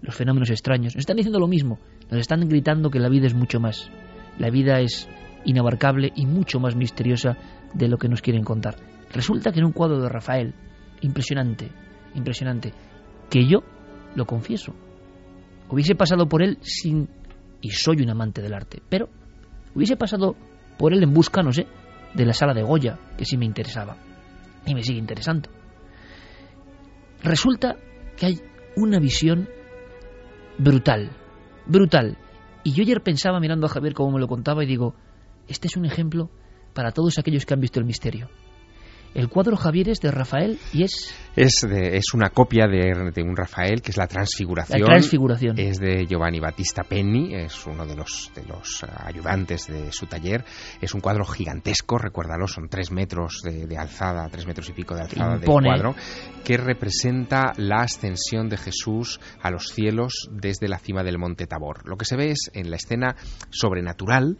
los 0.01 0.15
fenómenos 0.15 0.51
extraños, 0.51 0.95
nos 0.95 1.01
están 1.01 1.17
diciendo 1.17 1.39
lo 1.39 1.47
mismo, 1.47 1.79
nos 2.11 2.19
están 2.19 2.47
gritando 2.47 2.91
que 2.91 2.99
la 2.99 3.09
vida 3.09 3.25
es 3.25 3.33
mucho 3.33 3.59
más, 3.59 3.89
la 4.37 4.49
vida 4.51 4.79
es 4.79 5.09
inabarcable 5.47 6.11
y 6.15 6.25
mucho 6.25 6.59
más 6.59 6.75
misteriosa 6.75 7.37
de 7.73 7.87
lo 7.87 7.97
que 7.97 8.09
nos 8.09 8.21
quieren 8.21 8.43
contar. 8.43 8.75
Resulta 9.11 9.51
que 9.51 9.59
en 9.59 9.65
un 9.65 9.71
cuadro 9.71 9.99
de 10.01 10.09
Rafael, 10.09 10.53
impresionante, 11.01 11.71
impresionante, 12.13 12.73
que 13.29 13.47
yo 13.47 13.63
lo 14.13 14.25
confieso, 14.25 14.73
hubiese 15.69 15.95
pasado 15.95 16.27
por 16.27 16.43
él 16.43 16.59
sin... 16.61 17.09
y 17.61 17.71
soy 17.71 18.01
un 18.01 18.09
amante 18.09 18.41
del 18.41 18.53
arte, 18.53 18.81
pero 18.89 19.09
hubiese 19.73 19.95
pasado 19.95 20.35
por 20.77 20.93
él 20.93 21.01
en 21.01 21.13
busca, 21.13 21.41
no 21.41 21.51
sé, 21.51 21.65
de 22.13 22.25
la 22.25 22.33
sala 22.33 22.53
de 22.53 22.63
Goya, 22.63 22.99
que 23.17 23.25
sí 23.25 23.37
me 23.37 23.45
interesaba, 23.45 23.95
y 24.65 24.75
me 24.75 24.83
sigue 24.83 24.99
interesando. 24.99 25.49
Resulta 27.23 27.77
que 28.17 28.25
hay 28.25 28.41
una 28.75 28.99
visión 28.99 29.47
brutal, 30.57 31.11
brutal. 31.65 32.17
Y 32.63 32.73
yo 32.73 32.83
ayer 32.83 33.01
pensaba 33.01 33.39
mirando 33.39 33.67
a 33.67 33.69
Javier 33.69 33.93
cómo 33.93 34.11
me 34.11 34.19
lo 34.19 34.27
contaba 34.27 34.63
y 34.63 34.67
digo, 34.67 34.95
este 35.47 35.67
es 35.67 35.77
un 35.77 35.85
ejemplo 35.85 36.29
para 36.73 36.91
todos 36.91 37.17
aquellos 37.17 37.45
que 37.45 37.53
han 37.53 37.59
visto 37.61 37.79
el 37.79 37.85
misterio. 37.85 38.29
El 39.13 39.29
cuadro 39.29 39.55
Javier 39.55 39.89
es 39.89 39.99
de 40.01 40.11
Rafael 40.11 40.59
y 40.73 40.83
es 40.83 41.11
Es, 41.35 41.61
de- 41.67 41.95
es 41.97 42.13
una 42.13 42.29
copia 42.29 42.67
de, 42.67 43.11
de 43.15 43.23
un 43.23 43.35
Rafael, 43.35 43.81
que 43.81 43.89
es 43.89 43.97
la 43.97 44.05
Transfiguración. 44.05 44.81
la 44.81 44.85
transfiguración. 44.87 45.57
Es 45.57 45.79
de 45.79 46.05
Giovanni 46.05 46.39
Battista 46.39 46.83
Penni, 46.83 47.33
es 47.33 47.65
uno 47.65 47.87
de 47.87 47.95
los, 47.95 48.29
de 48.35 48.43
los 48.43 48.83
eh, 48.83 48.87
ayudantes 49.05 49.65
de 49.67 49.91
su 49.91 50.05
taller. 50.05 50.43
Es 50.81 50.93
un 50.93 50.99
cuadro 51.01 51.25
gigantesco, 51.25 51.97
recuérdalo, 51.97 52.47
son 52.47 52.67
tres 52.69 52.91
metros 52.91 53.41
de, 53.43 53.65
de 53.65 53.77
alzada, 53.77 54.27
tres 54.29 54.45
metros 54.45 54.69
y 54.69 54.73
pico 54.73 54.93
de 54.93 55.01
alzada 55.03 55.37
del 55.37 55.45
cuadro, 55.49 55.95
que 56.43 56.57
representa 56.57 57.53
la 57.57 57.77
ascensión 57.83 58.49
de 58.49 58.57
Jesús 58.57 59.19
a 59.41 59.49
los 59.49 59.69
cielos 59.69 60.29
desde 60.31 60.67
la 60.67 60.77
cima 60.77 61.01
del 61.03 61.17
monte 61.17 61.47
Tabor. 61.47 61.87
Lo 61.89 61.95
que 61.97 62.05
se 62.05 62.17
ve 62.17 62.31
es 62.31 62.51
en 62.53 62.69
la 62.69 62.75
escena 62.75 63.15
sobrenatural 63.49 64.37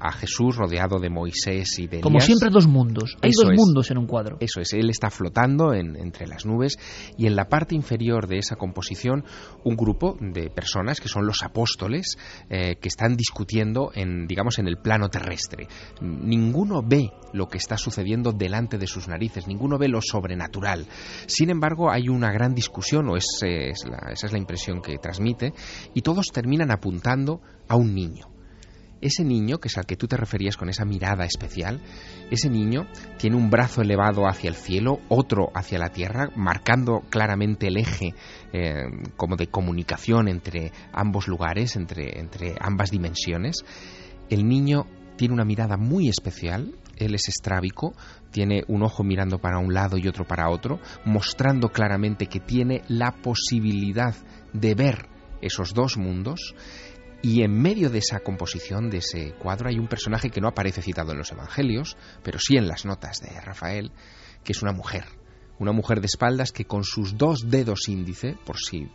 a 0.00 0.12
Jesús 0.12 0.56
rodeado 0.56 0.98
de 0.98 1.10
Moisés 1.10 1.78
y 1.78 1.86
de 1.86 2.00
Como 2.00 2.16
Elías. 2.16 2.26
siempre 2.26 2.48
dos 2.50 2.66
mundos. 2.66 3.16
Hay 3.22 3.30
Eso 3.30 3.42
dos 3.44 3.52
es. 3.52 3.56
mundos 3.58 3.90
en 3.90 3.98
un 3.98 4.06
cuadro. 4.06 4.36
Eso 4.40 4.60
es, 4.60 4.72
él 4.72 4.88
está 4.90 5.10
flotando 5.10 5.74
en- 5.74 5.96
entre 5.96 6.26
las 6.26 6.46
nubes 6.46 6.78
y 7.18 7.26
en 7.26 7.36
la 7.36 7.44
parte 7.48 7.74
inferior 7.74 8.26
de 8.26 8.38
esa 8.38 8.56
composición 8.56 9.24
un 9.64 9.76
grupo 9.76 10.16
de 10.20 10.50
personas 10.50 11.00
que 11.00 11.08
son 11.08 11.26
los 11.26 11.42
apóstoles 11.42 12.16
eh, 12.48 12.76
que 12.80 12.88
están 12.88 13.16
discutiendo 13.16 13.90
en, 13.94 14.26
digamos, 14.26 14.58
en 14.58 14.66
el 14.68 14.78
plano 14.78 15.08
terrestre. 15.08 15.68
Ninguno 16.00 16.82
ve 16.82 17.10
lo 17.32 17.46
que 17.48 17.58
está 17.58 17.76
sucediendo 17.76 18.32
delante 18.32 18.78
de 18.78 18.86
sus 18.86 19.06
narices, 19.08 19.46
ninguno 19.46 19.78
ve 19.78 19.88
lo 19.88 20.00
sobrenatural. 20.00 20.86
Sin 21.26 21.50
embargo, 21.50 21.90
hay 21.90 22.08
una 22.08 22.32
gran 22.32 22.54
discusión, 22.54 23.08
o 23.08 23.16
es, 23.16 23.26
es 23.42 23.84
la- 23.88 24.12
esa 24.12 24.26
es 24.26 24.32
la 24.32 24.38
impresión 24.38 24.80
que 24.80 24.96
transmite, 24.98 25.52
y 25.94 26.02
todos 26.02 26.26
terminan 26.32 26.70
apuntando 26.70 27.40
a 27.68 27.76
un 27.76 27.94
niño. 27.94 28.26
Ese 29.00 29.24
niño, 29.24 29.58
que 29.58 29.68
es 29.68 29.78
al 29.78 29.86
que 29.86 29.96
tú 29.96 30.06
te 30.06 30.16
referías 30.16 30.56
con 30.56 30.68
esa 30.68 30.84
mirada 30.84 31.24
especial, 31.24 31.80
ese 32.30 32.50
niño 32.50 32.86
tiene 33.16 33.36
un 33.36 33.48
brazo 33.48 33.80
elevado 33.80 34.26
hacia 34.28 34.48
el 34.48 34.54
cielo, 34.54 35.00
otro 35.08 35.50
hacia 35.54 35.78
la 35.78 35.88
tierra, 35.88 36.28
marcando 36.36 37.00
claramente 37.08 37.68
el 37.68 37.78
eje 37.78 38.14
eh, 38.52 38.84
como 39.16 39.36
de 39.36 39.46
comunicación 39.46 40.28
entre 40.28 40.72
ambos 40.92 41.28
lugares, 41.28 41.76
entre, 41.76 42.18
entre 42.18 42.54
ambas 42.60 42.90
dimensiones. 42.90 43.64
El 44.28 44.46
niño 44.46 44.86
tiene 45.16 45.34
una 45.34 45.44
mirada 45.44 45.76
muy 45.78 46.08
especial, 46.08 46.74
él 46.96 47.14
es 47.14 47.28
estrábico, 47.28 47.94
tiene 48.30 48.64
un 48.68 48.82
ojo 48.82 49.02
mirando 49.02 49.38
para 49.38 49.58
un 49.58 49.72
lado 49.72 49.96
y 49.96 50.06
otro 50.08 50.26
para 50.26 50.50
otro, 50.50 50.78
mostrando 51.04 51.70
claramente 51.70 52.26
que 52.26 52.40
tiene 52.40 52.82
la 52.88 53.12
posibilidad 53.12 54.14
de 54.52 54.74
ver 54.74 55.08
esos 55.40 55.72
dos 55.72 55.96
mundos 55.96 56.54
y 57.22 57.42
en 57.42 57.52
medio 57.52 57.90
de 57.90 57.98
esa 57.98 58.20
composición, 58.20 58.88
de 58.88 58.98
ese 58.98 59.32
cuadro, 59.34 59.68
hay 59.68 59.78
un 59.78 59.88
personaje 59.88 60.30
que 60.30 60.40
no 60.40 60.48
aparece 60.48 60.82
citado 60.82 61.12
en 61.12 61.18
los 61.18 61.30
Evangelios, 61.30 61.96
pero 62.22 62.38
sí 62.38 62.56
en 62.56 62.66
las 62.66 62.86
notas 62.86 63.20
de 63.20 63.38
Rafael, 63.40 63.92
que 64.42 64.52
es 64.52 64.62
una 64.62 64.72
mujer. 64.72 65.04
Una 65.58 65.72
mujer 65.72 66.00
de 66.00 66.06
espaldas 66.06 66.52
que 66.52 66.64
con 66.64 66.84
sus 66.84 67.18
dos 67.18 67.50
dedos 67.50 67.88
índice, 67.88 68.36
por 68.46 68.58
si 68.58 68.88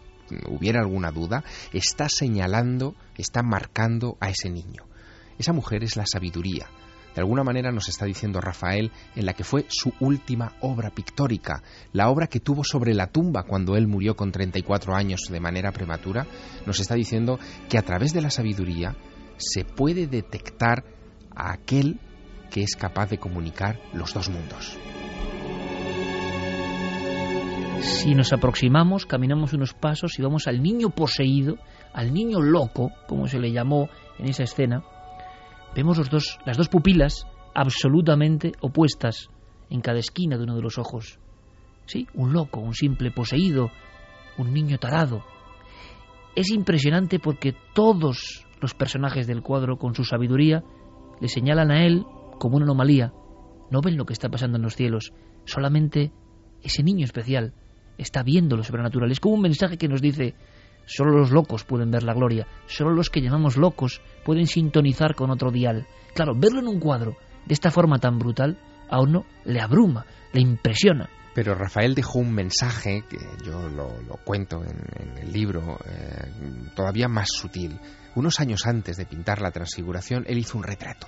hubiera 0.47 0.79
alguna 0.79 1.11
duda, 1.11 1.43
está 1.71 2.09
señalando, 2.09 2.95
está 3.15 3.43
marcando 3.43 4.17
a 4.19 4.29
ese 4.29 4.49
niño. 4.49 4.87
Esa 5.37 5.53
mujer 5.53 5.83
es 5.83 5.95
la 5.95 6.07
sabiduría. 6.07 6.67
De 7.15 7.21
alguna 7.21 7.43
manera 7.43 7.71
nos 7.71 7.87
está 7.87 8.05
diciendo 8.05 8.41
Rafael 8.41 8.91
en 9.15 9.25
la 9.25 9.33
que 9.33 9.45
fue 9.45 9.65
su 9.69 9.93
última 10.01 10.51
obra 10.59 10.89
pictórica, 10.89 11.63
la 11.93 12.09
obra 12.09 12.27
que 12.27 12.41
tuvo 12.41 12.63
sobre 12.65 12.93
la 12.93 13.07
tumba 13.07 13.43
cuando 13.43 13.77
él 13.77 13.87
murió 13.87 14.15
con 14.15 14.33
34 14.33 14.93
años 14.93 15.21
de 15.29 15.39
manera 15.39 15.71
prematura, 15.71 16.27
nos 16.65 16.79
está 16.81 16.95
diciendo 16.95 17.39
que 17.69 17.77
a 17.77 17.83
través 17.83 18.13
de 18.13 18.21
la 18.21 18.29
sabiduría 18.29 18.95
se 19.37 19.63
puede 19.63 20.07
detectar 20.07 20.83
a 21.33 21.53
aquel 21.53 21.99
que 22.51 22.63
es 22.63 22.75
capaz 22.75 23.09
de 23.09 23.17
comunicar 23.17 23.79
los 23.93 24.13
dos 24.13 24.29
mundos. 24.29 24.77
Si 27.81 28.15
nos 28.15 28.33
aproximamos, 28.33 29.05
caminamos 29.05 29.53
unos 29.53 29.73
pasos 29.73 30.17
y 30.17 30.21
vamos 30.21 30.47
al 30.47 30.61
niño 30.61 30.89
poseído, 30.89 31.57
al 31.93 32.13
niño 32.13 32.41
loco, 32.41 32.91
como 33.07 33.27
se 33.27 33.39
le 33.39 33.51
llamó 33.51 33.89
en 34.17 34.27
esa 34.27 34.43
escena, 34.43 34.83
vemos 35.75 35.97
los 35.97 36.09
dos, 36.09 36.39
las 36.45 36.57
dos 36.57 36.69
pupilas 36.69 37.27
absolutamente 37.53 38.53
opuestas 38.61 39.29
en 39.69 39.81
cada 39.81 39.99
esquina 39.99 40.37
de 40.37 40.43
uno 40.43 40.55
de 40.55 40.61
los 40.61 40.77
ojos. 40.77 41.19
Sí, 41.85 42.07
un 42.13 42.33
loco, 42.33 42.59
un 42.59 42.73
simple 42.73 43.11
poseído, 43.11 43.69
un 44.37 44.53
niño 44.53 44.77
tarado. 44.77 45.23
Es 46.35 46.49
impresionante 46.49 47.19
porque 47.19 47.55
todos 47.73 48.45
los 48.61 48.73
personajes 48.73 49.27
del 49.27 49.41
cuadro, 49.41 49.77
con 49.77 49.93
su 49.93 50.03
sabiduría, 50.03 50.63
le 51.21 51.27
señalan 51.27 51.71
a 51.71 51.85
él 51.85 52.03
como 52.39 52.57
una 52.57 52.65
anomalía. 52.65 53.13
No 53.69 53.81
ven 53.81 53.97
lo 53.97 54.05
que 54.05 54.13
está 54.13 54.29
pasando 54.29 54.57
en 54.57 54.63
los 54.63 54.75
cielos, 54.75 55.13
solamente 55.45 56.11
ese 56.61 56.83
niño 56.83 57.05
especial 57.05 57.53
está 57.97 58.23
viendo 58.23 58.57
lo 58.57 58.63
sobrenatural. 58.63 59.11
Es 59.11 59.19
como 59.19 59.35
un 59.35 59.41
mensaje 59.41 59.77
que 59.77 59.87
nos 59.87 60.01
dice, 60.01 60.35
solo 60.85 61.17
los 61.17 61.31
locos 61.31 61.63
pueden 61.63 61.91
ver 61.91 62.03
la 62.03 62.13
gloria, 62.13 62.47
solo 62.67 62.91
los 62.91 63.09
que 63.09 63.21
llamamos 63.21 63.57
locos 63.57 64.01
pueden 64.23 64.47
sintonizar 64.47 65.15
con 65.15 65.31
otro 65.31 65.51
dial. 65.51 65.87
Claro, 66.13 66.33
verlo 66.35 66.59
en 66.59 66.67
un 66.67 66.79
cuadro 66.79 67.15
de 67.45 67.53
esta 67.53 67.71
forma 67.71 67.99
tan 67.99 68.17
brutal 68.17 68.57
a 68.89 69.01
uno 69.01 69.25
le 69.43 69.61
abruma, 69.61 70.05
le 70.33 70.41
impresiona. 70.41 71.09
Pero 71.33 71.53
Rafael 71.53 71.95
dejó 71.95 72.19
un 72.19 72.33
mensaje, 72.33 73.03
que 73.09 73.17
yo 73.45 73.67
lo, 73.67 73.89
cuento 74.23 74.63
en, 74.63 75.17
el 75.17 75.33
libro, 75.33 75.77
eh, 75.85 76.31
todavía 76.75 77.09
más 77.09 77.27
sutil. 77.29 77.77
Unos 78.15 78.39
años 78.39 78.65
antes 78.65 78.95
de 78.95 79.05
pintar 79.05 79.41
la 79.41 79.51
transfiguración, 79.51 80.23
él 80.27 80.37
hizo 80.37 80.57
un 80.57 80.63
retrato. 80.63 81.07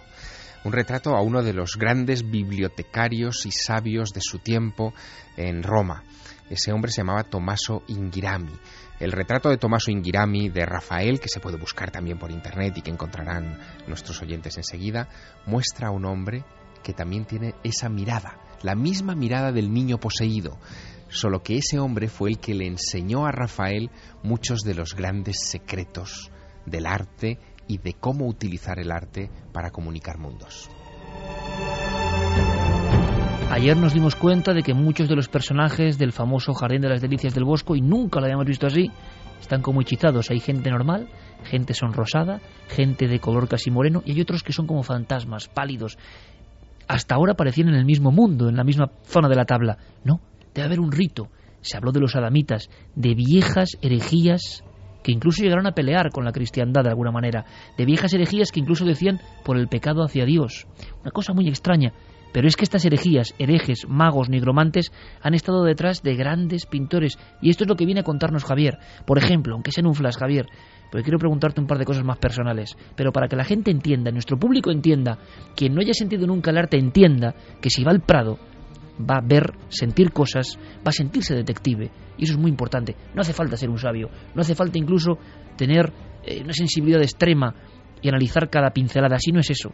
Un 0.66 0.74
retrato 0.74 1.16
a 1.16 1.22
uno 1.22 1.44
de 1.44 1.54
los 1.54 1.78
grandes 1.78 2.30
bibliotecarios 2.30 3.46
y 3.46 3.52
sabios 3.52 4.10
de 4.10 4.20
su 4.22 4.40
tiempo 4.40 4.94
en 5.38 5.64
Roma. 5.64 6.04
Ese 6.50 6.74
hombre 6.74 6.92
se 6.92 7.02
llamaba 7.02 7.24
Tommaso 7.24 7.84
Ingirami. 7.88 8.54
El 9.00 9.12
retrato 9.12 9.50
de 9.50 9.58
Tommaso 9.58 9.92
Ingirami 9.92 10.50
de 10.50 10.66
Rafael, 10.66 11.20
que 11.20 11.30
se 11.30 11.40
puede 11.40 11.58
buscar 11.58 11.92
también 11.92 12.18
por 12.18 12.32
internet 12.32 12.76
y 12.78 12.82
que 12.82 12.90
encontrarán 12.90 13.60
nuestros 13.88 14.22
oyentes 14.24 14.58
enseguida, 14.58 15.08
muestra 15.46 15.90
a 15.90 15.92
un 15.92 16.06
hombre 16.06 16.44
que 16.84 16.94
también 16.94 17.26
tiene 17.26 17.54
esa 17.64 17.90
mirada, 17.90 18.40
la 18.64 18.74
misma 18.74 19.14
mirada 19.14 19.52
del 19.52 19.72
niño 19.72 20.00
poseído, 20.00 20.58
solo 21.10 21.44
que 21.44 21.58
ese 21.58 21.78
hombre 21.78 22.08
fue 22.08 22.32
el 22.32 22.40
que 22.40 22.56
le 22.56 22.66
enseñó 22.66 23.28
a 23.28 23.32
Rafael 23.32 23.92
muchos 24.24 24.62
de 24.62 24.74
los 24.74 24.96
grandes 24.96 25.42
secretos 25.48 26.32
del 26.66 26.88
arte 26.88 27.38
y 27.68 27.78
de 27.78 27.94
cómo 27.94 28.26
utilizar 28.28 28.80
el 28.80 28.92
arte 28.92 29.30
para 29.54 29.70
comunicar 29.70 30.18
mundos. 30.18 30.72
Ayer 33.50 33.78
nos 33.78 33.94
dimos 33.94 34.16
cuenta 34.16 34.54
de 34.54 34.62
que 34.62 34.74
muchos 34.74 35.08
de 35.08 35.16
los 35.16 35.30
personajes 35.30 35.98
del 35.98 36.12
famoso 36.12 36.54
Jardín 36.54 36.82
de 36.82 36.90
las 36.90 37.02
Delicias 37.02 37.34
del 37.34 37.46
Bosco, 37.46 37.76
y 37.76 37.82
nunca 37.82 38.20
lo 38.20 38.26
habíamos 38.26 38.46
visto 38.46 38.68
así, 38.68 38.92
están 39.40 39.62
como 39.62 39.82
hechizados. 39.82 40.30
Hay 40.30 40.42
gente 40.42 40.70
normal, 40.70 41.08
gente 41.44 41.74
sonrosada, 41.74 42.42
gente 42.68 43.08
de 43.08 43.20
color 43.20 43.48
casi 43.48 43.72
moreno, 43.72 44.04
y 44.06 44.12
hay 44.12 44.22
otros 44.22 44.44
que 44.44 44.52
son 44.52 44.68
como 44.68 44.84
fantasmas, 44.84 45.48
pálidos. 45.48 45.98
Hasta 46.88 47.16
ahora 47.16 47.36
parecían 47.36 47.70
en 47.70 47.76
el 47.76 47.86
mismo 47.86 48.12
mundo, 48.12 48.50
en 48.50 48.58
la 48.58 48.66
misma 48.66 48.92
zona 49.04 49.30
de 49.30 49.36
la 49.36 49.46
tabla. 49.46 49.78
No, 50.04 50.20
debe 50.54 50.66
haber 50.66 50.80
un 50.82 50.92
rito. 50.92 51.30
Se 51.62 51.78
habló 51.78 51.92
de 51.92 52.02
los 52.02 52.16
adamitas, 52.16 52.70
de 52.96 53.16
viejas 53.16 53.78
herejías 53.82 54.64
que 55.04 55.14
incluso 55.14 55.42
llegaron 55.42 55.68
a 55.68 55.72
pelear 55.72 56.12
con 56.12 56.26
la 56.26 56.34
cristiandad 56.34 56.84
de 56.84 56.90
alguna 56.90 57.12
manera, 57.12 57.46
de 57.78 57.86
viejas 57.86 58.14
herejías 58.14 58.52
que 58.52 58.60
incluso 58.60 58.84
decían 58.84 59.22
por 59.46 59.58
el 59.58 59.70
pecado 59.70 60.04
hacia 60.04 60.26
Dios. 60.26 60.68
Una 61.02 61.12
cosa 61.12 61.34
muy 61.34 61.48
extraña. 61.48 61.94
Pero 62.32 62.48
es 62.48 62.56
que 62.56 62.64
estas 62.64 62.86
herejías, 62.86 63.34
herejes, 63.40 63.88
magos, 63.88 64.30
nigromantes, 64.30 64.92
han 65.22 65.34
estado 65.34 65.64
detrás 65.64 66.04
de 66.04 66.16
grandes 66.16 66.66
pintores. 66.66 67.18
Y 67.42 67.50
esto 67.50 67.64
es 67.64 67.70
lo 67.70 67.76
que 67.76 67.86
viene 67.86 68.02
a 68.02 68.04
contarnos 68.04 68.44
Javier. 68.44 68.78
Por 69.06 69.18
ejemplo, 69.18 69.54
aunque 69.54 69.72
sea 69.72 69.82
en 69.82 69.88
un 69.88 69.96
flash, 69.96 70.18
Javier, 70.18 70.48
porque 70.92 71.04
quiero 71.04 71.20
preguntarte 71.20 71.62
un 71.62 71.68
par 71.68 71.78
de 71.78 71.86
cosas 71.86 72.04
más 72.04 72.18
personales. 72.18 72.76
Pero 72.96 73.12
para 73.12 73.28
que 73.28 73.36
la 73.36 73.44
gente 73.44 73.72
entienda, 73.72 74.12
nuestro 74.12 74.38
público 74.38 74.72
entienda, 74.72 75.18
quien 75.56 75.74
no 75.74 75.82
haya 75.82 75.94
sentido 75.94 76.28
nunca 76.28 76.52
el 76.52 76.58
arte 76.58 76.78
entienda 76.78 77.34
que 77.62 77.70
si 77.70 77.84
va 77.84 77.92
al 77.92 78.02
Prado 78.02 78.38
va 79.00 79.18
a 79.18 79.22
ver, 79.22 79.54
sentir 79.70 80.12
cosas, 80.12 80.58
va 80.78 80.90
a 80.90 80.92
sentirse 80.92 81.36
detective. 81.36 81.92
Y 82.18 82.24
eso 82.24 82.34
es 82.34 82.40
muy 82.40 82.50
importante. 82.50 82.96
No 83.14 83.22
hace 83.22 83.34
falta 83.34 83.58
ser 83.58 83.70
un 83.70 83.78
sabio, 83.78 84.10
no 84.34 84.42
hace 84.42 84.56
falta 84.56 84.78
incluso 84.78 85.18
tener 85.56 85.94
eh, 86.24 86.42
una 86.44 86.54
sensibilidad 86.54 87.02
extrema 87.02 87.54
y 88.02 88.10
analizar 88.10 88.50
cada 88.50 88.72
pincelada. 88.72 89.16
Así 89.16 89.32
no 89.32 89.40
es 89.40 89.50
eso 89.50 89.72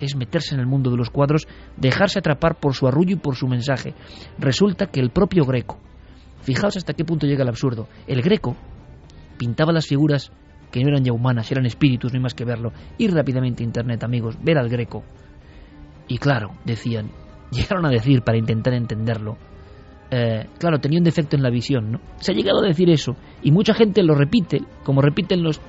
es 0.00 0.16
meterse 0.16 0.54
en 0.54 0.60
el 0.60 0.66
mundo 0.66 0.90
de 0.90 0.96
los 0.96 1.10
cuadros, 1.10 1.46
dejarse 1.76 2.18
atrapar 2.18 2.56
por 2.56 2.74
su 2.74 2.86
arrullo 2.86 3.14
y 3.14 3.18
por 3.18 3.36
su 3.36 3.46
mensaje. 3.46 3.94
Resulta 4.38 4.86
que 4.86 5.00
el 5.00 5.10
propio 5.10 5.44
Greco, 5.44 5.78
fijaos 6.42 6.76
hasta 6.76 6.94
qué 6.94 7.04
punto 7.04 7.26
llega 7.26 7.42
el 7.42 7.48
absurdo, 7.48 7.88
el 8.06 8.22
Greco 8.22 8.56
pintaba 9.38 9.72
las 9.72 9.86
figuras 9.86 10.30
que 10.70 10.80
no 10.82 10.88
eran 10.88 11.04
ya 11.04 11.12
humanas, 11.12 11.50
eran 11.52 11.66
espíritus, 11.66 12.12
no 12.12 12.16
hay 12.16 12.22
más 12.22 12.34
que 12.34 12.44
verlo. 12.44 12.72
Ir 12.98 13.12
rápidamente 13.12 13.62
a 13.62 13.66
internet, 13.66 14.02
amigos, 14.02 14.36
ver 14.42 14.58
al 14.58 14.68
Greco. 14.68 15.04
Y 16.08 16.18
claro, 16.18 16.50
decían, 16.64 17.10
llegaron 17.52 17.86
a 17.86 17.90
decir 17.90 18.22
para 18.22 18.38
intentar 18.38 18.74
entenderlo, 18.74 19.36
eh, 20.10 20.46
claro, 20.58 20.78
tenía 20.78 20.98
un 20.98 21.04
defecto 21.04 21.36
en 21.36 21.42
la 21.42 21.50
visión, 21.50 21.92
¿no? 21.92 22.00
Se 22.18 22.32
ha 22.32 22.34
llegado 22.34 22.62
a 22.62 22.66
decir 22.66 22.90
eso, 22.90 23.16
y 23.42 23.50
mucha 23.50 23.74
gente 23.74 24.02
lo 24.02 24.14
repite, 24.14 24.62
como 24.82 25.00
repiten 25.00 25.42
los 25.42 25.60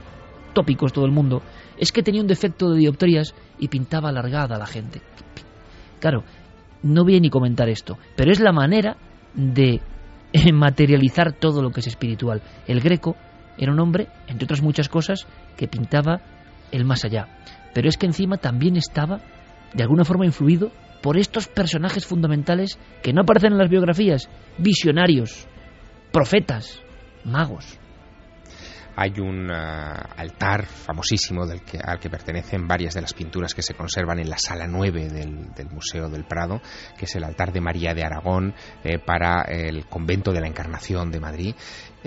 tópicos 0.56 0.92
todo 0.92 1.06
el 1.06 1.12
mundo, 1.12 1.44
es 1.78 1.92
que 1.92 2.02
tenía 2.02 2.22
un 2.22 2.28
defecto 2.28 2.72
de 2.72 2.80
dioptrías 2.80 3.36
y 3.60 3.68
pintaba 3.68 4.10
alargada 4.10 4.56
a 4.56 4.60
la 4.60 4.66
gente. 4.66 5.02
Claro, 6.00 6.24
no 6.82 7.04
voy 7.04 7.18
a 7.18 7.20
ni 7.20 7.30
comentar 7.30 7.70
esto, 7.70 8.00
pero 8.16 8.32
es 8.32 8.40
la 8.40 8.52
manera 8.52 8.98
de 9.36 9.82
materializar 10.54 11.34
todo 11.34 11.62
lo 11.62 11.70
que 11.70 11.82
es 11.82 11.88
espiritual. 11.88 12.42
El 12.66 12.82
greco 12.82 13.16
era 13.58 13.72
un 13.72 13.80
hombre, 13.80 14.08
entre 14.28 14.46
otras 14.46 14.64
muchas 14.64 14.90
cosas, 14.90 15.28
que 15.56 15.68
pintaba 15.68 16.22
el 16.72 16.86
más 16.86 17.06
allá. 17.06 17.28
Pero 17.74 17.88
es 17.88 17.98
que 17.98 18.08
encima 18.08 18.38
también 18.38 18.78
estaba, 18.78 19.22
de 19.74 19.84
alguna 19.84 20.06
forma, 20.06 20.26
influido 20.26 20.72
por 21.02 21.18
estos 21.18 21.48
personajes 21.48 22.06
fundamentales 22.06 22.80
que 23.04 23.14
no 23.14 23.22
aparecen 23.22 23.52
en 23.52 23.60
las 23.60 23.70
biografías, 23.70 24.30
visionarios, 24.58 25.46
profetas, 26.12 26.82
magos 27.24 27.80
hay 28.96 29.20
un 29.20 29.52
ah, 29.52 30.10
altar 30.18 30.66
famosísimo 30.66 31.44
al 31.44 32.00
que 32.00 32.10
pertenecen 32.10 32.68
varias 32.68 32.94
de 32.94 33.02
las 33.02 33.14
pinturas 33.14 33.54
que 33.54 33.62
se 33.62 33.74
conservan 33.74 34.20
en 34.20 34.30
la 34.30 34.38
sala 34.38 34.68
9 34.68 35.10
del, 35.10 35.70
Museo 35.70 36.10
del 36.10 36.26
Prado, 36.26 36.62
que 36.98 37.06
es 37.06 37.16
el 37.16 37.24
altar 37.24 37.52
de 37.52 37.62
María 37.62 37.94
de 37.94 38.04
Aragón 38.04 38.54
eh, 38.84 38.98
para 39.00 39.42
el 39.44 39.86
convento 39.88 40.32
de 40.32 40.42
la 40.42 40.48
Encarnación 40.48 41.12
de 41.12 41.20
Madrid. 41.20 41.56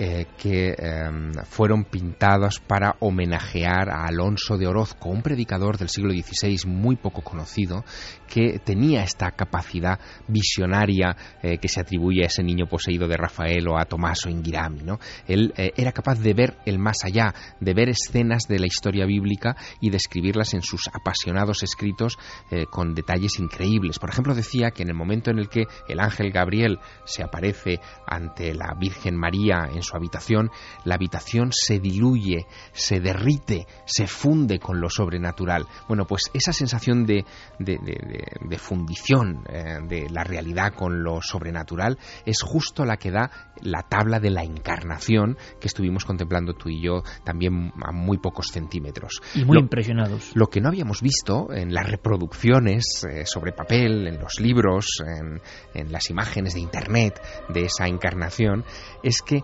Eh, 0.01 0.27
que 0.37 0.73
em, 0.77 1.33
fueron 1.43 1.83
pintados 1.83 2.61
para 2.61 2.95
homenajear 3.01 3.89
a 3.89 4.05
Alonso 4.05 4.57
de 4.57 4.65
Orozco, 4.65 5.09
un 5.09 5.21
predicador 5.21 5.77
del 5.77 5.89
siglo 5.89 6.13
XVI 6.13 6.57
muy 6.67 6.95
poco 6.95 7.21
conocido, 7.21 7.83
que 8.25 8.59
tenía 8.59 9.03
esta 9.03 9.31
capacidad 9.31 9.99
visionaria 10.25 11.17
eh, 11.43 11.57
que 11.57 11.67
se 11.67 11.81
atribuye 11.81 12.23
a 12.23 12.27
ese 12.27 12.43
niño 12.43 12.65
poseído 12.65 13.09
de 13.09 13.17
Rafael 13.17 13.67
o 13.67 13.77
a 13.77 13.83
Tomaso 13.83 14.29
Ingirami. 14.29 14.83
¿no? 14.83 14.99
Él 15.27 15.53
era 15.57 15.91
capaz 15.91 16.19
de 16.19 16.33
ver 16.33 16.55
el 16.65 16.79
más 16.79 17.03
allá, 17.03 17.33
de 17.59 17.73
ver 17.73 17.89
escenas 17.89 18.43
de 18.47 18.59
la 18.59 18.67
historia 18.67 19.05
bíblica 19.05 19.57
y 19.81 19.89
describirlas 19.89 20.53
en 20.53 20.61
sus 20.61 20.87
apasionados 20.93 21.61
escritos 21.61 22.17
eh, 22.51 22.65
con 22.71 22.93
detalles 22.93 23.37
increíbles. 23.37 23.99
Por 23.99 24.11
ejemplo, 24.11 24.33
decía 24.33 24.71
que 24.71 24.83
en 24.83 24.89
el 24.91 24.95
momento 24.95 25.29
en 25.29 25.39
el 25.39 25.49
que 25.49 25.65
el 25.89 25.99
ángel 25.99 26.31
Gabriel 26.31 26.79
se 27.03 27.21
aparece 27.21 27.81
ante 28.07 28.53
la 28.53 28.73
Virgen 28.79 29.17
María 29.17 29.67
en 29.73 29.88
su 29.89 29.97
habitación, 29.97 30.51
la 30.85 30.95
habitación 30.95 31.51
se 31.51 31.79
diluye, 31.79 32.45
se 32.71 32.99
derrite, 32.99 33.67
se 33.85 34.07
funde 34.07 34.59
con 34.59 34.79
lo 34.79 34.89
sobrenatural. 34.89 35.65
Bueno, 35.87 36.05
pues 36.05 36.23
esa 36.33 36.53
sensación 36.53 37.05
de, 37.05 37.25
de, 37.59 38.57
fundición 38.57 39.43
eh, 39.49 39.79
de 39.87 40.09
la 40.09 40.23
realidad 40.23 40.73
con 40.73 41.03
lo 41.03 41.21
sobrenatural 41.21 41.97
es 42.25 42.41
justo 42.41 42.85
la 42.85 42.97
que 42.97 43.11
da 43.11 43.31
la 43.61 43.83
tabla 43.83 44.19
de 44.19 44.29
la 44.29 44.43
encarnación 44.43 45.37
que 45.59 45.67
estuvimos 45.67 46.05
contemplando 46.05 46.53
tú 46.53 46.69
y 46.69 46.81
yo 46.81 47.03
también 47.23 47.71
a 47.81 47.91
muy 47.91 48.17
pocos 48.17 48.47
centímetros. 48.47 49.21
Y 49.33 49.45
muy 49.45 49.57
impresionados. 49.57 50.31
Lo 50.35 50.47
que 50.47 50.61
no 50.61 50.69
habíamos 50.69 51.01
visto 51.01 51.51
en 51.51 51.73
las 51.73 51.89
reproducciones 51.89 53.05
eh, 53.09 53.25
sobre 53.25 53.53
papel, 53.53 54.07
en 54.07 54.19
los 54.19 54.39
libros, 54.39 55.01
en, 55.05 55.41
en 55.73 55.91
las 55.91 56.09
imágenes 56.09 56.53
de 56.53 56.59
Internet 56.59 57.21
de 57.49 57.65
esa 57.65 57.87
encarnación, 57.87 58.63
es 59.03 59.21
que 59.21 59.43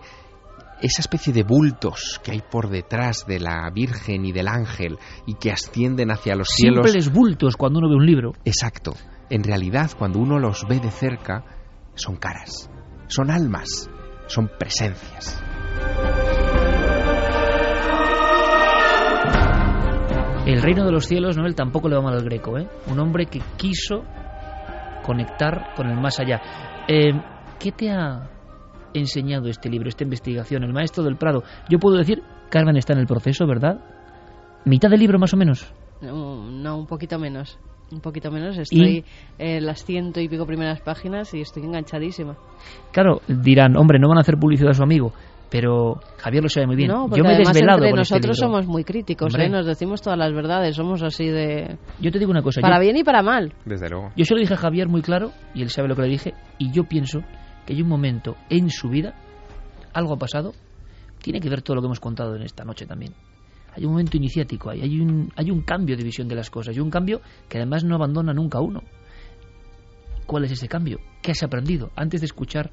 esa 0.80 1.00
especie 1.00 1.32
de 1.32 1.42
bultos 1.42 2.20
que 2.22 2.32
hay 2.32 2.42
por 2.42 2.68
detrás 2.68 3.24
de 3.26 3.40
la 3.40 3.70
Virgen 3.70 4.24
y 4.24 4.32
del 4.32 4.48
ángel 4.48 4.98
y 5.26 5.34
que 5.34 5.50
ascienden 5.50 6.10
hacia 6.10 6.36
los 6.36 6.48
cielos. 6.48 6.84
Simples 6.84 7.12
bultos 7.12 7.56
cuando 7.56 7.78
uno 7.78 7.88
ve 7.88 7.96
un 7.96 8.06
libro. 8.06 8.32
Exacto. 8.44 8.94
En 9.30 9.42
realidad, 9.42 9.90
cuando 9.98 10.18
uno 10.18 10.38
los 10.38 10.66
ve 10.68 10.78
de 10.78 10.90
cerca, 10.90 11.44
son 11.94 12.16
caras, 12.16 12.70
son 13.08 13.30
almas, 13.30 13.90
son 14.28 14.50
presencias. 14.58 15.42
el 20.46 20.62
reino 20.62 20.84
de 20.84 20.92
los 20.92 21.06
cielos, 21.06 21.36
Noel, 21.36 21.56
tampoco 21.56 21.88
le 21.88 21.96
va 21.96 22.02
mal 22.02 22.14
al 22.14 22.22
greco, 22.22 22.56
¿eh? 22.56 22.68
Un 22.86 23.00
hombre 23.00 23.26
que 23.26 23.40
quiso 23.56 24.04
conectar 25.02 25.74
con 25.74 25.88
el 25.88 26.00
más 26.00 26.20
allá. 26.20 26.40
Eh, 26.88 27.12
¿Qué 27.58 27.72
te 27.72 27.90
ha 27.90 28.35
enseñado 28.98 29.48
este 29.48 29.68
libro, 29.68 29.88
esta 29.88 30.04
investigación, 30.04 30.62
El 30.64 30.72
Maestro 30.72 31.04
del 31.04 31.16
Prado? 31.16 31.42
Yo 31.68 31.78
puedo 31.78 31.96
decir, 31.96 32.22
Carmen 32.50 32.76
está 32.76 32.92
en 32.92 33.00
el 33.00 33.06
proceso, 33.06 33.46
¿verdad? 33.46 33.80
¿Mitad 34.64 34.90
del 34.90 35.00
libro 35.00 35.18
más 35.18 35.32
o 35.32 35.36
menos? 35.36 35.72
No, 36.00 36.50
no, 36.50 36.78
un 36.78 36.86
poquito 36.86 37.18
menos. 37.18 37.58
Un 37.92 38.00
poquito 38.00 38.30
menos. 38.32 38.58
Estoy 38.58 39.04
en 39.38 39.64
las 39.64 39.84
ciento 39.84 40.20
y 40.20 40.28
pico 40.28 40.44
primeras 40.44 40.80
páginas 40.80 41.32
y 41.34 41.40
estoy 41.40 41.62
enganchadísima. 41.62 42.36
Claro, 42.92 43.20
dirán, 43.28 43.76
hombre, 43.76 43.98
no 44.00 44.08
van 44.08 44.18
a 44.18 44.22
hacer 44.22 44.36
publicidad 44.36 44.70
a 44.70 44.74
su 44.74 44.82
amigo. 44.82 45.12
Pero 45.48 46.00
Javier 46.18 46.42
lo 46.42 46.48
sabe 46.48 46.66
muy 46.66 46.74
bien. 46.74 46.88
No, 46.88 47.08
Yo 47.14 47.22
me 47.22 47.34
he 47.34 47.38
desvelado 47.38 47.78
entre 47.78 47.90
con 47.90 48.00
este 48.00 48.14
nosotros 48.16 48.36
libro. 48.36 48.48
somos 48.48 48.66
muy 48.66 48.82
críticos. 48.82 49.32
¿eh? 49.38 49.48
Nos 49.48 49.64
decimos 49.64 50.02
todas 50.02 50.18
las 50.18 50.32
verdades, 50.32 50.74
somos 50.74 51.04
así 51.04 51.28
de... 51.28 51.78
Yo 52.00 52.10
te 52.10 52.18
digo 52.18 52.32
una 52.32 52.42
cosa. 52.42 52.60
Para 52.60 52.78
yo, 52.78 52.82
bien 52.82 52.96
y 52.96 53.04
para 53.04 53.22
mal. 53.22 53.52
Desde 53.64 53.88
luego. 53.88 54.10
yo 54.16 54.24
se 54.24 54.34
lo 54.34 54.40
dije 54.40 54.54
a 54.54 54.56
Javier 54.56 54.88
muy 54.88 55.02
claro 55.02 55.30
y 55.54 55.62
él 55.62 55.70
sabe 55.70 55.86
lo 55.86 55.94
que 55.94 56.02
le 56.02 56.08
dije. 56.08 56.34
Y 56.58 56.72
yo 56.72 56.82
pienso 56.82 57.20
que 57.66 57.74
hay 57.74 57.82
un 57.82 57.88
momento 57.88 58.36
en 58.48 58.70
su 58.70 58.88
vida, 58.88 59.14
algo 59.92 60.14
ha 60.14 60.18
pasado, 60.18 60.54
tiene 61.20 61.40
que 61.40 61.48
ver 61.48 61.62
todo 61.62 61.74
lo 61.74 61.82
que 61.82 61.86
hemos 61.86 62.00
contado 62.00 62.36
en 62.36 62.42
esta 62.42 62.64
noche 62.64 62.86
también. 62.86 63.12
Hay 63.74 63.84
un 63.84 63.90
momento 63.90 64.16
iniciático, 64.16 64.70
ahí, 64.70 64.80
hay, 64.80 65.00
un, 65.00 65.30
hay 65.36 65.50
un 65.50 65.62
cambio 65.62 65.96
de 65.96 66.04
visión 66.04 66.28
de 66.28 66.34
las 66.34 66.48
cosas 66.48 66.74
y 66.76 66.80
un 66.80 66.90
cambio 66.90 67.20
que 67.48 67.58
además 67.58 67.84
no 67.84 67.96
abandona 67.96 68.32
nunca 68.32 68.60
uno. 68.60 68.82
¿Cuál 70.26 70.44
es 70.44 70.52
ese 70.52 70.68
cambio? 70.68 70.98
¿Qué 71.20 71.32
has 71.32 71.42
aprendido? 71.42 71.90
Antes 71.94 72.20
de 72.20 72.26
escuchar 72.26 72.70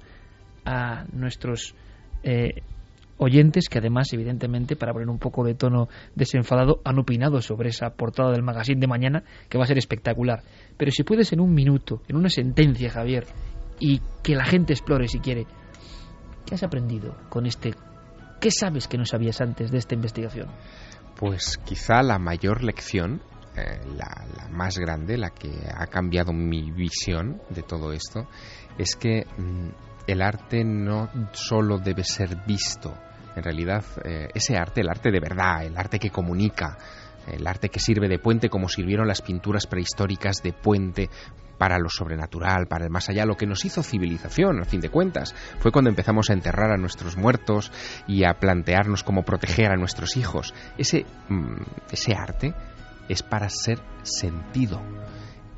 a 0.65 1.05
nuestros 1.11 1.75
eh, 2.23 2.61
oyentes, 3.17 3.69
que 3.69 3.79
además, 3.79 4.11
evidentemente, 4.13 4.75
para 4.75 4.93
poner 4.93 5.09
un 5.09 5.19
poco 5.19 5.43
de 5.43 5.55
tono 5.55 5.89
desenfadado, 6.15 6.81
han 6.83 6.99
opinado 6.99 7.41
sobre 7.41 7.69
esa 7.69 7.91
portada 7.91 8.31
del 8.31 8.43
magazine 8.43 8.79
de 8.79 8.87
mañana, 8.87 9.23
que 9.49 9.57
va 9.57 9.65
a 9.65 9.67
ser 9.67 9.77
espectacular. 9.77 10.43
Pero 10.77 10.91
si 10.91 11.03
puedes 11.03 11.31
en 11.33 11.39
un 11.39 11.53
minuto, 11.53 12.01
en 12.07 12.15
una 12.15 12.29
sentencia, 12.29 12.89
Javier, 12.89 13.25
y 13.79 14.01
que 14.21 14.35
la 14.35 14.45
gente 14.45 14.73
explore 14.73 15.07
si 15.07 15.19
quiere, 15.19 15.45
¿qué 16.45 16.55
has 16.55 16.63
aprendido 16.63 17.15
con 17.29 17.45
este? 17.45 17.73
¿Qué 18.39 18.51
sabes 18.51 18.87
que 18.87 18.97
no 18.97 19.05
sabías 19.05 19.41
antes 19.41 19.71
de 19.71 19.77
esta 19.77 19.95
investigación? 19.95 20.47
Pues 21.15 21.57
quizá 21.63 22.01
la 22.01 22.19
mayor 22.19 22.63
lección, 22.63 23.21
eh, 23.55 23.79
la, 23.95 24.49
más 24.49 24.77
grande, 24.77 25.17
la 25.17 25.29
que 25.29 25.51
ha 25.73 25.87
cambiado 25.87 26.33
mi 26.33 26.71
visión 26.71 27.41
de 27.49 27.63
todo 27.63 27.93
esto, 27.93 28.27
es 28.77 28.95
que 28.95 29.25
mm, 29.37 29.69
el 30.07 30.21
arte 30.21 30.63
no 30.63 31.09
solo 31.31 31.77
debe 31.77 32.03
ser 32.03 32.37
visto. 32.45 32.93
En 33.35 33.43
realidad, 33.43 33.83
eh, 34.03 34.27
ese 34.33 34.57
arte, 34.57 34.81
el 34.81 34.89
arte 34.89 35.11
de 35.11 35.19
verdad, 35.19 35.65
el 35.65 35.77
arte 35.77 35.97
que 35.97 36.09
comunica, 36.09 36.77
el 37.27 37.47
arte 37.47 37.69
que 37.69 37.79
sirve 37.79 38.07
de 38.07 38.19
puente 38.19 38.49
como 38.49 38.67
sirvieron 38.67 39.07
las 39.07 39.21
pinturas 39.21 39.65
prehistóricas 39.65 40.37
de 40.43 40.53
puente 40.53 41.09
para 41.57 41.79
lo 41.79 41.89
sobrenatural, 41.89 42.67
para 42.67 42.85
el 42.85 42.91
más 42.91 43.09
allá, 43.09 43.25
lo 43.25 43.37
que 43.37 43.45
nos 43.45 43.65
hizo 43.65 43.83
civilización, 43.83 44.59
al 44.59 44.65
fin 44.65 44.81
de 44.81 44.89
cuentas. 44.89 45.33
Fue 45.59 45.71
cuando 45.71 45.89
empezamos 45.89 46.29
a 46.29 46.33
enterrar 46.33 46.71
a 46.71 46.77
nuestros 46.77 47.17
muertos 47.17 47.71
y 48.07 48.25
a 48.25 48.33
plantearnos 48.39 49.03
cómo 49.03 49.23
proteger 49.23 49.71
a 49.71 49.77
nuestros 49.77 50.17
hijos. 50.17 50.53
Ese, 50.77 51.05
mm, 51.29 51.61
ese 51.91 52.13
arte 52.15 52.53
es 53.09 53.23
para 53.23 53.49
ser 53.49 53.79
sentido. 54.03 54.81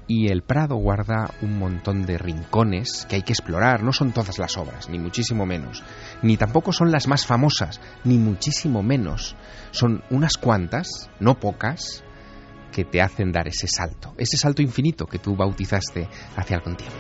Y 0.08 0.28
el 0.28 0.44
Prado 0.44 0.76
guarda 0.76 1.32
un 1.42 1.58
montón 1.58 2.06
de 2.06 2.20
rincones 2.20 3.08
que 3.10 3.16
hay 3.16 3.22
que 3.24 3.34
explorar. 3.34 3.82
No 3.82 3.92
son 3.92 4.12
todas 4.12 4.38
las 4.38 4.56
obras, 4.56 4.88
ni 4.88 5.00
muchísimo 5.00 5.48
menos. 5.48 5.84
Ni 6.22 6.38
tampoco 6.38 6.72
son 6.72 6.92
las 6.92 7.08
más 7.08 7.26
famosas, 7.26 7.82
ni 8.04 8.20
muchísimo 8.20 8.84
menos. 8.84 9.36
Son 9.72 10.04
unas 10.12 10.38
cuantas, 10.38 11.10
no 11.20 11.40
pocas, 11.40 12.04
que 12.76 12.84
te 12.84 13.02
hacen 13.02 13.32
dar 13.32 13.48
ese 13.48 13.68
salto. 13.68 14.14
Ese 14.18 14.36
salto 14.36 14.62
infinito 14.62 15.06
que 15.06 15.18
tú 15.18 15.34
bautizaste 15.34 16.10
hace 16.36 16.56
algún 16.56 16.76
tiempo. 16.76 16.98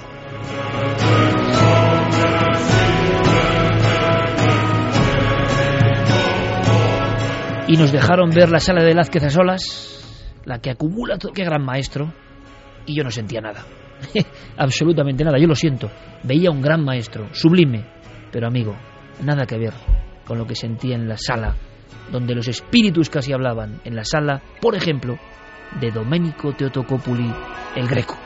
Y 7.67 7.75
nos 7.75 7.91
dejaron 7.91 8.29
ver 8.29 8.49
la 8.49 8.59
sala 8.59 8.83
de 8.83 8.87
Velázquez 8.87 9.23
a 9.23 9.29
solas, 9.29 10.39
la 10.45 10.59
que 10.59 10.69
acumula 10.69 11.17
todo. 11.17 11.33
¡Qué 11.33 11.43
gran 11.43 11.65
maestro! 11.65 12.13
Y 12.85 12.95
yo 12.95 13.03
no 13.03 13.11
sentía 13.11 13.41
nada. 13.41 13.65
Absolutamente 14.57 15.25
nada, 15.25 15.37
yo 15.37 15.47
lo 15.47 15.55
siento. 15.55 15.91
Veía 16.23 16.51
un 16.51 16.61
gran 16.61 16.85
maestro, 16.85 17.27
sublime. 17.33 17.85
Pero 18.31 18.47
amigo, 18.47 18.77
nada 19.21 19.45
que 19.45 19.57
ver 19.57 19.73
con 20.25 20.37
lo 20.37 20.47
que 20.47 20.55
sentía 20.55 20.95
en 20.95 21.09
la 21.09 21.17
sala, 21.17 21.53
donde 22.13 22.33
los 22.33 22.47
espíritus 22.47 23.09
casi 23.09 23.33
hablaban. 23.33 23.81
En 23.83 23.95
la 23.95 24.05
sala, 24.05 24.41
por 24.61 24.75
ejemplo, 24.75 25.17
de 25.79 25.91
Domenico 25.91 26.53
Teotocopuli, 26.53 27.31
el 27.75 27.87
Greco. 27.87 28.17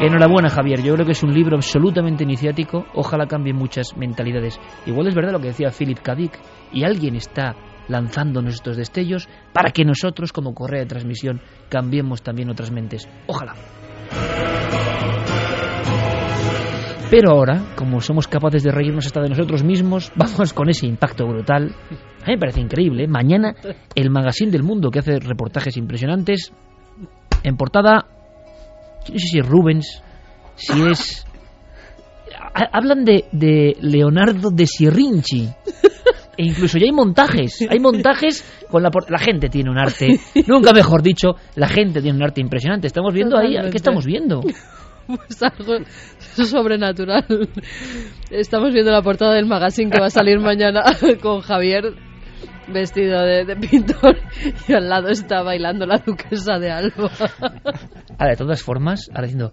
Enhorabuena, 0.00 0.48
Javier. 0.48 0.82
Yo 0.82 0.94
creo 0.94 1.04
que 1.04 1.12
es 1.12 1.22
un 1.22 1.34
libro 1.34 1.56
absolutamente 1.56 2.24
iniciático. 2.24 2.86
Ojalá 2.94 3.26
cambien 3.26 3.56
muchas 3.56 3.94
mentalidades. 3.98 4.58
Igual 4.86 5.08
es 5.08 5.14
verdad 5.14 5.32
lo 5.32 5.40
que 5.40 5.48
decía 5.48 5.70
Philip 5.70 5.98
K. 5.98 6.14
Dick. 6.14 6.40
Y 6.72 6.84
alguien 6.84 7.16
está 7.16 7.54
lanzándonos 7.86 8.54
estos 8.54 8.78
destellos 8.78 9.28
para 9.52 9.72
que 9.72 9.84
nosotros, 9.84 10.32
como 10.32 10.54
correa 10.54 10.80
de 10.80 10.86
transmisión, 10.86 11.42
cambiemos 11.68 12.22
también 12.22 12.48
otras 12.48 12.70
mentes. 12.70 13.06
Ojalá. 13.26 13.52
Pero 17.10 17.32
ahora, 17.32 17.64
como 17.76 18.00
somos 18.00 18.28
capaces 18.28 18.62
de 18.62 18.70
reírnos 18.70 19.06
hasta 19.06 19.20
de 19.20 19.28
nosotros 19.30 19.64
mismos, 19.64 20.12
vamos 20.16 20.52
con 20.52 20.68
ese 20.70 20.86
impacto 20.86 21.26
brutal. 21.26 21.74
A 22.22 22.26
mí 22.26 22.34
me 22.34 22.38
parece 22.38 22.60
increíble. 22.60 23.04
¿eh? 23.04 23.08
Mañana, 23.08 23.54
el 23.94 24.10
Magazine 24.10 24.50
del 24.52 24.62
Mundo, 24.62 24.90
que 24.90 25.00
hace 25.00 25.18
reportajes 25.18 25.76
impresionantes, 25.76 26.52
en 27.42 27.56
portada 27.56 28.06
yo 29.06 29.14
no 29.14 29.18
sé 29.18 29.26
si 29.28 29.38
es 29.38 29.46
Rubens, 29.46 30.02
si 30.56 30.82
es... 30.82 31.26
Ha- 32.54 32.68
Hablan 32.76 33.04
de, 33.04 33.24
de 33.32 33.76
Leonardo 33.80 34.50
de 34.50 34.66
Sierrinchi. 34.66 35.48
E 36.36 36.44
incluso 36.44 36.78
ya 36.78 36.84
hay 36.84 36.92
montajes. 36.92 37.66
Hay 37.68 37.78
montajes 37.80 38.44
con 38.70 38.82
la... 38.82 38.90
por- 38.90 39.10
La 39.10 39.18
gente 39.18 39.48
tiene 39.48 39.70
un 39.70 39.78
arte... 39.78 40.20
Nunca 40.46 40.72
mejor 40.72 41.02
dicho, 41.02 41.30
la 41.56 41.66
gente 41.68 42.00
tiene 42.02 42.16
un 42.18 42.22
arte 42.24 42.40
impresionante. 42.40 42.86
Estamos 42.86 43.12
viendo 43.14 43.36
ahí... 43.38 43.56
¿Qué 43.70 43.76
estamos 43.78 44.04
viendo? 44.06 44.42
Pues 45.10 45.42
algo 45.42 45.74
sobrenatural. 46.46 47.24
Estamos 48.30 48.72
viendo 48.72 48.90
la 48.90 49.02
portada 49.02 49.34
del 49.34 49.46
magazine 49.46 49.90
que 49.90 50.00
va 50.00 50.06
a 50.06 50.10
salir 50.10 50.38
mañana 50.40 50.82
con 51.22 51.40
Javier 51.40 51.94
vestido 52.72 53.20
de, 53.22 53.44
de 53.44 53.56
pintor 53.56 54.16
y 54.68 54.72
al 54.72 54.88
lado 54.88 55.08
está 55.08 55.42
bailando 55.42 55.86
la 55.86 55.98
duquesa 55.98 56.58
de 56.58 56.70
Alba. 56.70 57.10
Ahora, 58.18 58.32
de 58.32 58.36
todas 58.36 58.62
formas, 58.62 59.08
ahora 59.14 59.22
diciendo 59.22 59.50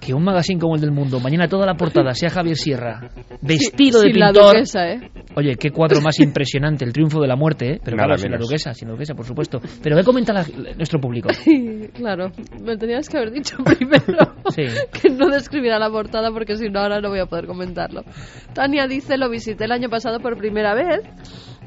que 0.00 0.14
un 0.14 0.22
magazine 0.22 0.60
como 0.60 0.76
el 0.76 0.80
del 0.80 0.92
mundo, 0.92 1.18
mañana 1.18 1.48
toda 1.48 1.66
la 1.66 1.74
portada 1.74 2.14
sea 2.14 2.30
Javier 2.30 2.56
Sierra, 2.56 3.10
vestido 3.42 4.00
de 4.02 4.12
Sin 4.12 4.20
la 4.20 4.28
pintor... 4.32 4.52
duquesa, 4.54 4.88
¿eh? 4.88 5.10
Oye, 5.34 5.56
qué 5.56 5.70
cuadro 5.70 6.00
más 6.00 6.20
impresionante, 6.20 6.84
el 6.84 6.92
triunfo 6.92 7.20
de 7.20 7.26
la 7.26 7.34
muerte, 7.34 7.72
¿eh? 7.74 7.80
Pero 7.84 7.96
Nada 7.96 8.06
claro, 8.10 8.22
sin 8.22 8.30
la 8.30 8.38
duquesa, 8.38 8.72
sin 8.72 8.86
la 8.88 8.92
duquesa, 8.94 9.14
por 9.14 9.24
supuesto. 9.26 9.60
Pero 9.82 9.96
¿qué 9.96 10.04
comenta 10.04 10.32
la- 10.32 10.46
nuestro 10.76 11.00
público? 11.00 11.28
Sí, 11.44 11.88
claro, 11.94 12.30
me 12.62 12.76
tenías 12.76 13.08
que 13.08 13.16
haber 13.18 13.32
dicho 13.32 13.56
primero 13.64 14.34
Sí. 14.54 14.62
que 14.92 15.08
no 15.10 15.28
describiera 15.28 15.78
la 15.80 15.90
portada 15.90 16.30
porque 16.30 16.56
si 16.56 16.68
no 16.68 16.80
ahora 16.80 17.00
no 17.00 17.08
voy 17.08 17.18
a 17.20 17.26
poder 17.26 17.46
comentarlo. 17.46 18.02
Tania 18.52 18.86
dice, 18.86 19.16
lo 19.18 19.28
visité 19.28 19.64
el 19.64 19.72
año 19.72 19.88
pasado 19.88 20.20
por 20.20 20.36
primera 20.38 20.74
vez 20.74 21.00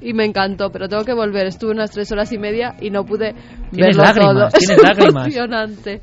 y 0.02 0.14
me 0.14 0.26
encantó, 0.26 0.72
pero 0.72 0.88
tengo 0.90 1.06
que 1.06 1.14
volver. 1.14 1.45
Estuve 1.48 1.72
unas 1.72 1.91
tres 1.91 2.11
horas 2.11 2.32
y 2.32 2.38
media 2.38 2.76
y 2.82 2.90
no 2.90 3.06
pude 3.06 3.34
Tienes 3.72 3.95
verlo 3.98 4.03
lágrimas, 4.03 4.53
todo. 4.53 4.60
tienes 4.60 4.78
es 4.78 4.84
lágrimas. 4.84 5.26
emocionante. 5.28 6.02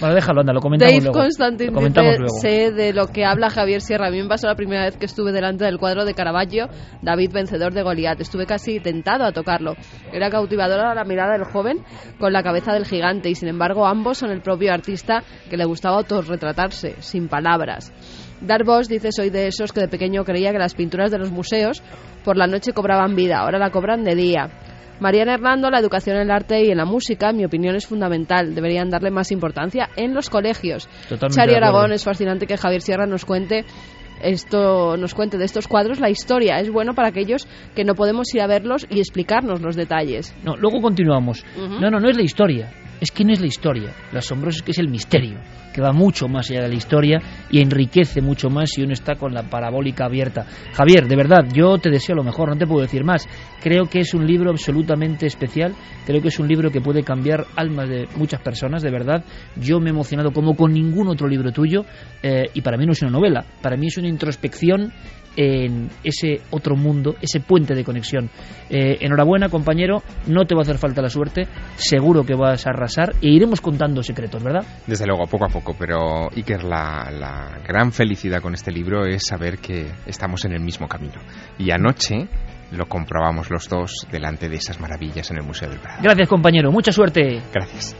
Bueno, 0.00 0.14
déjalo, 0.14 0.40
anda, 0.40 0.52
lo 0.52 0.60
comentamos 0.60 0.92
Dave 0.92 1.04
luego. 1.04 1.18
Constantin 1.18 1.66
Lo 1.66 1.72
comentamos 1.72 2.12
dice, 2.12 2.20
luego. 2.20 2.38
sé 2.40 2.70
de 2.72 2.92
lo 2.92 3.08
que 3.08 3.24
habla 3.24 3.50
Javier 3.50 3.80
Sierra. 3.80 4.06
A 4.06 4.10
mí 4.10 4.22
me 4.22 4.28
pasó 4.28 4.46
la 4.46 4.54
primera 4.54 4.84
vez 4.84 4.96
que 4.96 5.06
estuve 5.06 5.32
delante 5.32 5.64
del 5.64 5.78
cuadro 5.78 6.04
de 6.04 6.14
Caravaggio, 6.14 6.68
David 7.02 7.32
vencedor 7.32 7.72
de 7.74 7.82
Goliat. 7.82 8.20
Estuve 8.20 8.46
casi 8.46 8.78
tentado 8.78 9.24
a 9.24 9.32
tocarlo. 9.32 9.74
Era 10.12 10.30
cautivadora 10.30 10.94
la 10.94 11.04
mirada 11.04 11.32
del 11.32 11.44
joven 11.44 11.78
con 12.20 12.32
la 12.32 12.42
cabeza 12.44 12.72
del 12.72 12.86
gigante 12.86 13.28
y 13.30 13.34
sin 13.34 13.48
embargo 13.48 13.84
ambos 13.86 14.18
son 14.18 14.30
el 14.30 14.42
propio 14.42 14.72
artista 14.72 15.24
que 15.50 15.56
le 15.56 15.64
gustaba 15.64 15.96
autorretratarse, 15.96 16.94
sin 17.00 17.26
palabras. 17.28 17.92
Darbosch 18.46 18.88
dice, 18.88 19.10
soy 19.12 19.30
de 19.30 19.46
esos 19.48 19.72
que 19.72 19.80
de 19.80 19.88
pequeño 19.88 20.24
creía 20.24 20.52
que 20.52 20.58
las 20.58 20.74
pinturas 20.74 21.10
de 21.10 21.18
los 21.18 21.30
museos 21.30 21.82
por 22.24 22.36
la 22.36 22.46
noche 22.46 22.72
cobraban 22.72 23.14
vida, 23.14 23.38
ahora 23.38 23.58
la 23.58 23.70
cobran 23.70 24.04
de 24.04 24.14
día. 24.14 24.48
Mariana 25.00 25.34
Hernando, 25.34 25.70
la 25.70 25.80
educación 25.80 26.16
en 26.16 26.22
el 26.22 26.30
arte 26.30 26.64
y 26.64 26.70
en 26.70 26.76
la 26.76 26.84
música, 26.84 27.30
en 27.30 27.36
mi 27.36 27.44
opinión, 27.44 27.74
es 27.74 27.86
fundamental. 27.86 28.54
Deberían 28.54 28.90
darle 28.90 29.10
más 29.10 29.32
importancia 29.32 29.88
en 29.96 30.14
los 30.14 30.30
colegios. 30.30 30.88
Totalmente 31.08 31.34
Chari. 31.34 31.54
Aragón, 31.54 31.92
es 31.92 32.04
fascinante 32.04 32.46
que 32.46 32.56
Javier 32.56 32.80
Sierra 32.80 33.06
nos 33.06 33.24
cuente 33.24 33.64
esto 34.22 34.96
nos 34.96 35.14
cuente 35.14 35.38
de 35.38 35.44
estos 35.44 35.68
cuadros 35.68 36.00
la 36.00 36.08
historia. 36.08 36.58
Es 36.58 36.70
bueno 36.70 36.94
para 36.94 37.08
aquellos 37.08 37.46
que 37.74 37.84
no 37.84 37.94
podemos 37.94 38.32
ir 38.34 38.40
a 38.40 38.46
verlos 38.46 38.86
y 38.88 39.00
explicarnos 39.00 39.60
los 39.60 39.76
detalles. 39.76 40.34
No, 40.44 40.56
luego 40.56 40.80
continuamos. 40.80 41.44
No, 41.56 41.90
no, 41.90 42.00
no 42.00 42.08
es 42.08 42.16
la 42.16 42.22
historia. 42.22 42.70
Es 43.04 43.10
que 43.10 43.22
es 43.30 43.40
la 43.40 43.46
historia, 43.46 43.90
lo 44.12 44.18
asombroso 44.18 44.56
es 44.56 44.62
que 44.62 44.70
es 44.70 44.78
el 44.78 44.88
misterio, 44.88 45.38
que 45.74 45.82
va 45.82 45.92
mucho 45.92 46.26
más 46.26 46.50
allá 46.50 46.62
de 46.62 46.68
la 46.68 46.74
historia 46.74 47.20
y 47.50 47.60
enriquece 47.60 48.22
mucho 48.22 48.48
más 48.48 48.70
si 48.70 48.82
uno 48.82 48.94
está 48.94 49.16
con 49.16 49.34
la 49.34 49.42
parabólica 49.42 50.06
abierta. 50.06 50.46
Javier, 50.72 51.06
de 51.06 51.14
verdad, 51.14 51.44
yo 51.52 51.76
te 51.76 51.90
deseo 51.90 52.16
lo 52.16 52.24
mejor, 52.24 52.48
no 52.48 52.56
te 52.56 52.66
puedo 52.66 52.80
decir 52.80 53.04
más. 53.04 53.28
Creo 53.60 53.84
que 53.90 54.00
es 54.00 54.14
un 54.14 54.26
libro 54.26 54.50
absolutamente 54.50 55.26
especial, 55.26 55.74
creo 56.06 56.22
que 56.22 56.28
es 56.28 56.38
un 56.38 56.48
libro 56.48 56.70
que 56.70 56.80
puede 56.80 57.02
cambiar 57.02 57.44
almas 57.56 57.90
de 57.90 58.08
muchas 58.16 58.40
personas, 58.40 58.82
de 58.82 58.90
verdad. 58.90 59.22
Yo 59.56 59.80
me 59.80 59.90
he 59.90 59.92
emocionado 59.92 60.32
como 60.32 60.56
con 60.56 60.72
ningún 60.72 61.08
otro 61.08 61.28
libro 61.28 61.52
tuyo 61.52 61.84
eh, 62.22 62.44
y 62.54 62.62
para 62.62 62.78
mí 62.78 62.86
no 62.86 62.92
es 62.92 63.02
una 63.02 63.10
novela, 63.10 63.44
para 63.60 63.76
mí 63.76 63.88
es 63.88 63.98
una 63.98 64.08
introspección 64.08 64.92
en 65.36 65.88
ese 66.02 66.40
otro 66.50 66.76
mundo, 66.76 67.16
ese 67.20 67.40
puente 67.40 67.74
de 67.74 67.84
conexión. 67.84 68.30
Eh, 68.70 68.98
enhorabuena, 69.00 69.48
compañero, 69.48 70.02
no 70.26 70.44
te 70.44 70.54
va 70.54 70.60
a 70.60 70.62
hacer 70.62 70.78
falta 70.78 71.02
la 71.02 71.08
suerte, 71.08 71.46
seguro 71.76 72.24
que 72.24 72.34
vas 72.34 72.66
a 72.66 72.70
arrasar 72.70 73.14
e 73.20 73.28
iremos 73.28 73.60
contando 73.60 74.02
secretos, 74.02 74.42
¿verdad? 74.42 74.64
Desde 74.86 75.06
luego, 75.06 75.24
poco 75.26 75.46
a 75.46 75.48
poco, 75.48 75.74
pero 75.78 76.30
Iker, 76.34 76.64
la, 76.64 77.10
la 77.10 77.58
gran 77.66 77.92
felicidad 77.92 78.40
con 78.40 78.54
este 78.54 78.70
libro 78.70 79.06
es 79.06 79.26
saber 79.26 79.58
que 79.58 79.86
estamos 80.06 80.44
en 80.44 80.52
el 80.52 80.60
mismo 80.60 80.88
camino. 80.88 81.20
Y 81.58 81.70
anoche 81.70 82.28
lo 82.72 82.86
comprobamos 82.86 83.50
los 83.50 83.68
dos 83.68 84.06
delante 84.10 84.48
de 84.48 84.56
esas 84.56 84.80
maravillas 84.80 85.30
en 85.30 85.38
el 85.38 85.44
Museo 85.44 85.68
del 85.68 85.78
Prado. 85.78 86.00
Gracias, 86.02 86.28
compañero, 86.28 86.70
mucha 86.72 86.92
suerte. 86.92 87.40
Gracias. 87.52 87.96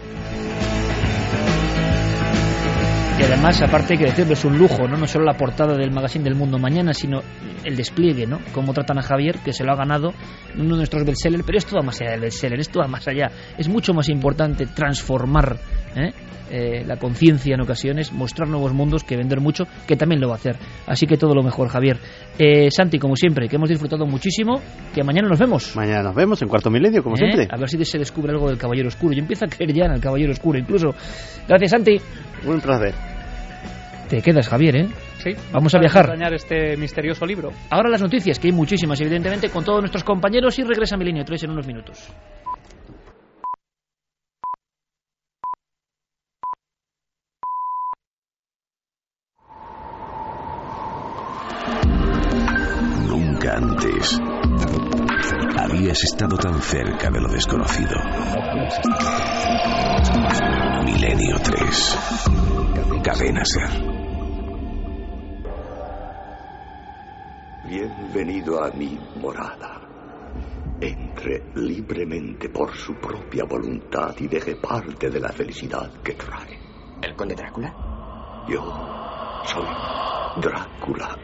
Y 3.18 3.22
además, 3.22 3.62
aparte 3.62 3.94
hay 3.94 3.98
que 3.98 4.06
decirlo, 4.06 4.32
es 4.32 4.44
un 4.44 4.58
lujo, 4.58 4.88
¿no? 4.88 4.96
No 4.96 5.06
solo 5.06 5.24
la 5.24 5.36
portada 5.36 5.76
del 5.76 5.92
magazine 5.92 6.24
del 6.24 6.34
Mundo 6.34 6.58
Mañana, 6.58 6.92
sino 6.92 7.20
el 7.64 7.76
despliegue, 7.76 8.26
¿no? 8.26 8.40
Cómo 8.52 8.72
tratan 8.72 8.98
a 8.98 9.02
Javier, 9.02 9.38
que 9.44 9.52
se 9.52 9.62
lo 9.62 9.72
ha 9.72 9.76
ganado 9.76 10.12
uno 10.56 10.70
de 10.70 10.76
nuestros 10.78 11.04
bestsellers, 11.04 11.44
pero 11.46 11.58
esto 11.58 11.76
va 11.76 11.82
más 11.82 12.00
allá 12.00 12.10
del 12.12 12.20
bestseller, 12.22 12.58
esto 12.58 12.80
va 12.80 12.88
más 12.88 13.06
allá. 13.06 13.30
Es 13.56 13.68
mucho 13.68 13.94
más 13.94 14.08
importante 14.08 14.66
transformar 14.66 15.56
¿eh? 15.94 16.12
Eh, 16.50 16.84
la 16.86 16.96
conciencia 16.96 17.54
en 17.54 17.62
ocasiones, 17.62 18.12
mostrar 18.12 18.48
nuevos 18.48 18.72
mundos 18.72 19.02
que 19.02 19.16
vender 19.16 19.40
mucho, 19.40 19.64
que 19.86 19.96
también 19.96 20.20
lo 20.20 20.28
va 20.28 20.34
a 20.34 20.36
hacer. 20.36 20.56
Así 20.86 21.06
que 21.06 21.16
todo 21.16 21.34
lo 21.34 21.42
mejor, 21.42 21.68
Javier. 21.68 21.98
Eh, 22.38 22.70
Santi, 22.70 22.98
como 22.98 23.16
siempre, 23.16 23.48
que 23.48 23.56
hemos 23.56 23.68
disfrutado 23.68 24.06
muchísimo, 24.06 24.60
que 24.94 25.02
mañana 25.02 25.28
nos 25.28 25.38
vemos. 25.38 25.74
Mañana 25.74 26.02
nos 26.02 26.14
vemos 26.14 26.42
en 26.42 26.48
cuarto 26.48 26.70
milenio, 26.70 27.02
como 27.02 27.16
¿Eh? 27.16 27.18
siempre. 27.18 27.48
A 27.50 27.58
ver 27.58 27.68
si 27.68 27.82
se 27.84 27.98
descubre 27.98 28.32
algo 28.32 28.48
del 28.48 28.58
Caballero 28.58 28.88
Oscuro. 28.88 29.14
Yo 29.14 29.20
empiezo 29.20 29.46
a 29.46 29.48
creer 29.48 29.72
ya 29.72 29.86
en 29.86 29.92
el 29.92 30.00
Caballero 30.00 30.32
Oscuro, 30.32 30.58
incluso. 30.58 30.94
Gracias, 31.48 31.70
Santi. 31.70 31.96
Un 32.46 32.60
placer. 32.60 32.94
Te 34.08 34.20
quedas, 34.22 34.48
Javier, 34.48 34.76
¿eh? 34.76 34.88
Sí, 35.18 35.30
Vamos 35.52 35.74
a 35.74 35.78
viajar. 35.78 36.04
acompañar 36.04 36.34
este 36.34 36.76
misterioso 36.76 37.24
libro. 37.24 37.50
Ahora 37.70 37.88
las 37.88 38.02
noticias, 38.02 38.38
que 38.38 38.48
hay 38.48 38.52
muchísimas, 38.52 39.00
evidentemente, 39.00 39.48
con 39.50 39.64
todos 39.64 39.80
nuestros 39.80 40.04
compañeros 40.04 40.58
y 40.58 40.62
regresa 40.64 40.96
Milenio 40.96 41.24
3 41.24 41.44
en 41.44 41.50
unos 41.50 41.66
minutos. 41.66 42.08
Nunca 53.08 53.56
antes 53.56 54.18
habías 55.58 56.02
estado 56.04 56.36
tan 56.36 56.60
cerca 56.60 57.10
de 57.10 57.20
lo 57.20 57.28
desconocido. 57.28 57.96
Milenio 60.84 61.36
3. 61.42 61.98
Cadena 62.74 63.44
Ser. 63.44 63.70
Bienvenido 67.62 68.64
a 68.64 68.70
mi 68.70 68.98
morada. 69.20 69.80
Entre 70.80 71.44
libremente 71.54 72.48
por 72.48 72.74
su 72.76 72.94
propia 72.94 73.44
voluntad 73.44 74.14
y 74.18 74.26
deje 74.26 74.56
parte 74.56 75.08
de 75.08 75.20
la 75.20 75.28
felicidad 75.28 75.92
que 76.02 76.14
trae. 76.14 76.58
¿El 77.00 77.14
conde 77.14 77.34
Drácula? 77.34 77.74
Yo 78.48 78.62
soy 79.44 80.42
Drácula. 80.42 81.16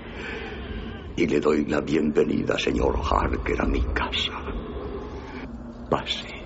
Y 1.16 1.26
le 1.26 1.40
doy 1.40 1.64
la 1.64 1.80
bienvenida, 1.80 2.56
señor 2.58 3.00
Harker, 3.02 3.60
a 3.60 3.66
mi 3.66 3.82
casa. 3.92 4.32
Pase. 5.90 6.39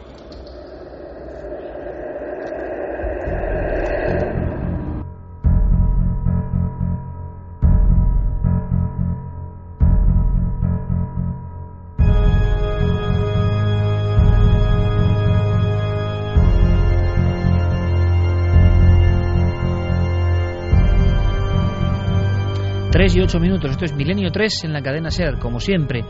Tres 22.94 23.16
y 23.16 23.20
ocho 23.20 23.40
minutos, 23.40 23.72
esto 23.72 23.86
es 23.86 23.92
Milenio 23.92 24.30
3 24.30 24.66
en 24.66 24.72
la 24.72 24.80
cadena 24.80 25.10
Ser, 25.10 25.40
como 25.40 25.58
siempre. 25.58 26.04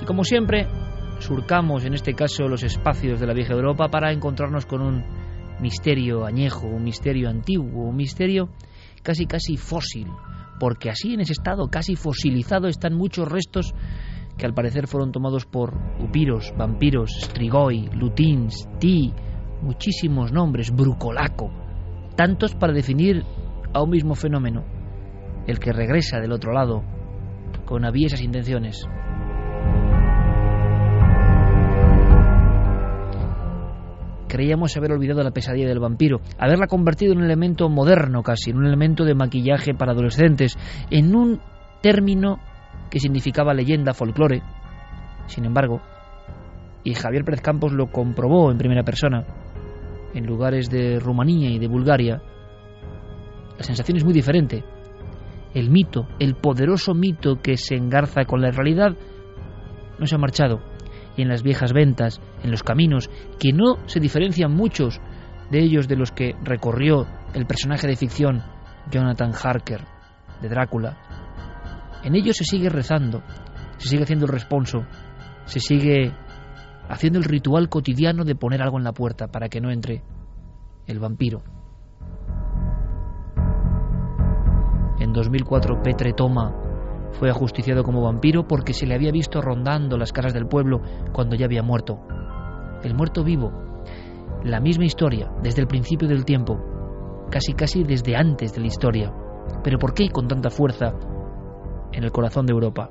Y 0.00 0.04
como 0.04 0.22
siempre, 0.22 0.68
surcamos 1.18 1.84
en 1.84 1.94
este 1.94 2.14
caso 2.14 2.44
los 2.44 2.62
espacios 2.62 3.18
de 3.18 3.26
la 3.26 3.34
vieja 3.34 3.52
Europa 3.52 3.88
para 3.88 4.12
encontrarnos 4.12 4.64
con 4.64 4.80
un 4.80 5.02
misterio 5.58 6.24
añejo, 6.24 6.68
un 6.68 6.84
misterio 6.84 7.28
antiguo, 7.28 7.88
un 7.88 7.96
misterio 7.96 8.50
casi 9.02 9.26
casi 9.26 9.56
fósil, 9.56 10.06
porque 10.60 10.88
así 10.88 11.14
en 11.14 11.22
ese 11.22 11.32
estado 11.32 11.66
casi 11.66 11.96
fosilizado 11.96 12.68
están 12.68 12.94
muchos 12.94 13.26
restos 13.26 13.74
que 14.38 14.46
al 14.46 14.54
parecer 14.54 14.86
fueron 14.86 15.10
tomados 15.10 15.46
por 15.46 15.74
upiros, 15.98 16.54
vampiros, 16.56 17.10
strigoi, 17.22 17.88
lutins, 17.92 18.68
ti, 18.78 19.12
muchísimos 19.62 20.30
nombres, 20.30 20.70
brucolaco, 20.70 21.50
tantos 22.14 22.54
para 22.54 22.72
definir 22.72 23.24
a 23.72 23.82
un 23.82 23.90
mismo 23.90 24.14
fenómeno, 24.14 24.83
el 25.46 25.58
que 25.58 25.72
regresa 25.72 26.20
del 26.20 26.32
otro 26.32 26.52
lado 26.52 26.82
con 27.64 27.84
aviesas 27.84 28.22
intenciones. 28.22 28.86
Creíamos 34.28 34.76
haber 34.76 34.92
olvidado 34.92 35.22
la 35.22 35.30
pesadilla 35.30 35.68
del 35.68 35.78
vampiro, 35.78 36.20
haberla 36.38 36.66
convertido 36.66 37.12
en 37.12 37.18
un 37.18 37.24
elemento 37.24 37.68
moderno 37.68 38.22
casi, 38.22 38.50
en 38.50 38.56
un 38.56 38.66
elemento 38.66 39.04
de 39.04 39.14
maquillaje 39.14 39.74
para 39.74 39.92
adolescentes, 39.92 40.58
en 40.90 41.14
un 41.14 41.40
término 41.80 42.40
que 42.90 42.98
significaba 42.98 43.54
leyenda, 43.54 43.94
folclore. 43.94 44.42
Sin 45.26 45.44
embargo, 45.44 45.80
y 46.82 46.94
Javier 46.94 47.24
Pérez 47.24 47.42
Campos 47.42 47.72
lo 47.72 47.92
comprobó 47.92 48.50
en 48.50 48.58
primera 48.58 48.82
persona, 48.82 49.24
en 50.14 50.26
lugares 50.26 50.68
de 50.68 50.98
Rumanía 50.98 51.50
y 51.50 51.58
de 51.58 51.68
Bulgaria, 51.68 52.20
la 53.56 53.62
sensación 53.62 53.98
es 53.98 54.04
muy 54.04 54.12
diferente. 54.12 54.64
El 55.54 55.70
mito, 55.70 56.08
el 56.18 56.34
poderoso 56.34 56.94
mito 56.94 57.40
que 57.40 57.56
se 57.56 57.76
engarza 57.76 58.24
con 58.24 58.42
la 58.42 58.50
realidad, 58.50 58.96
no 59.98 60.06
se 60.06 60.16
ha 60.16 60.18
marchado. 60.18 60.60
Y 61.16 61.22
en 61.22 61.28
las 61.28 61.42
viejas 61.42 61.72
ventas, 61.72 62.20
en 62.42 62.50
los 62.50 62.62
caminos, 62.62 63.08
que 63.38 63.52
no 63.52 63.78
se 63.86 64.00
diferencian 64.00 64.52
muchos 64.52 65.00
de 65.50 65.62
ellos 65.62 65.86
de 65.86 65.96
los 65.96 66.10
que 66.10 66.34
recorrió 66.42 67.06
el 67.34 67.46
personaje 67.46 67.86
de 67.86 67.96
ficción 67.96 68.42
Jonathan 68.90 69.32
Harker, 69.32 69.82
de 70.42 70.48
Drácula, 70.48 70.98
en 72.02 72.14
ellos 72.14 72.36
se 72.36 72.44
sigue 72.44 72.68
rezando, 72.68 73.22
se 73.78 73.88
sigue 73.88 74.02
haciendo 74.02 74.26
el 74.26 74.32
responso, 74.32 74.84
se 75.46 75.60
sigue 75.60 76.12
haciendo 76.88 77.18
el 77.18 77.24
ritual 77.24 77.68
cotidiano 77.68 78.24
de 78.24 78.34
poner 78.34 78.62
algo 78.62 78.78
en 78.78 78.84
la 78.84 78.92
puerta 78.92 79.28
para 79.28 79.48
que 79.48 79.60
no 79.60 79.70
entre 79.70 80.02
el 80.86 80.98
vampiro. 80.98 81.42
En 85.04 85.12
2004 85.12 85.82
Petre 85.82 86.14
Toma 86.14 86.50
fue 87.12 87.28
ajusticiado 87.28 87.82
como 87.84 88.00
vampiro 88.00 88.48
porque 88.48 88.72
se 88.72 88.86
le 88.86 88.94
había 88.94 89.12
visto 89.12 89.42
rondando 89.42 89.98
las 89.98 90.12
casas 90.12 90.32
del 90.32 90.46
pueblo 90.46 90.80
cuando 91.12 91.36
ya 91.36 91.44
había 91.44 91.62
muerto. 91.62 92.00
El 92.82 92.94
muerto 92.94 93.22
vivo. 93.22 93.52
La 94.44 94.60
misma 94.60 94.86
historia, 94.86 95.30
desde 95.42 95.60
el 95.60 95.66
principio 95.66 96.08
del 96.08 96.24
tiempo, 96.24 96.58
casi 97.30 97.52
casi 97.52 97.84
desde 97.84 98.16
antes 98.16 98.54
de 98.54 98.62
la 98.62 98.66
historia. 98.66 99.12
Pero 99.62 99.78
¿por 99.78 99.92
qué 99.92 100.08
con 100.08 100.26
tanta 100.26 100.48
fuerza 100.48 100.94
en 101.92 102.02
el 102.02 102.10
corazón 102.10 102.46
de 102.46 102.54
Europa? 102.54 102.88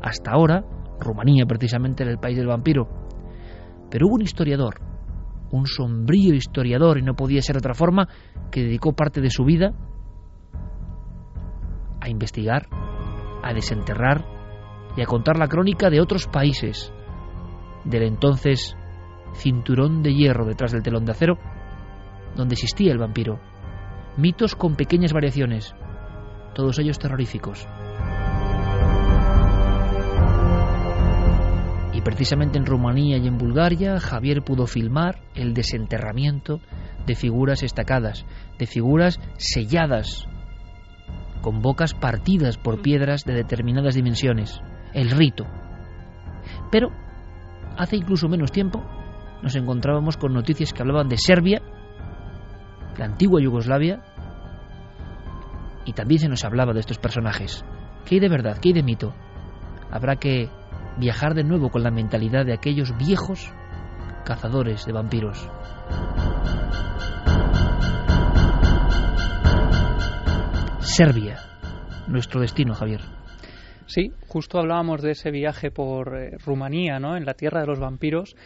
Hasta 0.00 0.30
ahora, 0.30 0.64
Rumanía 1.00 1.46
precisamente 1.46 2.04
era 2.04 2.12
el 2.12 2.20
país 2.20 2.36
del 2.36 2.46
vampiro. 2.46 2.86
Pero 3.90 4.06
hubo 4.06 4.14
un 4.14 4.22
historiador, 4.22 4.76
un 5.50 5.66
sombrío 5.66 6.32
historiador, 6.32 6.98
y 6.98 7.02
no 7.02 7.14
podía 7.14 7.42
ser 7.42 7.56
de 7.56 7.58
otra 7.58 7.74
forma, 7.74 8.06
que 8.52 8.62
dedicó 8.62 8.92
parte 8.92 9.20
de 9.20 9.30
su 9.30 9.44
vida 9.44 9.74
a 12.00 12.08
investigar, 12.08 12.68
a 13.42 13.52
desenterrar 13.52 14.24
y 14.96 15.02
a 15.02 15.06
contar 15.06 15.38
la 15.38 15.48
crónica 15.48 15.90
de 15.90 16.00
otros 16.00 16.26
países, 16.26 16.92
del 17.84 18.02
entonces 18.02 18.76
cinturón 19.34 20.02
de 20.02 20.14
hierro 20.14 20.46
detrás 20.46 20.72
del 20.72 20.82
telón 20.82 21.04
de 21.04 21.12
acero, 21.12 21.38
donde 22.34 22.54
existía 22.54 22.92
el 22.92 22.98
vampiro. 22.98 23.40
Mitos 24.16 24.54
con 24.54 24.76
pequeñas 24.76 25.12
variaciones, 25.12 25.74
todos 26.54 26.78
ellos 26.78 26.98
terroríficos. 26.98 27.66
Y 31.92 32.00
precisamente 32.00 32.58
en 32.58 32.66
Rumanía 32.66 33.18
y 33.18 33.26
en 33.26 33.38
Bulgaria, 33.38 34.00
Javier 34.00 34.42
pudo 34.42 34.66
filmar 34.66 35.20
el 35.34 35.54
desenterramiento 35.54 36.60
de 37.06 37.14
figuras 37.14 37.62
estacadas, 37.62 38.26
de 38.58 38.66
figuras 38.66 39.20
selladas, 39.36 40.28
con 41.46 41.62
bocas 41.62 41.94
partidas 41.94 42.58
por 42.58 42.82
piedras 42.82 43.22
de 43.24 43.32
determinadas 43.32 43.94
dimensiones, 43.94 44.60
el 44.92 45.12
rito. 45.12 45.46
Pero 46.72 46.88
hace 47.78 47.94
incluso 47.94 48.28
menos 48.28 48.50
tiempo 48.50 48.82
nos 49.44 49.54
encontrábamos 49.54 50.16
con 50.16 50.34
noticias 50.34 50.72
que 50.72 50.82
hablaban 50.82 51.08
de 51.08 51.18
Serbia, 51.18 51.62
la 52.98 53.04
antigua 53.04 53.40
Yugoslavia, 53.40 54.02
y 55.84 55.92
también 55.92 56.18
se 56.18 56.28
nos 56.28 56.44
hablaba 56.44 56.72
de 56.72 56.80
estos 56.80 56.98
personajes. 56.98 57.64
¿Qué 58.04 58.16
hay 58.16 58.20
de 58.20 58.28
verdad? 58.28 58.58
¿Qué 58.60 58.70
hay 58.70 58.74
de 58.74 58.82
mito? 58.82 59.14
Habrá 59.88 60.16
que 60.16 60.50
viajar 60.98 61.34
de 61.34 61.44
nuevo 61.44 61.70
con 61.70 61.84
la 61.84 61.92
mentalidad 61.92 62.44
de 62.44 62.54
aquellos 62.54 62.92
viejos 62.98 63.52
cazadores 64.24 64.84
de 64.84 64.92
vampiros. 64.92 65.48
Serbia, 70.86 71.40
nuestro 72.06 72.40
destino, 72.40 72.72
Javier. 72.72 73.00
Sí, 73.86 74.12
justo 74.28 74.58
hablábamos 74.58 75.02
de 75.02 75.10
ese 75.10 75.30
viaje 75.30 75.70
por 75.70 76.16
eh, 76.16 76.36
Rumanía, 76.44 77.00
¿no? 77.00 77.16
En 77.16 77.26
la 77.26 77.34
tierra 77.34 77.60
de 77.60 77.66
los 77.66 77.80
vampiros 77.80 78.36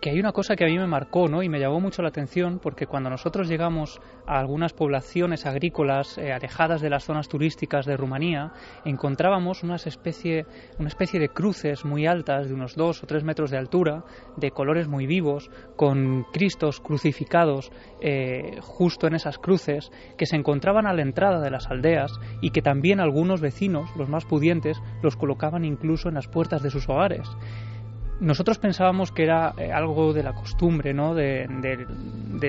que 0.00 0.10
hay 0.10 0.18
una 0.18 0.32
cosa 0.32 0.56
que 0.56 0.64
a 0.64 0.66
mí 0.66 0.78
me 0.78 0.86
marcó 0.86 1.28
¿no? 1.28 1.42
y 1.42 1.48
me 1.48 1.60
llamó 1.60 1.78
mucho 1.78 2.02
la 2.02 2.08
atención 2.08 2.58
porque 2.58 2.86
cuando 2.86 3.10
nosotros 3.10 3.48
llegamos 3.48 4.00
a 4.26 4.38
algunas 4.38 4.72
poblaciones 4.72 5.44
agrícolas 5.44 6.16
eh, 6.16 6.32
alejadas 6.32 6.80
de 6.80 6.88
las 6.88 7.04
zonas 7.04 7.28
turísticas 7.28 7.84
de 7.84 7.96
Rumanía, 7.96 8.52
encontrábamos 8.84 9.62
una 9.62 9.76
especie, 9.76 10.46
una 10.78 10.88
especie 10.88 11.20
de 11.20 11.28
cruces 11.28 11.84
muy 11.84 12.06
altas 12.06 12.48
de 12.48 12.54
unos 12.54 12.74
dos 12.76 13.02
o 13.02 13.06
tres 13.06 13.24
metros 13.24 13.50
de 13.50 13.58
altura, 13.58 14.04
de 14.36 14.50
colores 14.50 14.88
muy 14.88 15.06
vivos, 15.06 15.50
con 15.76 16.24
cristos 16.32 16.80
crucificados 16.80 17.70
eh, 18.00 18.58
justo 18.62 19.06
en 19.06 19.14
esas 19.14 19.38
cruces, 19.38 19.90
que 20.16 20.26
se 20.26 20.36
encontraban 20.36 20.86
a 20.86 20.94
la 20.94 21.02
entrada 21.02 21.40
de 21.40 21.50
las 21.50 21.70
aldeas 21.70 22.12
y 22.40 22.50
que 22.50 22.62
también 22.62 23.00
algunos 23.00 23.40
vecinos, 23.40 23.90
los 23.96 24.08
más 24.08 24.24
pudientes, 24.24 24.80
los 25.02 25.16
colocaban 25.16 25.64
incluso 25.64 26.08
en 26.08 26.14
las 26.14 26.28
puertas 26.28 26.62
de 26.62 26.70
sus 26.70 26.88
hogares 26.88 27.28
nosotros 28.20 28.58
pensábamos 28.58 29.12
que 29.12 29.24
era 29.24 29.54
eh, 29.56 29.72
algo 29.72 30.12
de 30.12 30.22
la 30.22 30.34
costumbre, 30.34 30.92
¿no? 30.92 31.14
de, 31.14 31.46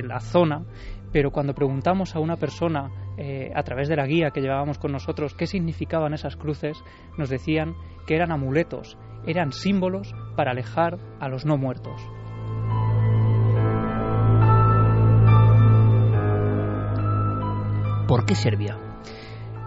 la 0.04 0.20
zona, 0.20 0.64
pero 1.12 1.32
cuando 1.32 1.54
preguntamos 1.54 2.16
a 2.16 2.20
una 2.20 2.36
persona 2.36 2.92
eh, 3.18 3.52
a 3.56 3.64
través 3.64 3.88
de 3.88 3.96
la 3.96 4.06
guía 4.06 4.32
que 4.32 4.42
llevábamos 4.42 4.78
con 4.78 4.92
nosotros 4.92 5.34
qué 5.34 5.48
significaban 5.48 6.14
esas 6.14 6.36
cruces, 6.36 6.78
nos 7.18 7.30
decían 7.30 7.76
que 8.06 8.16
eran 8.16 8.32
amuletos, 8.32 8.98
eran 9.26 9.52
símbolos 9.52 10.14
para 10.36 10.52
alejar 10.52 10.98
a 11.20 11.30
los 11.30 11.46
no 11.46 11.58
muertos. 11.58 12.02
¿Por 18.08 18.26
qué 18.26 18.36
Serbia? 18.36 18.91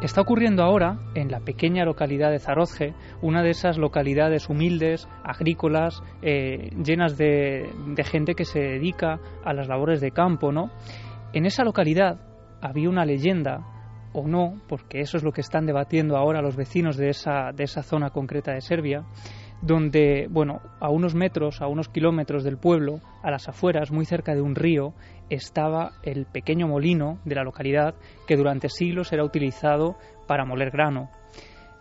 Está 0.03 0.21
ocurriendo 0.21 0.63
ahora 0.63 0.99
en 1.15 1.31
la 1.31 1.41
pequeña 1.41 1.85
localidad 1.85 2.31
de 2.31 2.39
Zarozge, 2.39 2.95
una 3.23 3.43
de 3.43 3.51
esas 3.51 3.79
localidades 3.79 4.51
humildes, 4.51 5.09
agrícolas, 5.23 6.03
eh, 6.21 6.71
llenas 6.85 7.17
de, 7.17 7.71
gente 8.05 8.35
que 8.35 8.45
se 8.45 8.61
dedica 8.61 9.19
a 9.45 9.55
las 9.55 9.67
labores 9.69 10.01
de 10.01 10.11
campo, 10.11 10.53
¿no? 10.53 10.71
En 11.33 11.47
esa 11.47 11.65
localidad 11.65 12.21
había 12.61 12.91
una 12.91 13.07
leyenda, 13.07 13.65
o 14.13 14.27
no, 14.29 14.61
porque 14.69 15.01
eso 15.01 15.17
es 15.17 15.25
lo 15.25 15.33
que 15.33 15.41
están 15.41 15.65
debatiendo 15.65 16.17
ahora 16.17 16.43
los 16.43 16.55
vecinos 16.55 16.97
de 16.97 17.09
esa, 17.09 17.53
de 17.55 17.65
esa 17.65 17.83
zona 17.83 18.11
concreta 18.11 18.53
de 18.53 18.61
Serbia, 18.61 19.05
donde, 19.63 20.27
bueno, 20.31 20.61
a 20.81 20.91
unos 20.91 21.15
metros, 21.15 21.63
a 21.63 21.67
unos 21.67 21.89
kilómetros 21.89 22.45
del 22.45 22.59
pueblo, 22.59 23.01
a 23.23 23.31
las 23.31 23.49
afueras, 23.49 23.91
muy 23.91 24.05
cerca 24.05 24.35
de 24.35 24.43
un 24.43 24.55
río, 24.55 24.93
estaba 25.31 25.93
el 26.03 26.27
pequeño 26.27 26.69
molino 26.69 27.19
de 27.25 27.35
la 27.35 27.45
localidad 27.45 27.95
que 28.27 28.37
durante 28.37 28.69
siglos 28.69 29.13
era 29.13 29.25
utilizado 29.25 29.97
para 30.27 30.45
moler 30.45 30.71
grano. 30.71 31.11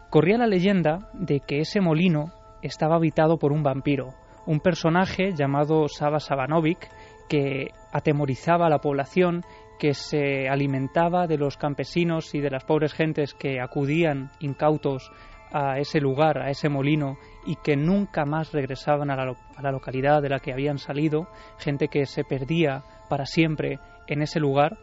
Corría 0.10 0.38
la 0.38 0.48
leyenda 0.48 1.10
de 1.14 1.40
que 1.40 1.60
ese 1.60 1.82
molino 1.82 2.32
estaba 2.61 2.95
habitado 2.95 3.38
por 3.38 3.52
un 3.52 3.64
vampiro, 3.64 4.14
un 4.45 4.60
personaje 4.60 5.34
llamado 5.34 5.88
Saba 5.88 6.20
Sabanovic 6.20 6.90
que 7.30 7.70
atemorizaba 7.91 8.68
a 8.68 8.70
la 8.70 8.80
población, 8.80 9.44
que 9.80 9.94
se 9.94 10.48
alimentaba 10.48 11.28
de 11.28 11.38
los 11.38 11.57
campesinos 11.57 12.34
y 12.36 12.41
de 12.41 12.52
las 12.52 12.64
pobres 12.64 12.94
gentes 12.94 13.34
que 13.34 13.60
acudían 13.60 14.30
incautos 14.40 15.11
a 15.52 15.78
ese 15.78 15.99
lugar, 15.99 16.40
a 16.40 16.49
ese 16.49 16.70
molino, 16.70 17.18
y 17.45 17.56
que 17.57 17.76
nunca 17.76 18.26
más 18.26 18.52
regresaban 18.52 19.11
a 19.11 19.15
la, 19.15 19.36
a 19.56 19.61
la, 19.61 19.72
localidad 19.72 20.22
de 20.22 20.30
la 20.30 20.40
que 20.40 20.52
habían 20.52 20.80
salido, 20.80 21.28
gente 21.60 21.90
que 21.90 22.06
se 22.06 22.24
perdía 22.24 22.84
para 23.14 23.27
siempre 23.27 23.77
en 24.07 24.23
ese 24.23 24.40
lugar. 24.40 24.80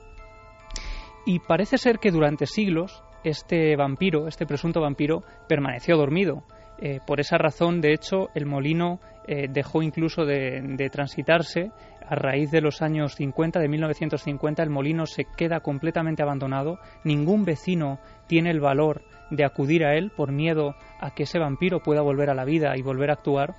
Y 1.27 1.40
parece 1.40 1.78
ser 1.78 1.98
que 1.98 2.12
durante 2.12 2.47
siglos 2.47 3.02
este 3.24 3.74
vampiro, 3.74 4.28
este 4.28 4.47
presunto 4.47 4.81
vampiro, 4.81 5.24
permaneció 5.48 5.97
dormido. 5.97 6.44
Eh, 6.78 7.01
por 7.05 7.19
esa 7.19 7.39
razón, 7.39 7.81
de 7.81 7.93
hecho, 7.93 8.28
el 8.36 8.47
molino 8.47 9.01
eh, 9.27 9.48
dejó 9.51 9.82
incluso 9.82 10.24
de, 10.24 10.62
de, 10.62 10.90
transitarse. 10.90 11.73
A 12.09 12.15
raíz 12.15 12.52
de 12.52 12.61
los 12.61 12.82
años 12.82 13.16
50, 13.16 13.59
de 13.59 13.66
1950, 13.66 14.62
el 14.62 14.70
molino 14.70 15.07
se 15.07 15.24
queda 15.36 15.59
completamente 15.59 16.23
abandonado. 16.23 16.78
Ningún 17.02 17.44
vecino 17.44 17.98
tiene 18.28 18.52
el 18.52 18.61
valor 18.61 19.02
de 19.32 19.44
acudir 19.44 19.85
a 19.85 19.97
él 19.97 20.12
por 20.16 20.31
miedo 20.31 20.77
a 21.01 21.16
que 21.16 21.24
ese 21.24 21.40
vampiro 21.40 21.81
pueda 21.81 22.01
volver 22.01 22.31
a 22.31 22.35
la 22.35 22.44
vida 22.44 22.77
y 22.77 22.82
volver 22.82 23.11
a 23.11 23.15
actuar. 23.15 23.57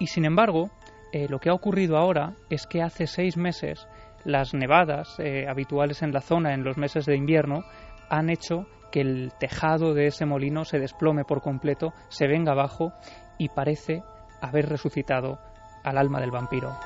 Y 0.00 0.08
sin 0.08 0.24
embargo, 0.24 0.68
eh, 1.12 1.26
lo 1.28 1.40
que 1.40 1.50
ha 1.50 1.54
ocurrido 1.54 1.96
ahora 1.96 2.34
es 2.50 2.66
que 2.68 2.82
hace 2.82 3.08
seis 3.08 3.36
meses 3.36 3.88
las 4.24 4.54
nevadas 4.54 5.18
eh, 5.18 5.46
habituales 5.48 6.02
en 6.02 6.12
la 6.12 6.20
zona 6.20 6.54
en 6.54 6.64
los 6.64 6.76
meses 6.76 7.06
de 7.06 7.16
invierno 7.16 7.64
han 8.08 8.30
hecho 8.30 8.66
que 8.90 9.00
el 9.00 9.32
tejado 9.38 9.94
de 9.94 10.06
ese 10.06 10.26
molino 10.26 10.64
se 10.64 10.78
desplome 10.78 11.24
por 11.24 11.40
completo, 11.40 11.92
se 12.08 12.26
venga 12.26 12.52
abajo 12.52 12.92
y 13.38 13.48
parece 13.48 14.02
haber 14.40 14.68
resucitado 14.68 15.38
al 15.84 15.96
alma 15.96 16.20
del 16.20 16.30
vampiro. 16.30 16.76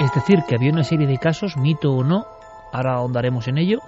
Es 0.00 0.12
decir, 0.14 0.40
que 0.48 0.56
había 0.56 0.72
una 0.72 0.82
serie 0.82 1.06
de 1.06 1.18
casos, 1.18 1.56
mito 1.56 1.92
o 1.92 2.04
no, 2.04 2.26
ahora 2.72 2.94
ahondaremos 2.94 3.48
en 3.48 3.58
ello, 3.58 3.78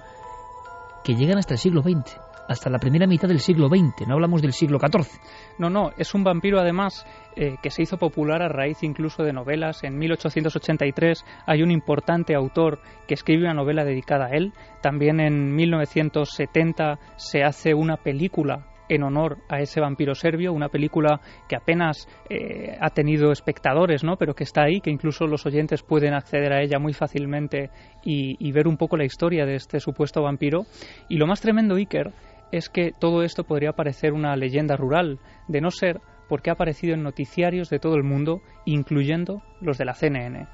que 1.03 1.15
llegan 1.15 1.37
hasta 1.37 1.53
el 1.53 1.59
siglo 1.59 1.81
XX 1.81 2.24
hasta 2.47 2.69
la 2.69 2.79
primera 2.79 3.07
mitad 3.07 3.27
del 3.27 3.39
siglo 3.39 3.67
XX, 3.67 4.07
no 4.07 4.15
hablamos 4.15 4.41
del 4.41 4.53
siglo 4.53 4.79
XIV. 4.79 5.19
No, 5.57 5.69
no, 5.69 5.91
es 5.97 6.13
un 6.13 6.23
vampiro 6.23 6.59
además 6.59 7.05
eh, 7.35 7.55
que 7.61 7.69
se 7.69 7.81
hizo 7.81 7.97
popular 7.97 8.41
a 8.41 8.49
raíz 8.49 8.83
incluso 8.83 9.23
de 9.23 9.33
novelas. 9.33 9.83
En 9.83 9.97
1883 9.97 11.25
hay 11.45 11.63
un 11.63 11.71
importante 11.71 12.35
autor 12.35 12.79
que 13.07 13.13
escribe 13.13 13.43
una 13.43 13.53
novela 13.53 13.83
dedicada 13.83 14.27
a 14.27 14.35
él. 14.35 14.53
También 14.81 15.19
en 15.19 15.55
1970 15.55 16.99
se 17.17 17.43
hace 17.43 17.73
una 17.73 17.97
película 17.97 18.67
en 18.89 19.03
honor 19.03 19.39
a 19.49 19.59
ese 19.59 19.81
vampiro 19.81 20.15
serbio, 20.15 20.53
una 20.53 20.69
película 20.69 21.19
que 21.47 21.55
apenas 21.55 22.07
eh, 22.29 22.77
ha 22.79 22.89
tenido 22.91 23.31
espectadores, 23.31 24.03
¿no? 24.03 24.17
pero 24.17 24.35
que 24.35 24.43
está 24.43 24.63
ahí, 24.63 24.79
que 24.81 24.91
incluso 24.91 25.25
los 25.25 25.45
oyentes 25.45 25.83
pueden 25.83 26.13
acceder 26.13 26.53
a 26.53 26.61
ella 26.61 26.79
muy 26.79 26.93
fácilmente 26.93 27.69
y, 28.03 28.35
y 28.39 28.51
ver 28.51 28.67
un 28.67 28.77
poco 28.77 28.97
la 28.97 29.05
historia 29.05 29.45
de 29.45 29.55
este 29.55 29.79
supuesto 29.79 30.21
vampiro. 30.21 30.65
Y 31.09 31.17
lo 31.17 31.27
más 31.27 31.41
tremendo, 31.41 31.75
Iker, 31.75 32.13
es 32.51 32.69
que 32.69 32.91
todo 32.97 33.23
esto 33.23 33.43
podría 33.43 33.73
parecer 33.73 34.13
una 34.13 34.35
leyenda 34.35 34.75
rural, 34.75 35.19
de 35.47 35.61
no 35.61 35.71
ser 35.71 36.01
porque 36.27 36.49
ha 36.49 36.53
aparecido 36.53 36.93
en 36.93 37.03
noticiarios 37.03 37.69
de 37.69 37.79
todo 37.79 37.95
el 37.95 38.03
mundo, 38.03 38.41
incluyendo 38.65 39.43
los 39.61 39.77
de 39.77 39.85
la 39.85 39.93
CNN. 39.93 40.47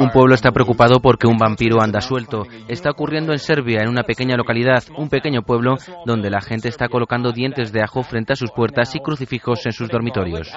Un 0.00 0.10
pueblo 0.10 0.34
está 0.34 0.52
preocupado 0.52 1.00
porque 1.00 1.26
un 1.26 1.36
vampiro 1.36 1.82
anda 1.82 2.00
suelto. 2.00 2.44
Está 2.68 2.90
ocurriendo 2.90 3.32
en 3.32 3.38
Serbia, 3.38 3.80
en 3.82 3.88
una 3.88 4.04
pequeña 4.04 4.36
localidad, 4.36 4.84
un 4.96 5.08
pequeño 5.08 5.42
pueblo 5.42 5.76
donde 6.06 6.30
la 6.30 6.40
gente 6.40 6.68
está 6.68 6.88
colocando 6.88 7.32
dientes 7.32 7.72
de 7.72 7.82
ajo 7.82 8.02
frente 8.02 8.34
a 8.34 8.36
sus 8.36 8.52
puertas 8.52 8.94
y 8.94 9.00
crucifijos 9.00 9.66
en 9.66 9.72
sus 9.72 9.88
dormitorios. 9.88 10.48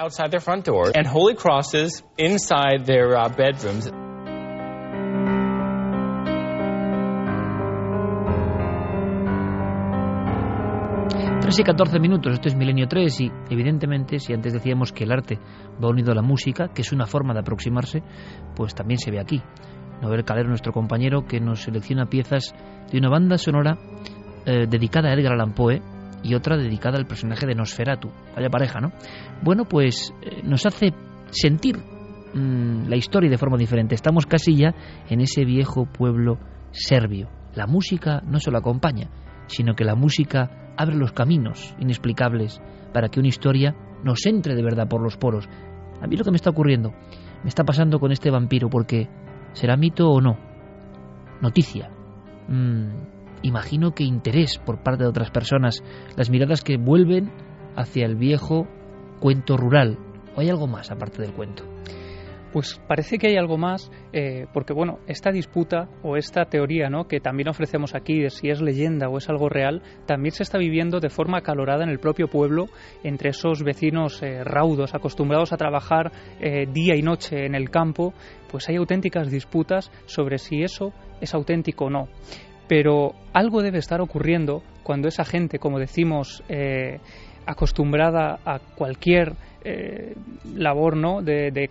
3 11.46 11.60
y 11.60 11.62
14 11.62 12.00
minutos, 12.00 12.32
esto 12.32 12.48
es 12.48 12.56
Milenio 12.56 12.88
3 12.88 13.20
y 13.20 13.30
evidentemente 13.50 14.18
si 14.18 14.32
antes 14.32 14.52
decíamos 14.52 14.92
que 14.92 15.04
el 15.04 15.12
arte 15.12 15.38
va 15.80 15.88
unido 15.88 16.10
a 16.10 16.14
la 16.16 16.20
música, 16.20 16.72
que 16.74 16.82
es 16.82 16.90
una 16.90 17.06
forma 17.06 17.34
de 17.34 17.38
aproximarse, 17.38 18.02
pues 18.56 18.74
también 18.74 18.98
se 18.98 19.12
ve 19.12 19.20
aquí. 19.20 19.40
Noel 20.02 20.24
Calero, 20.24 20.48
nuestro 20.48 20.72
compañero, 20.72 21.24
que 21.24 21.38
nos 21.38 21.62
selecciona 21.62 22.06
piezas 22.06 22.52
de 22.90 22.98
una 22.98 23.10
banda 23.10 23.38
sonora 23.38 23.78
eh, 24.44 24.66
dedicada 24.68 25.10
a 25.10 25.14
Edgar 25.14 25.34
Allan 25.34 25.54
Poe 25.54 25.80
y 26.24 26.34
otra 26.34 26.56
dedicada 26.56 26.98
al 26.98 27.06
personaje 27.06 27.46
de 27.46 27.54
Nosferatu. 27.54 28.10
Vaya 28.34 28.50
pareja, 28.50 28.80
¿no? 28.80 28.90
Bueno, 29.44 29.66
pues 29.66 30.12
eh, 30.22 30.42
nos 30.42 30.66
hace 30.66 30.94
sentir 31.30 31.76
mm, 31.76 32.88
la 32.88 32.96
historia 32.96 33.30
de 33.30 33.38
forma 33.38 33.56
diferente. 33.56 33.94
Estamos 33.94 34.26
casi 34.26 34.56
ya 34.56 34.74
en 35.08 35.20
ese 35.20 35.44
viejo 35.44 35.86
pueblo 35.86 36.40
serbio. 36.72 37.28
La 37.54 37.68
música 37.68 38.20
no 38.26 38.40
solo 38.40 38.58
acompaña, 38.58 39.10
sino 39.46 39.76
que 39.76 39.84
la 39.84 39.94
música 39.94 40.65
abre 40.76 40.96
los 40.96 41.12
caminos 41.12 41.74
inexplicables 41.78 42.60
para 42.92 43.08
que 43.08 43.20
una 43.20 43.28
historia 43.28 43.74
nos 44.02 44.24
entre 44.26 44.54
de 44.54 44.62
verdad 44.62 44.88
por 44.88 45.02
los 45.02 45.16
poros. 45.16 45.48
A 46.00 46.06
mí 46.06 46.16
lo 46.16 46.24
que 46.24 46.30
me 46.30 46.36
está 46.36 46.50
ocurriendo, 46.50 46.92
me 47.42 47.48
está 47.48 47.64
pasando 47.64 47.98
con 47.98 48.12
este 48.12 48.30
vampiro, 48.30 48.68
porque 48.68 49.08
será 49.52 49.76
mito 49.76 50.10
o 50.10 50.20
no. 50.20 50.38
Noticia. 51.40 51.90
Mm, 52.48 52.88
imagino 53.42 53.92
que 53.92 54.04
interés 54.04 54.58
por 54.58 54.82
parte 54.82 55.04
de 55.04 55.08
otras 55.08 55.30
personas, 55.30 55.82
las 56.16 56.30
miradas 56.30 56.62
que 56.62 56.76
vuelven 56.76 57.32
hacia 57.74 58.06
el 58.06 58.16
viejo 58.16 58.66
cuento 59.20 59.56
rural. 59.56 59.98
¿O 60.34 60.40
hay 60.40 60.50
algo 60.50 60.66
más 60.66 60.90
aparte 60.90 61.22
del 61.22 61.32
cuento? 61.32 61.64
Pues 62.56 62.80
parece 62.88 63.18
que 63.18 63.26
hay 63.26 63.36
algo 63.36 63.58
más, 63.58 63.92
eh, 64.14 64.46
porque 64.54 64.72
bueno, 64.72 64.98
esta 65.06 65.30
disputa 65.30 65.90
o 66.02 66.16
esta 66.16 66.46
teoría 66.46 66.88
¿no? 66.88 67.06
que 67.06 67.20
también 67.20 67.50
ofrecemos 67.50 67.94
aquí 67.94 68.18
de 68.18 68.30
si 68.30 68.48
es 68.48 68.62
leyenda 68.62 69.10
o 69.10 69.18
es 69.18 69.28
algo 69.28 69.50
real, 69.50 69.82
también 70.06 70.32
se 70.32 70.42
está 70.42 70.56
viviendo 70.56 70.98
de 70.98 71.10
forma 71.10 71.36
acalorada 71.36 71.84
en 71.84 71.90
el 71.90 71.98
propio 71.98 72.28
pueblo 72.28 72.68
entre 73.04 73.28
esos 73.28 73.62
vecinos 73.62 74.22
eh, 74.22 74.42
raudos, 74.42 74.94
acostumbrados 74.94 75.52
a 75.52 75.58
trabajar 75.58 76.12
eh, 76.40 76.64
día 76.72 76.96
y 76.96 77.02
noche 77.02 77.44
en 77.44 77.54
el 77.54 77.68
campo, 77.68 78.14
pues 78.50 78.70
hay 78.70 78.76
auténticas 78.76 79.30
disputas 79.30 79.92
sobre 80.06 80.38
si 80.38 80.62
eso 80.62 80.94
es 81.20 81.34
auténtico 81.34 81.84
o 81.84 81.90
no. 81.90 82.08
Pero 82.68 83.12
algo 83.34 83.60
debe 83.60 83.80
estar 83.80 84.00
ocurriendo 84.00 84.62
cuando 84.82 85.08
esa 85.08 85.26
gente, 85.26 85.58
como 85.58 85.78
decimos, 85.78 86.42
acostumbrada 87.46 88.38
a 88.44 88.58
cualquier 88.58 89.34
eh, 89.68 90.14
labor 90.54 90.96
¿no? 90.96 91.22
de, 91.22 91.50
de, 91.50 91.68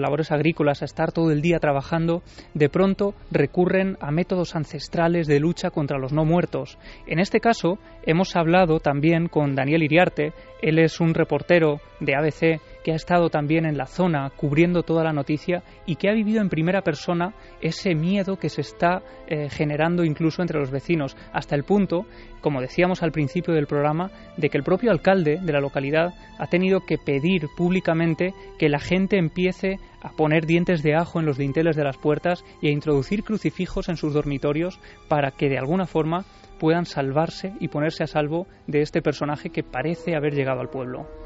labores 0.00 0.32
agrícolas, 0.32 0.82
a 0.82 0.84
estar 0.84 1.12
todo 1.12 1.30
el 1.30 1.42
día 1.42 1.60
trabajando, 1.60 2.22
de 2.54 2.68
pronto 2.68 3.14
recurren 3.30 3.96
a 4.00 4.10
métodos 4.10 4.56
ancestrales 4.56 5.28
de 5.28 5.38
lucha 5.38 5.70
contra 5.70 5.98
los 5.98 6.12
no 6.12 6.24
muertos. 6.24 6.76
En 7.06 7.20
este 7.20 7.38
caso, 7.38 7.78
hemos 8.04 8.34
hablado 8.34 8.80
también 8.80 9.28
con 9.28 9.54
Daniel 9.54 9.84
Iriarte, 9.84 10.32
él 10.60 10.80
es 10.80 11.00
un 11.00 11.14
reportero 11.14 11.80
de 12.00 12.16
ABC 12.16 12.60
que 12.86 12.92
ha 12.92 12.94
estado 12.94 13.30
también 13.30 13.66
en 13.66 13.76
la 13.76 13.86
zona 13.86 14.30
cubriendo 14.36 14.84
toda 14.84 15.02
la 15.02 15.12
noticia 15.12 15.64
y 15.86 15.96
que 15.96 16.08
ha 16.08 16.12
vivido 16.12 16.40
en 16.40 16.48
primera 16.48 16.82
persona 16.82 17.34
ese 17.60 17.96
miedo 17.96 18.36
que 18.36 18.48
se 18.48 18.60
está 18.60 19.02
eh, 19.26 19.48
generando 19.50 20.04
incluso 20.04 20.40
entre 20.40 20.60
los 20.60 20.70
vecinos, 20.70 21.16
hasta 21.32 21.56
el 21.56 21.64
punto, 21.64 22.06
como 22.40 22.60
decíamos 22.60 23.02
al 23.02 23.10
principio 23.10 23.54
del 23.54 23.66
programa, 23.66 24.12
de 24.36 24.50
que 24.50 24.56
el 24.56 24.62
propio 24.62 24.92
alcalde 24.92 25.40
de 25.42 25.52
la 25.52 25.58
localidad 25.58 26.14
ha 26.38 26.46
tenido 26.46 26.86
que 26.86 26.96
pedir 26.96 27.48
públicamente 27.56 28.34
que 28.56 28.68
la 28.68 28.78
gente 28.78 29.18
empiece 29.18 29.80
a 30.00 30.10
poner 30.10 30.46
dientes 30.46 30.84
de 30.84 30.94
ajo 30.94 31.18
en 31.18 31.26
los 31.26 31.38
dinteles 31.38 31.74
de 31.74 31.82
las 31.82 31.96
puertas 31.96 32.44
y 32.62 32.68
a 32.68 32.72
introducir 32.72 33.24
crucifijos 33.24 33.88
en 33.88 33.96
sus 33.96 34.14
dormitorios 34.14 34.78
para 35.08 35.32
que 35.32 35.48
de 35.48 35.58
alguna 35.58 35.86
forma 35.86 36.24
puedan 36.60 36.86
salvarse 36.86 37.52
y 37.58 37.66
ponerse 37.66 38.04
a 38.04 38.06
salvo 38.06 38.46
de 38.68 38.82
este 38.82 39.02
personaje 39.02 39.50
que 39.50 39.64
parece 39.64 40.14
haber 40.14 40.34
llegado 40.34 40.60
al 40.60 40.70
pueblo. 40.70 41.25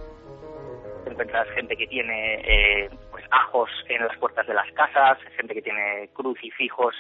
Encuentras 1.10 1.48
gente 1.50 1.76
que 1.76 1.86
tiene 1.86 2.34
eh, 2.44 2.90
pues 3.10 3.24
ajos 3.30 3.70
en 3.88 4.06
las 4.06 4.16
puertas 4.18 4.46
de 4.46 4.54
las 4.54 4.70
casas, 4.72 5.18
gente 5.36 5.54
que 5.54 5.62
tiene 5.62 6.08
crucifijos 6.14 6.94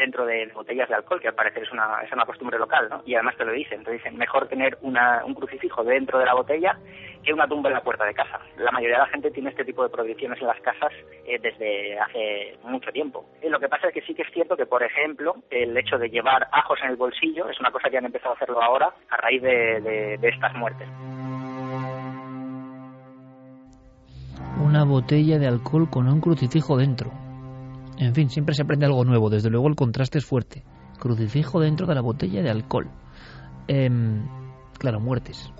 dentro 0.00 0.24
de 0.24 0.46
botellas 0.54 0.88
de 0.88 0.94
alcohol, 0.94 1.20
que 1.20 1.28
al 1.28 1.34
parecer 1.34 1.62
es 1.62 1.72
una, 1.72 2.00
es 2.02 2.10
una 2.10 2.24
costumbre 2.24 2.58
local, 2.58 2.88
¿no? 2.88 3.02
Y 3.04 3.14
además 3.14 3.36
te 3.36 3.44
lo 3.44 3.52
dicen, 3.52 3.84
te 3.84 3.92
dicen, 3.92 4.16
mejor 4.16 4.48
tener 4.48 4.78
una, 4.80 5.22
un 5.24 5.34
crucifijo 5.34 5.84
dentro 5.84 6.18
de 6.18 6.24
la 6.24 6.34
botella 6.34 6.78
que 7.22 7.34
una 7.34 7.46
tumba 7.46 7.68
en 7.68 7.74
la 7.74 7.82
puerta 7.82 8.04
de 8.06 8.14
casa. 8.14 8.40
La 8.56 8.70
mayoría 8.70 8.96
de 8.96 9.02
la 9.02 9.10
gente 9.10 9.30
tiene 9.30 9.50
este 9.50 9.64
tipo 9.64 9.82
de 9.82 9.90
prohibiciones 9.90 10.40
en 10.40 10.46
las 10.46 10.60
casas 10.60 10.92
eh, 11.26 11.38
desde 11.38 11.98
hace 11.98 12.56
mucho 12.64 12.90
tiempo. 12.92 13.26
Y 13.42 13.50
lo 13.50 13.60
que 13.60 13.68
pasa 13.68 13.88
es 13.88 13.94
que 13.94 14.00
sí 14.02 14.14
que 14.14 14.22
es 14.22 14.32
cierto 14.32 14.56
que, 14.56 14.64
por 14.64 14.82
ejemplo, 14.82 15.36
el 15.50 15.76
hecho 15.76 15.98
de 15.98 16.08
llevar 16.08 16.48
ajos 16.50 16.78
en 16.82 16.90
el 16.90 16.96
bolsillo 16.96 17.50
es 17.50 17.60
una 17.60 17.70
cosa 17.70 17.90
que 17.90 17.98
han 17.98 18.06
empezado 18.06 18.32
a 18.32 18.36
hacerlo 18.36 18.62
ahora 18.62 18.94
a 19.10 19.16
raíz 19.18 19.42
de 19.42 20.18
estas 20.22 20.54
muertes. 20.54 20.88
Una 24.62 24.84
botella 24.84 25.38
de 25.38 25.46
alcohol 25.46 25.88
con 25.88 26.06
un 26.06 26.20
crucifijo 26.20 26.76
dentro. 26.76 27.10
En 27.98 28.14
fin, 28.14 28.28
siempre 28.28 28.54
se 28.54 28.62
aprende 28.62 28.86
algo 28.86 29.04
nuevo. 29.04 29.30
Desde 29.30 29.50
luego 29.50 29.68
el 29.68 29.74
contraste 29.74 30.18
es 30.18 30.24
fuerte. 30.24 30.64
Crucifijo 30.98 31.60
dentro 31.60 31.86
de 31.86 31.94
la 31.94 32.02
botella 32.02 32.42
de 32.42 32.50
alcohol. 32.50 32.90
Em, 33.68 34.26
claro, 34.78 35.00
muertes. 35.00 35.52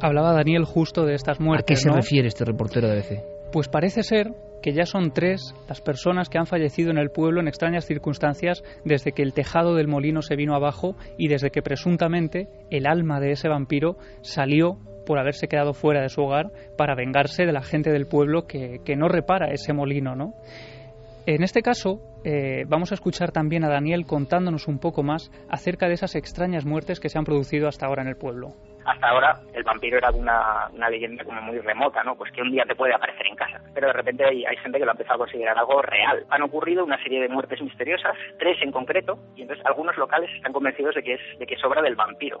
Hablaba 0.00 0.32
Daniel 0.32 0.64
justo 0.64 1.04
de 1.04 1.14
estas 1.14 1.40
muertes. 1.40 1.64
¿A 1.64 1.66
qué 1.66 1.76
se 1.76 1.90
refiere 1.90 2.28
este 2.28 2.44
reportero 2.44 2.88
de 2.88 2.94
ABC? 2.94 3.50
Pues 3.52 3.68
parece 3.68 4.02
ser 4.02 4.34
que 4.60 4.72
ya 4.72 4.86
son 4.86 5.12
tres 5.12 5.54
las 5.68 5.80
personas 5.80 6.28
que 6.28 6.38
han 6.38 6.46
fallecido 6.46 6.90
en 6.90 6.98
el 6.98 7.10
pueblo 7.10 7.40
en 7.40 7.48
extrañas 7.48 7.84
circunstancias 7.84 8.64
desde 8.84 9.12
que 9.12 9.22
el 9.22 9.34
tejado 9.34 9.74
del 9.74 9.88
molino 9.88 10.22
se 10.22 10.36
vino 10.36 10.54
abajo 10.54 10.96
y 11.18 11.28
desde 11.28 11.50
que 11.50 11.62
presuntamente 11.62 12.48
el 12.70 12.86
alma 12.86 13.20
de 13.20 13.32
ese 13.32 13.48
vampiro 13.48 13.96
salió 14.22 14.78
por 15.04 15.18
haberse 15.18 15.48
quedado 15.48 15.74
fuera 15.74 16.02
de 16.02 16.08
su 16.08 16.22
hogar 16.22 16.46
para 16.76 16.94
vengarse 16.94 17.46
de 17.46 17.52
la 17.52 17.62
gente 17.62 17.90
del 17.90 18.06
pueblo 18.06 18.46
que, 18.46 18.80
que 18.84 18.96
no 18.96 19.08
repara 19.08 19.52
ese 19.52 19.72
molino, 19.72 20.14
¿no? 20.14 20.34
En 21.26 21.42
este 21.42 21.62
caso, 21.62 22.00
eh, 22.22 22.64
vamos 22.66 22.92
a 22.92 22.94
escuchar 22.94 23.32
también 23.32 23.64
a 23.64 23.70
Daniel 23.70 24.04
contándonos 24.06 24.68
un 24.68 24.78
poco 24.78 25.02
más 25.02 25.30
acerca 25.48 25.88
de 25.88 25.94
esas 25.94 26.14
extrañas 26.16 26.66
muertes 26.66 27.00
que 27.00 27.08
se 27.08 27.18
han 27.18 27.24
producido 27.24 27.66
hasta 27.66 27.86
ahora 27.86 28.02
en 28.02 28.08
el 28.08 28.16
pueblo. 28.16 28.48
Hasta 28.84 29.08
ahora 29.08 29.40
el 29.54 29.62
vampiro 29.62 29.96
era 29.96 30.10
una, 30.10 30.68
una 30.74 30.90
leyenda 30.90 31.24
como 31.24 31.40
muy 31.40 31.58
remota, 31.60 32.02
¿no? 32.04 32.14
Pues 32.14 32.30
que 32.30 32.42
un 32.42 32.50
día 32.50 32.64
te 32.66 32.74
puede 32.74 32.94
aparecer 32.94 33.26
en 33.26 33.36
casa. 33.36 33.58
Pero 33.72 33.86
de 33.86 33.94
repente 33.94 34.22
hay, 34.24 34.56
gente 34.56 34.78
que 34.78 34.84
lo 34.84 34.90
ha 34.90 34.92
empezado 34.92 35.14
a 35.14 35.26
considerar 35.26 35.58
algo 35.58 35.80
real. 35.80 36.26
Han 36.28 36.42
ocurrido 36.42 36.84
una 36.84 37.02
serie 37.02 37.22
de 37.22 37.28
muertes 37.28 37.62
misteriosas, 37.62 38.16
tres 38.38 38.58
en 38.60 38.70
concreto, 38.70 39.18
y 39.34 39.42
entonces 39.42 39.64
algunos 39.64 39.96
locales 39.96 40.30
están 40.36 40.52
convencidos 40.52 40.94
de 40.94 41.02
que 41.02 41.14
es, 41.14 41.38
de 41.38 41.46
que 41.46 41.54
es 41.54 41.64
obra 41.64 41.80
del 41.80 41.96
vampiro. 41.96 42.38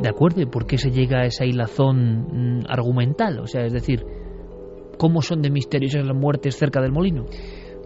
De 0.00 0.08
acuerdo, 0.08 0.40
¿y 0.40 0.46
por 0.46 0.66
qué 0.66 0.78
se 0.78 0.90
llega 0.90 1.20
a 1.20 1.26
esa 1.26 1.44
hilazón 1.44 2.60
mm, 2.60 2.64
argumental? 2.68 3.40
O 3.40 3.46
sea, 3.46 3.64
es 3.64 3.72
decir, 3.72 4.04
¿Cómo 4.98 5.22
son 5.22 5.42
de 5.42 5.50
misteriosas 5.50 6.04
las 6.04 6.16
muertes 6.16 6.56
cerca 6.56 6.80
del 6.80 6.90
molino? 6.90 7.24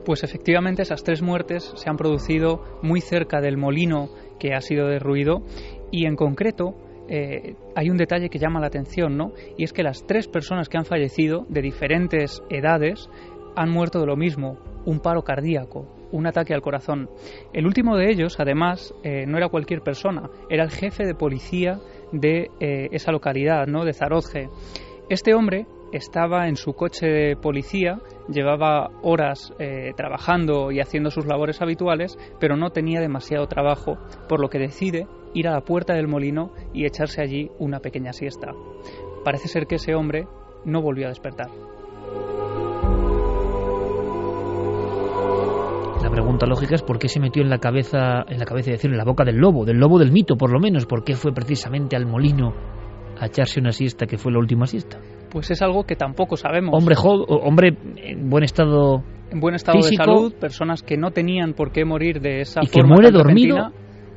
Pues 0.07 0.25
efectivamente 0.25 0.81
esas 0.81 1.05
tres 1.05 1.21
muertes 1.21 1.71
se 1.77 1.91
han 1.91 1.99
producido 1.99 2.63
muy 2.83 3.03
cerca 3.03 3.43
del 3.43 3.59
molino 3.59 4.09
que 4.41 4.55
ha 4.55 4.63
sido 4.63 4.89
derruido 4.89 5.43
y 5.91 6.07
en 6.07 6.17
concreto 6.17 6.75
eh, 7.11 7.55
hay 7.77 7.91
un 7.91 7.99
detalle 7.99 8.31
que 8.31 8.39
llama 8.39 8.61
la 8.61 8.69
atención, 8.69 9.19
¿no? 9.19 9.33
Y 9.59 9.65
es 9.65 9.75
que 9.75 9.83
las 9.83 10.07
tres 10.07 10.27
personas 10.27 10.71
que 10.71 10.79
han 10.79 10.87
fallecido 10.87 11.45
de 11.51 11.61
diferentes 11.61 12.43
edades 12.49 13.11
han 13.57 13.71
muerto 13.71 14.01
de 14.01 14.07
lo 14.07 14.17
mismo, 14.17 14.57
un 14.87 15.01
paro 15.01 15.23
cardíaco, 15.23 15.87
un 16.13 16.27
ataque 16.27 16.55
al 16.55 16.63
corazón. 16.63 17.11
El 17.53 17.67
último 17.67 17.99
de 17.99 18.11
ellos, 18.11 18.41
además, 18.41 18.95
eh, 19.03 19.27
no 19.27 19.37
era 19.37 19.51
cualquier 19.51 19.83
persona, 19.83 20.31
era 20.49 20.65
el 20.65 20.71
jefe 20.71 21.05
de 21.05 21.15
policía 21.15 21.79
de 22.13 22.51
eh, 22.61 22.89
esa 22.93 23.13
localidad, 23.13 23.67
¿no? 23.67 23.85
De 23.85 23.93
Zarozge. 23.93 24.49
Este 25.09 25.35
hombre 25.35 25.67
estaba 25.93 26.49
en 26.49 26.57
su 26.57 26.73
coche 26.73 27.07
de 27.07 27.37
policía, 27.37 28.01
llevaba 28.29 28.91
horas 29.03 29.53
eh, 29.59 29.93
trabajando 29.97 30.73
y 30.73 30.81
haciendo 30.81 31.11
sus 31.11 31.27
labores 31.27 31.61
habituales, 31.61 32.17
pero 32.41 32.57
no 32.57 32.71
tenía 32.71 33.01
demasiado 33.01 33.47
trabajo, 33.47 33.99
por 34.29 34.41
lo 34.41 34.49
que 34.49 34.59
decide 34.59 35.07
ir 35.35 35.49
a 35.49 35.53
la 35.53 35.61
puerta 35.63 35.95
del 35.95 36.09
molino 36.09 36.53
y 36.73 36.87
echarse 36.87 37.21
allí 37.21 37.51
una 37.59 37.81
pequeña 37.81 38.13
siesta. 38.13 38.53
Parece 39.25 39.49
ser 39.49 39.67
que 39.67 39.77
ese 39.77 39.95
hombre 39.95 40.27
no 40.65 40.83
volvió 40.83 41.07
a 41.07 41.11
despertar. 41.11 41.72
Pregunta 46.13 46.47
lógica 46.47 46.77
es 46.77 46.83
por 46.83 46.99
qué 46.99 47.09
se 47.09 47.19
metió 47.19 47.43
en 47.43 47.51
la 47.51 47.59
cabeza, 47.59 48.23
en 48.29 48.39
la 48.39 48.45
cabeza, 48.45 48.71
decir, 48.71 48.91
en 48.91 48.99
la 48.99 49.05
boca 49.05 49.25
del 49.25 49.37
lobo, 49.37 49.65
del 49.65 49.79
lobo 49.79 49.99
del 49.99 50.13
mito, 50.13 50.37
por 50.37 50.53
lo 50.53 50.61
menos, 50.61 50.87
por 50.87 51.03
qué 51.03 51.15
fue 51.15 51.33
precisamente 51.33 51.97
al 51.97 52.07
molino 52.07 52.55
a 53.19 53.27
echarse 53.27 53.61
una 53.61 53.73
siesta 53.73 54.07
que 54.07 54.19
fue 54.19 54.33
la 54.33 54.39
última 54.39 54.67
siesta 54.67 54.99
pues 55.33 55.51
es 55.51 55.63
algo 55.63 55.85
que 55.85 55.97
tampoco 55.97 56.37
sabemos. 56.37 56.75
Hombre, 56.77 56.95
hombre 57.01 57.77
en 57.97 58.29
buen 58.29 58.45
estado 58.45 59.03
en 59.31 59.41
buen 59.41 59.55
estado 59.55 59.79
de 59.79 59.97
salud, 59.97 60.35
personas 60.35 60.83
que 60.83 60.99
no 60.99 61.11
tenían 61.11 61.55
por 61.55 61.73
qué 61.73 61.87
morir 61.87 62.21
de 62.21 62.43
esa 62.43 62.61
y 62.63 62.67
forma 62.67 62.97
que 62.97 63.03
muere 63.03 63.11
dormido. 63.11 63.73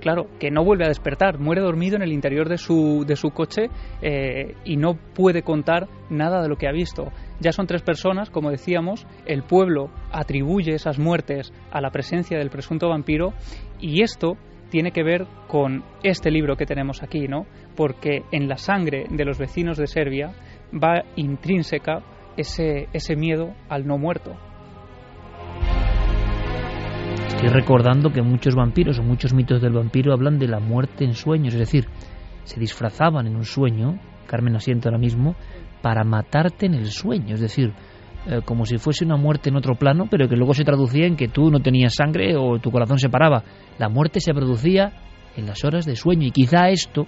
Claro, 0.06 0.28
que 0.40 0.52
no 0.52 0.64
vuelve 0.64 0.86
a 0.86 0.90
despertar, 0.90 1.40
muere 1.40 1.64
dormido 1.64 1.96
en 1.96 2.04
el 2.04 2.14
interior 2.14 2.48
de 2.48 2.60
su, 2.60 3.06
de 3.08 3.16
su 3.16 3.32
coche 3.32 3.72
eh, 4.04 4.54
y 4.64 4.78
no 4.78 4.94
puede 4.94 5.42
contar 5.42 5.88
nada 6.12 6.44
de 6.44 6.48
lo 6.48 6.58
que 6.58 6.68
ha 6.68 6.72
visto. 6.72 7.12
Ya 7.40 7.52
son 7.52 7.66
tres 7.66 7.82
personas, 7.82 8.30
como 8.30 8.52
decíamos, 8.52 9.08
el 9.26 9.42
pueblo 9.42 9.90
atribuye 10.12 10.76
esas 10.76 11.00
muertes 11.00 11.52
a 11.72 11.82
la 11.82 11.90
presencia 11.90 12.38
del 12.38 12.52
presunto 12.52 12.90
vampiro 12.90 13.34
y 13.80 14.04
esto 14.04 14.38
tiene 14.70 14.92
que 14.92 15.02
ver 15.02 15.26
con 15.48 15.84
este 16.04 16.30
libro 16.30 16.56
que 16.56 16.68
tenemos 16.68 17.02
aquí, 17.02 17.28
¿no? 17.28 17.48
Porque 17.76 18.26
en 18.32 18.48
la 18.48 18.58
sangre 18.58 19.08
de 19.10 19.26
los 19.26 19.40
vecinos 19.40 19.76
de 19.76 19.88
Serbia 19.88 20.36
va 20.72 21.04
intrínseca 21.16 22.04
ese, 22.38 22.90
ese 22.94 23.16
miedo 23.16 23.56
al 23.70 23.88
no 23.88 23.98
muerto. 23.98 24.36
Estoy 27.28 27.50
recordando 27.50 28.12
que 28.12 28.22
muchos 28.22 28.56
vampiros 28.56 29.00
o 29.00 29.04
muchos 29.04 29.34
mitos 29.34 29.62
del 29.62 29.74
vampiro 29.74 30.14
hablan 30.14 30.40
de 30.40 30.48
la 30.48 30.60
muerte 30.60 31.06
en 31.06 31.14
sueños, 31.14 31.54
es 31.54 31.60
decir, 31.60 31.88
se 32.44 32.60
disfrazaban 32.60 33.28
en 33.28 33.36
un 33.36 33.44
sueño, 33.44 34.00
Carmen 34.28 34.56
asiento 34.56 34.90
ahora 34.90 35.00
mismo, 35.00 35.36
para 35.82 36.04
matarte 36.04 36.66
en 36.66 36.74
el 36.74 36.88
sueño, 36.88 37.36
es 37.36 37.42
decir, 37.42 37.74
eh, 38.28 38.42
como 38.44 38.66
si 38.66 38.78
fuese 38.78 39.06
una 39.06 39.18
muerte 39.18 39.50
en 39.50 39.56
otro 39.56 39.76
plano, 39.76 40.08
pero 40.10 40.28
que 40.28 40.36
luego 40.36 40.54
se 40.54 40.64
traducía 40.64 41.06
en 41.06 41.16
que 41.16 41.28
tú 41.28 41.52
no 41.52 41.60
tenías 41.60 41.94
sangre 41.94 42.36
o 42.36 42.58
tu 42.60 42.72
corazón 42.72 42.98
se 42.98 43.10
paraba. 43.10 43.44
La 43.78 43.90
muerte 43.90 44.20
se 44.20 44.34
producía 44.34 44.94
en 45.36 45.46
las 45.46 45.64
horas 45.64 45.86
de 45.86 45.96
sueño 45.96 46.28
y 46.28 46.32
quizá 46.32 46.70
esto, 46.70 47.06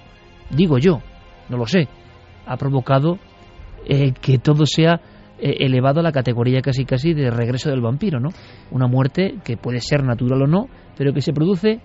digo 0.51 0.77
yo, 0.77 1.01
no 1.49 1.57
lo 1.57 1.65
sé, 1.65 1.87
ha 2.45 2.57
provocado 2.57 3.17
eh, 3.85 4.13
que 4.21 4.37
todo 4.37 4.65
sea 4.65 4.99
eh, 5.39 5.57
elevado 5.59 5.99
a 5.99 6.03
la 6.03 6.11
categoría 6.11 6.61
casi 6.61 6.85
casi 6.85 7.13
de 7.13 7.29
regreso 7.29 7.69
del 7.69 7.81
vampiro, 7.81 8.19
¿no? 8.19 8.29
Una 8.71 8.87
muerte 8.87 9.35
que 9.43 9.57
puede 9.57 9.79
ser 9.81 10.03
natural 10.03 10.41
o 10.43 10.47
no, 10.47 10.67
pero 10.97 11.13
que 11.13 11.21
se 11.21 11.33
produce 11.33 11.79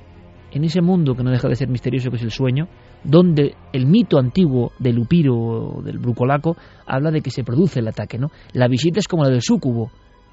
en 0.52 0.64
ese 0.64 0.82
mundo 0.82 1.14
que 1.14 1.22
no 1.22 1.30
deja 1.30 1.48
de 1.48 1.54
ser 1.54 1.68
misterioso 1.68 2.10
que 2.10 2.16
es 2.16 2.22
el 2.22 2.30
sueño, 2.30 2.68
donde 3.04 3.54
el 3.72 3.86
mito 3.86 4.18
antiguo 4.18 4.72
del 4.78 4.98
upiro 4.98 5.34
o 5.34 5.82
del 5.82 5.98
brucolaco 5.98 6.56
habla 6.86 7.10
de 7.10 7.20
que 7.20 7.30
se 7.30 7.42
produce 7.42 7.80
el 7.80 7.88
ataque, 7.88 8.18
¿no? 8.18 8.28
La 8.52 8.68
visita 8.68 9.00
es 9.00 9.08
como 9.08 9.24
la 9.24 9.30
del 9.30 9.42
súcubo. 9.42 9.90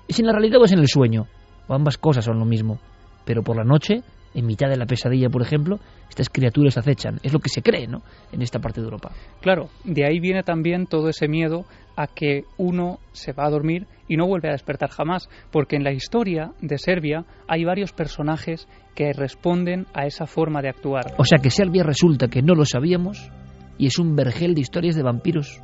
¿Es 0.07 0.19
en 0.19 0.25
la 0.25 0.33
realidad 0.33 0.61
o 0.61 0.65
es 0.65 0.71
en 0.71 0.79
el 0.79 0.87
sueño? 0.87 1.27
O 1.67 1.73
ambas 1.73 1.97
cosas 1.97 2.25
son 2.25 2.39
lo 2.39 2.45
mismo. 2.45 2.79
Pero 3.25 3.43
por 3.43 3.55
la 3.55 3.63
noche 3.63 4.01
en 4.33 4.45
mitad 4.45 4.69
de 4.69 4.77
la 4.77 4.85
pesadilla, 4.85 5.29
por 5.29 5.41
ejemplo, 5.41 5.79
estas 6.09 6.29
criaturas 6.29 6.77
acechan. 6.77 7.19
Es 7.23 7.33
lo 7.33 7.39
que 7.39 7.49
se 7.49 7.61
cree, 7.61 7.87
¿no? 7.87 8.01
En 8.31 8.41
esta 8.41 8.59
parte 8.59 8.81
de 8.81 8.85
Europa. 8.85 9.11
Claro, 9.41 9.69
de 9.83 10.05
ahí 10.05 10.19
viene 10.19 10.43
también 10.43 10.85
todo 10.85 11.09
ese 11.09 11.27
miedo 11.27 11.65
a 11.95 12.07
que 12.07 12.43
uno 12.57 12.99
se 13.11 13.33
va 13.33 13.45
a 13.45 13.49
dormir 13.49 13.85
y 14.07 14.15
no 14.15 14.27
vuelve 14.27 14.49
a 14.49 14.53
despertar 14.53 14.89
jamás, 14.89 15.29
porque 15.51 15.75
en 15.75 15.83
la 15.83 15.91
historia 15.91 16.51
de 16.61 16.77
Serbia 16.77 17.25
hay 17.47 17.63
varios 17.65 17.91
personajes 17.91 18.67
que 18.95 19.11
responden 19.13 19.85
a 19.93 20.05
esa 20.05 20.25
forma 20.25 20.61
de 20.61 20.69
actuar. 20.69 21.13
O 21.17 21.25
sea 21.25 21.39
que 21.39 21.49
Serbia 21.49 21.83
resulta 21.83 22.27
que 22.27 22.41
no 22.41 22.55
lo 22.55 22.65
sabíamos 22.65 23.29
y 23.77 23.87
es 23.87 23.99
un 23.99 24.15
vergel 24.15 24.55
de 24.55 24.61
historias 24.61 24.95
de 24.95 25.03
vampiros. 25.03 25.61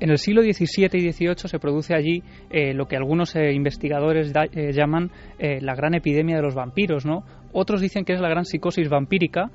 En 0.00 0.08
el 0.08 0.16
siglo 0.16 0.40
XVII 0.40 0.88
y 0.94 1.12
XVIII 1.12 1.34
se 1.36 1.58
produce 1.58 1.94
allí 1.94 2.22
eh, 2.48 2.72
lo 2.72 2.88
que 2.88 2.96
algunos 2.96 3.36
eh, 3.36 3.52
investigadores 3.52 4.32
eh, 4.34 4.72
llaman 4.72 5.10
la 5.38 5.74
gran 5.74 5.94
epidemia 5.94 6.36
de 6.36 6.42
los 6.42 6.54
vampiros, 6.54 7.04
¿no? 7.04 7.22
Otros 7.52 7.80
dicen 7.80 8.04
que 8.04 8.14
es 8.14 8.20
la 8.20 8.28
gran 8.28 8.44
psicosis 8.44 8.88
vampírica, 8.88 9.50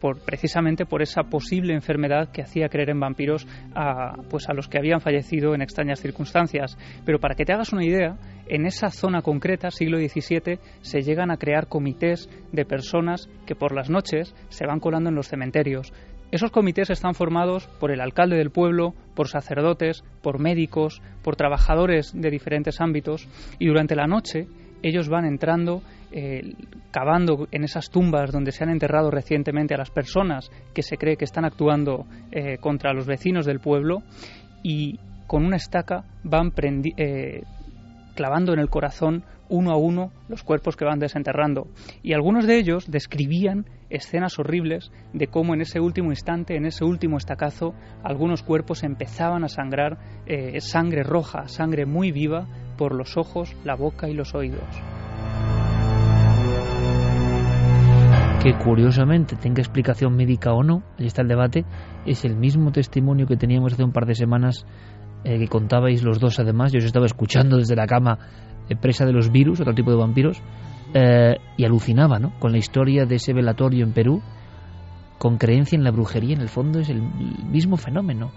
por, 0.00 0.24
precisamente 0.24 0.86
por 0.86 1.02
esa 1.02 1.24
posible 1.24 1.74
enfermedad 1.74 2.30
que 2.32 2.40
hacía 2.40 2.68
creer 2.68 2.90
en 2.90 3.00
vampiros 3.00 3.46
a, 3.74 4.14
pues 4.30 4.48
a 4.48 4.54
los 4.54 4.68
que 4.68 4.78
habían 4.78 5.00
fallecido 5.00 5.54
en 5.54 5.60
extrañas 5.60 6.00
circunstancias. 6.00 6.78
Pero 7.04 7.18
para 7.18 7.34
que 7.34 7.44
te 7.44 7.52
hagas 7.52 7.72
una 7.72 7.84
idea, 7.84 8.16
en 8.48 8.64
esa 8.64 8.88
zona 8.90 9.20
concreta, 9.20 9.70
siglo 9.70 9.98
XVII, 9.98 10.58
se 10.80 11.02
llegan 11.02 11.30
a 11.30 11.36
crear 11.36 11.66
comités 11.66 12.30
de 12.52 12.64
personas 12.64 13.28
que 13.44 13.56
por 13.56 13.74
las 13.74 13.90
noches 13.90 14.34
se 14.48 14.66
van 14.66 14.80
colando 14.80 15.10
en 15.10 15.16
los 15.16 15.28
cementerios. 15.28 15.92
Esos 16.32 16.50
comités 16.50 16.90
están 16.90 17.14
formados 17.14 17.68
por 17.78 17.92
el 17.92 18.00
alcalde 18.00 18.36
del 18.36 18.50
pueblo, 18.50 18.94
por 19.14 19.28
sacerdotes, 19.28 20.02
por 20.22 20.40
médicos, 20.40 21.00
por 21.22 21.36
trabajadores 21.36 22.12
de 22.14 22.30
diferentes 22.30 22.80
ámbitos 22.80 23.28
y 23.58 23.66
durante 23.66 23.94
la 23.94 24.06
noche 24.06 24.48
ellos 24.82 25.08
van 25.08 25.24
entrando, 25.24 25.82
eh, 26.10 26.54
cavando 26.90 27.46
en 27.52 27.64
esas 27.64 27.90
tumbas 27.90 28.32
donde 28.32 28.52
se 28.52 28.64
han 28.64 28.70
enterrado 28.70 29.10
recientemente 29.10 29.74
a 29.74 29.78
las 29.78 29.90
personas 29.90 30.50
que 30.74 30.82
se 30.82 30.96
cree 30.96 31.16
que 31.16 31.24
están 31.24 31.44
actuando 31.44 32.06
eh, 32.32 32.58
contra 32.58 32.92
los 32.92 33.06
vecinos 33.06 33.46
del 33.46 33.60
pueblo 33.60 34.02
y 34.62 34.98
con 35.26 35.44
una 35.44 35.56
estaca 35.56 36.04
van 36.24 36.52
eh, 36.96 37.42
clavando 38.14 38.52
en 38.52 38.58
el 38.58 38.68
corazón 38.68 39.24
uno 39.48 39.72
a 39.72 39.76
uno 39.76 40.12
los 40.28 40.42
cuerpos 40.42 40.76
que 40.76 40.84
van 40.84 40.98
desenterrando. 40.98 41.68
Y 42.02 42.12
algunos 42.12 42.46
de 42.46 42.58
ellos 42.58 42.90
describían 42.90 43.66
escenas 43.90 44.38
horribles 44.38 44.90
de 45.12 45.28
cómo 45.28 45.54
en 45.54 45.60
ese 45.60 45.80
último 45.80 46.10
instante, 46.10 46.56
en 46.56 46.66
ese 46.66 46.84
último 46.84 47.16
estacazo, 47.16 47.74
algunos 48.02 48.42
cuerpos 48.42 48.82
empezaban 48.82 49.44
a 49.44 49.48
sangrar 49.48 49.98
eh, 50.26 50.60
sangre 50.60 51.02
roja, 51.02 51.48
sangre 51.48 51.86
muy 51.86 52.12
viva, 52.12 52.46
por 52.76 52.94
los 52.94 53.16
ojos, 53.16 53.56
la 53.64 53.74
boca 53.74 54.08
y 54.08 54.14
los 54.14 54.34
oídos. 54.34 54.62
Que 58.42 58.54
curiosamente 58.62 59.34
tenga 59.36 59.60
explicación 59.60 60.14
médica 60.14 60.52
o 60.52 60.62
no, 60.62 60.82
ahí 60.98 61.06
está 61.06 61.22
el 61.22 61.28
debate, 61.28 61.64
es 62.04 62.24
el 62.24 62.36
mismo 62.36 62.70
testimonio 62.70 63.26
que 63.26 63.36
teníamos 63.36 63.72
hace 63.72 63.82
un 63.82 63.92
par 63.92 64.06
de 64.06 64.14
semanas 64.14 64.66
eh, 65.24 65.38
que 65.38 65.48
contabais 65.48 66.04
los 66.04 66.20
dos 66.20 66.38
además, 66.38 66.72
yo 66.72 66.78
os 66.78 66.84
estaba 66.84 67.06
escuchando 67.06 67.56
desde 67.56 67.74
la 67.74 67.86
cama 67.86 68.18
presa 68.74 69.04
de 69.04 69.12
los 69.12 69.30
virus, 69.30 69.60
otro 69.60 69.74
tipo 69.74 69.90
de 69.90 69.96
vampiros, 69.96 70.42
eh, 70.94 71.36
y 71.56 71.64
alucinaba 71.64 72.18
¿no? 72.18 72.32
con 72.40 72.52
la 72.52 72.58
historia 72.58 73.06
de 73.06 73.16
ese 73.16 73.32
velatorio 73.32 73.84
en 73.84 73.92
Perú, 73.92 74.22
con 75.18 75.38
creencia 75.38 75.76
en 75.76 75.84
la 75.84 75.90
brujería, 75.90 76.34
en 76.34 76.40
el 76.40 76.48
fondo 76.48 76.80
es 76.80 76.88
el 76.88 77.02
mismo 77.02 77.76
fenómeno. 77.76 78.32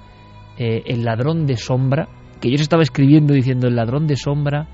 Eh, 0.57 0.83
el 0.85 1.03
ladrón 1.03 1.45
de 1.45 1.57
sombra, 1.57 2.07
que 2.39 2.49
yo 2.49 2.55
os 2.55 2.61
estaba 2.61 2.83
escribiendo 2.83 3.33
diciendo 3.33 3.67
el 3.67 3.75
ladrón 3.75 4.07
de 4.07 4.17
sombra, 4.17 4.67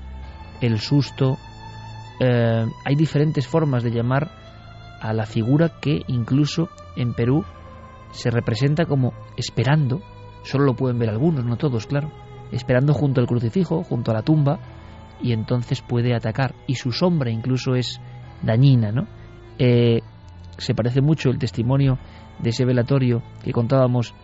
el 0.60 0.78
susto, 0.78 1.36
hay 2.18 2.94
diferentes 2.94 3.46
formas 3.46 3.82
de 3.82 3.90
llamar 3.90 4.30
a 5.02 5.12
la 5.12 5.26
figura 5.26 5.72
que 5.80 6.00
incluso 6.06 6.70
en 6.96 7.12
Perú 7.12 7.44
se 8.10 8.30
representa 8.30 8.86
como 8.86 9.12
esperando, 9.36 10.00
solo 10.42 10.64
lo 10.64 10.74
pueden 10.74 10.98
ver 10.98 11.10
algunos, 11.10 11.44
no 11.44 11.56
todos, 11.56 11.86
claro, 11.86 12.10
esperando 12.50 12.94
junto 12.94 13.20
al 13.20 13.26
crucifijo, 13.26 13.82
junto 13.84 14.10
a 14.10 14.14
la 14.14 14.22
tumba, 14.22 14.58
y 15.22 15.32
entonces 15.32 15.82
puede 15.82 16.14
atacar 16.14 16.54
y 16.66 16.74
su 16.74 16.92
sombra 16.92 17.30
incluso 17.30 17.74
es 17.74 18.00
dañina, 18.42 18.92
¿no? 18.92 19.06
Eh, 19.58 20.00
se 20.58 20.74
parece 20.74 21.00
mucho 21.00 21.30
el 21.30 21.38
testimonio 21.38 21.98
de 22.38 22.50
ese 22.50 22.64
velatorio 22.64 23.22
que 23.42 23.52
contábamos 23.52 24.14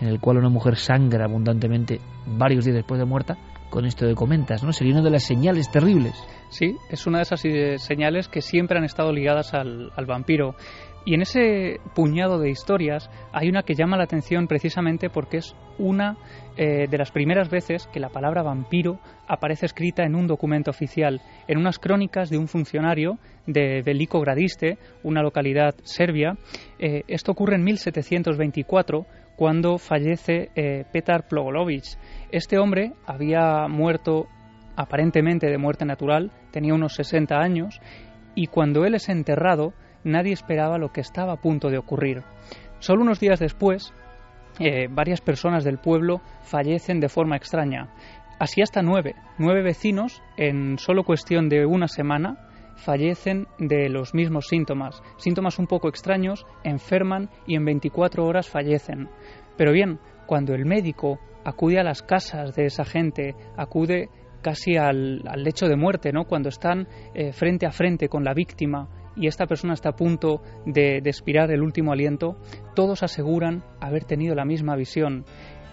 en 0.00 0.08
el 0.08 0.20
cual 0.20 0.38
una 0.38 0.48
mujer 0.48 0.76
sangra 0.76 1.24
abundantemente 1.24 2.00
varios 2.26 2.64
días 2.64 2.76
después 2.76 3.00
de 3.00 3.06
muerta 3.06 3.36
con 3.70 3.84
esto 3.84 4.06
de 4.06 4.14
comentas, 4.14 4.62
¿no? 4.62 4.72
Sería 4.72 4.94
una 4.94 5.02
de 5.02 5.10
las 5.10 5.24
señales 5.24 5.70
terribles. 5.70 6.14
Sí, 6.48 6.76
es 6.90 7.06
una 7.06 7.18
de 7.18 7.22
esas 7.22 7.44
eh, 7.44 7.78
señales 7.78 8.28
que 8.28 8.40
siempre 8.40 8.78
han 8.78 8.84
estado 8.84 9.12
ligadas 9.12 9.52
al, 9.52 9.92
al 9.94 10.06
vampiro. 10.06 10.54
Y 11.04 11.14
en 11.14 11.22
ese 11.22 11.80
puñado 11.94 12.38
de 12.38 12.50
historias 12.50 13.10
hay 13.32 13.48
una 13.48 13.62
que 13.62 13.74
llama 13.74 13.96
la 13.96 14.04
atención 14.04 14.46
precisamente 14.46 15.10
porque 15.10 15.38
es 15.38 15.54
una 15.78 16.16
eh, 16.60 16.88
de 16.90 16.98
las 16.98 17.12
primeras 17.12 17.48
veces 17.48 17.86
que 17.92 18.00
la 18.00 18.08
palabra 18.08 18.42
vampiro 18.42 18.98
aparece 19.28 19.66
escrita 19.66 20.02
en 20.02 20.16
un 20.16 20.26
documento 20.26 20.72
oficial, 20.72 21.20
en 21.46 21.56
unas 21.56 21.78
crónicas 21.78 22.30
de 22.30 22.36
un 22.36 22.48
funcionario 22.48 23.20
de 23.46 23.80
Veliko 23.82 24.18
Gradiste, 24.20 24.76
una 25.04 25.22
localidad 25.22 25.76
serbia. 25.84 26.36
Eh, 26.80 27.04
esto 27.06 27.30
ocurre 27.30 27.54
en 27.54 27.62
1724 27.62 29.06
cuando 29.36 29.78
fallece 29.78 30.50
eh, 30.56 30.84
Petar 30.92 31.28
Plogolovic. 31.28 31.84
Este 32.32 32.58
hombre 32.58 32.92
había 33.06 33.68
muerto 33.68 34.26
aparentemente 34.74 35.46
de 35.46 35.58
muerte 35.58 35.84
natural, 35.84 36.32
tenía 36.50 36.74
unos 36.74 36.94
60 36.94 37.38
años, 37.38 37.80
y 38.34 38.48
cuando 38.48 38.84
él 38.84 38.96
es 38.96 39.08
enterrado, 39.08 39.74
nadie 40.02 40.32
esperaba 40.32 40.76
lo 40.76 40.90
que 40.90 41.02
estaba 41.02 41.34
a 41.34 41.40
punto 41.40 41.70
de 41.70 41.78
ocurrir. 41.78 42.24
Solo 42.80 43.02
unos 43.02 43.20
días 43.20 43.38
después, 43.38 43.92
eh, 44.58 44.88
varias 44.90 45.20
personas 45.20 45.64
del 45.64 45.78
pueblo 45.78 46.20
fallecen 46.42 47.00
de 47.00 47.08
forma 47.08 47.36
extraña. 47.36 47.88
Así 48.38 48.62
hasta 48.62 48.82
nueve, 48.82 49.16
nueve 49.38 49.62
vecinos 49.62 50.22
en 50.36 50.78
solo 50.78 51.02
cuestión 51.04 51.48
de 51.48 51.66
una 51.66 51.88
semana 51.88 52.48
fallecen 52.76 53.48
de 53.58 53.88
los 53.88 54.14
mismos 54.14 54.46
síntomas, 54.46 55.02
síntomas 55.16 55.58
un 55.58 55.66
poco 55.66 55.88
extraños, 55.88 56.46
enferman 56.62 57.28
y 57.46 57.56
en 57.56 57.64
24 57.64 58.24
horas 58.24 58.48
fallecen. 58.48 59.08
Pero 59.56 59.72
bien, 59.72 59.98
cuando 60.26 60.54
el 60.54 60.64
médico 60.64 61.18
acude 61.44 61.80
a 61.80 61.84
las 61.84 62.02
casas 62.02 62.54
de 62.54 62.66
esa 62.66 62.84
gente, 62.84 63.34
acude 63.56 64.08
casi 64.42 64.76
al, 64.76 65.22
lecho 65.36 65.66
de 65.66 65.76
muerte, 65.76 66.12
¿no? 66.12 66.24
Cuando 66.24 66.48
están 66.48 66.86
eh, 67.14 67.32
frente 67.32 67.66
a 67.66 67.72
frente 67.72 68.08
con 68.08 68.24
la 68.24 68.34
víctima, 68.34 68.88
y 69.18 69.26
esta 69.26 69.46
persona 69.46 69.74
está 69.74 69.90
a 69.90 69.96
punto 69.96 70.42
de, 70.64 70.98
expirar 70.98 71.50
el 71.50 71.62
último 71.62 71.92
aliento, 71.92 72.36
todos 72.74 73.02
aseguran 73.02 73.64
haber 73.80 74.04
tenido 74.04 74.34
la 74.34 74.44
misma 74.44 74.76
visión. 74.76 75.24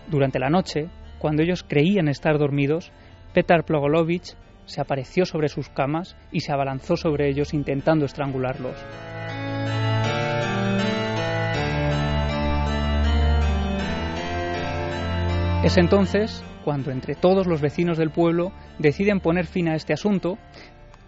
Durante 0.10 0.40
la 0.40 0.50
noche, 0.50 0.90
cuando 1.20 1.44
ellos 1.44 1.64
creían 1.64 2.08
estar 2.08 2.38
dormidos, 2.38 2.92
Petar 3.34 3.66
Plogolovich 3.66 4.36
se 4.66 4.82
apareció 4.82 5.26
sobre 5.26 5.48
sus 5.48 5.70
camas 5.70 6.18
y 6.32 6.40
se 6.40 6.52
abalanzó 6.52 6.98
sobre 6.98 7.30
ellos 7.30 7.54
intentando 7.54 8.06
estrangularlos. 8.06 8.76
Es 15.64 15.78
entonces 15.78 16.44
cuando 16.64 16.92
entre 16.92 17.16
todos 17.16 17.48
los 17.48 17.62
vecinos 17.62 17.98
del 17.98 18.12
pueblo 18.12 18.52
deciden 18.80 19.20
poner 19.20 19.46
fin 19.46 19.70
a 19.70 19.76
este 19.76 19.94
asunto, 19.94 20.38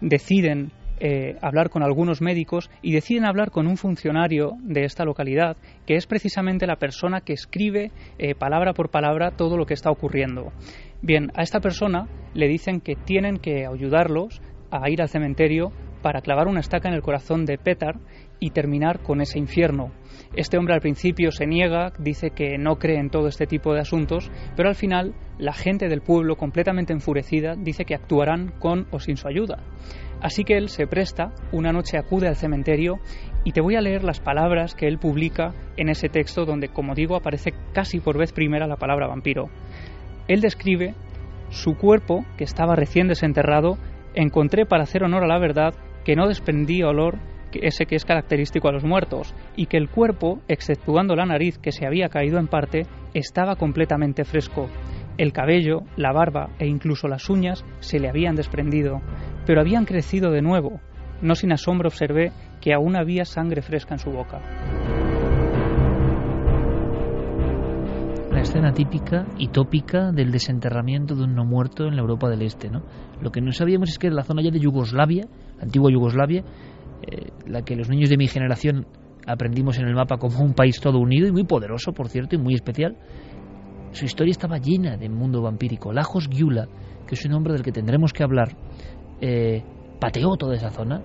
deciden 0.00 0.72
eh, 1.00 1.36
hablar 1.42 1.70
con 1.70 1.82
algunos 1.82 2.20
médicos 2.20 2.70
y 2.82 2.92
deciden 2.92 3.24
hablar 3.24 3.50
con 3.50 3.66
un 3.66 3.76
funcionario 3.76 4.52
de 4.62 4.84
esta 4.84 5.04
localidad, 5.04 5.56
que 5.86 5.96
es 5.96 6.06
precisamente 6.06 6.66
la 6.66 6.76
persona 6.76 7.20
que 7.20 7.32
escribe 7.32 7.90
eh, 8.18 8.34
palabra 8.34 8.72
por 8.72 8.90
palabra 8.90 9.32
todo 9.32 9.56
lo 9.56 9.66
que 9.66 9.74
está 9.74 9.90
ocurriendo. 9.90 10.52
Bien, 11.02 11.30
a 11.34 11.42
esta 11.42 11.60
persona 11.60 12.08
le 12.34 12.48
dicen 12.48 12.80
que 12.80 12.96
tienen 12.96 13.38
que 13.38 13.66
ayudarlos 13.66 14.40
a 14.70 14.90
ir 14.90 15.00
al 15.00 15.08
cementerio 15.08 15.72
para 16.02 16.20
clavar 16.20 16.46
una 16.46 16.60
estaca 16.60 16.88
en 16.88 16.94
el 16.94 17.02
corazón 17.02 17.44
de 17.44 17.58
Petar 17.58 17.96
y 18.40 18.50
terminar 18.50 19.02
con 19.02 19.20
ese 19.20 19.38
infierno. 19.38 19.92
Este 20.34 20.58
hombre 20.58 20.74
al 20.74 20.80
principio 20.80 21.30
se 21.32 21.46
niega, 21.46 21.92
dice 21.98 22.30
que 22.30 22.58
no 22.58 22.76
cree 22.76 22.98
en 22.98 23.10
todo 23.10 23.28
este 23.28 23.46
tipo 23.46 23.72
de 23.74 23.80
asuntos, 23.80 24.30
pero 24.56 24.68
al 24.68 24.74
final 24.74 25.14
la 25.38 25.52
gente 25.52 25.88
del 25.88 26.02
pueblo, 26.02 26.36
completamente 26.36 26.92
enfurecida, 26.92 27.54
dice 27.56 27.84
que 27.84 27.94
actuarán 27.94 28.52
con 28.58 28.86
o 28.90 29.00
sin 29.00 29.16
su 29.16 29.28
ayuda. 29.28 29.62
Así 30.20 30.44
que 30.44 30.56
él 30.56 30.68
se 30.68 30.86
presta, 30.86 31.32
una 31.52 31.72
noche 31.72 31.96
acude 31.96 32.26
al 32.26 32.36
cementerio 32.36 32.98
y 33.44 33.52
te 33.52 33.60
voy 33.60 33.76
a 33.76 33.80
leer 33.80 34.02
las 34.02 34.20
palabras 34.20 34.74
que 34.74 34.88
él 34.88 34.98
publica 34.98 35.54
en 35.76 35.88
ese 35.88 36.08
texto 36.08 36.44
donde, 36.44 36.68
como 36.68 36.94
digo, 36.94 37.16
aparece 37.16 37.52
casi 37.72 38.00
por 38.00 38.18
vez 38.18 38.32
primera 38.32 38.66
la 38.66 38.76
palabra 38.76 39.06
vampiro. 39.06 39.48
Él 40.26 40.40
describe 40.40 40.94
su 41.50 41.76
cuerpo, 41.76 42.24
que 42.36 42.44
estaba 42.44 42.74
recién 42.74 43.08
desenterrado, 43.08 43.78
encontré 44.14 44.66
para 44.66 44.82
hacer 44.82 45.04
honor 45.04 45.24
a 45.24 45.28
la 45.28 45.38
verdad 45.38 45.74
que 46.04 46.16
no 46.16 46.26
desprendía 46.26 46.88
olor 46.88 47.18
ese 47.52 47.86
que 47.86 47.96
es 47.96 48.04
característico 48.04 48.68
a 48.68 48.72
los 48.72 48.84
muertos, 48.84 49.34
y 49.56 49.66
que 49.66 49.76
el 49.76 49.88
cuerpo, 49.88 50.40
exceptuando 50.48 51.16
la 51.16 51.24
nariz 51.24 51.58
que 51.58 51.72
se 51.72 51.86
había 51.86 52.08
caído 52.08 52.38
en 52.38 52.46
parte, 52.46 52.86
estaba 53.14 53.56
completamente 53.56 54.24
fresco. 54.24 54.68
El 55.16 55.32
cabello, 55.32 55.80
la 55.96 56.12
barba 56.12 56.50
e 56.58 56.66
incluso 56.66 57.08
las 57.08 57.28
uñas 57.28 57.64
se 57.80 57.98
le 57.98 58.08
habían 58.08 58.36
desprendido, 58.36 59.00
pero 59.48 59.62
habían 59.62 59.86
crecido 59.86 60.30
de 60.30 60.42
nuevo. 60.42 60.78
No 61.22 61.34
sin 61.34 61.52
asombro 61.52 61.88
observé 61.88 62.32
que 62.60 62.74
aún 62.74 62.96
había 62.96 63.24
sangre 63.24 63.62
fresca 63.62 63.94
en 63.94 63.98
su 63.98 64.10
boca. 64.10 64.42
La 68.30 68.42
escena 68.42 68.74
típica 68.74 69.24
y 69.38 69.48
tópica 69.48 70.12
del 70.12 70.32
desenterramiento 70.32 71.14
de 71.14 71.22
un 71.24 71.34
no 71.34 71.46
muerto 71.46 71.86
en 71.86 71.96
la 71.96 72.02
Europa 72.02 72.28
del 72.28 72.42
Este. 72.42 72.68
¿no? 72.68 72.82
Lo 73.22 73.30
que 73.30 73.40
no 73.40 73.52
sabíamos 73.52 73.88
es 73.88 73.98
que 73.98 74.08
en 74.08 74.16
la 74.16 74.22
zona 74.22 74.42
ya 74.42 74.50
de 74.50 74.60
Yugoslavia, 74.60 75.26
la 75.56 75.62
antigua 75.62 75.90
Yugoslavia, 75.90 76.44
eh, 77.10 77.30
la 77.46 77.62
que 77.62 77.74
los 77.74 77.88
niños 77.88 78.10
de 78.10 78.18
mi 78.18 78.28
generación 78.28 78.86
aprendimos 79.26 79.78
en 79.78 79.86
el 79.86 79.94
mapa 79.94 80.18
como 80.18 80.40
un 80.40 80.52
país 80.52 80.78
todo 80.78 80.98
unido 80.98 81.26
y 81.26 81.32
muy 81.32 81.44
poderoso, 81.44 81.94
por 81.94 82.10
cierto, 82.10 82.36
y 82.36 82.38
muy 82.38 82.52
especial, 82.52 82.98
su 83.92 84.04
historia 84.04 84.32
estaba 84.32 84.58
llena 84.58 84.98
de 84.98 85.08
mundo 85.08 85.40
vampírico. 85.40 85.90
Lajos 85.90 86.28
Gyula, 86.28 86.68
que 87.06 87.14
es 87.14 87.24
un 87.24 87.32
hombre 87.32 87.54
del 87.54 87.62
que 87.62 87.72
tendremos 87.72 88.12
que 88.12 88.22
hablar, 88.22 88.54
eh, 89.20 89.62
pateó 90.00 90.36
toda 90.36 90.54
esa 90.54 90.70
zona, 90.70 91.02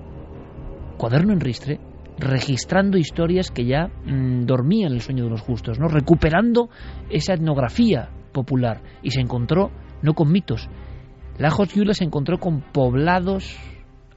cuaderno 0.98 1.34
en 1.34 1.40
ristre, 1.40 1.80
registrando 2.18 2.98
historias 2.98 3.52
que 3.52 3.66
ya 3.66 3.88
mm, 3.88 4.46
dormían 4.46 4.94
el 4.94 5.02
sueño 5.02 5.26
de 5.26 5.32
los 5.32 5.42
justos, 5.42 5.80
¿no? 5.80 5.88
recuperando 5.88 6.70
esa 7.10 7.34
etnografía 7.34 8.10
popular 8.32 8.82
y 9.02 9.12
se 9.12 9.22
encontró 9.22 9.72
no 10.02 10.14
con 10.14 10.32
mitos. 10.32 10.70
Lajos 11.38 11.74
Gyula 11.74 11.94
se 11.94 12.04
encontró 12.04 12.38
con 12.38 12.62
poblados 12.62 13.58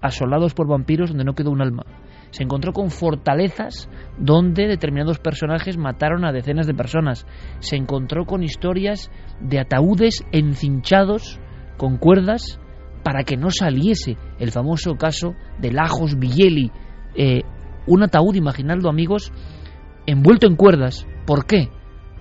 asolados 0.01 0.55
por 0.55 0.69
vampiros 0.69 1.11
donde 1.11 1.25
no 1.25 1.35
quedó 1.35 1.51
un 1.51 1.63
alma. 1.63 1.85
Se 2.31 2.43
encontró 2.43 2.73
con 2.73 2.91
fortalezas 2.91 3.89
donde 4.19 4.67
determinados 4.67 5.19
personajes 5.19 5.79
mataron 5.79 6.25
a 6.25 6.33
decenas 6.33 6.67
de 6.67 6.75
personas. 6.75 7.27
Se 7.61 7.77
encontró 7.77 8.27
con 8.27 8.43
historias 8.43 9.11
de 9.41 9.61
ataúdes 9.61 10.25
encinchados 10.33 11.41
con 11.79 11.97
cuerdas 11.97 12.61
para 13.07 13.23
que 13.23 13.37
no 13.37 13.51
saliese 13.53 14.17
el 14.41 14.51
famoso 14.51 14.97
caso 14.97 15.37
de 15.61 15.71
Lajos 15.71 16.19
Villeli. 16.19 16.73
Eh, 17.15 17.43
un 17.87 18.03
ataúd, 18.03 18.35
imaginadlo 18.35 18.91
amigos, 18.91 19.33
envuelto 20.07 20.49
en 20.49 20.57
cuerdas. 20.57 21.07
¿Por 21.25 21.47
qué? 21.47 21.69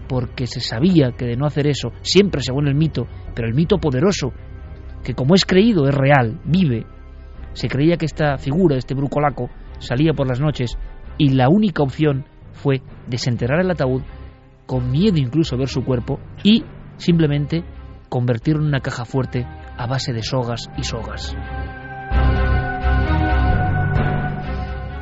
Porque 0.08 0.46
se 0.46 0.60
sabía 0.60 1.14
que 1.18 1.26
de 1.26 1.38
no 1.38 1.48
hacer 1.48 1.66
eso, 1.66 1.92
siempre 2.02 2.44
según 2.44 2.68
el 2.68 2.76
mito, 2.76 3.08
pero 3.34 3.48
el 3.48 3.56
mito 3.56 3.80
poderoso, 3.80 4.32
que 5.04 5.16
como 5.16 5.34
es 5.34 5.44
creído 5.44 5.88
es 5.88 5.96
real, 5.96 6.40
vive, 6.46 6.86
se 7.54 7.68
creía 7.68 7.98
que 7.98 8.06
esta 8.06 8.38
figura, 8.38 8.78
este 8.78 8.94
brucolaco, 8.94 9.50
salía 9.80 10.14
por 10.14 10.28
las 10.28 10.40
noches 10.40 10.78
y 11.18 11.30
la 11.30 11.50
única 11.50 11.82
opción 11.82 12.26
fue 12.52 12.84
desenterrar 13.08 13.60
el 13.60 13.72
ataúd, 13.72 14.04
con 14.68 14.92
miedo 14.92 15.18
incluso 15.18 15.56
a 15.56 15.58
ver 15.58 15.68
su 15.68 15.84
cuerpo, 15.84 16.20
y 16.44 16.64
simplemente 16.98 17.64
convertirlo 18.08 18.62
en 18.62 18.68
una 18.68 18.82
caja 18.82 19.04
fuerte 19.04 19.48
a 19.78 19.88
base 19.88 20.14
de 20.14 20.24
sogas 20.24 20.70
y 20.78 20.84
sogas. 20.84 21.36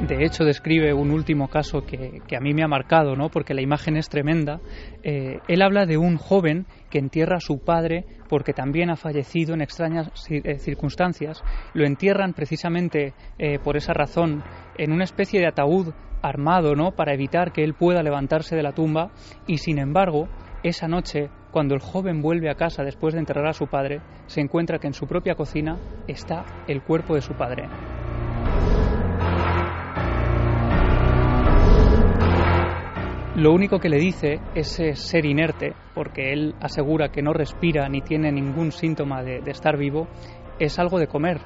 De 0.08 0.26
hecho, 0.26 0.44
describe 0.44 0.94
un 0.94 1.12
último 1.12 1.48
caso 1.48 1.86
que, 1.86 2.22
a 2.36 2.42
mí 2.42 2.54
me 2.54 2.62
ha 2.62 2.68
marcado, 2.68 3.16
¿no? 3.16 3.30
porque 3.30 3.54
la 3.54 3.62
imagen 3.62 3.96
es 3.96 4.10
tremenda. 4.10 4.60
Eh, 5.02 5.40
él 5.48 5.62
habla 5.62 5.86
de 5.86 5.98
un 5.98 6.18
joven 6.18 6.66
que 6.90 7.00
entierra 7.00 7.38
a 7.38 7.40
su 7.40 7.60
padre 7.60 8.06
porque 8.28 8.52
también 8.52 8.90
ha 8.90 8.98
fallecido 8.98 9.54
en 9.54 9.62
extrañas 9.62 10.10
eh, 10.30 10.60
circunstancias. 10.60 11.42
Lo 11.74 11.86
entierran 11.86 12.34
precisamente 12.34 13.14
eh, 13.40 13.60
por 13.60 13.78
esa 13.78 13.94
razón 13.94 14.44
en 14.78 14.92
una 14.92 15.06
especie 15.06 15.40
de 15.40 15.48
ataúd 15.48 15.94
armado, 16.22 16.76
¿no? 16.76 16.92
para 16.92 17.14
evitar 17.14 17.54
que 17.54 17.64
él 17.64 17.74
pueda 17.74 18.04
levantarse 18.04 18.58
de 18.58 18.64
la 18.64 18.74
tumba. 18.74 19.12
Y 19.48 19.60
sin 19.60 19.80
embargo, 19.80 20.28
esa 20.64 20.90
noche, 20.90 21.30
cuando 21.54 21.76
el 21.76 21.82
joven 21.82 22.24
vuelve 22.24 22.50
a 22.50 22.56
casa 22.56 22.84
después 22.84 23.14
de 23.14 23.20
enterrar 23.20 23.46
a 23.46 23.54
su 23.54 23.68
padre, 23.68 24.02
se 24.26 24.42
encuentra 24.42 24.80
que 24.80 24.88
en 24.88 24.94
su 24.94 25.06
propia 25.06 25.36
cocina 25.36 25.78
está 26.08 26.44
el 26.68 26.82
cuerpo 26.82 27.14
de 27.14 27.22
su 27.22 27.36
padre. 27.36 27.70
Lo 33.36 33.54
único 33.54 33.80
que 33.80 33.90
le 33.90 33.98
dice 33.98 34.40
ese 34.56 34.96
ser 34.96 35.26
inerte, 35.26 35.74
porque 35.94 36.34
él 36.34 36.56
asegura 36.60 37.10
que 37.10 37.22
no 37.22 37.34
respira 37.34 37.88
ni 37.88 38.02
tiene 38.02 38.32
ningún 38.32 38.72
síntoma 38.72 39.22
de, 39.22 39.42
de 39.42 39.52
estar 39.52 39.78
vivo, 39.78 40.08
es 40.60 40.80
algo 40.80 40.98
de 40.98 41.08
comer. 41.08 41.40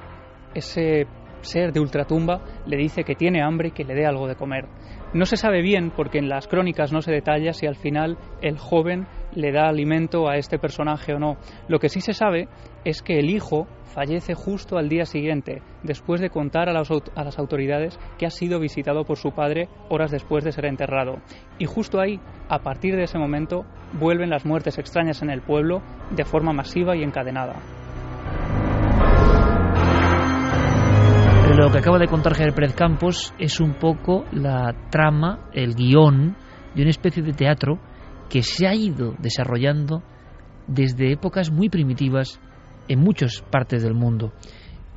Ese 0.54 1.06
ser 1.42 1.72
de 1.72 1.80
ultratumba 1.80 2.42
le 2.66 2.76
dice 2.78 3.04
que 3.04 3.14
tiene 3.14 3.42
hambre 3.42 3.68
y 3.68 3.72
que 3.72 3.84
le 3.84 3.94
dé 3.94 4.06
algo 4.06 4.26
de 4.26 4.36
comer. 4.36 4.68
No 5.12 5.26
se 5.26 5.36
sabe 5.36 5.62
bien, 5.62 5.90
porque 5.90 6.18
en 6.18 6.28
las 6.28 6.48
crónicas 6.48 6.92
no 6.92 7.02
se 7.02 7.12
detalla 7.12 7.52
si 7.52 7.66
al 7.66 7.76
final 7.76 8.18
el 8.40 8.58
joven 8.58 9.06
le 9.34 9.52
da 9.52 9.68
alimento 9.68 10.28
a 10.28 10.36
este 10.36 10.58
personaje 10.58 11.14
o 11.14 11.18
no. 11.18 11.36
Lo 11.68 11.78
que 11.78 11.88
sí 11.88 12.00
se 12.00 12.12
sabe 12.12 12.48
es 12.84 13.02
que 13.02 13.18
el 13.18 13.30
hijo 13.30 13.66
fallece 13.94 14.34
justo 14.34 14.78
al 14.78 14.88
día 14.88 15.04
siguiente, 15.04 15.62
después 15.82 16.20
de 16.20 16.30
contar 16.30 16.68
a 16.68 16.72
las, 16.72 16.90
a 16.90 17.24
las, 17.24 17.38
autoridades 17.38 17.98
que 18.18 18.26
ha 18.26 18.30
sido 18.30 18.60
visitado 18.60 19.04
por 19.04 19.16
su 19.16 19.32
padre 19.32 19.68
horas 19.88 20.10
después 20.10 20.44
de 20.44 20.52
ser 20.52 20.66
enterrado. 20.66 21.18
Y 21.58 21.66
justo 21.66 22.00
ahí, 22.00 22.20
a 22.48 22.60
partir 22.60 22.96
de 22.96 23.04
ese 23.04 23.18
momento, 23.18 23.64
vuelven 23.94 24.30
las 24.30 24.44
muertes 24.44 24.78
extrañas 24.78 25.22
en 25.22 25.30
el 25.30 25.42
pueblo 25.42 25.82
de 26.10 26.24
forma 26.24 26.52
masiva 26.52 26.96
y 26.96 27.02
encadenada. 27.02 27.56
lo 31.58 31.72
que 31.72 31.78
acaba 31.78 31.98
de 31.98 32.06
contar 32.06 32.34
Javier 32.34 32.72
Campos 32.72 33.34
es 33.36 33.58
un 33.58 33.74
poco 33.74 34.24
la 34.30 34.72
trama, 34.90 35.48
el 35.52 35.74
guion 35.74 36.36
de 36.76 36.82
una 36.82 36.90
especie 36.90 37.20
de 37.20 37.32
teatro 37.32 37.80
que 38.28 38.42
se 38.42 38.66
ha 38.66 38.74
ido 38.74 39.14
desarrollando 39.18 40.02
desde 40.66 41.12
épocas 41.12 41.50
muy 41.50 41.68
primitivas 41.68 42.40
en 42.88 43.00
muchas 43.00 43.42
partes 43.50 43.82
del 43.82 43.94
mundo. 43.94 44.32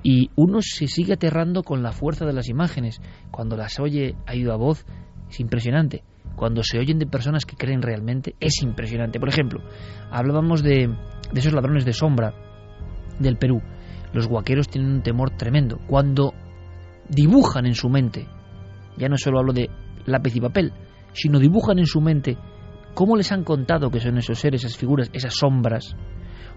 Y 0.04 0.32
uno 0.36 0.60
se 0.62 0.88
sigue 0.88 1.14
aterrando 1.14 1.64
con 1.64 1.84
la 1.84 1.92
fuerza 1.92 2.26
de 2.26 2.34
las 2.34 2.50
imágenes. 2.50 3.00
Cuando 3.30 3.56
las 3.56 3.80
oye 3.80 4.16
a 4.26 4.32
a 4.32 4.56
voz, 4.56 4.86
es 5.30 5.40
impresionante. 5.40 6.04
Cuando 6.36 6.64
se 6.64 6.80
oyen 6.80 6.98
de 6.98 7.06
personas 7.06 7.46
que 7.46 7.56
creen 7.56 7.82
realmente, 7.82 8.36
es 8.40 8.64
impresionante. 8.64 9.20
Por 9.20 9.30
ejemplo, 9.30 9.62
hablábamos 10.10 10.64
de, 10.64 10.88
de 11.32 11.40
esos 11.40 11.54
ladrones 11.54 11.86
de 11.86 11.94
sombra 11.94 12.34
del 13.20 13.38
Perú. 13.38 13.62
Los 14.14 14.28
guaqueros 14.28 14.68
tienen 14.68 14.92
un 14.92 15.04
temor 15.04 15.32
tremendo. 15.38 15.80
Cuando 15.88 16.34
dibujan 17.08 17.66
en 17.66 17.76
su 17.76 17.90
mente, 17.90 18.28
ya 18.98 19.08
no 19.08 19.18
solo 19.18 19.40
hablo 19.40 19.54
de 19.54 19.70
lápiz 20.06 20.36
y 20.36 20.42
papel, 20.42 20.74
sino 21.14 21.40
dibujan 21.40 21.80
en 21.80 21.86
su 21.86 22.02
mente 22.02 22.38
cómo 22.94 23.16
les 23.16 23.32
han 23.32 23.44
contado 23.44 23.90
que 23.90 24.00
son 24.00 24.18
esos 24.18 24.40
seres, 24.40 24.64
esas 24.64 24.78
figuras, 24.78 25.10
esas 25.14 25.34
sombras, 25.36 25.96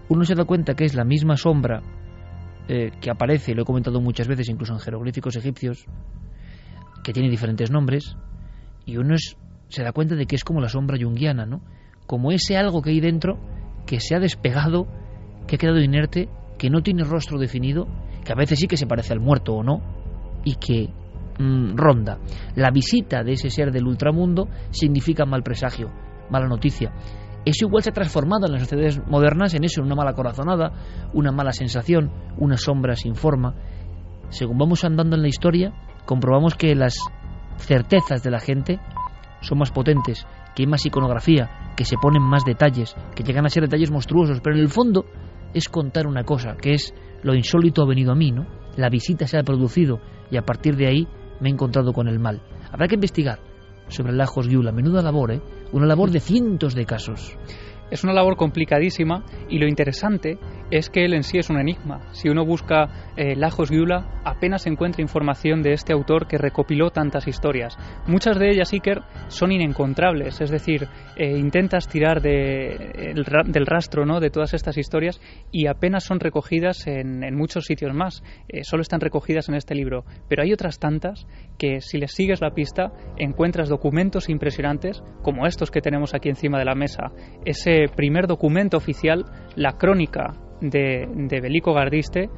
uno 0.09 0.23
se 0.23 0.35
da 0.35 0.45
cuenta 0.45 0.75
que 0.75 0.85
es 0.85 0.93
la 0.93 1.03
misma 1.03 1.37
sombra 1.37 1.81
eh, 2.67 2.91
que 2.99 3.09
aparece, 3.09 3.53
lo 3.53 3.61
he 3.61 3.65
comentado 3.65 4.01
muchas 4.01 4.27
veces, 4.27 4.49
incluso 4.49 4.73
en 4.73 4.79
jeroglíficos 4.79 5.35
egipcios, 5.35 5.85
que 7.03 7.13
tiene 7.13 7.29
diferentes 7.29 7.69
nombres, 7.71 8.17
y 8.85 8.97
uno 8.97 9.15
se 9.69 9.83
da 9.83 9.91
cuenta 9.91 10.15
de 10.15 10.25
que 10.25 10.35
es 10.35 10.43
como 10.43 10.61
la 10.61 10.69
sombra 10.69 10.97
yunguiana, 10.97 11.45
¿no? 11.45 11.61
Como 12.07 12.31
ese 12.31 12.57
algo 12.57 12.81
que 12.81 12.91
hay 12.91 12.99
dentro 12.99 13.39
que 13.85 13.99
se 13.99 14.15
ha 14.15 14.19
despegado, 14.19 14.87
que 15.47 15.55
ha 15.55 15.59
quedado 15.59 15.79
inerte, 15.79 16.29
que 16.57 16.69
no 16.69 16.81
tiene 16.81 17.03
rostro 17.03 17.37
definido, 17.37 17.87
que 18.23 18.31
a 18.31 18.35
veces 18.35 18.59
sí 18.59 18.67
que 18.67 18.77
se 18.77 18.87
parece 18.87 19.13
al 19.13 19.19
muerto 19.19 19.53
o 19.53 19.63
no, 19.63 19.81
y 20.43 20.55
que 20.55 20.89
mm, 21.39 21.75
ronda. 21.75 22.17
La 22.55 22.71
visita 22.71 23.23
de 23.23 23.33
ese 23.33 23.49
ser 23.49 23.71
del 23.71 23.87
ultramundo 23.87 24.49
significa 24.71 25.25
mal 25.25 25.43
presagio, 25.43 25.91
mala 26.29 26.47
noticia. 26.47 26.91
Eso 27.45 27.67
igual 27.67 27.83
se 27.83 27.91
ha 27.91 27.93
transformado 27.93 28.47
en 28.47 28.53
las 28.53 28.61
sociedades 28.61 28.99
modernas 29.07 29.53
en 29.53 29.63
eso, 29.63 29.81
en 29.81 29.87
una 29.87 29.95
mala 29.95 30.13
corazonada, 30.13 30.71
una 31.13 31.31
mala 31.31 31.51
sensación, 31.51 32.11
una 32.37 32.57
sombra 32.57 32.95
sin 32.95 33.15
forma. 33.15 33.53
Según 34.29 34.57
vamos 34.57 34.83
andando 34.83 35.15
en 35.15 35.21
la 35.21 35.27
historia, 35.27 35.71
comprobamos 36.05 36.55
que 36.55 36.73
las 36.73 36.97
certezas 37.57 38.23
de 38.23 38.31
la 38.31 38.39
gente 38.39 38.79
son 39.41 39.59
más 39.59 39.71
potentes, 39.71 40.25
que 40.55 40.63
hay 40.63 40.67
más 40.67 40.85
iconografía, 40.85 41.73
que 41.77 41.85
se 41.85 41.97
ponen 41.97 42.23
más 42.23 42.43
detalles, 42.45 42.95
que 43.15 43.23
llegan 43.23 43.45
a 43.45 43.49
ser 43.49 43.63
detalles 43.63 43.91
monstruosos, 43.91 44.41
pero 44.41 44.55
en 44.55 44.63
el 44.63 44.69
fondo 44.69 45.05
es 45.53 45.69
contar 45.69 46.07
una 46.07 46.23
cosa, 46.23 46.55
que 46.59 46.73
es 46.73 46.93
lo 47.21 47.35
insólito 47.35 47.83
ha 47.83 47.87
venido 47.87 48.11
a 48.11 48.15
mí, 48.15 48.31
¿no? 48.31 48.47
La 48.75 48.89
visita 48.89 49.27
se 49.27 49.37
ha 49.37 49.43
producido 49.43 49.99
y 50.31 50.37
a 50.37 50.41
partir 50.41 50.75
de 50.75 50.87
ahí 50.87 51.07
me 51.39 51.49
he 51.49 51.51
encontrado 51.51 51.93
con 51.93 52.07
el 52.07 52.19
mal. 52.19 52.41
Habrá 52.71 52.87
que 52.87 52.95
investigar, 52.95 53.39
sobre 53.87 54.13
Lajos 54.13 54.47
Giula. 54.47 54.71
Menuda 54.71 55.01
labor, 55.01 55.31
¿eh? 55.31 55.41
Una 55.75 55.87
labor 55.87 56.09
de 56.09 56.21
cientos 56.21 56.73
de 56.73 56.85
casos. 56.85 57.37
Es 57.91 58.05
una 58.05 58.13
labor 58.13 58.37
complicadísima 58.37 59.25
y 59.49 59.59
lo 59.59 59.67
interesante 59.67 60.37
es 60.71 60.89
que 60.89 61.05
él 61.05 61.13
en 61.13 61.23
sí 61.23 61.37
es 61.37 61.49
un 61.49 61.59
enigma. 61.59 62.01
Si 62.11 62.29
uno 62.29 62.45
busca 62.45 63.11
eh, 63.15 63.35
Lajos 63.35 63.69
Gyula, 63.69 64.21
apenas 64.23 64.65
encuentra 64.67 65.01
información 65.01 65.61
de 65.61 65.73
este 65.73 65.93
autor 65.93 66.27
que 66.27 66.37
recopiló 66.37 66.89
tantas 66.89 67.27
historias. 67.27 67.77
Muchas 68.07 68.39
de 68.39 68.49
ellas, 68.49 68.73
Iker, 68.73 69.01
son 69.27 69.51
inencontrables, 69.51 70.41
es 70.41 70.49
decir, 70.49 70.87
eh, 71.15 71.37
intentas 71.37 71.87
tirar 71.87 72.21
de, 72.21 73.13
del 73.45 73.65
rastro 73.65 74.05
¿no? 74.05 74.19
de 74.19 74.29
todas 74.29 74.53
estas 74.53 74.77
historias 74.77 75.21
y 75.51 75.67
apenas 75.67 76.03
son 76.03 76.19
recogidas 76.19 76.87
en, 76.87 77.35
muchos 77.35 77.65
sitios 77.65 77.93
más. 77.93 78.23
Eh, 78.47 78.63
solo 78.63 78.81
están 78.81 79.01
recogidas 79.01 79.49
en 79.49 79.55
este 79.55 79.75
libro. 79.75 80.05
Pero 80.27 80.43
hay 80.43 80.53
otras 80.53 80.79
tantas 80.79 81.27
que, 81.57 81.81
si 81.81 81.97
les 81.97 82.13
sigues 82.13 82.41
la 82.41 82.51
pista, 82.51 82.91
encuentras 83.17 83.69
documentos 83.69 84.29
impresionantes 84.29 85.03
como 85.21 85.45
estos 85.45 85.71
que 85.71 85.81
tenemos 85.81 86.13
aquí 86.13 86.29
encima 86.29 86.59
de 86.59 86.65
la 86.65 86.75
mesa. 86.75 87.11
Ese 87.45 87.85
primer 87.95 88.27
documento 88.27 88.77
oficial, 88.77 89.25
la 89.55 89.73
crónica 89.77 90.33
de, 90.61 91.07
de 91.13 91.41
Belico 91.41 91.73
Gardiste 91.73 92.29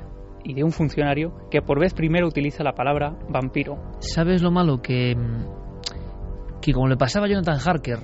y 0.43 0.53
de 0.53 0.63
un 0.63 0.71
funcionario 0.71 1.33
que 1.51 1.61
por 1.61 1.79
vez 1.79 1.93
primero 1.93 2.27
utiliza 2.27 2.63
la 2.63 2.73
palabra 2.73 3.17
vampiro. 3.29 3.77
¿Sabes 3.99 4.41
lo 4.41 4.51
malo? 4.51 4.81
Que, 4.81 5.15
que 6.61 6.73
como 6.73 6.87
le 6.87 6.97
pasaba 6.97 7.25
a 7.25 7.29
Jonathan 7.29 7.59
Harker 7.63 7.99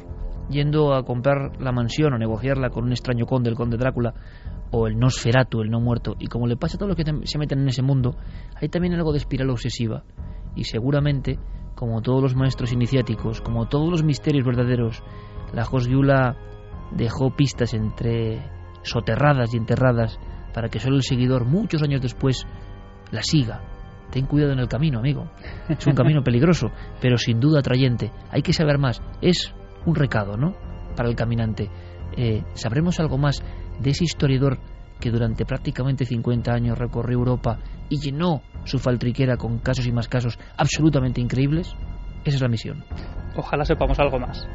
yendo 0.50 0.94
a 0.94 1.04
comprar 1.04 1.60
la 1.62 1.72
mansión 1.72 2.14
o 2.14 2.18
negociarla 2.18 2.70
con 2.70 2.84
un 2.86 2.92
extraño 2.92 3.26
conde, 3.26 3.50
el 3.50 3.56
conde 3.56 3.78
Drácula, 3.78 4.14
o 4.72 4.88
el 4.88 4.98
Nosferatu, 4.98 5.62
el 5.62 5.70
no 5.70 5.80
muerto, 5.80 6.16
y 6.20 6.28
como 6.28 6.48
le 6.48 6.58
pasa 6.58 6.76
a 6.76 6.80
todos 6.80 6.90
los 6.90 6.98
que 6.98 7.28
se 7.28 7.38
meten 7.38 7.60
en 7.60 7.68
ese 7.68 7.82
mundo, 7.82 8.16
hay 8.60 8.70
también 8.70 8.94
algo 8.94 9.12
de 9.12 9.20
espiral 9.20 9.50
obsesiva. 9.52 10.04
Y 10.56 10.66
seguramente, 10.66 11.40
como 11.76 12.02
todos 12.02 12.22
los 12.22 12.36
maestros 12.36 12.74
iniciáticos, 12.74 13.42
como 13.42 13.68
todos 13.68 13.90
los 13.90 14.04
misterios 14.04 14.46
verdaderos, 14.46 15.04
la 15.54 15.64
Josgiula 15.64 16.36
dejó 16.92 17.36
pistas 17.36 17.74
entre 17.74 18.42
soterradas 18.84 19.54
y 19.54 19.58
enterradas 19.58 20.20
para 20.54 20.70
que 20.70 20.80
solo 20.80 20.98
el 20.98 21.04
seguidor 21.04 21.46
muchos 21.46 21.82
años 21.82 22.02
después 22.02 22.46
la 23.12 23.22
siga. 23.24 23.62
Ten 24.12 24.28
cuidado 24.28 24.54
en 24.54 24.60
el 24.60 24.68
camino, 24.68 25.00
amigo. 25.00 25.32
Es 25.68 25.88
un 25.88 25.96
camino 25.96 26.22
peligroso, 26.24 26.72
pero 27.02 27.18
sin 27.18 27.40
duda 27.40 27.60
atrayente. 27.60 28.12
Hay 28.30 28.42
que 28.42 28.54
saber 28.54 28.78
más. 28.78 29.02
Es 29.22 29.54
un 29.86 29.96
recado, 29.96 30.38
¿no? 30.38 30.56
Para 30.96 31.10
el 31.10 31.16
caminante. 31.16 31.70
Eh, 32.16 32.44
¿Sabremos 32.54 33.00
algo 33.00 33.18
más 33.18 33.44
de 33.80 33.90
ese 33.90 34.04
historiador 34.04 34.60
que 35.00 35.10
durante 35.10 35.46
prácticamente 35.46 36.06
50 36.06 36.54
años 36.54 36.78
recorrió 36.78 37.18
Europa 37.18 37.60
y 37.90 38.00
llenó 38.00 38.44
su 38.66 38.78
faltriquera 38.78 39.36
con 39.36 39.58
casos 39.58 39.88
y 39.88 39.92
más 39.92 40.08
casos 40.08 40.38
absolutamente 40.58 41.20
increíbles? 41.20 41.76
Esa 42.24 42.36
es 42.38 42.42
la 42.42 42.50
misión. 42.50 42.86
Ojalá 43.36 43.66
sepamos 43.66 44.00
algo 44.00 44.20
más. 44.20 44.48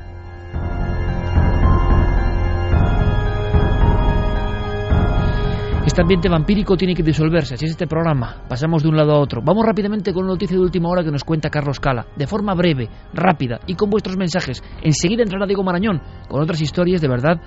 Este 5.99 6.05
ambiente 6.05 6.29
vampírico 6.29 6.77
tiene 6.77 6.95
que 6.95 7.03
disolverse, 7.03 7.55
así 7.55 7.65
es 7.65 7.73
este 7.73 7.89
programa. 7.89 8.45
Pasamos 8.49 8.85
de 8.85 8.89
un 8.89 8.97
lado 8.97 9.15
a 9.15 9.19
otro. 9.19 9.43
Vamos 9.43 9.67
rápidamente 9.67 10.13
con 10.13 10.23
una 10.23 10.35
noticia 10.35 10.57
de 10.57 10.63
última 10.63 10.89
hora 10.89 11.03
que 11.03 11.11
nos 11.11 11.25
cuenta 11.25 11.51
Carlos 11.51 11.81
Cala, 11.81 12.07
de 12.15 12.29
forma 12.29 12.55
breve, 12.55 12.89
rápida 13.13 13.59
y 13.67 13.75
con 13.75 13.91
vuestros 13.91 14.17
mensajes. 14.17 14.63
Enseguida 14.81 15.25
entrará 15.25 15.45
Diego 15.45 15.65
Marañón 15.65 16.01
con 16.29 16.41
otras 16.41 16.61
historias 16.61 17.01
de 17.01 17.09
verdad 17.09 17.41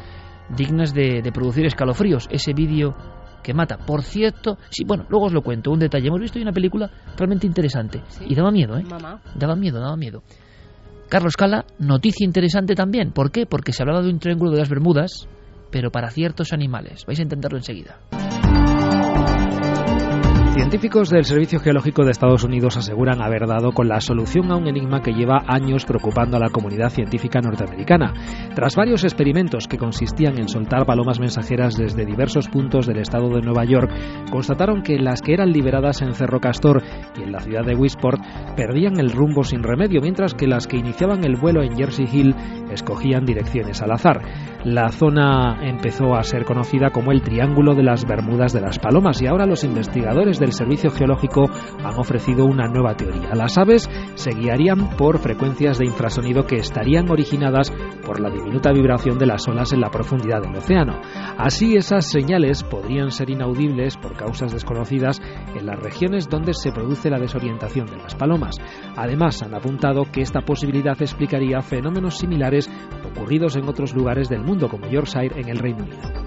dignas 0.49 0.93
de, 0.93 1.31
producir 1.33 1.65
escalofríos. 1.65 2.27
Ese 2.29 2.51
vídeo 2.51 2.93
que 3.41 3.53
mata. 3.53 3.77
Por 3.77 4.03
cierto, 4.03 4.57
sí, 4.69 4.83
bueno, 4.85 5.05
luego 5.07 5.27
os 5.27 5.33
lo 5.33 5.43
cuento. 5.43 5.71
Un 5.71 5.79
detalle. 5.79 6.09
Hemos 6.09 6.19
visto 6.19 6.37
una 6.37 6.51
película 6.51 6.91
realmente 7.15 7.47
interesante. 7.47 8.01
Y 8.27 8.35
daba 8.35 8.51
miedo, 8.51 8.77
¿eh? 8.77 8.83
Daba 9.33 9.55
miedo, 9.55 9.79
daba 9.79 9.95
miedo. 9.95 10.23
Carlos 11.07 11.37
Cala, 11.37 11.63
noticia 11.79 12.25
interesante 12.25 12.75
también. 12.75 13.13
¿Por 13.13 13.31
qué? 13.31 13.45
Porque 13.45 13.71
se 13.71 13.81
hablaba 13.81 14.01
de 14.01 14.09
un 14.09 14.19
triángulo 14.19 14.51
de 14.51 14.57
las 14.57 14.67
Bermudas, 14.67 15.29
pero 15.71 15.89
para 15.89 16.09
ciertos 16.09 16.51
animales. 16.51 17.05
Vais 17.05 17.17
a 17.17 17.23
intentarlo 17.23 17.57
enseguida. 17.57 17.97
Científicos 20.61 21.09
del 21.09 21.25
Servicio 21.25 21.59
Geológico 21.59 22.05
de 22.05 22.11
Estados 22.11 22.43
Unidos 22.43 22.77
aseguran 22.77 23.19
haber 23.19 23.47
dado 23.47 23.71
con 23.71 23.87
la 23.87 23.99
solución 23.99 24.51
a 24.51 24.57
un 24.57 24.67
enigma 24.67 25.01
que 25.01 25.11
lleva 25.11 25.43
años 25.47 25.85
preocupando 25.85 26.37
a 26.37 26.39
la 26.39 26.51
comunidad 26.51 26.91
científica 26.91 27.41
norteamericana. 27.41 28.13
Tras 28.53 28.75
varios 28.75 29.03
experimentos 29.03 29.67
que 29.67 29.79
consistían 29.79 30.37
en 30.37 30.47
soltar 30.47 30.85
palomas 30.85 31.19
mensajeras 31.19 31.75
desde 31.75 32.05
diversos 32.05 32.47
puntos 32.47 32.85
del 32.85 32.99
estado 32.99 33.29
de 33.29 33.41
Nueva 33.41 33.65
York, 33.65 33.91
constataron 34.29 34.83
que 34.83 34.99
las 34.99 35.23
que 35.23 35.33
eran 35.33 35.51
liberadas 35.51 36.03
en 36.03 36.13
Cerro 36.13 36.39
Castor 36.39 36.83
y 37.17 37.23
en 37.23 37.31
la 37.31 37.39
ciudad 37.39 37.65
de 37.65 37.75
Wisport 37.75 38.21
perdían 38.55 38.99
el 38.99 39.11
rumbo 39.11 39.43
sin 39.43 39.63
remedio, 39.63 39.99
mientras 39.99 40.35
que 40.35 40.45
las 40.45 40.67
que 40.67 40.77
iniciaban 40.77 41.23
el 41.23 41.37
vuelo 41.37 41.63
en 41.63 41.75
Jersey 41.75 42.05
Hill 42.09 42.35
escogían 42.71 43.25
direcciones 43.25 43.81
al 43.81 43.93
azar. 43.93 44.21
La 44.63 44.89
zona 44.89 45.57
empezó 45.63 46.13
a 46.13 46.23
ser 46.23 46.45
conocida 46.45 46.91
como 46.91 47.11
el 47.11 47.23
Triángulo 47.23 47.73
de 47.73 47.81
las 47.81 48.05
Bermudas 48.05 48.53
de 48.53 48.61
las 48.61 48.77
Palomas 48.77 49.19
y 49.23 49.25
ahora 49.25 49.47
los 49.47 49.63
investigadores 49.63 50.39
del 50.39 50.50
Servicio 50.53 50.89
Geológico 50.91 51.49
han 51.83 51.99
ofrecido 51.99 52.45
una 52.45 52.67
nueva 52.67 52.95
teoría. 52.95 53.33
Las 53.35 53.57
aves 53.57 53.89
se 54.15 54.31
guiarían 54.31 54.95
por 54.97 55.19
frecuencias 55.19 55.77
de 55.77 55.85
infrasonido 55.85 56.45
que 56.45 56.57
estarían 56.57 57.09
originadas 57.09 57.71
por 58.05 58.19
la 58.19 58.29
diminuta 58.29 58.71
vibración 58.71 59.17
de 59.17 59.25
las 59.25 59.47
olas 59.47 59.73
en 59.73 59.81
la 59.81 59.89
profundidad 59.89 60.41
del 60.41 60.55
océano. 60.55 60.99
Así 61.37 61.75
esas 61.75 62.05
señales 62.05 62.63
podrían 62.63 63.11
ser 63.11 63.29
inaudibles 63.29 63.97
por 63.97 64.15
causas 64.15 64.51
desconocidas 64.51 65.21
en 65.55 65.65
las 65.65 65.79
regiones 65.79 66.29
donde 66.29 66.53
se 66.53 66.71
produce 66.71 67.09
la 67.09 67.19
desorientación 67.19 67.85
de 67.87 67.97
las 67.97 68.15
palomas. 68.15 68.55
Además, 68.95 69.41
han 69.41 69.53
apuntado 69.53 70.05
que 70.11 70.21
esta 70.21 70.41
posibilidad 70.41 70.99
explicaría 71.01 71.61
fenómenos 71.61 72.17
similares 72.17 72.69
ocurridos 73.05 73.55
en 73.55 73.67
otros 73.67 73.93
lugares 73.93 74.29
del 74.29 74.43
mundo, 74.43 74.69
como 74.69 74.87
Yorkshire 74.87 75.39
en 75.39 75.49
el 75.49 75.59
Reino 75.59 75.83
Unido. 75.83 76.20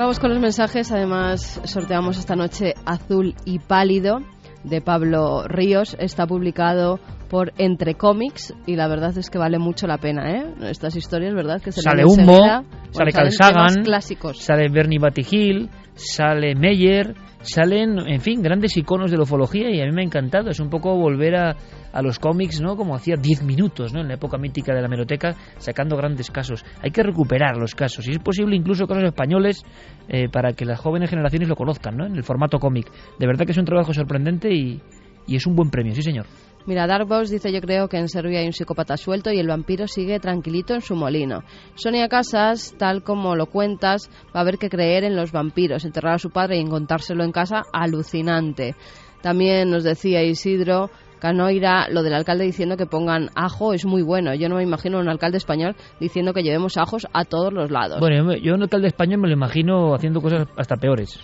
Vamos 0.00 0.18
con 0.18 0.30
los 0.30 0.40
mensajes. 0.40 0.90
Además, 0.92 1.60
sorteamos 1.64 2.16
esta 2.16 2.34
noche 2.34 2.72
Azul 2.86 3.34
y 3.44 3.58
Pálido 3.58 4.20
de 4.64 4.80
Pablo 4.80 5.46
Ríos. 5.46 5.94
Está 6.00 6.26
publicado 6.26 6.98
por 7.28 7.52
Entre 7.58 7.96
Comics 7.96 8.54
y 8.66 8.76
la 8.76 8.88
verdad 8.88 9.18
es 9.18 9.28
que 9.28 9.36
vale 9.36 9.58
mucho 9.58 9.86
la 9.86 9.98
pena, 9.98 10.30
¿eh? 10.30 10.54
Estas 10.70 10.96
historias, 10.96 11.34
¿verdad? 11.34 11.60
Que 11.60 11.70
se 11.70 11.82
sale 11.82 12.06
Humo, 12.06 12.64
sale 12.92 13.30
Sagan, 13.30 13.84
clásicos. 13.84 14.38
sale 14.38 14.70
Bernie 14.70 14.98
Battigil, 14.98 15.68
sale 15.92 16.54
Meyer, 16.54 17.14
salen, 17.42 17.98
en 18.06 18.20
fin, 18.20 18.42
grandes 18.42 18.76
iconos 18.76 19.10
de 19.10 19.16
la 19.16 19.24
ufología 19.24 19.70
y 19.70 19.80
a 19.80 19.86
mí 19.86 19.92
me 19.92 20.02
ha 20.02 20.04
encantado. 20.04 20.50
Es 20.50 20.60
un 20.60 20.70
poco 20.70 20.94
volver 20.96 21.36
a, 21.36 21.56
a 21.92 22.02
los 22.02 22.18
cómics, 22.18 22.60
¿no? 22.60 22.76
Como 22.76 22.94
hacía 22.94 23.16
10 23.16 23.42
minutos, 23.42 23.92
¿no? 23.92 24.00
En 24.00 24.08
la 24.08 24.14
época 24.14 24.38
mítica 24.38 24.74
de 24.74 24.82
la 24.82 24.88
meroteca, 24.88 25.34
sacando 25.58 25.96
grandes 25.96 26.30
casos. 26.30 26.64
Hay 26.82 26.90
que 26.90 27.02
recuperar 27.02 27.56
los 27.56 27.74
casos. 27.74 28.06
Y 28.08 28.12
es 28.12 28.18
posible 28.18 28.56
incluso 28.56 28.86
casos 28.86 29.04
españoles 29.04 29.62
eh, 30.08 30.28
para 30.28 30.52
que 30.52 30.64
las 30.64 30.80
jóvenes 30.80 31.10
generaciones 31.10 31.48
lo 31.48 31.56
conozcan, 31.56 31.96
¿no? 31.96 32.06
En 32.06 32.16
el 32.16 32.24
formato 32.24 32.58
cómic. 32.58 32.90
De 33.18 33.26
verdad 33.26 33.44
que 33.44 33.52
es 33.52 33.58
un 33.58 33.64
trabajo 33.64 33.92
sorprendente 33.92 34.52
y, 34.52 34.80
y 35.26 35.36
es 35.36 35.46
un 35.46 35.54
buen 35.54 35.70
premio, 35.70 35.94
sí 35.94 36.02
señor. 36.02 36.26
Mira, 36.66 36.86
Darkbox 36.86 37.30
dice 37.30 37.52
yo 37.52 37.60
creo 37.60 37.88
que 37.88 37.96
en 37.96 38.08
Serbia 38.08 38.40
hay 38.40 38.46
un 38.46 38.52
psicópata 38.52 38.96
suelto 38.96 39.32
y 39.32 39.38
el 39.38 39.48
vampiro 39.48 39.86
sigue 39.86 40.20
tranquilito 40.20 40.74
en 40.74 40.80
su 40.82 40.94
molino. 40.94 41.42
Sonia 41.74 42.08
Casas, 42.08 42.74
tal 42.78 43.02
como 43.02 43.34
lo 43.34 43.46
cuentas, 43.46 44.10
va 44.34 44.40
a 44.40 44.42
haber 44.42 44.58
que 44.58 44.68
creer 44.68 45.04
en 45.04 45.16
los 45.16 45.32
vampiros, 45.32 45.84
enterrar 45.84 46.14
a 46.14 46.18
su 46.18 46.30
padre 46.30 46.58
y 46.58 46.60
encontrárselo 46.60 47.24
en 47.24 47.32
casa, 47.32 47.62
alucinante. 47.72 48.74
También 49.22 49.70
nos 49.70 49.84
decía 49.84 50.22
Isidro 50.22 50.90
Canoira, 51.20 51.88
lo 51.90 52.02
del 52.02 52.14
alcalde 52.14 52.44
diciendo 52.44 52.76
que 52.76 52.86
pongan 52.86 53.28
ajo 53.34 53.74
es 53.74 53.84
muy 53.84 54.02
bueno. 54.02 54.34
Yo 54.34 54.48
no 54.48 54.56
me 54.56 54.62
imagino 54.62 54.98
un 54.98 55.08
alcalde 55.08 55.36
español 55.36 55.76
diciendo 56.00 56.32
que 56.32 56.42
llevemos 56.42 56.76
ajos 56.78 57.06
a 57.12 57.24
todos 57.24 57.52
los 57.52 57.70
lados. 57.70 58.00
Bueno, 58.00 58.34
yo 58.36 58.54
un 58.54 58.62
alcalde 58.62 58.88
español 58.88 59.20
me 59.20 59.28
lo 59.28 59.34
imagino 59.34 59.94
haciendo 59.94 60.20
cosas 60.20 60.48
hasta 60.56 60.76
peores. 60.76 61.20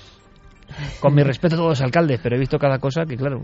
Con 1.01 1.15
mi 1.15 1.23
respeto 1.23 1.55
a 1.55 1.59
todos 1.59 1.71
los 1.71 1.81
alcaldes, 1.81 2.21
pero 2.23 2.37
he 2.37 2.39
visto 2.39 2.59
cada 2.59 2.79
cosa 2.79 3.05
que, 3.07 3.17
claro. 3.17 3.41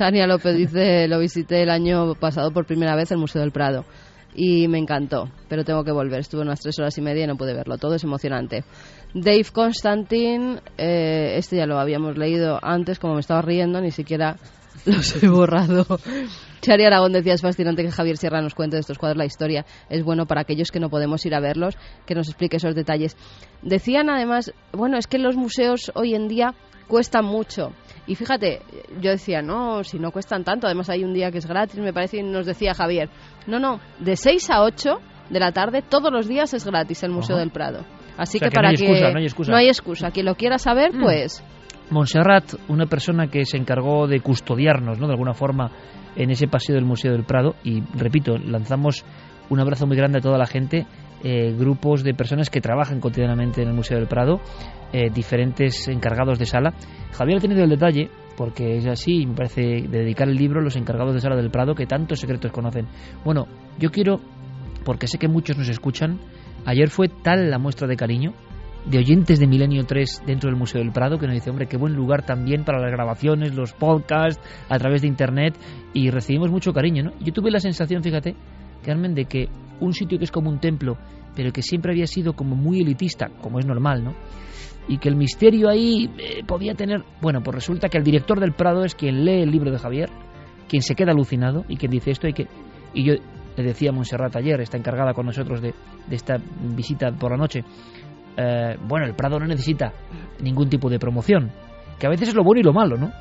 Tania 0.00 0.26
López 0.26 0.56
dice, 0.56 1.06
lo 1.08 1.18
visité 1.18 1.62
el 1.62 1.68
año 1.68 2.14
pasado 2.14 2.52
por 2.52 2.64
primera 2.64 2.96
vez 2.96 3.12
el 3.12 3.18
Museo 3.18 3.42
del 3.42 3.52
Prado 3.52 3.84
y 4.34 4.66
me 4.66 4.78
encantó, 4.78 5.28
pero 5.46 5.62
tengo 5.62 5.84
que 5.84 5.92
volver. 5.92 6.20
Estuve 6.20 6.40
unas 6.40 6.58
tres 6.58 6.78
horas 6.78 6.96
y 6.96 7.02
media 7.02 7.24
y 7.24 7.26
no 7.26 7.36
pude 7.36 7.52
verlo. 7.52 7.76
Todo 7.76 7.96
es 7.96 8.02
emocionante. 8.02 8.64
Dave 9.12 9.44
Constantine, 9.52 10.62
eh, 10.78 11.34
este 11.36 11.56
ya 11.56 11.66
lo 11.66 11.78
habíamos 11.78 12.16
leído 12.16 12.58
antes, 12.62 12.98
como 12.98 13.12
me 13.12 13.20
estaba 13.20 13.42
riendo, 13.42 13.78
ni 13.82 13.90
siquiera 13.90 14.38
los 14.86 15.22
he 15.22 15.28
borrado. 15.28 15.84
Chari 16.62 16.84
Aragón 16.86 17.12
decía, 17.12 17.34
es 17.34 17.42
fascinante 17.42 17.82
que 17.82 17.90
Javier 17.90 18.16
Sierra 18.16 18.40
nos 18.40 18.54
cuente 18.54 18.76
de 18.76 18.80
estos 18.80 18.96
cuadros 18.96 19.18
la 19.18 19.26
historia. 19.26 19.66
Es 19.90 20.02
bueno 20.02 20.24
para 20.24 20.40
aquellos 20.40 20.70
que 20.70 20.80
no 20.80 20.88
podemos 20.88 21.26
ir 21.26 21.34
a 21.34 21.40
verlos, 21.40 21.76
que 22.06 22.14
nos 22.14 22.26
explique 22.26 22.56
esos 22.56 22.74
detalles. 22.74 23.18
Decían 23.60 24.08
además, 24.08 24.54
bueno, 24.72 24.96
es 24.96 25.06
que 25.06 25.18
los 25.18 25.36
museos 25.36 25.92
hoy 25.94 26.14
en 26.14 26.26
día 26.26 26.54
cuestan 26.88 27.26
mucho. 27.26 27.72
Y 28.06 28.14
fíjate, 28.14 28.60
yo 29.00 29.10
decía, 29.10 29.42
no, 29.42 29.84
si 29.84 29.98
no 29.98 30.10
cuestan 30.10 30.42
tanto, 30.42 30.66
además 30.66 30.90
hay 30.90 31.04
un 31.04 31.12
día 31.12 31.30
que 31.30 31.38
es 31.38 31.46
gratis, 31.46 31.78
me 31.78 31.92
parece, 31.92 32.18
y 32.18 32.22
nos 32.22 32.46
decía 32.46 32.74
Javier, 32.74 33.08
no, 33.46 33.58
no, 33.58 33.80
de 33.98 34.16
6 34.16 34.50
a 34.50 34.62
8 34.62 34.90
de 35.30 35.40
la 35.40 35.52
tarde 35.52 35.82
todos 35.82 36.12
los 36.12 36.26
días 36.26 36.52
es 36.54 36.64
gratis 36.64 37.02
el 37.02 37.10
Museo 37.10 37.36
del 37.36 37.50
Prado. 37.50 37.84
Así 38.16 38.40
que, 38.40 38.50
para 38.50 38.72
que, 38.72 38.84
no 38.84 39.18
hay 39.18 39.24
excusa, 39.24 39.52
no 39.52 39.58
hay 39.58 39.68
excusa. 39.68 40.10
Quien 40.10 40.26
lo 40.26 40.34
quiera 40.34 40.58
saber, 40.58 40.92
mm. 40.92 41.00
pues 41.00 41.44
Montserrat, 41.90 42.54
una 42.68 42.86
persona 42.86 43.26
que 43.28 43.44
se 43.44 43.56
encargó 43.56 44.06
de 44.06 44.20
custodiarnos, 44.20 44.98
¿no? 44.98 45.06
De 45.06 45.12
alguna 45.12 45.34
forma 45.34 45.70
en 46.16 46.30
ese 46.30 46.46
paseo 46.46 46.74
del 46.76 46.84
Museo 46.84 47.12
del 47.12 47.24
Prado 47.24 47.54
y 47.64 47.82
repito, 47.94 48.36
lanzamos 48.38 49.04
un 49.48 49.60
abrazo 49.60 49.86
muy 49.86 49.96
grande 49.96 50.18
a 50.18 50.20
toda 50.20 50.38
la 50.38 50.46
gente, 50.46 50.86
eh, 51.22 51.54
grupos 51.56 52.02
de 52.02 52.14
personas 52.14 52.50
que 52.50 52.60
trabajan 52.60 53.00
cotidianamente 53.00 53.62
en 53.62 53.68
el 53.68 53.74
Museo 53.74 53.98
del 53.98 54.08
Prado, 54.08 54.40
eh, 54.92 55.10
diferentes 55.10 55.88
encargados 55.88 56.38
de 56.38 56.46
sala. 56.46 56.74
Javier 57.12 57.38
ha 57.38 57.40
tenido 57.40 57.62
el 57.62 57.70
detalle, 57.70 58.10
porque 58.36 58.76
es 58.76 58.86
así, 58.86 59.26
me 59.26 59.34
parece, 59.34 59.60
de 59.62 59.88
dedicar 59.88 60.28
el 60.28 60.36
libro 60.36 60.60
a 60.60 60.62
los 60.62 60.76
encargados 60.76 61.14
de 61.14 61.20
sala 61.20 61.36
del 61.36 61.50
Prado 61.50 61.74
que 61.74 61.86
tantos 61.86 62.20
secretos 62.20 62.52
conocen. 62.52 62.86
Bueno, 63.24 63.46
yo 63.78 63.90
quiero, 63.90 64.20
porque 64.84 65.06
sé 65.06 65.18
que 65.18 65.28
muchos 65.28 65.58
nos 65.58 65.68
escuchan, 65.68 66.20
ayer 66.64 66.88
fue 66.88 67.08
tal 67.08 67.50
la 67.50 67.58
muestra 67.58 67.86
de 67.86 67.96
cariño 67.96 68.34
de 68.86 68.98
oyentes 68.98 69.38
de 69.38 69.46
Milenio 69.46 69.84
3 69.84 70.22
dentro 70.26 70.48
del 70.48 70.58
Museo 70.58 70.80
del 70.80 70.92
Prado 70.92 71.18
que 71.18 71.26
nos 71.26 71.34
dice, 71.34 71.50
hombre, 71.50 71.66
qué 71.66 71.76
buen 71.76 71.94
lugar 71.94 72.24
también 72.24 72.64
para 72.64 72.80
las 72.80 72.90
grabaciones, 72.90 73.54
los 73.54 73.72
podcasts, 73.72 74.42
a 74.68 74.78
través 74.78 75.02
de 75.02 75.08
Internet, 75.08 75.54
y 75.92 76.10
recibimos 76.10 76.50
mucho 76.50 76.72
cariño, 76.72 77.04
¿no? 77.04 77.12
Yo 77.20 77.32
tuve 77.32 77.50
la 77.50 77.60
sensación, 77.60 78.02
fíjate, 78.02 78.34
Carmen, 78.80 79.14
de 79.14 79.24
que 79.24 79.48
un 79.80 79.92
sitio 79.92 80.18
que 80.18 80.24
es 80.24 80.30
como 80.30 80.50
un 80.50 80.58
templo, 80.58 80.96
pero 81.34 81.52
que 81.52 81.62
siempre 81.62 81.92
había 81.92 82.06
sido 82.06 82.34
como 82.34 82.56
muy 82.56 82.80
elitista, 82.80 83.28
como 83.40 83.58
es 83.58 83.66
normal, 83.66 84.04
¿no? 84.04 84.14
Y 84.88 84.98
que 84.98 85.08
el 85.08 85.16
misterio 85.16 85.68
ahí 85.68 86.10
eh, 86.18 86.42
podía 86.46 86.74
tener... 86.74 87.04
Bueno, 87.20 87.42
pues 87.42 87.54
resulta 87.54 87.88
que 87.88 87.98
el 87.98 88.04
director 88.04 88.40
del 88.40 88.52
Prado 88.52 88.84
es 88.84 88.94
quien 88.94 89.24
lee 89.24 89.42
el 89.42 89.50
libro 89.50 89.70
de 89.70 89.78
Javier, 89.78 90.10
quien 90.68 90.82
se 90.82 90.94
queda 90.94 91.12
alucinado 91.12 91.64
y 91.68 91.76
quien 91.76 91.92
dice 91.92 92.10
esto 92.10 92.26
hay 92.26 92.32
que... 92.32 92.48
Y 92.92 93.04
yo 93.04 93.14
le 93.56 93.62
decía 93.62 93.90
a 93.90 93.92
Montserrat 93.92 94.34
ayer, 94.36 94.60
está 94.60 94.76
encargada 94.76 95.14
con 95.14 95.26
nosotros 95.26 95.60
de, 95.60 95.74
de 96.08 96.16
esta 96.16 96.38
visita 96.76 97.12
por 97.12 97.30
la 97.30 97.36
noche, 97.36 97.62
eh, 98.36 98.76
bueno, 98.86 99.06
el 99.06 99.14
Prado 99.14 99.38
no 99.38 99.46
necesita 99.46 99.92
ningún 100.40 100.68
tipo 100.68 100.88
de 100.88 100.98
promoción, 100.98 101.50
que 101.98 102.06
a 102.06 102.10
veces 102.10 102.28
es 102.28 102.34
lo 102.34 102.42
bueno 102.42 102.60
y 102.60 102.64
lo 102.64 102.72
malo, 102.72 102.96
¿no? 102.96 103.12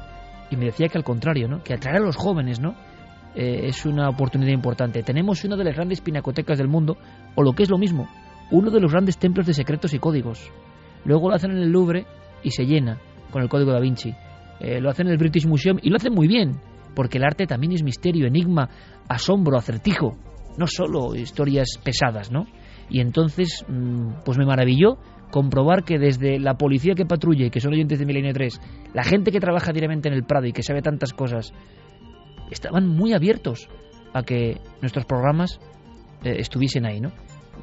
Y 0.49 0.55
me 0.55 0.65
decía 0.65 0.87
que 0.87 0.97
al 0.97 1.03
contrario, 1.03 1.47
¿no? 1.47 1.61
Que 1.63 1.73
atraer 1.73 1.97
a 1.97 2.05
los 2.05 2.15
jóvenes, 2.15 2.59
¿no? 2.59 2.75
Eh, 3.35 3.67
es 3.67 3.85
una 3.85 4.09
oportunidad 4.09 4.51
importante. 4.51 5.03
Tenemos 5.03 5.43
una 5.43 5.55
de 5.55 5.63
las 5.63 5.75
grandes 5.75 6.01
pinacotecas 6.01 6.57
del 6.57 6.67
mundo, 6.67 6.97
o 7.35 7.43
lo 7.43 7.53
que 7.53 7.63
es 7.63 7.69
lo 7.69 7.77
mismo, 7.77 8.07
uno 8.51 8.71
de 8.71 8.79
los 8.79 8.91
grandes 8.91 9.17
templos 9.17 9.45
de 9.45 9.53
secretos 9.53 9.93
y 9.93 9.99
códigos. 9.99 10.51
Luego 11.05 11.29
lo 11.29 11.35
hacen 11.35 11.51
en 11.51 11.57
el 11.57 11.71
Louvre 11.71 12.05
y 12.43 12.51
se 12.51 12.65
llena 12.65 12.99
con 13.31 13.41
el 13.41 13.49
código 13.49 13.71
da 13.71 13.79
Vinci. 13.79 14.13
Eh, 14.59 14.81
lo 14.81 14.89
hacen 14.89 15.07
en 15.07 15.13
el 15.13 15.17
British 15.17 15.47
Museum 15.47 15.77
y 15.81 15.89
lo 15.89 15.97
hacen 15.97 16.13
muy 16.13 16.27
bien, 16.27 16.59
porque 16.95 17.17
el 17.17 17.23
arte 17.23 17.45
también 17.45 17.73
es 17.73 17.83
misterio, 17.83 18.27
enigma, 18.27 18.69
asombro, 19.07 19.57
acertijo, 19.57 20.17
no 20.57 20.67
solo 20.67 21.15
historias 21.15 21.79
pesadas, 21.83 22.31
¿no? 22.31 22.45
Y 22.89 22.99
entonces, 23.01 23.63
mm, 23.67 24.23
pues 24.25 24.37
me 24.37 24.45
maravilló 24.45 24.97
comprobar 25.31 25.83
que 25.83 25.99
desde 25.99 26.39
la 26.39 26.55
policía 26.55 26.95
que 26.95 27.05
patrulle, 27.05 27.51
que 27.51 27.59
son 27.59 27.73
oyentes 27.73 27.99
de 27.99 28.05
Milenio 28.05 28.33
3, 28.33 28.59
la 28.93 29.03
gente 29.03 29.31
que 29.31 29.39
trabaja 29.39 29.71
diariamente 29.71 30.09
en 30.09 30.15
el 30.15 30.23
Prado 30.23 30.47
y 30.47 30.51
que 30.51 30.63
sabe 30.63 30.81
tantas 30.81 31.13
cosas, 31.13 31.53
estaban 32.51 32.87
muy 32.87 33.13
abiertos 33.13 33.67
a 34.13 34.23
que 34.23 34.57
nuestros 34.81 35.05
programas 35.05 35.59
eh, 36.23 36.35
estuviesen 36.39 36.85
ahí, 36.85 36.99
¿no? 36.99 37.11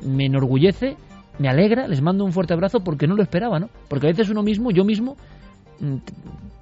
Me 0.03 0.27
enorgullece, 0.27 0.97
me 1.39 1.49
alegra, 1.49 1.89
les 1.89 2.03
mando 2.03 2.25
un 2.25 2.33
fuerte 2.33 2.55
abrazo 2.55 2.81
porque 2.81 3.07
no 3.07 3.15
lo 3.15 3.23
esperaba, 3.23 3.59
¿no? 3.59 3.69
Porque 3.89 4.07
a 4.07 4.11
veces 4.11 4.31
uno 4.31 4.43
mismo, 4.43 4.71
yo 4.71 4.85
mismo, 4.85 5.17
mm, 5.81 5.97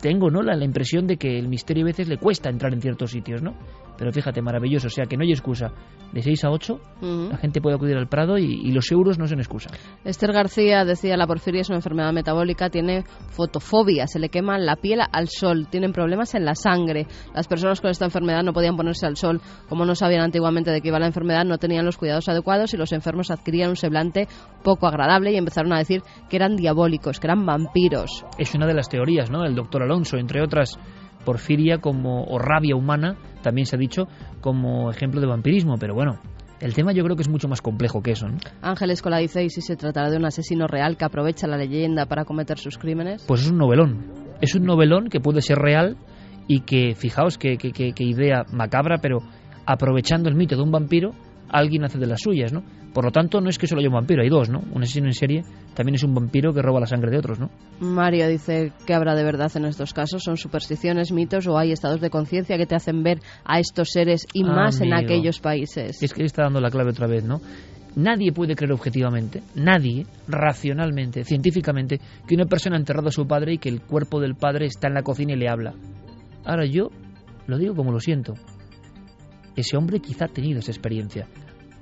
tengo 0.00 0.30
¿no? 0.30 0.42
La, 0.42 0.54
la, 0.54 0.64
impresión 0.64 1.06
de 1.06 1.16
que 1.16 1.38
el 1.38 1.48
misterio 1.48 1.84
a 1.84 1.86
veces 1.86 2.08
le 2.08 2.18
cuesta 2.18 2.50
entrar 2.50 2.72
en 2.72 2.80
ciertos 2.80 3.10
sitios, 3.10 3.42
¿no? 3.42 3.54
Pero 3.96 4.12
fíjate, 4.12 4.42
maravilloso, 4.42 4.88
o 4.88 4.90
sea 4.90 5.06
que 5.06 5.16
no 5.16 5.22
hay 5.22 5.30
excusa. 5.30 5.72
De 6.12 6.22
6 6.22 6.44
a 6.44 6.50
8 6.50 6.74
uh 6.74 7.04
-huh. 7.04 7.30
la 7.30 7.38
gente 7.38 7.60
puede 7.60 7.76
acudir 7.76 7.96
al 7.96 8.06
Prado 8.06 8.38
y, 8.38 8.44
y, 8.44 8.70
los 8.70 8.90
euros 8.92 9.18
no 9.18 9.26
son 9.26 9.38
excusa. 9.38 9.70
Esther 10.04 10.32
García 10.32 10.84
decía, 10.84 11.16
la 11.16 11.26
porfiria 11.26 11.62
es 11.62 11.68
una 11.68 11.78
enfermedad 11.78 12.12
metabólica, 12.12 12.70
tiene 12.70 13.04
fotofobia, 13.30 14.06
se 14.06 14.20
le 14.20 14.28
quema 14.28 14.58
la 14.58 14.76
piel 14.76 15.00
al 15.10 15.28
sol, 15.28 15.66
tienen 15.68 15.92
problemas 15.92 16.34
en 16.34 16.44
la 16.44 16.54
sangre. 16.54 17.06
Las 17.34 17.48
personas 17.48 17.80
con 17.80 17.90
esta 17.90 18.04
enfermedad 18.04 18.42
no 18.42 18.52
podían 18.52 18.76
ponerse 18.76 19.06
al 19.06 19.16
sol, 19.16 19.40
como 19.68 19.84
no 19.84 19.94
sabían 19.94 20.22
antiguamente 20.22 20.70
de 20.70 20.80
qué 20.80 20.88
iba 20.88 20.98
la 20.98 21.06
enfermedad, 21.06 21.44
no 21.44 21.58
tenían 21.58 21.84
los 21.84 21.96
cuidados 21.96 22.28
adecuados 22.28 22.74
y 22.74 22.76
los 22.76 22.92
enfermos 22.92 23.30
adquirían 23.30 23.70
un 23.70 23.76
semblante 23.76 24.28
poco 24.62 24.86
agradable 24.86 25.32
y 25.32 25.36
empezaron 25.36 25.72
a 25.72 25.78
decir 25.78 26.02
que 26.28 26.36
eran 26.36 26.56
diabólicos, 26.56 27.18
que 27.18 27.26
eran 27.26 27.44
vampiros. 27.44 28.24
Es 28.38 28.54
una 28.54 28.66
de 28.66 28.74
las 28.74 28.88
teorías, 28.88 29.30
¿no? 29.30 29.44
El 29.44 29.54
doctor 29.54 29.82
Alonso, 29.82 30.16
entre 30.16 30.42
otras 30.42 30.78
porfiria 31.24 31.78
como 31.78 32.24
o 32.24 32.38
rabia 32.38 32.76
humana, 32.76 33.16
también 33.42 33.66
se 33.66 33.76
ha 33.76 33.78
dicho 33.78 34.06
como 34.40 34.90
ejemplo 34.90 35.20
de 35.20 35.26
vampirismo, 35.26 35.76
pero 35.78 35.94
bueno, 35.94 36.18
el 36.60 36.74
tema 36.74 36.92
yo 36.92 37.04
creo 37.04 37.16
que 37.16 37.22
es 37.22 37.28
mucho 37.28 37.48
más 37.48 37.60
complejo 37.60 38.02
que 38.02 38.12
eso. 38.12 38.28
¿no? 38.28 38.38
Ángeles 38.62 39.02
Cola 39.02 39.18
dice, 39.18 39.44
¿y 39.44 39.50
si 39.50 39.60
se 39.60 39.76
tratará 39.76 40.10
de 40.10 40.16
un 40.16 40.24
asesino 40.24 40.66
real 40.66 40.96
que 40.96 41.04
aprovecha 41.04 41.46
la 41.46 41.56
leyenda 41.56 42.06
para 42.06 42.24
cometer 42.24 42.58
sus 42.58 42.78
crímenes? 42.78 43.24
Pues 43.26 43.42
es 43.42 43.50
un 43.50 43.58
novelón. 43.58 44.12
Es 44.40 44.54
un 44.54 44.64
novelón 44.64 45.08
que 45.08 45.20
puede 45.20 45.42
ser 45.42 45.58
real 45.58 45.96
y 46.46 46.60
que, 46.60 46.94
fijaos 46.94 47.38
qué 47.38 47.56
que, 47.56 48.04
idea 48.04 48.44
macabra, 48.52 48.98
pero 48.98 49.18
aprovechando 49.66 50.28
el 50.28 50.36
mito 50.36 50.56
de 50.56 50.62
un 50.62 50.70
vampiro, 50.70 51.10
alguien 51.54 51.84
hace 51.84 51.98
de 51.98 52.06
las 52.06 52.20
suyas, 52.20 52.52
¿no? 52.52 52.62
Por 52.92 53.04
lo 53.04 53.10
tanto, 53.10 53.40
no 53.40 53.48
es 53.48 53.58
que 53.58 53.66
solo 53.66 53.80
haya 53.80 53.88
un 53.88 53.94
vampiro, 53.94 54.22
hay 54.22 54.28
dos, 54.28 54.50
¿no? 54.50 54.60
Un 54.72 54.82
asesino 54.82 55.06
en 55.06 55.14
serie 55.14 55.42
también 55.74 55.94
es 55.94 56.02
un 56.02 56.14
vampiro 56.14 56.52
que 56.52 56.62
roba 56.62 56.80
la 56.80 56.86
sangre 56.86 57.10
de 57.10 57.18
otros, 57.18 57.38
¿no? 57.38 57.50
Mario 57.80 58.28
dice 58.28 58.72
que 58.86 58.94
habrá 58.94 59.14
de 59.14 59.24
verdad 59.24 59.50
en 59.56 59.64
estos 59.64 59.92
casos, 59.92 60.22
son 60.22 60.36
supersticiones, 60.36 61.12
mitos 61.12 61.46
o 61.46 61.56
hay 61.56 61.72
estados 61.72 62.00
de 62.00 62.10
conciencia 62.10 62.56
que 62.56 62.66
te 62.66 62.74
hacen 62.74 63.02
ver 63.02 63.20
a 63.44 63.60
estos 63.60 63.90
seres 63.90 64.26
y 64.32 64.44
más 64.44 64.80
en 64.80 64.92
aquellos 64.94 65.40
países. 65.40 66.02
Es 66.02 66.12
que 66.12 66.24
está 66.24 66.42
dando 66.42 66.60
la 66.60 66.70
clave 66.70 66.90
otra 66.90 67.06
vez, 67.06 67.24
¿no? 67.24 67.40
Nadie 67.96 68.32
puede 68.32 68.56
creer 68.56 68.72
objetivamente, 68.72 69.42
nadie, 69.54 70.04
racionalmente, 70.26 71.22
científicamente, 71.22 72.00
que 72.26 72.34
una 72.34 72.46
persona 72.46 72.74
ha 72.74 72.80
enterrado 72.80 73.08
a 73.08 73.12
su 73.12 73.26
padre 73.26 73.54
y 73.54 73.58
que 73.58 73.68
el 73.68 73.82
cuerpo 73.82 74.20
del 74.20 74.34
padre 74.34 74.66
está 74.66 74.88
en 74.88 74.94
la 74.94 75.02
cocina 75.02 75.34
y 75.34 75.36
le 75.36 75.48
habla. 75.48 75.74
Ahora 76.44 76.66
yo 76.66 76.88
lo 77.46 77.58
digo 77.58 77.74
como 77.74 77.92
lo 77.92 78.00
siento. 78.00 78.34
Ese 79.56 79.76
hombre 79.76 80.00
quizá 80.00 80.24
ha 80.24 80.28
tenido 80.28 80.58
esa 80.58 80.72
experiencia. 80.72 81.28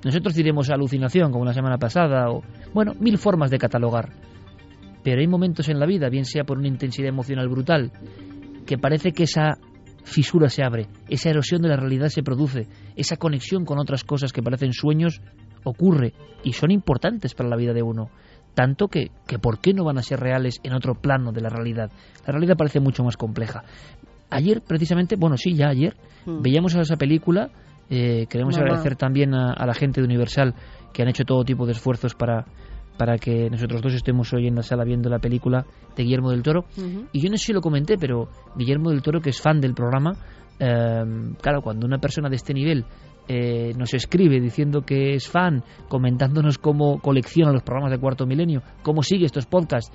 Nosotros 0.03 0.35
diremos 0.35 0.69
alucinación, 0.69 1.31
como 1.31 1.45
la 1.45 1.53
semana 1.53 1.77
pasada, 1.77 2.29
o, 2.29 2.41
bueno, 2.73 2.93
mil 2.99 3.17
formas 3.17 3.49
de 3.51 3.57
catalogar. 3.57 4.09
Pero 5.03 5.21
hay 5.21 5.27
momentos 5.27 5.69
en 5.69 5.79
la 5.79 5.85
vida, 5.85 6.09
bien 6.09 6.25
sea 6.25 6.43
por 6.43 6.57
una 6.57 6.67
intensidad 6.67 7.09
emocional 7.09 7.47
brutal, 7.47 7.91
que 8.65 8.77
parece 8.77 9.11
que 9.11 9.23
esa 9.23 9.57
fisura 10.03 10.49
se 10.49 10.63
abre, 10.63 10.87
esa 11.09 11.29
erosión 11.29 11.61
de 11.61 11.69
la 11.69 11.77
realidad 11.77 12.09
se 12.09 12.23
produce, 12.23 12.67
esa 12.95 13.17
conexión 13.17 13.65
con 13.65 13.79
otras 13.79 14.03
cosas 14.03 14.33
que 14.33 14.43
parecen 14.43 14.73
sueños 14.73 15.21
ocurre 15.63 16.13
y 16.43 16.53
son 16.53 16.71
importantes 16.71 17.33
para 17.35 17.49
la 17.49 17.55
vida 17.55 17.73
de 17.73 17.81
uno. 17.81 18.09
Tanto 18.53 18.87
que, 18.87 19.11
que 19.25 19.39
¿por 19.39 19.59
qué 19.59 19.73
no 19.73 19.83
van 19.83 19.97
a 19.97 20.03
ser 20.03 20.19
reales 20.19 20.59
en 20.63 20.73
otro 20.73 20.95
plano 20.95 21.31
de 21.31 21.41
la 21.41 21.49
realidad? 21.49 21.91
La 22.25 22.33
realidad 22.33 22.55
parece 22.57 22.79
mucho 22.79 23.03
más 23.03 23.17
compleja. 23.17 23.63
Ayer, 24.29 24.61
precisamente, 24.61 25.15
bueno, 25.15 25.37
sí, 25.37 25.55
ya 25.55 25.69
ayer, 25.69 25.95
mm. 26.25 26.41
veíamos 26.41 26.75
esa 26.75 26.97
película 26.97 27.49
eh, 27.89 28.25
queremos 28.29 28.55
Mamá. 28.55 28.65
agradecer 28.65 28.95
también 28.95 29.33
a, 29.33 29.53
a, 29.53 29.65
la 29.65 29.73
gente 29.73 30.01
de 30.01 30.05
Universal 30.05 30.55
que 30.93 31.01
han 31.01 31.09
hecho 31.09 31.25
todo 31.25 31.43
tipo 31.43 31.65
de 31.65 31.73
esfuerzos 31.73 32.15
para, 32.15 32.45
para 32.97 33.17
que 33.17 33.49
nosotros 33.49 33.81
dos 33.81 33.93
estemos 33.93 34.31
hoy 34.33 34.47
en 34.47 34.55
la 34.55 34.63
sala 34.63 34.83
viendo 34.83 35.09
la 35.09 35.19
película 35.19 35.65
de 35.95 36.03
Guillermo 36.03 36.31
del 36.31 36.43
Toro. 36.43 36.65
Uh 36.77 36.81
-huh. 36.81 37.07
Y 37.11 37.21
yo 37.21 37.29
no 37.29 37.37
sé 37.37 37.47
si 37.47 37.53
lo 37.53 37.61
comenté, 37.61 37.97
pero 37.97 38.29
Guillermo 38.55 38.91
del 38.91 39.01
Toro, 39.01 39.19
que 39.21 39.29
es 39.29 39.41
fan 39.41 39.59
del 39.59 39.73
programa, 39.73 40.13
eh, 40.59 41.03
claro, 41.41 41.61
cuando 41.61 41.85
una 41.85 41.97
persona 41.97 42.29
de 42.29 42.35
este 42.35 42.53
nivel 42.53 42.85
eh, 43.27 43.73
nos 43.77 43.93
escribe 43.93 44.39
diciendo 44.39 44.81
que 44.81 45.13
es 45.15 45.27
fan, 45.29 45.63
comentándonos 45.87 46.57
cómo 46.57 46.99
colecciona 46.99 47.51
los 47.51 47.63
programas 47.63 47.91
de 47.91 47.97
Cuarto 47.99 48.25
Milenio, 48.25 48.61
cómo 48.83 49.01
sigue 49.01 49.25
estos 49.25 49.45
podcasts, 49.45 49.91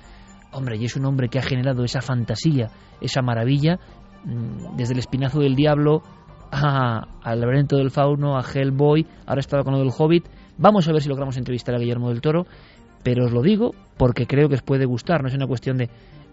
hombre, 0.51 0.77
y 0.77 0.85
es 0.85 0.95
un 0.95 1.05
hombre 1.05 1.29
que 1.29 1.37
ha 1.37 1.43
generado 1.43 1.83
esa 1.83 2.01
fantasía, 2.01 2.71
esa 3.01 3.21
maravilla, 3.21 3.79
mm, 4.25 4.75
desde 4.77 4.93
el 4.93 4.99
espinazo 4.99 5.39
del 5.39 5.55
diablo 5.55 6.01
a, 6.51 7.07
al 7.23 7.39
laberinto 7.39 7.77
del 7.77 7.91
fauno, 7.91 8.37
a 8.37 8.43
Hellboy, 8.43 9.05
ahora 9.25 9.39
estaba 9.39 9.63
con 9.63 9.73
lo 9.73 9.79
del 9.79 9.91
Hobbit. 9.95 10.25
Vamos 10.57 10.87
a 10.87 10.91
ver 10.91 11.01
si 11.01 11.09
logramos 11.09 11.37
entrevistar 11.37 11.75
a 11.75 11.79
Guillermo 11.79 12.09
del 12.09 12.21
Toro, 12.21 12.45
pero 13.03 13.25
os 13.25 13.31
lo 13.31 13.41
digo 13.41 13.71
porque 13.97 14.25
creo 14.27 14.49
que 14.49 14.55
os 14.55 14.61
puede 14.61 14.85
gustar, 14.85 15.21
no 15.21 15.27
es 15.27 15.35
una 15.35 15.47
cuestión 15.47 15.77
de... 15.77 15.89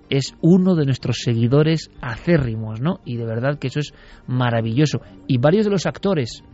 Es 0.08 0.36
uno 0.40 0.76
de 0.76 0.84
nuestros 0.84 1.16
seguidores 1.24 1.90
acérrimos, 2.00 2.80
¿no? 2.80 3.00
Y 3.04 3.16
de 3.16 3.24
verdad 3.24 3.58
que 3.58 3.66
eso 3.66 3.80
es 3.80 3.92
maravilloso. 4.28 5.00
Y 5.26 5.38
varios 5.38 5.64
de 5.64 5.72
los 5.72 5.84
actores, 5.84 6.44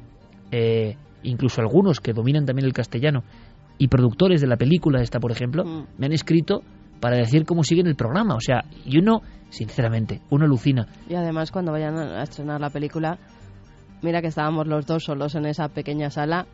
eh, 0.50 0.96
incluso 1.22 1.60
algunos 1.60 2.00
que 2.00 2.14
dominan 2.14 2.46
también 2.46 2.64
el 2.64 2.72
castellano, 2.72 3.24
y 3.76 3.88
productores 3.88 4.40
de 4.40 4.46
la 4.46 4.56
película 4.56 5.02
esta, 5.02 5.20
por 5.20 5.32
ejemplo, 5.32 5.64
mm. 5.64 5.86
me 5.98 6.06
han 6.06 6.12
escrito 6.12 6.62
para 7.00 7.16
decir 7.16 7.44
cómo 7.44 7.64
siguen 7.64 7.88
el 7.88 7.96
programa. 7.96 8.36
O 8.36 8.40
sea, 8.40 8.64
y 8.86 8.96
uno, 8.98 9.22
sinceramente, 9.50 10.20
uno 10.30 10.44
alucina. 10.44 10.86
Y 11.08 11.14
además 11.14 11.50
cuando 11.50 11.72
vayan 11.72 11.98
a 11.98 12.22
estrenar 12.22 12.60
la 12.60 12.70
película, 12.70 13.18
mira 14.02 14.20
que 14.20 14.28
estábamos 14.28 14.66
los 14.66 14.86
dos 14.86 15.04
solos 15.04 15.34
en 15.34 15.46
esa 15.46 15.68
pequeña 15.68 16.10
sala 16.10 16.46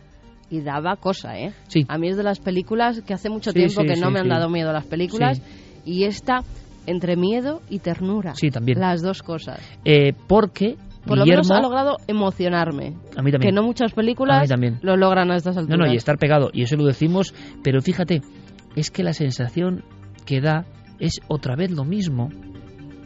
y 0.50 0.60
daba 0.60 0.96
cosa, 0.96 1.38
¿eh? 1.38 1.52
Sí. 1.68 1.84
A 1.88 1.98
mí 1.98 2.08
es 2.08 2.16
de 2.16 2.22
las 2.22 2.40
películas 2.40 3.02
que 3.02 3.14
hace 3.14 3.28
mucho 3.28 3.50
sí, 3.50 3.58
tiempo 3.58 3.82
sí, 3.82 3.86
que 3.86 4.00
no 4.00 4.10
me 4.10 4.20
han 4.20 4.28
dado 4.28 4.48
miedo 4.48 4.72
las 4.72 4.86
películas 4.86 5.42
y 5.84 6.04
esta 6.04 6.42
entre 6.86 7.16
miedo 7.16 7.60
y 7.68 7.80
ternura. 7.80 8.34
Sí, 8.34 8.50
también. 8.50 8.80
Las 8.80 9.02
dos 9.02 9.22
cosas. 9.22 9.60
Eh, 9.84 10.14
porque 10.26 10.76
por 11.04 11.18
Guillermo, 11.18 11.24
lo 11.24 11.26
menos 11.26 11.50
ha 11.50 11.60
logrado 11.60 11.96
emocionarme. 12.06 12.94
A 13.16 13.22
mí 13.22 13.30
también. 13.30 13.40
Que 13.40 13.52
no 13.52 13.62
muchas 13.62 13.92
películas 13.92 14.48
lo 14.82 14.96
logran 14.96 15.30
a 15.30 15.36
estas 15.36 15.56
alturas. 15.56 15.78
No, 15.78 15.86
no, 15.86 15.92
y 15.92 15.96
estar 15.96 16.16
pegado, 16.18 16.50
y 16.52 16.62
eso 16.62 16.76
lo 16.76 16.86
decimos, 16.86 17.34
pero 17.62 17.80
fíjate, 17.80 18.22
es 18.74 18.90
que 18.90 19.02
la 19.02 19.12
sensación 19.12 19.84
que 20.24 20.40
da 20.40 20.64
es 20.98 21.20
otra 21.28 21.56
vez 21.56 21.70
lo 21.70 21.84
mismo. 21.84 22.30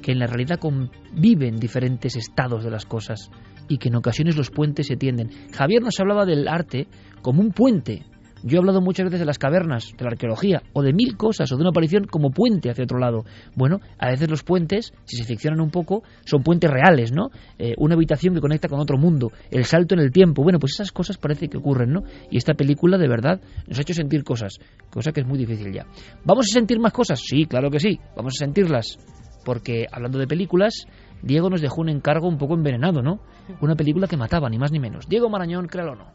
que 0.02 0.10
en 0.10 0.18
la 0.18 0.26
realidad 0.26 0.58
conviven 0.58 1.60
diferentes 1.60 2.16
estados 2.16 2.64
de 2.64 2.70
las 2.72 2.86
cosas 2.86 3.30
y 3.72 3.78
que 3.78 3.88
en 3.88 3.96
ocasiones 3.96 4.36
los 4.36 4.50
puentes 4.50 4.86
se 4.86 4.96
tienden. 4.96 5.30
Javier 5.54 5.82
nos 5.82 5.98
hablaba 5.98 6.26
del 6.26 6.46
arte 6.46 6.88
como 7.22 7.40
un 7.40 7.52
puente. 7.52 8.02
Yo 8.42 8.56
he 8.56 8.58
hablado 8.58 8.82
muchas 8.82 9.04
veces 9.04 9.20
de 9.20 9.24
las 9.24 9.38
cavernas, 9.38 9.94
de 9.96 10.04
la 10.04 10.10
arqueología, 10.10 10.62
o 10.74 10.82
de 10.82 10.92
mil 10.92 11.16
cosas, 11.16 11.50
o 11.50 11.56
de 11.56 11.62
una 11.62 11.70
aparición 11.70 12.04
como 12.04 12.32
puente 12.32 12.68
hacia 12.68 12.84
otro 12.84 12.98
lado. 12.98 13.24
Bueno, 13.54 13.78
a 13.98 14.10
veces 14.10 14.28
los 14.28 14.42
puentes, 14.42 14.92
si 15.04 15.16
se 15.16 15.24
ficcionan 15.24 15.60
un 15.60 15.70
poco, 15.70 16.02
son 16.26 16.42
puentes 16.42 16.70
reales, 16.70 17.12
¿no? 17.12 17.30
Eh, 17.58 17.74
una 17.78 17.94
habitación 17.94 18.34
que 18.34 18.40
conecta 18.40 18.68
con 18.68 18.78
otro 18.78 18.98
mundo, 18.98 19.30
el 19.50 19.64
salto 19.64 19.94
en 19.94 20.00
el 20.00 20.10
tiempo. 20.10 20.42
Bueno, 20.42 20.58
pues 20.58 20.72
esas 20.74 20.92
cosas 20.92 21.16
parece 21.16 21.48
que 21.48 21.56
ocurren, 21.56 21.92
¿no? 21.92 22.02
Y 22.30 22.36
esta 22.36 22.52
película, 22.52 22.98
de 22.98 23.08
verdad, 23.08 23.40
nos 23.68 23.78
ha 23.78 23.82
hecho 23.82 23.94
sentir 23.94 24.22
cosas, 24.22 24.58
cosa 24.90 25.12
que 25.12 25.20
es 25.20 25.26
muy 25.26 25.38
difícil 25.38 25.72
ya. 25.72 25.86
¿Vamos 26.24 26.46
a 26.50 26.52
sentir 26.52 26.78
más 26.78 26.92
cosas? 26.92 27.22
Sí, 27.24 27.46
claro 27.46 27.70
que 27.70 27.78
sí, 27.78 27.98
vamos 28.16 28.34
a 28.36 28.44
sentirlas. 28.44 28.98
Porque, 29.44 29.86
hablando 29.90 30.18
de 30.18 30.26
películas, 30.26 30.86
Diego 31.22 31.48
nos 31.48 31.60
dejó 31.60 31.80
un 31.80 31.88
encargo 31.88 32.28
un 32.28 32.36
poco 32.36 32.54
envenenado, 32.54 33.00
¿no? 33.00 33.20
Una 33.60 33.76
película 33.76 34.08
que 34.08 34.16
mataba, 34.16 34.50
ni 34.50 34.58
más 34.58 34.72
ni 34.72 34.80
menos. 34.80 35.08
Diego 35.08 35.30
Marañón, 35.30 35.68
créalo 35.68 35.92
o 35.92 35.96
no. 35.96 36.12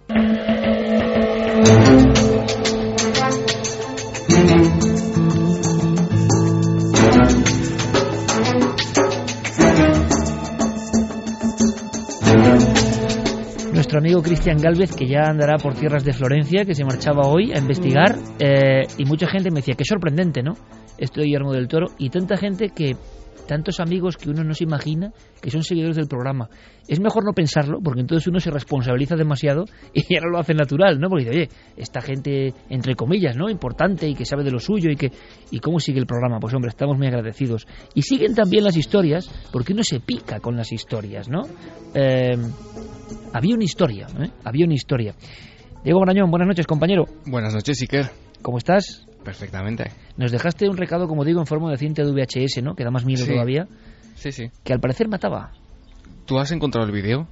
Nuestro 13.73 13.99
amigo 13.99 14.21
Cristian 14.21 14.57
Galvez, 14.57 14.93
que 14.93 15.07
ya 15.07 15.29
andará 15.29 15.57
por 15.57 15.73
tierras 15.75 16.03
de 16.03 16.11
Florencia, 16.11 16.65
que 16.65 16.75
se 16.75 16.83
marchaba 16.83 17.27
hoy 17.27 17.53
a 17.53 17.59
investigar, 17.59 18.17
eh, 18.39 18.83
y 18.97 19.05
mucha 19.05 19.27
gente 19.27 19.51
me 19.51 19.57
decía, 19.61 19.75
qué 19.77 19.85
sorprendente, 19.85 20.43
¿no? 20.43 20.55
Esto 20.97 21.21
de 21.21 21.27
Guillermo 21.27 21.53
del 21.53 21.69
Toro, 21.69 21.87
y 21.97 22.09
tanta 22.09 22.35
gente 22.35 22.71
que 22.75 22.97
tantos 23.47 23.79
amigos 23.79 24.17
que 24.17 24.29
uno 24.29 24.43
no 24.43 24.53
se 24.53 24.65
imagina 24.65 25.11
que 25.41 25.49
son 25.49 25.63
seguidores 25.63 25.95
del 25.95 26.07
programa. 26.07 26.49
Es 26.87 26.99
mejor 26.99 27.25
no 27.25 27.33
pensarlo, 27.33 27.79
porque 27.83 28.01
entonces 28.01 28.27
uno 28.27 28.39
se 28.39 28.51
responsabiliza 28.51 29.15
demasiado 29.15 29.65
y 29.93 30.01
ya 30.13 30.21
no 30.21 30.29
lo 30.29 30.39
hace 30.39 30.53
natural, 30.53 30.99
¿no? 30.99 31.09
Porque 31.09 31.25
dice, 31.25 31.37
oye, 31.37 31.49
esta 31.75 32.01
gente, 32.01 32.53
entre 32.69 32.95
comillas, 32.95 33.35
¿no? 33.35 33.49
Importante 33.49 34.07
y 34.07 34.13
que 34.13 34.25
sabe 34.25 34.43
de 34.43 34.51
lo 34.51 34.59
suyo 34.59 34.91
y 34.91 34.95
que... 34.95 35.11
¿Y 35.49 35.59
cómo 35.59 35.79
sigue 35.79 35.99
el 35.99 36.05
programa? 36.05 36.39
Pues 36.39 36.53
hombre, 36.53 36.69
estamos 36.69 36.97
muy 36.97 37.07
agradecidos. 37.07 37.65
Y 37.95 38.03
siguen 38.03 38.35
también 38.35 38.63
las 38.63 38.77
historias, 38.77 39.29
porque 39.51 39.73
uno 39.73 39.83
se 39.83 39.99
pica 39.99 40.39
con 40.39 40.55
las 40.55 40.71
historias, 40.71 41.29
¿no? 41.29 41.41
Eh, 41.95 42.37
había 43.33 43.55
una 43.55 43.63
historia, 43.63 44.07
¿eh? 44.19 44.29
Había 44.43 44.65
una 44.65 44.75
historia. 44.75 45.15
Diego 45.83 46.01
Grañón, 46.01 46.29
buenas 46.29 46.47
noches, 46.47 46.67
compañero. 46.67 47.05
Buenas 47.25 47.53
noches, 47.53 47.81
Iker. 47.81 48.09
¿Cómo 48.41 48.57
estás? 48.57 49.07
Perfectamente. 49.27 49.91
Nos 50.15 50.31
dejaste 50.31 50.69
un 50.69 50.77
recado, 50.77 51.05
como 51.09 51.25
digo, 51.25 51.41
en 51.41 51.45
forma 51.45 51.69
de 51.69 51.77
cinta 51.77 52.01
de 52.01 52.11
VHS, 52.13 52.61
¿no? 52.63 52.75
Que 52.75 52.85
da 52.85 52.91
más 52.91 53.03
miedo 53.03 53.25
Sí. 53.25 53.31
todavía. 53.33 53.67
Sí, 54.15 54.31
sí. 54.31 54.49
Que 54.63 54.71
al 54.71 54.79
parecer 54.79 55.09
mataba. 55.09 55.51
¿Tú 56.25 56.39
has 56.39 56.49
encontrado 56.53 56.87
el 56.87 56.93
vídeo? 56.93 57.27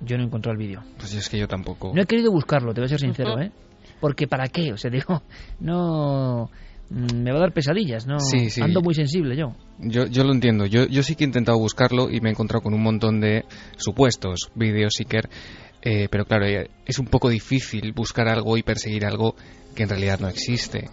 Yo 0.00 0.16
no 0.16 0.24
he 0.24 0.26
encontrado 0.26 0.58
el 0.58 0.66
vídeo. 0.66 0.82
Pues 0.98 1.14
es 1.14 1.28
que 1.28 1.38
yo 1.38 1.46
tampoco. 1.46 1.92
No 1.94 2.02
he 2.02 2.06
querido 2.06 2.32
buscarlo, 2.32 2.74
te 2.74 2.80
voy 2.80 2.86
a 2.86 2.88
ser 2.88 2.98
sincero, 2.98 3.40
¿eh? 3.40 3.52
Porque 4.00 4.26
¿para 4.26 4.48
qué? 4.48 4.72
O 4.72 4.76
sea, 4.76 4.90
digo, 4.90 5.22
no... 5.60 6.50
mm, 6.90 7.22
Me 7.22 7.30
va 7.30 7.36
a 7.38 7.40
dar 7.42 7.52
pesadillas, 7.52 8.08
¿no? 8.08 8.18
Sí, 8.18 8.50
sí. 8.50 8.60
Ando 8.60 8.80
muy 8.82 8.94
sensible 8.94 9.36
yo. 9.36 9.54
Yo, 9.78 10.06
yo 10.06 10.24
lo 10.24 10.32
entiendo. 10.32 10.66
Yo, 10.66 10.86
yo 10.86 11.04
sí 11.04 11.14
que 11.14 11.22
he 11.22 11.26
intentado 11.28 11.56
buscarlo 11.56 12.10
y 12.10 12.20
me 12.20 12.30
he 12.30 12.32
encontrado 12.32 12.62
con 12.62 12.74
un 12.74 12.82
montón 12.82 13.20
de 13.20 13.44
supuestos 13.76 14.50
vídeos, 14.56 14.94
Iker. 14.98 15.28
Eh, 15.82 16.08
pero 16.10 16.26
claro, 16.26 16.46
eh, 16.46 16.70
es 16.84 16.98
un 16.98 17.06
poco 17.06 17.28
difícil 17.28 17.92
buscar 17.92 18.28
algo 18.28 18.56
y 18.56 18.62
perseguir 18.62 19.06
algo 19.06 19.34
que 19.74 19.84
en 19.84 19.88
realidad 19.88 20.20
no 20.20 20.28
existe. 20.28 20.90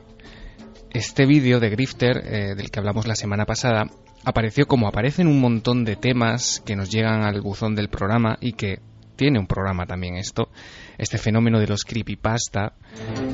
Este 0.91 1.25
vídeo 1.25 1.59
de 1.59 1.69
Grifter, 1.69 2.17
eh, 2.25 2.55
del 2.55 2.71
que 2.71 2.79
hablamos 2.79 3.07
la 3.07 3.15
semana 3.15 3.45
pasada, 3.45 3.85
apareció 4.23 4.65
como 4.65 4.87
aparecen 4.87 5.27
un 5.27 5.41
montón 5.41 5.83
de 5.83 5.97
temas 5.97 6.61
que 6.65 6.75
nos 6.75 6.89
llegan 6.89 7.23
al 7.23 7.41
buzón 7.41 7.75
del 7.75 7.89
programa 7.89 8.37
y 8.39 8.53
que 8.53 8.79
tiene 9.17 9.39
un 9.39 9.47
programa 9.47 9.85
también 9.85 10.15
esto, 10.15 10.49
este 10.97 11.17
fenómeno 11.17 11.59
de 11.59 11.67
los 11.67 11.83
creepypasta, 11.83 12.73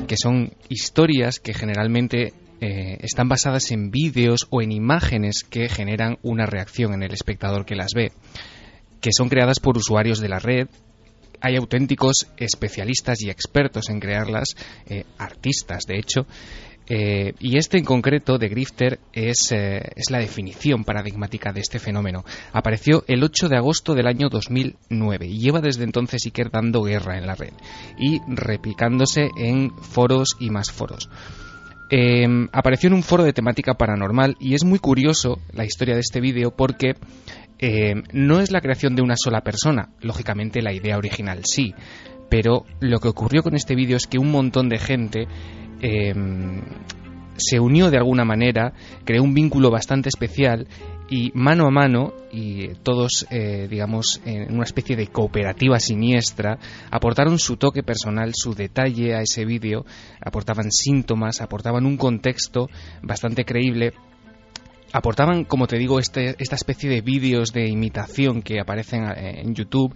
que 0.08 0.16
son 0.16 0.54
historias 0.68 1.38
que 1.38 1.52
generalmente 1.52 2.32
están 2.60 3.28
basadas 3.28 3.70
en 3.70 3.90
vídeos 3.90 4.46
o 4.48 4.62
en 4.62 4.72
imágenes 4.72 5.44
que 5.44 5.68
generan 5.68 6.16
una 6.22 6.46
reacción 6.46 6.94
en 6.94 7.02
el 7.02 7.12
espectador 7.12 7.66
que 7.66 7.74
las 7.74 7.92
ve, 7.94 8.12
que 9.02 9.10
son 9.12 9.28
creadas 9.28 9.60
por 9.60 9.76
usuarios 9.76 10.20
de 10.20 10.28
la 10.30 10.38
red. 10.38 10.68
Hay 11.44 11.56
auténticos 11.56 12.26
especialistas 12.38 13.20
y 13.20 13.28
expertos 13.28 13.90
en 13.90 14.00
crearlas, 14.00 14.56
eh, 14.86 15.04
artistas 15.18 15.84
de 15.86 15.98
hecho, 15.98 16.26
eh, 16.88 17.34
y 17.38 17.58
este 17.58 17.76
en 17.76 17.84
concreto 17.84 18.38
de 18.38 18.48
Grifter 18.48 18.98
es, 19.12 19.52
eh, 19.52 19.82
es 19.94 20.10
la 20.10 20.20
definición 20.20 20.84
paradigmática 20.84 21.52
de 21.52 21.60
este 21.60 21.78
fenómeno. 21.78 22.24
Apareció 22.54 23.04
el 23.08 23.22
8 23.22 23.50
de 23.50 23.58
agosto 23.58 23.94
del 23.94 24.06
año 24.06 24.30
2009 24.30 25.26
y 25.26 25.38
lleva 25.38 25.60
desde 25.60 25.84
entonces 25.84 26.24
Iker 26.24 26.50
dando 26.50 26.82
guerra 26.82 27.18
en 27.18 27.26
la 27.26 27.34
red 27.34 27.52
y 27.98 28.20
replicándose 28.26 29.28
en 29.36 29.70
foros 29.70 30.38
y 30.40 30.48
más 30.48 30.70
foros. 30.70 31.10
Apareció 32.52 32.88
en 32.88 32.94
un 32.94 33.04
foro 33.04 33.22
de 33.22 33.32
temática 33.32 33.74
paranormal 33.74 34.36
y 34.40 34.54
es 34.54 34.64
muy 34.64 34.80
curioso 34.80 35.38
la 35.52 35.64
historia 35.64 35.94
de 35.94 36.00
este 36.00 36.20
vídeo 36.20 36.50
porque 36.50 36.94
eh, 37.58 37.94
no 38.12 38.40
es 38.40 38.50
la 38.50 38.60
creación 38.60 38.96
de 38.96 39.02
una 39.02 39.14
sola 39.16 39.42
persona, 39.42 39.90
lógicamente 40.00 40.62
la 40.62 40.72
idea 40.72 40.96
original 40.96 41.40
sí, 41.44 41.74
pero 42.28 42.64
lo 42.80 42.98
que 42.98 43.08
ocurrió 43.08 43.42
con 43.42 43.54
este 43.54 43.74
vídeo 43.74 43.96
es 43.96 44.06
que 44.06 44.18
un 44.18 44.30
montón 44.30 44.68
de 44.68 44.78
gente 44.78 45.26
eh, 45.80 46.12
se 47.36 47.60
unió 47.60 47.90
de 47.90 47.96
alguna 47.96 48.24
manera, 48.24 48.72
creó 49.04 49.22
un 49.22 49.34
vínculo 49.34 49.70
bastante 49.70 50.08
especial 50.08 50.66
y 51.08 51.30
mano 51.34 51.66
a 51.66 51.70
mano, 51.70 52.12
y 52.32 52.68
todos, 52.82 53.26
eh, 53.30 53.68
digamos, 53.68 54.20
en 54.24 54.54
una 54.54 54.64
especie 54.64 54.96
de 54.96 55.08
cooperativa 55.08 55.78
siniestra, 55.78 56.58
aportaron 56.90 57.38
su 57.38 57.56
toque 57.56 57.82
personal, 57.82 58.32
su 58.34 58.54
detalle 58.54 59.14
a 59.14 59.20
ese 59.20 59.44
vídeo, 59.44 59.84
aportaban 60.20 60.72
síntomas, 60.72 61.40
aportaban 61.40 61.84
un 61.84 61.98
contexto 61.98 62.68
bastante 63.02 63.44
creíble 63.44 63.92
aportaban, 64.94 65.44
como 65.44 65.66
te 65.66 65.76
digo, 65.76 65.98
este, 65.98 66.36
esta 66.38 66.54
especie 66.54 66.88
de 66.88 67.00
vídeos 67.00 67.52
de 67.52 67.66
imitación 67.66 68.42
que 68.42 68.60
aparecen 68.60 69.02
eh, 69.04 69.40
en 69.40 69.52
YouTube, 69.52 69.92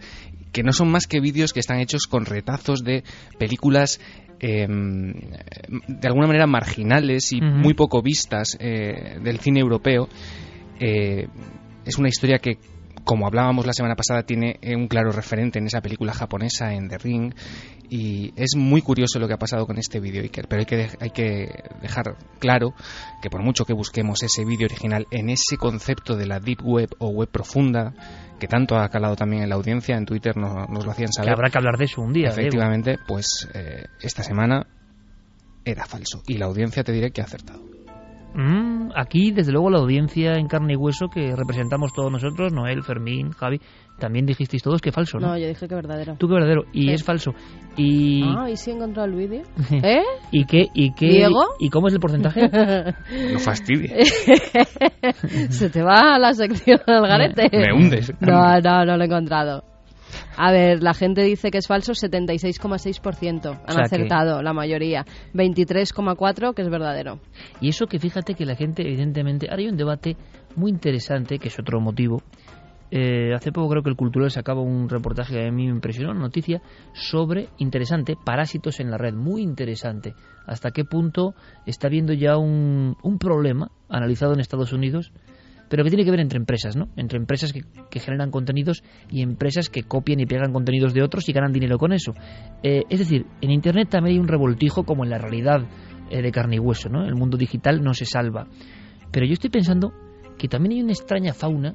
que 0.52 0.64
no 0.64 0.72
son 0.72 0.90
más 0.90 1.06
que 1.06 1.20
vídeos 1.20 1.52
que 1.52 1.60
están 1.60 1.78
hechos 1.78 2.08
con 2.08 2.26
retazos 2.26 2.82
de 2.82 3.04
películas 3.38 4.00
eh, 4.40 4.66
de 4.66 6.08
alguna 6.08 6.26
manera 6.26 6.46
marginales 6.48 7.32
y 7.32 7.40
muy 7.40 7.74
poco 7.74 8.02
vistas 8.02 8.56
eh, 8.58 9.18
del 9.22 9.38
cine 9.38 9.60
europeo. 9.60 10.08
Eh, 10.80 11.28
es 11.84 11.96
una 11.96 12.08
historia 12.08 12.38
que, 12.38 12.58
como 13.08 13.26
hablábamos 13.26 13.64
la 13.64 13.72
semana 13.72 13.96
pasada, 13.96 14.22
tiene 14.24 14.58
eh, 14.60 14.76
un 14.76 14.86
claro 14.86 15.12
referente 15.12 15.58
en 15.58 15.66
esa 15.66 15.80
película 15.80 16.12
japonesa, 16.12 16.74
en 16.74 16.88
The 16.90 16.98
Ring, 16.98 17.32
y 17.88 18.34
es 18.36 18.54
muy 18.54 18.82
curioso 18.82 19.18
lo 19.18 19.26
que 19.26 19.32
ha 19.32 19.38
pasado 19.38 19.66
con 19.66 19.78
este 19.78 19.98
vídeo, 19.98 20.20
Iker, 20.20 20.46
pero 20.46 20.60
hay 20.60 20.66
que, 20.66 20.90
hay 21.00 21.08
que 21.08 21.48
dejar 21.80 22.16
claro 22.38 22.74
que 23.22 23.30
por 23.30 23.42
mucho 23.42 23.64
que 23.64 23.72
busquemos 23.72 24.22
ese 24.22 24.44
vídeo 24.44 24.66
original 24.66 25.06
en 25.10 25.30
ese 25.30 25.56
concepto 25.56 26.16
de 26.16 26.26
la 26.26 26.38
Deep 26.38 26.58
Web 26.62 26.90
o 26.98 27.08
web 27.08 27.30
profunda, 27.30 27.94
que 28.38 28.46
tanto 28.46 28.76
ha 28.76 28.86
calado 28.90 29.16
también 29.16 29.42
en 29.42 29.48
la 29.48 29.54
audiencia, 29.54 29.96
en 29.96 30.04
Twitter 30.04 30.36
no- 30.36 30.66
nos 30.66 30.84
lo 30.84 30.90
hacían 30.90 31.06
Que 31.08 31.14
saber. 31.14 31.32
habrá 31.32 31.48
que 31.48 31.56
hablar 31.58 31.78
de 31.78 31.86
eso 31.86 32.02
un 32.02 32.12
día. 32.12 32.28
Efectivamente, 32.28 32.98
pues 33.08 33.48
eh, 33.54 33.84
esta 34.02 34.22
semana 34.22 34.66
era 35.64 35.86
falso. 35.86 36.22
Y 36.26 36.36
la 36.36 36.44
audiencia 36.44 36.84
te 36.84 36.92
diré 36.92 37.10
que 37.10 37.22
ha 37.22 37.24
acertado. 37.24 37.62
Mm, 38.34 38.90
aquí, 38.94 39.32
desde 39.32 39.52
luego, 39.52 39.70
la 39.70 39.78
audiencia 39.78 40.34
en 40.34 40.46
carne 40.48 40.74
y 40.74 40.76
hueso 40.76 41.08
que 41.08 41.34
representamos 41.34 41.92
todos 41.92 42.12
nosotros, 42.12 42.52
Noel, 42.52 42.82
Fermín, 42.82 43.30
Javi, 43.30 43.60
también 43.98 44.26
dijisteis 44.26 44.62
todos 44.62 44.80
que 44.80 44.92
falso, 44.92 45.18
¿no? 45.18 45.28
No, 45.28 45.38
yo 45.38 45.48
dije 45.48 45.66
que 45.66 45.74
verdadero. 45.74 46.14
Tú 46.18 46.28
que 46.28 46.34
verdadero. 46.34 46.62
Y 46.72 46.82
Sí. 46.88 46.90
es 46.92 47.04
falso. 47.04 47.32
Y... 47.76 48.22
Ah, 48.24 48.48
¿y 48.48 48.56
si 48.56 48.70
he 48.70 48.74
encontrado 48.74 49.08
el 49.08 49.14
vídeo? 49.16 49.42
¿Eh? 49.82 50.02
¿Y 50.30 50.44
qué? 50.44 50.66
¿Y 50.74 50.92
qué? 50.92 51.06
¿Diego? 51.08 51.42
¿Y 51.58 51.68
cómo 51.70 51.88
es 51.88 51.94
el 51.94 52.00
porcentaje? 52.00 52.48
No 53.32 53.38
fastidies. 53.40 54.08
Se 55.50 55.70
te 55.70 55.82
va 55.82 56.18
la 56.18 56.32
sección 56.34 56.78
al 56.86 57.02
garete. 57.08 57.48
Me 57.52 57.72
hundes. 57.72 58.12
No, 58.20 58.60
no, 58.60 58.84
no 58.84 58.96
lo 58.96 59.02
he 59.02 59.06
encontrado. 59.06 59.64
A 60.40 60.52
ver, 60.52 60.82
la 60.82 60.94
gente 60.94 61.22
dice 61.24 61.50
que 61.50 61.58
es 61.58 61.66
falso 61.66 61.92
76,6%. 61.94 63.50
Han 63.50 63.56
O 63.56 63.72
sea 63.72 63.74
que- 63.74 63.80
acertado 63.82 64.40
la 64.42 64.52
mayoría. 64.52 65.04
23,4% 65.34 66.54
que 66.54 66.62
es 66.62 66.70
verdadero. 66.70 67.18
Y 67.60 67.68
eso 67.70 67.86
que 67.86 67.98
fíjate 67.98 68.34
que 68.34 68.46
la 68.46 68.54
gente, 68.54 68.82
evidentemente, 68.82 69.48
ahora 69.50 69.62
hay 69.62 69.68
un 69.68 69.76
debate 69.76 70.16
muy 70.54 70.70
interesante, 70.70 71.38
que 71.38 71.48
es 71.48 71.58
otro 71.58 71.80
motivo. 71.80 72.22
Eh, 72.90 73.34
hace 73.34 73.52
poco 73.52 73.68
creo 73.68 73.82
que 73.82 73.90
el 73.90 73.96
Cultural 73.96 74.30
sacaba 74.30 74.62
un 74.62 74.88
reportaje 74.88 75.34
que 75.34 75.46
a 75.46 75.50
mí 75.50 75.66
me 75.66 75.72
impresionó, 75.74 76.12
una 76.12 76.20
noticia 76.20 76.62
sobre, 76.94 77.48
interesante, 77.58 78.16
parásitos 78.24 78.80
en 78.80 78.90
la 78.90 78.96
red, 78.96 79.12
muy 79.14 79.42
interesante. 79.42 80.14
Hasta 80.46 80.70
qué 80.70 80.84
punto 80.84 81.34
está 81.66 81.88
habiendo 81.88 82.14
ya 82.14 82.38
un, 82.38 82.96
un 83.02 83.18
problema 83.18 83.70
analizado 83.90 84.32
en 84.32 84.40
Estados 84.40 84.72
Unidos, 84.72 85.12
pero 85.68 85.84
que 85.84 85.90
tiene 85.90 86.04
que 86.04 86.10
ver 86.10 86.20
entre 86.20 86.38
empresas, 86.38 86.76
¿no? 86.76 86.88
Entre 86.96 87.18
empresas 87.18 87.52
que, 87.52 87.62
que 87.90 88.00
generan 88.00 88.30
contenidos 88.30 88.82
y 89.10 89.22
empresas 89.22 89.68
que 89.68 89.82
copian 89.82 90.20
y 90.20 90.26
pegan 90.26 90.52
contenidos 90.52 90.94
de 90.94 91.02
otros 91.02 91.28
y 91.28 91.32
ganan 91.32 91.52
dinero 91.52 91.78
con 91.78 91.92
eso. 91.92 92.14
Eh, 92.62 92.84
es 92.88 92.98
decir, 92.98 93.26
en 93.40 93.50
Internet 93.50 93.88
también 93.90 94.16
hay 94.16 94.20
un 94.20 94.28
revoltijo 94.28 94.84
como 94.84 95.04
en 95.04 95.10
la 95.10 95.18
realidad 95.18 95.60
eh, 96.10 96.22
de 96.22 96.32
carne 96.32 96.56
y 96.56 96.58
hueso, 96.58 96.88
¿no? 96.88 97.04
El 97.04 97.14
mundo 97.14 97.36
digital 97.36 97.82
no 97.82 97.92
se 97.94 98.04
salva. 98.04 98.46
Pero 99.10 99.26
yo 99.26 99.32
estoy 99.32 99.50
pensando 99.50 99.92
que 100.38 100.48
también 100.48 100.76
hay 100.76 100.82
una 100.82 100.92
extraña 100.92 101.32
fauna 101.34 101.74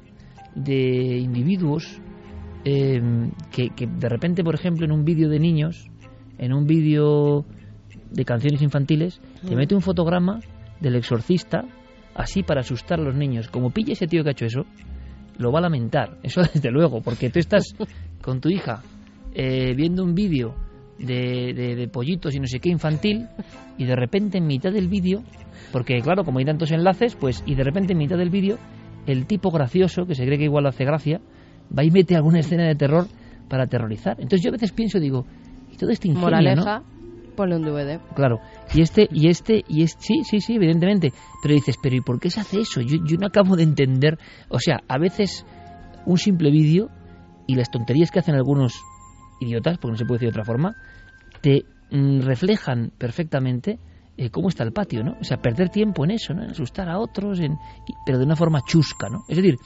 de 0.54 1.18
individuos 1.18 2.00
eh, 2.64 3.00
que, 3.52 3.70
que 3.70 3.86
de 3.86 4.08
repente, 4.08 4.42
por 4.42 4.54
ejemplo, 4.54 4.86
en 4.86 4.92
un 4.92 5.04
vídeo 5.04 5.28
de 5.28 5.38
niños, 5.38 5.86
en 6.38 6.52
un 6.52 6.66
vídeo 6.66 7.44
de 8.10 8.24
canciones 8.24 8.62
infantiles, 8.62 9.20
te 9.46 9.54
Mm. 9.54 9.58
mete 9.58 9.74
un 9.74 9.82
fotograma 9.82 10.40
del 10.80 10.96
exorcista 10.96 11.64
así 12.14 12.42
para 12.42 12.60
asustar 12.60 13.00
a 13.00 13.02
los 13.02 13.14
niños. 13.14 13.48
Como 13.48 13.70
pille 13.70 13.92
ese 13.92 14.06
tío 14.06 14.22
que 14.22 14.30
ha 14.30 14.32
hecho 14.32 14.46
eso, 14.46 14.64
lo 15.38 15.50
va 15.52 15.58
a 15.58 15.62
lamentar. 15.62 16.18
Eso 16.22 16.42
desde 16.42 16.70
luego, 16.70 17.00
porque 17.02 17.30
tú 17.30 17.38
estás 17.38 17.64
con 18.22 18.40
tu 18.40 18.48
hija 18.48 18.82
eh, 19.34 19.74
viendo 19.74 20.04
un 20.04 20.14
vídeo 20.14 20.54
de, 20.98 21.52
de- 21.54 21.74
de 21.74 21.88
pollitos 21.88 22.34
y 22.34 22.38
no 22.40 22.46
sé 22.46 22.60
qué 22.60 22.68
infantil 22.70 23.26
y 23.76 23.84
de 23.84 23.96
repente 23.96 24.38
en 24.38 24.46
mitad 24.46 24.70
del 24.72 24.88
vídeo, 24.88 25.24
porque 25.72 26.00
claro, 26.00 26.24
como 26.24 26.38
hay 26.38 26.44
tantos 26.44 26.70
enlaces, 26.70 27.16
pues 27.16 27.42
y 27.46 27.56
de 27.56 27.64
repente 27.64 27.92
en 27.94 27.98
mitad 27.98 28.16
del 28.16 28.30
vídeo 28.30 28.58
el 29.06 29.26
tipo 29.26 29.50
gracioso, 29.50 30.06
que 30.06 30.14
se 30.14 30.24
cree 30.24 30.38
que 30.38 30.44
igual 30.44 30.66
hace 30.66 30.84
gracia, 30.84 31.20
va 31.76 31.84
y 31.84 31.90
mete 31.90 32.14
alguna 32.14 32.38
escena 32.38 32.64
de 32.68 32.74
terror 32.76 33.06
para 33.48 33.64
aterrorizar. 33.64 34.12
Entonces 34.20 34.42
yo 34.42 34.50
a 34.50 34.52
veces 34.52 34.70
pienso, 34.72 35.00
digo, 35.00 35.26
y 35.72 35.76
todo 35.76 35.90
este 35.90 36.08
ingenio. 36.08 36.54
DVD. 37.34 38.00
Claro, 38.14 38.40
y 38.72 38.82
este, 38.82 39.08
y 39.10 39.28
este, 39.28 39.64
y 39.68 39.82
este, 39.82 40.00
sí, 40.00 40.24
sí, 40.24 40.40
sí, 40.40 40.54
evidentemente. 40.54 41.12
Pero 41.42 41.54
dices, 41.54 41.76
pero 41.82 41.96
¿y 41.96 42.00
por 42.00 42.20
qué 42.20 42.30
se 42.30 42.40
hace 42.40 42.60
eso? 42.60 42.80
Yo, 42.80 42.98
yo 43.04 43.16
no 43.18 43.26
acabo 43.26 43.56
de 43.56 43.64
entender. 43.64 44.18
O 44.48 44.58
sea, 44.58 44.80
a 44.88 44.98
veces 44.98 45.44
un 46.06 46.18
simple 46.18 46.50
vídeo 46.50 46.88
y 47.46 47.54
las 47.54 47.70
tonterías 47.70 48.10
que 48.10 48.20
hacen 48.20 48.34
algunos 48.34 48.80
idiotas, 49.40 49.78
porque 49.78 49.92
no 49.92 49.98
se 49.98 50.04
puede 50.04 50.20
decir 50.20 50.32
de 50.32 50.40
otra 50.40 50.44
forma, 50.44 50.76
te 51.40 51.64
mm, 51.90 52.20
reflejan 52.20 52.92
perfectamente 52.96 53.78
eh, 54.16 54.30
cómo 54.30 54.48
está 54.48 54.64
el 54.64 54.72
patio, 54.72 55.02
¿no? 55.02 55.16
O 55.20 55.24
sea, 55.24 55.38
perder 55.38 55.70
tiempo 55.70 56.04
en 56.04 56.12
eso, 56.12 56.34
¿no? 56.34 56.44
En 56.44 56.50
asustar 56.50 56.88
a 56.88 56.98
otros, 56.98 57.40
en, 57.40 57.56
pero 58.06 58.18
de 58.18 58.24
una 58.24 58.36
forma 58.36 58.60
chusca, 58.66 59.08
¿no? 59.08 59.24
Es 59.28 59.36
decir, 59.36 59.56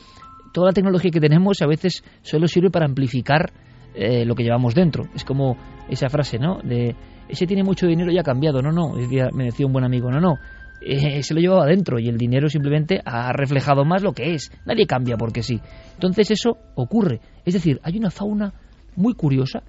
toda 0.53 0.69
la 0.69 0.73
tecnología 0.73 1.11
que 1.11 1.21
tenemos 1.21 1.61
a 1.61 1.67
veces 1.67 2.03
solo 2.23 2.47
sirve 2.47 2.71
para 2.71 2.87
amplificar 2.87 3.53
eh, 3.95 4.25
lo 4.25 4.35
que 4.35 4.45
llevamos 4.45 4.75
dentro. 4.75 5.05
Es 5.15 5.25
como 5.25 5.57
esa 5.89 6.09
frase, 6.09 6.39
¿no? 6.39 6.61
De 6.63 6.97
ese 7.29 7.47
tiene 7.47 7.63
mucho 7.63 7.87
dinero 7.87 8.11
y 8.11 8.19
ha 8.19 8.23
cambiado. 8.23 8.63
No, 8.63 8.73
no, 8.73 8.95
me 9.33 9.45
decía 9.45 9.67
un 9.67 9.73
buen 9.73 9.85
amigo, 9.85 10.11
no, 10.11 10.21
no. 10.21 10.37
eh, 10.81 11.23
se 11.23 11.35
lo 11.35 11.41
llevaba 11.41 11.65
adentro 11.65 11.99
y 11.99 12.09
el 12.09 12.19
dinero 12.19 12.49
simplemente 12.49 13.01
ha 13.05 13.33
reflejado 13.33 13.85
más 13.85 14.03
lo 14.03 14.13
que 14.13 14.35
es. 14.35 14.51
Nadie 14.65 14.87
cambia 14.87 15.17
porque 15.17 15.43
sí. 15.43 15.61
Entonces 15.95 16.31
eso 16.31 16.57
ocurre. 16.75 17.21
Es 17.45 17.55
decir, 17.55 17.81
hay 17.83 17.99
una 17.99 18.11
fauna 18.11 18.53
muy 18.97 19.15
curiosa, 19.15 19.63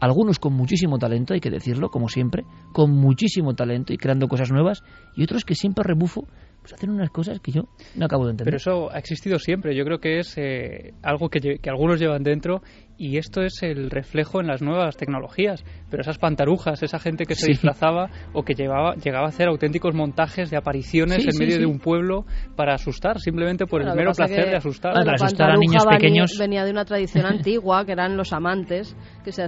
algunos 0.00 0.38
con 0.38 0.54
muchísimo 0.54 0.98
talento, 0.98 1.34
hay 1.34 1.40
que 1.40 1.50
decirlo, 1.50 1.90
como 1.90 2.08
siempre, 2.08 2.44
con 2.72 2.90
muchísimo 2.90 3.54
talento 3.54 3.92
y 3.92 3.98
creando 3.98 4.28
cosas 4.28 4.50
nuevas, 4.50 4.82
y 5.14 5.22
otros 5.22 5.44
que 5.44 5.54
siempre 5.54 5.84
rebufo 5.84 6.26
pues 6.70 6.80
hacen 6.80 6.90
unas 6.90 7.10
cosas 7.10 7.40
que 7.40 7.52
yo 7.52 7.62
no 7.96 8.06
acabo 8.06 8.24
de 8.26 8.32
entender. 8.32 8.46
Pero 8.52 8.56
eso 8.56 8.92
ha 8.92 8.98
existido 8.98 9.38
siempre. 9.38 9.74
Yo 9.76 9.84
creo 9.84 9.98
que 9.98 10.18
es 10.18 10.36
eh, 10.38 10.94
algo 11.02 11.28
que, 11.28 11.40
que 11.58 11.70
algunos 11.70 12.00
llevan 12.00 12.22
dentro 12.22 12.62
y 12.96 13.16
esto 13.16 13.40
es 13.42 13.62
el 13.62 13.90
reflejo 13.90 14.40
en 14.40 14.46
las 14.46 14.60
nuevas 14.60 14.96
tecnologías. 14.96 15.64
Pero 15.90 16.02
esas 16.02 16.18
pantarujas, 16.18 16.82
esa 16.82 16.98
gente 16.98 17.24
que 17.24 17.34
se 17.34 17.46
Sí. 17.46 17.52
disfrazaba 17.52 18.10
o 18.34 18.42
que 18.44 18.54
llevaba, 18.54 18.94
llegaba 18.96 19.26
a 19.26 19.28
hacer 19.30 19.48
auténticos 19.48 19.94
montajes 19.94 20.50
de 20.50 20.56
apariciones 20.58 21.22
Sí, 21.22 21.28
en 21.28 21.32
sí, 21.32 21.38
medio 21.38 21.54
sí. 21.54 21.60
de 21.60 21.66
un 21.66 21.78
pueblo 21.78 22.26
para 22.56 22.74
asustar, 22.74 23.18
simplemente 23.18 23.64
por 23.66 23.80
Bueno, 23.80 23.92
el 23.92 23.98
mero 23.98 24.12
placer 24.12 24.50
de 24.50 24.56
asustar. 24.56 24.90
Ah, 24.92 25.00
para 25.00 25.06
la 25.06 25.12
asustar 25.14 25.50
a 25.50 25.56
niños 25.56 25.84
venía- 25.84 25.98
pequeños. 25.98 26.38
Venía 26.38 26.64
de 26.64 26.70
una 26.72 26.84
tradición 26.84 27.24
antigua, 27.26 27.84
que 27.86 27.92
eran 27.92 28.16
los 28.18 28.32
amantes, 28.34 28.94
que 29.24 29.32
se 29.32 29.46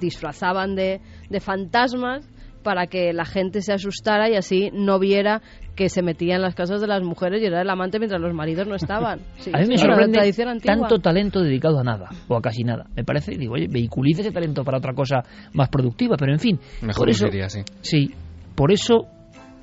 disfrazaban 0.00 0.74
de, 0.74 1.00
de 1.28 1.40
fantasmas 1.40 2.28
para 2.64 2.88
que 2.88 3.12
la 3.12 3.24
gente 3.24 3.62
se 3.62 3.72
asustara 3.72 4.28
y 4.28 4.34
así 4.34 4.70
no 4.72 4.98
viera 4.98 5.40
que 5.76 5.88
se 5.88 6.02
metía 6.02 6.36
en 6.36 6.42
las 6.42 6.54
casas 6.54 6.80
de 6.80 6.88
las 6.88 7.02
mujeres 7.02 7.42
y 7.42 7.46
era 7.46 7.62
el 7.62 7.70
amante 7.70 7.98
mientras 7.98 8.20
los 8.20 8.34
maridos 8.34 8.66
no 8.66 8.74
estaban. 8.74 9.20
Sí, 9.36 9.50
a 9.52 9.58
mí 9.58 9.66
me 9.66 9.78
sorprende 9.78 10.32
tanto 10.64 10.98
talento 10.98 11.42
dedicado 11.42 11.78
a 11.80 11.84
nada, 11.84 12.08
o 12.28 12.36
a 12.36 12.40
casi 12.40 12.64
nada. 12.64 12.86
Me 12.96 13.04
parece, 13.04 13.36
digo, 13.36 13.54
oye, 13.54 13.68
vehiculiza 13.68 14.22
ese 14.22 14.30
talento 14.30 14.64
para 14.64 14.78
otra 14.78 14.94
cosa 14.94 15.22
más 15.52 15.68
productiva, 15.68 16.16
pero 16.16 16.32
en 16.32 16.38
fin. 16.38 16.58
Mejor 16.80 17.02
por 17.02 17.10
eso, 17.10 17.26
sería, 17.26 17.48
sí. 17.50 17.60
Sí, 17.82 18.10
por 18.54 18.72
eso 18.72 19.06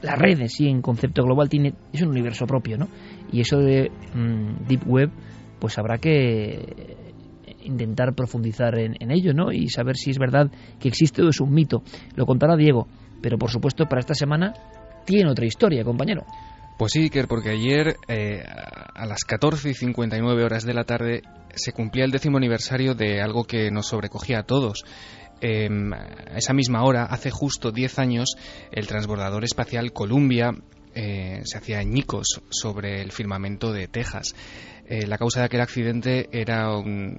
las 0.02 0.20
redes, 0.20 0.54
sí, 0.54 0.68
en 0.68 0.82
concepto 0.82 1.24
global, 1.24 1.50
tiene, 1.50 1.74
es 1.92 2.02
un 2.02 2.10
universo 2.10 2.46
propio, 2.46 2.78
¿no? 2.78 2.88
Y 3.32 3.42
eso 3.42 3.58
de 3.58 3.90
mm, 4.14 4.68
Deep 4.68 4.82
Web, 4.86 5.10
pues 5.60 5.78
habrá 5.80 5.98
que 5.98 6.98
intentar 7.64 8.14
profundizar 8.14 8.78
en, 8.78 9.12
ello, 9.12 9.34
¿no? 9.34 9.52
Y 9.52 9.70
saber 9.70 9.96
si 9.96 10.12
es 10.12 10.18
verdad 10.18 10.52
que 10.80 10.88
existe 10.88 11.22
o 11.22 11.30
es 11.30 11.40
un 11.40 11.54
mito. 11.54 11.84
Lo 12.16 12.26
contará 12.26 12.56
Diego, 12.56 12.88
pero 13.22 13.38
por 13.38 13.50
supuesto 13.50 13.86
para 13.86 14.02
esta 14.02 14.14
semana 14.14 14.54
tiene 15.06 15.30
otra 15.30 15.46
historia, 15.46 15.84
compañero. 15.84 16.26
Pues 16.78 16.94
sí, 16.94 17.02
Iker, 17.04 17.28
porque 17.28 17.50
ayer 17.50 17.96
eh, 18.08 18.44
a 18.44 19.06
las 19.06 19.24
14 19.24 19.70
y 19.70 19.74
59 19.74 20.44
horas 20.44 20.66
de 20.66 20.74
la 20.74 20.84
tarde 20.84 21.22
se 21.54 21.74
cumplía 21.74 22.06
el 22.06 22.12
décimo 22.12 22.38
aniversario 22.38 22.96
de 22.96 23.22
algo 23.22 23.44
que 23.44 23.70
nos 23.72 23.88
sobrecogía 23.88 24.40
a 24.40 24.44
todos. 24.44 24.84
Eh, 25.42 25.70
a 25.70 26.38
esa 26.38 26.54
misma 26.54 26.84
hora, 26.84 27.06
hace 27.06 27.30
justo 27.32 27.72
10 27.72 28.00
años, 28.00 28.36
el 28.72 28.88
transbordador 28.88 29.44
espacial 29.44 29.92
Columbia 29.92 30.54
eh, 30.94 31.42
se 31.46 31.58
hacía 31.58 31.80
añicos 31.80 32.42
sobre 32.50 33.02
el 33.02 33.12
firmamento 33.12 33.72
de 33.72 33.88
Texas. 33.88 34.36
Eh, 34.88 35.08
la 35.08 35.18
causa 35.18 35.40
de 35.42 35.46
aquel 35.46 35.62
accidente 35.62 36.30
era 36.32 36.76
un, 36.76 37.18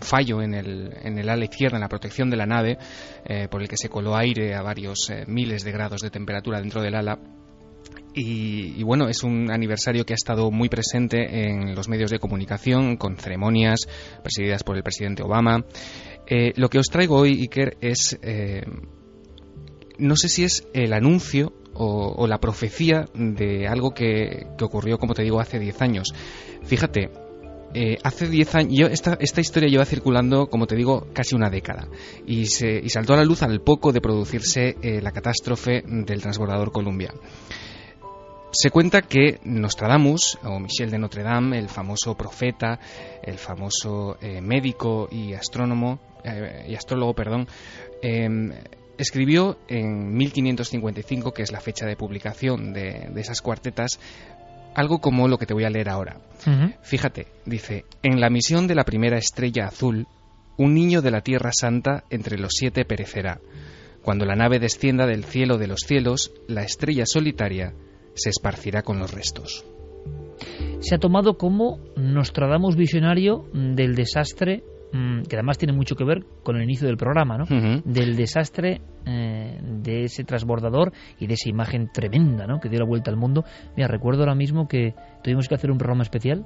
fallo 0.00 0.42
en 0.42 0.54
el, 0.54 0.92
en 1.02 1.18
el 1.18 1.28
ala 1.28 1.44
izquierda, 1.44 1.76
en 1.76 1.82
la 1.82 1.88
protección 1.88 2.30
de 2.30 2.36
la 2.36 2.46
nave, 2.46 2.78
eh, 3.24 3.48
por 3.48 3.62
el 3.62 3.68
que 3.68 3.76
se 3.76 3.88
coló 3.88 4.16
aire 4.16 4.54
a 4.54 4.62
varios 4.62 5.10
eh, 5.10 5.24
miles 5.26 5.64
de 5.64 5.72
grados 5.72 6.00
de 6.00 6.10
temperatura 6.10 6.60
dentro 6.60 6.82
del 6.82 6.94
ala. 6.94 7.18
Y, 8.14 8.82
bueno, 8.82 9.08
es 9.08 9.22
un 9.22 9.50
aniversario 9.50 10.04
que 10.04 10.12
ha 10.12 10.14
estado 10.14 10.50
muy 10.50 10.68
presente 10.68 11.48
en 11.48 11.74
los 11.74 11.88
medios 11.88 12.10
de 12.10 12.18
comunicación, 12.18 12.98
con 12.98 13.16
ceremonias 13.16 13.80
presididas 14.22 14.62
por 14.64 14.76
el 14.76 14.82
presidente 14.82 15.22
Obama. 15.22 15.64
Lo 16.56 16.68
que 16.68 16.78
os 16.78 16.88
traigo 16.88 17.16
hoy, 17.16 17.40
Iker, 17.40 17.78
es. 17.80 18.18
No 19.98 20.14
sé 20.16 20.28
si 20.28 20.44
es 20.44 20.68
el 20.74 20.92
anuncio 20.92 21.54
o, 21.74 22.26
la 22.26 22.38
profecía 22.38 23.06
de 23.14 23.66
algo 23.66 23.92
que, 23.92 24.46
que, 24.56 24.64
ocurrió, 24.64 24.98
como 24.98 25.14
te 25.14 25.22
digo, 25.22 25.40
hace 25.40 25.58
10 25.58 25.82
años. 25.82 26.14
Fíjate, 26.64 27.10
eh, 27.74 27.96
hace 28.02 28.28
10 28.28 28.54
años, 28.54 28.74
yo, 28.74 28.86
esta, 28.86 29.16
esta, 29.18 29.40
historia 29.40 29.68
lleva 29.68 29.86
circulando, 29.86 30.48
como 30.48 30.66
te 30.66 30.76
digo, 30.76 31.06
casi 31.14 31.34
una 31.34 31.48
década 31.48 31.88
y, 32.26 32.46
se, 32.46 32.78
y 32.78 32.90
saltó 32.90 33.14
a 33.14 33.16
la 33.16 33.24
luz 33.24 33.42
al 33.42 33.60
poco 33.62 33.92
de 33.92 34.02
producirse 34.02 34.76
eh, 34.82 35.00
la 35.00 35.10
catástrofe 35.10 35.82
del 35.86 36.20
transbordador 36.20 36.70
Columbia. 36.70 37.14
Se 38.50 38.70
cuenta 38.70 39.00
que 39.00 39.40
Nostradamus, 39.44 40.38
o 40.44 40.60
Michel 40.60 40.90
de 40.90 40.98
Notre 40.98 41.22
Dame, 41.22 41.58
el 41.58 41.70
famoso 41.70 42.14
profeta, 42.14 42.78
el 43.22 43.38
famoso 43.38 44.18
eh, 44.20 44.42
médico 44.42 45.08
y 45.10 45.32
astrónomo, 45.32 45.98
y 46.68 46.74
astrólogo, 46.74 47.14
perdón, 47.14 47.48
em, 48.02 48.52
escribió 49.02 49.58
en 49.68 50.14
1555, 50.14 51.32
que 51.32 51.42
es 51.42 51.52
la 51.52 51.60
fecha 51.60 51.86
de 51.86 51.96
publicación 51.96 52.72
de, 52.72 53.08
de 53.12 53.20
esas 53.20 53.40
cuartetas, 53.40 54.00
algo 54.74 55.00
como 55.00 55.28
lo 55.28 55.38
que 55.38 55.46
te 55.46 55.54
voy 55.54 55.64
a 55.64 55.70
leer 55.70 55.88
ahora. 55.88 56.20
Uh 56.46 56.50
-huh. 56.50 56.76
Fíjate, 56.82 57.26
dice, 57.44 57.84
en 58.02 58.20
la 58.20 58.30
misión 58.30 58.66
de 58.66 58.74
la 58.74 58.84
primera 58.84 59.18
estrella 59.18 59.66
azul, 59.66 60.06
un 60.56 60.74
niño 60.74 61.02
de 61.02 61.10
la 61.10 61.20
Tierra 61.20 61.50
Santa 61.52 62.04
entre 62.10 62.38
los 62.38 62.52
siete 62.54 62.84
perecerá. 62.84 63.40
Cuando 64.02 64.24
la 64.24 64.34
nave 64.34 64.58
descienda 64.58 65.06
del 65.06 65.24
cielo 65.24 65.58
de 65.58 65.68
los 65.68 65.80
cielos, 65.80 66.32
la 66.48 66.62
estrella 66.62 67.04
solitaria 67.06 67.74
se 68.14 68.30
esparcirá 68.30 68.82
con 68.82 68.98
los 68.98 69.12
restos. 69.12 69.64
Se 70.80 70.96
ha 70.96 70.98
tomado 70.98 71.38
como 71.38 71.78
Nostradamus 71.96 72.74
visionario 72.76 73.44
del 73.52 73.94
desastre, 73.94 74.64
que 75.28 75.36
además 75.36 75.56
tiene 75.58 75.72
mucho 75.72 75.94
que 75.96 76.04
ver 76.04 76.24
con 76.42 76.56
el 76.56 76.64
inicio 76.64 76.86
del 76.86 76.96
programa, 76.96 77.38
¿no? 77.38 77.44
Uh 77.44 77.46
-huh. 77.60 77.82
Del 77.84 78.14
desastre 78.16 78.80
eh, 79.06 79.58
de 79.62 80.04
ese 80.04 80.24
transbordador 80.24 80.92
y 81.18 81.26
de 81.26 81.34
esa 81.34 81.48
imagen 81.48 81.88
tremenda, 81.92 82.46
¿no? 82.46 82.60
Que 82.60 82.68
dio 82.68 82.78
la 82.80 82.86
vuelta 82.86 83.10
al 83.10 83.16
mundo. 83.16 83.44
Mira, 83.76 83.88
recuerdo 83.88 84.20
ahora 84.22 84.34
mismo 84.34 84.68
que 84.68 84.94
tuvimos 85.24 85.48
que 85.48 85.54
hacer 85.54 85.70
un 85.70 85.78
programa 85.78 86.02
especial 86.02 86.44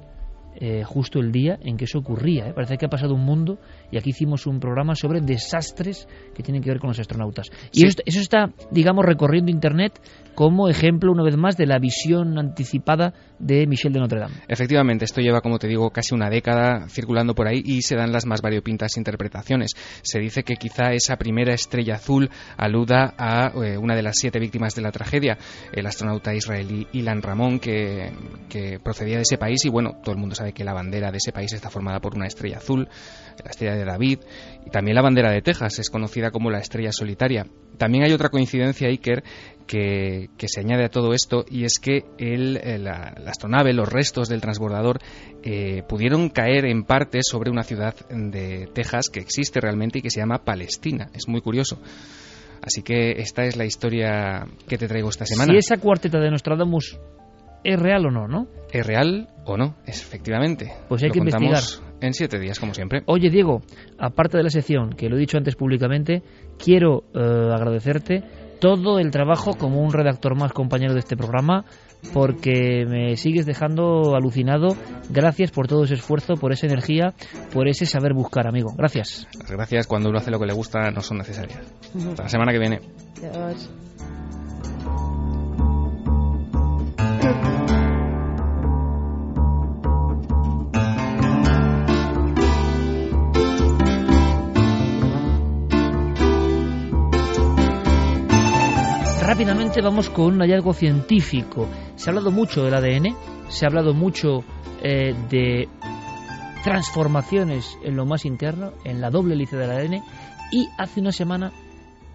eh, 0.59 0.83
justo 0.83 1.19
el 1.19 1.31
día 1.31 1.59
en 1.61 1.77
que 1.77 1.83
eso 1.85 1.99
ocurría. 1.99 2.47
¿eh? 2.47 2.53
Parece 2.53 2.77
que 2.77 2.85
ha 2.87 2.89
pasado 2.89 3.13
un 3.13 3.23
mundo 3.23 3.59
y 3.91 3.97
aquí 3.97 4.09
hicimos 4.09 4.47
un 4.47 4.59
programa 4.59 4.95
sobre 4.95 5.21
desastres 5.21 6.07
que 6.33 6.41
tienen 6.41 6.63
que 6.63 6.69
ver 6.71 6.79
con 6.79 6.87
los 6.87 6.99
astronautas. 6.99 7.47
Y 7.71 7.81
Sí. 7.81 7.85
eso, 7.85 7.99
eso 8.05 8.19
está, 8.21 8.49
digamos, 8.71 9.05
recorriendo 9.05 9.51
Internet 9.51 9.99
como 10.37 10.69
ejemplo, 10.69 11.11
una 11.11 11.23
vez 11.23 11.35
más, 11.35 11.57
de 11.57 11.65
la 11.65 11.79
visión 11.79 12.37
anticipada 12.37 13.11
de 13.39 13.65
Michel 13.65 13.91
de 13.91 13.99
Notre 13.99 14.19
Dame. 14.19 14.35
Efectivamente, 14.47 15.03
esto 15.03 15.19
lleva, 15.19 15.41
como 15.41 15.57
te 15.57 15.67
digo, 15.67 15.89
casi 15.89 16.13
una 16.13 16.29
década 16.29 16.87
circulando 16.89 17.33
por 17.33 17.47
ahí 17.47 17.63
y 17.65 17.81
se 17.81 17.95
dan 17.95 18.11
las 18.11 18.27
más 18.27 18.43
variopintas 18.43 18.97
interpretaciones. 18.97 19.71
Se 20.03 20.19
dice 20.19 20.43
que 20.43 20.57
quizá 20.57 20.93
esa 20.93 21.15
primera 21.15 21.55
estrella 21.55 21.95
azul 21.95 22.29
aluda 22.55 23.15
a 23.17 23.51
eh, 23.65 23.79
una 23.79 23.95
de 23.95 24.03
las 24.03 24.17
siete 24.19 24.37
víctimas 24.37 24.75
de 24.75 24.83
la 24.83 24.91
tragedia, 24.91 25.39
el 25.73 25.87
astronauta 25.87 26.35
israelí 26.35 26.85
Ilan 26.91 27.23
Ramón, 27.23 27.57
que, 27.57 28.11
procedía 28.83 29.15
de 29.15 29.23
ese 29.23 29.39
país 29.39 29.65
y 29.65 29.69
bueno, 29.69 29.97
todo 30.03 30.13
el 30.13 30.21
mundo 30.21 30.35
sabe 30.35 30.53
que 30.53 30.63
la 30.63 30.73
bandera 30.73 31.09
de 31.09 31.17
ese 31.17 31.31
país 31.31 31.51
está 31.51 31.71
formada 31.71 31.99
por 31.99 32.15
una 32.15 32.27
estrella 32.27 32.57
azul, 32.57 32.87
la 33.43 33.51
estrella 33.51 33.75
de 33.75 33.85
David, 33.85 34.19
y 34.65 34.69
también 34.69 34.95
la 34.95 35.01
bandera 35.01 35.31
de 35.31 35.41
Texas 35.41 35.79
es 35.79 35.89
conocida 35.89 36.31
como 36.31 36.49
la 36.49 36.59
estrella 36.59 36.91
solitaria. 36.91 37.45
También 37.77 38.03
hay 38.05 38.11
otra 38.11 38.29
coincidencia, 38.29 38.87
Iker, 38.87 39.23
que, 39.67 40.29
que 40.37 40.47
se 40.47 40.61
añade 40.61 40.85
a 40.85 40.89
todo 40.89 41.13
esto, 41.13 41.45
y 41.49 41.63
es 41.63 41.79
que 41.79 42.05
el, 42.17 42.57
eh, 42.57 42.79
la, 42.79 43.13
la 43.17 43.29
astronave, 43.29 43.73
los 43.73 43.87
restos 43.87 44.29
del 44.29 44.41
transbordador, 44.41 44.99
eh, 45.43 45.83
pudieron 45.87 46.29
caer 46.29 46.65
en 46.65 46.83
parte 46.83 47.19
sobre 47.21 47.51
una 47.51 47.63
ciudad 47.63 47.95
de 48.09 48.67
Texas 48.73 49.09
que 49.09 49.19
existe 49.19 49.59
realmente 49.59 49.99
y 49.99 50.01
que 50.01 50.09
se 50.09 50.19
llama 50.19 50.43
Palestina. 50.43 51.09
Es 51.13 51.27
muy 51.27 51.41
curioso. 51.41 51.79
Así 52.61 52.81
que 52.81 53.11
esta 53.21 53.43
es 53.43 53.55
la 53.55 53.65
historia 53.65 54.45
que 54.67 54.77
te 54.77 54.87
traigo 54.87 55.09
esta 55.09 55.25
semana. 55.25 55.53
Si 55.53 55.57
esa 55.57 55.77
cuarteta 55.77 56.19
de 56.19 56.31
Nostradamus 56.31 56.99
es 57.67 57.77
real 57.77 58.05
o 58.05 58.11
no, 58.11 58.27
¿no? 58.27 58.47
¿Es 58.71 58.87
real 58.87 59.27
o 59.45 59.57
no? 59.57 59.75
Efectivamente. 59.85 60.71
Pues 60.87 61.03
hay 61.03 61.09
Lo 61.09 61.13
que 61.13 61.19
investigar. 61.19 61.61
En 61.99 62.13
siete 62.13 62.39
días, 62.39 62.59
como 62.59 62.73
siempre. 62.73 63.01
Oye, 63.07 63.29
Diego, 63.29 63.61
aparte 63.99 64.37
de 64.37 64.43
la 64.43 64.49
sección, 64.49 64.91
que 64.91 65.09
lo 65.09 65.17
he 65.17 65.19
dicho 65.19 65.37
antes 65.37 65.55
públicamente, 65.55 66.23
quiero 66.57 67.03
eh, 67.13 67.19
agradecerte 67.19 68.23
todo 68.61 68.99
el 68.99 69.11
trabajo 69.11 69.55
como 69.55 69.81
un 69.81 69.91
redactor 69.91 70.39
más 70.39 70.53
compañero 70.53 70.93
de 70.93 70.99
este 70.99 71.17
programa, 71.17 71.65
porque 72.13 72.85
me 72.87 73.17
sigues 73.17 73.45
dejando 73.45 74.15
alucinado. 74.15 74.69
Gracias 75.09 75.51
por 75.51 75.67
todo 75.67 75.83
ese 75.83 75.95
esfuerzo, 75.95 76.35
por 76.35 76.53
esa 76.53 76.67
energía, 76.67 77.13
por 77.51 77.67
ese 77.67 77.85
saber 77.85 78.13
buscar, 78.13 78.47
amigo. 78.47 78.73
Gracias. 78.77 79.27
Las 79.39 79.51
gracias 79.51 79.87
cuando 79.87 80.09
uno 80.09 80.19
hace 80.19 80.31
lo 80.31 80.39
que 80.39 80.45
le 80.45 80.53
gusta 80.53 80.89
no 80.91 81.01
son 81.01 81.17
necesarias. 81.17 81.59
Hasta 81.95 82.23
la 82.23 82.29
semana 82.29 82.53
que 82.53 82.59
viene. 82.59 82.79
Adiós. 83.33 83.69
Rápidamente 99.27 99.81
vamos 99.81 100.09
con 100.09 100.35
un 100.35 100.39
hallazgo 100.39 100.71
científico. 100.71 101.67
Se 101.97 102.09
ha 102.09 102.11
hablado 102.11 102.31
mucho 102.31 102.63
del 102.63 102.73
ADN, 102.73 103.13
se 103.49 103.65
ha 103.65 103.67
hablado 103.67 103.93
mucho 103.93 104.45
eh, 104.81 105.13
de 105.29 105.67
transformaciones 106.63 107.77
en 107.83 107.97
lo 107.97 108.05
más 108.05 108.23
interno, 108.23 108.71
en 108.85 109.01
la 109.01 109.09
doble 109.09 109.33
hélice 109.33 109.57
del 109.57 109.71
ADN, 109.71 109.95
y 110.49 110.69
hace 110.77 111.01
una 111.01 111.11
semana 111.11 111.51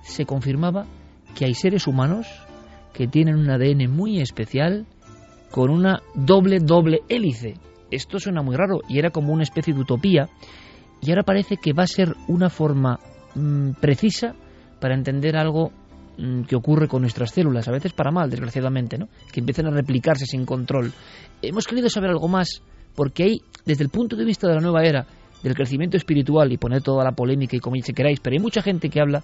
se 0.01 0.25
confirmaba 0.25 0.87
que 1.35 1.45
hay 1.45 1.53
seres 1.53 1.87
humanos 1.87 2.27
que 2.95 3.07
tienen 3.07 3.37
un 3.37 3.51
ADN 3.51 3.95
muy 3.95 4.19
especial 4.19 4.87
con 5.51 5.69
una 5.69 6.01
doble 6.15 6.61
doble 6.61 7.01
hélice. 7.11 7.57
Esto 7.91 8.21
suena 8.21 8.41
muy 8.41 8.57
raro 8.57 8.81
y 8.89 8.99
era 8.99 9.11
como 9.11 9.35
una 9.35 9.43
especie 9.43 9.75
de 9.75 9.81
utopía 9.81 10.31
y 11.03 11.11
ahora 11.11 11.25
parece 11.25 11.59
que 11.59 11.75
va 11.75 11.83
a 11.83 11.89
ser 11.89 12.15
una 12.27 12.49
forma 12.49 13.01
mm, 13.35 13.73
precisa 13.83 14.35
para 14.81 14.95
entender 14.95 15.37
algo 15.37 15.73
que 16.47 16.57
ocurre 16.57 16.89
con 16.89 17.03
nuestras 17.03 17.31
células, 17.31 17.67
a 17.69 17.73
veces 17.73 17.93
para 17.93 18.11
mal, 18.11 18.31
desgraciadamente, 18.31 18.99
¿no? 18.99 19.09
que 19.33 19.41
empiezan 19.41 19.67
a 19.67 19.71
replicarse 19.71 20.27
sin 20.27 20.45
control. 20.45 20.93
Hemos 21.41 21.67
querido 21.67 21.89
saber 21.89 22.11
algo 22.11 22.29
más 22.29 22.63
porque 22.95 23.25
hay, 23.25 23.41
desde 23.65 23.85
el 23.85 23.91
punto 23.91 24.17
de 24.17 24.25
vista 24.25 24.47
de 24.47 24.55
la 24.55 24.61
nueva 24.61 24.83
era, 24.85 25.07
del 25.43 25.55
crecimiento 25.55 25.97
espiritual 25.97 26.53
y 26.53 26.59
poner 26.59 26.83
toda 26.83 27.05
la 27.05 27.13
polémica 27.13 27.57
y 27.57 27.61
como 27.61 27.77
se 27.83 27.95
queráis, 27.95 28.21
pero 28.21 28.35
hay 28.35 28.41
mucha 28.41 28.63
gente 28.63 28.89
que 28.89 29.01
habla, 29.01 29.23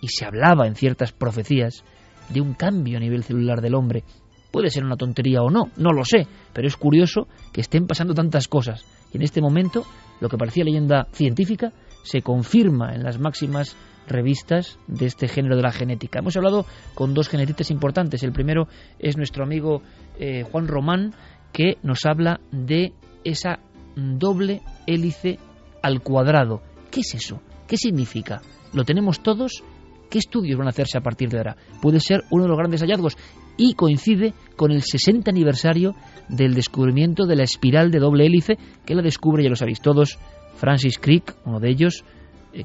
y 0.00 0.08
se 0.08 0.24
hablaba 0.24 0.66
en 0.66 0.74
ciertas 0.74 1.12
profecías, 1.12 1.84
de 2.28 2.40
un 2.40 2.54
cambio 2.54 2.96
a 2.96 3.00
nivel 3.00 3.22
celular 3.22 3.60
del 3.60 3.74
hombre. 3.74 4.02
Puede 4.50 4.70
ser 4.70 4.84
una 4.84 4.96
tontería 4.96 5.42
o 5.42 5.50
no, 5.50 5.70
no 5.76 5.92
lo 5.92 6.04
sé, 6.04 6.26
pero 6.52 6.66
es 6.66 6.76
curioso 6.76 7.28
que 7.52 7.60
estén 7.60 7.86
pasando 7.86 8.14
tantas 8.14 8.48
cosas. 8.48 8.84
Y 9.12 9.18
en 9.18 9.22
este 9.22 9.40
momento, 9.40 9.84
lo 10.20 10.28
que 10.28 10.38
parecía 10.38 10.64
leyenda 10.64 11.06
científica 11.12 11.72
se 12.02 12.22
confirma 12.22 12.94
en 12.94 13.04
las 13.04 13.18
máximas 13.18 13.76
revistas 14.06 14.78
de 14.86 15.06
este 15.06 15.28
género 15.28 15.56
de 15.56 15.62
la 15.62 15.72
genética. 15.72 16.20
Hemos 16.20 16.36
hablado 16.36 16.66
con 16.94 17.14
dos 17.14 17.28
genetistas 17.28 17.70
importantes. 17.70 18.22
El 18.22 18.32
primero 18.32 18.68
es 18.98 19.16
nuestro 19.16 19.44
amigo 19.44 19.82
eh, 20.18 20.44
Juan 20.50 20.68
Román, 20.68 21.14
que 21.52 21.78
nos 21.82 22.04
habla 22.06 22.40
de 22.52 22.92
esa 23.24 23.60
doble 23.96 24.62
hélice 24.86 25.38
al 25.82 26.02
cuadrado. 26.02 26.62
¿Qué 26.90 27.00
es 27.00 27.14
eso? 27.14 27.40
¿Qué 27.66 27.76
significa? 27.76 28.42
¿Lo 28.72 28.84
tenemos 28.84 29.22
todos? 29.22 29.62
¿Qué 30.10 30.18
estudios 30.18 30.56
van 30.56 30.68
a 30.68 30.70
hacerse 30.70 30.98
a 30.98 31.02
partir 31.02 31.28
de 31.28 31.38
ahora? 31.38 31.56
Puede 31.82 32.00
ser 32.00 32.22
uno 32.30 32.44
de 32.44 32.48
los 32.48 32.58
grandes 32.58 32.80
hallazgos 32.80 33.16
y 33.56 33.74
coincide 33.74 34.34
con 34.56 34.70
el 34.70 34.82
60 34.82 35.30
aniversario 35.30 35.94
del 36.28 36.54
descubrimiento 36.54 37.26
de 37.26 37.36
la 37.36 37.42
espiral 37.42 37.90
de 37.90 37.98
doble 37.98 38.26
hélice 38.26 38.58
que 38.84 38.94
la 38.94 39.02
descubre, 39.02 39.42
ya 39.42 39.50
lo 39.50 39.56
sabéis 39.56 39.80
todos, 39.80 40.18
Francis 40.56 40.98
Crick, 40.98 41.34
uno 41.44 41.60
de 41.60 41.70
ellos, 41.70 42.04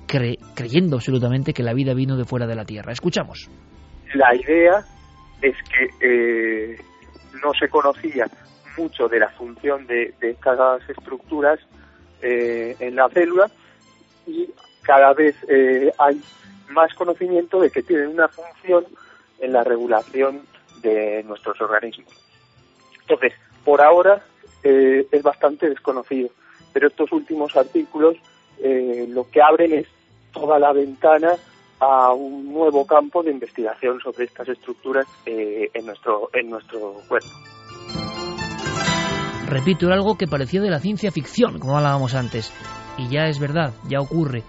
cre- 0.07 0.38
creyendo 0.55 0.95
absolutamente 0.97 1.53
que 1.53 1.63
la 1.63 1.73
vida 1.73 1.93
vino 1.93 2.18
de 2.18 2.26
fuera 2.26 2.47
de 2.47 2.55
la 2.55 2.65
Tierra. 2.65 2.91
Escuchamos. 2.91 3.49
La 4.13 4.35
idea 4.35 4.84
es 5.41 5.55
que 5.69 5.89
eh, 6.01 6.77
no 7.43 7.51
se 7.59 7.68
conocía 7.69 8.26
mucho 8.77 9.07
de 9.07 9.19
la 9.19 9.30
función 9.30 9.85
de, 9.88 10.13
estas 10.22 10.88
estructuras 10.89 11.59
eh, 12.22 12.76
en 12.80 12.95
la 12.95 13.09
célula 13.09 13.49
y 14.27 14.49
cada 14.84 15.13
vez 15.13 15.35
eh, 15.49 15.91
hay 15.97 16.22
más 16.69 16.93
conocimiento 16.93 17.59
de 17.59 17.69
que 17.69 17.84
tienen 17.84 18.07
una 18.07 18.27
función 18.27 18.85
en 19.39 19.53
la 19.53 19.63
regulación 19.63 20.41
de 20.81 21.23
nuestros 21.23 21.59
organismos. 21.61 22.13
Entonces, 23.01 23.34
por 23.65 23.81
ahora 23.81 24.23
eh, 24.63 25.05
es 25.11 25.23
bastante 25.23 25.69
desconocido, 25.69 26.30
pero 26.73 26.88
estos 26.88 27.11
últimos 27.11 27.55
artículos 27.55 28.15
eh, 28.63 29.07
lo 29.09 29.29
que 29.29 29.41
abren 29.41 29.73
es 29.73 29.88
toda 30.31 30.59
la 30.59 30.71
ventana 30.73 31.35
a 31.79 32.13
un 32.13 32.53
nuevo 32.53 32.85
campo 32.85 33.23
de 33.23 33.31
investigación 33.31 33.99
sobre 33.99 34.25
estas 34.25 34.47
estructuras 34.49 35.05
eh, 35.25 35.69
en 35.73 35.85
nuestro 35.85 36.29
en 36.33 36.49
nuestro 36.49 37.01
cuerpo. 37.07 37.29
Repito, 39.47 39.88
era 39.88 39.95
algo 39.95 40.15
que 40.17 40.27
parecía 40.27 40.61
de 40.61 40.69
la 40.69 40.79
ciencia 40.79 41.11
ficción, 41.11 41.59
como 41.59 41.75
hablábamos 41.75 42.15
antes. 42.15 42.53
Y 42.97 43.09
ya 43.09 43.27
es 43.27 43.39
verdad, 43.39 43.73
ya 43.89 43.99
ocurre. 43.99 44.43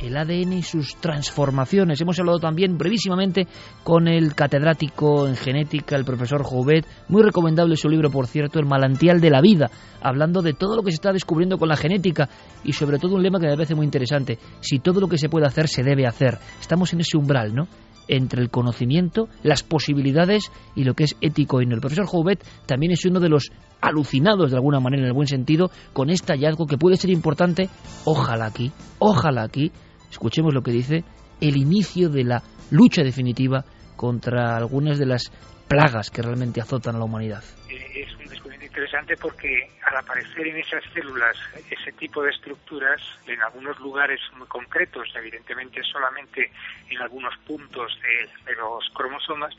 El 0.00 0.16
ADN 0.16 0.54
y 0.54 0.62
sus 0.62 0.96
transformaciones. 0.96 2.00
Hemos 2.00 2.18
hablado 2.18 2.38
también 2.38 2.78
brevísimamente 2.78 3.46
con 3.84 4.08
el 4.08 4.34
catedrático 4.34 5.28
en 5.28 5.36
genética, 5.36 5.94
el 5.94 6.06
profesor 6.06 6.42
Jouvet. 6.42 6.86
Muy 7.08 7.22
recomendable 7.22 7.76
su 7.76 7.88
libro, 7.88 8.10
por 8.10 8.26
cierto, 8.26 8.58
El 8.58 8.66
manantial 8.66 9.20
de 9.20 9.28
la 9.28 9.42
vida, 9.42 9.70
hablando 10.00 10.40
de 10.40 10.54
todo 10.54 10.74
lo 10.74 10.82
que 10.82 10.90
se 10.90 10.96
está 10.96 11.12
descubriendo 11.12 11.58
con 11.58 11.68
la 11.68 11.76
genética 11.76 12.30
y 12.64 12.72
sobre 12.72 12.98
todo 12.98 13.16
un 13.16 13.22
lema 13.22 13.38
que 13.38 13.46
me 13.46 13.54
parece 13.54 13.74
muy 13.74 13.84
interesante. 13.84 14.38
Si 14.60 14.78
todo 14.78 15.00
lo 15.00 15.08
que 15.08 15.18
se 15.18 15.28
puede 15.28 15.46
hacer, 15.46 15.68
se 15.68 15.82
debe 15.82 16.06
hacer. 16.06 16.38
Estamos 16.60 16.94
en 16.94 17.00
ese 17.00 17.18
umbral, 17.18 17.54
¿no? 17.54 17.68
entre 18.08 18.42
el 18.42 18.50
conocimiento, 18.50 19.28
las 19.44 19.62
posibilidades 19.62 20.50
y 20.74 20.82
lo 20.82 20.94
que 20.94 21.04
es 21.04 21.16
ético 21.20 21.62
y 21.62 21.66
no. 21.66 21.76
El 21.76 21.80
profesor 21.80 22.06
Jouvet 22.06 22.44
también 22.66 22.90
es 22.90 23.04
uno 23.04 23.20
de 23.20 23.28
los 23.28 23.52
alucinados 23.80 24.50
de 24.50 24.56
alguna 24.56 24.80
manera 24.80 25.02
en 25.02 25.08
el 25.08 25.14
buen 25.14 25.28
sentido 25.28 25.70
con 25.92 26.10
este 26.10 26.32
hallazgo 26.32 26.66
que 26.66 26.76
puede 26.76 26.96
ser 26.96 27.10
importante, 27.10 27.68
ojalá 28.04 28.46
aquí, 28.46 28.72
ojalá 28.98 29.44
aquí, 29.44 29.70
escuchemos 30.10 30.52
lo 30.54 30.62
que 30.62 30.72
dice, 30.72 31.04
el 31.40 31.56
inicio 31.56 32.08
de 32.08 32.24
la 32.24 32.42
lucha 32.70 33.02
definitiva 33.02 33.64
contra 33.96 34.56
algunas 34.56 34.98
de 34.98 35.06
las 35.06 35.30
plagas 35.68 36.10
que 36.10 36.22
realmente 36.22 36.60
azotan 36.60 36.96
a 36.96 36.98
la 36.98 37.04
humanidad. 37.04 37.44
Eh, 37.68 38.02
es 38.02 38.12
un 38.16 38.26
descubrimiento 38.26 38.66
interesante 38.66 39.16
porque 39.16 39.70
al 39.84 39.98
aparecer 39.98 40.48
en 40.48 40.56
esas 40.56 40.82
células 40.92 41.36
ese 41.70 41.92
tipo 41.92 42.22
de 42.22 42.30
estructuras 42.30 43.00
en 43.26 43.40
algunos 43.40 43.78
lugares 43.78 44.20
muy 44.36 44.48
concretos, 44.48 45.08
evidentemente 45.14 45.80
solamente 45.84 46.50
en 46.88 46.98
algunos 47.00 47.36
puntos 47.46 47.96
de, 48.02 48.54
los 48.56 48.88
cromosomas, 48.94 49.54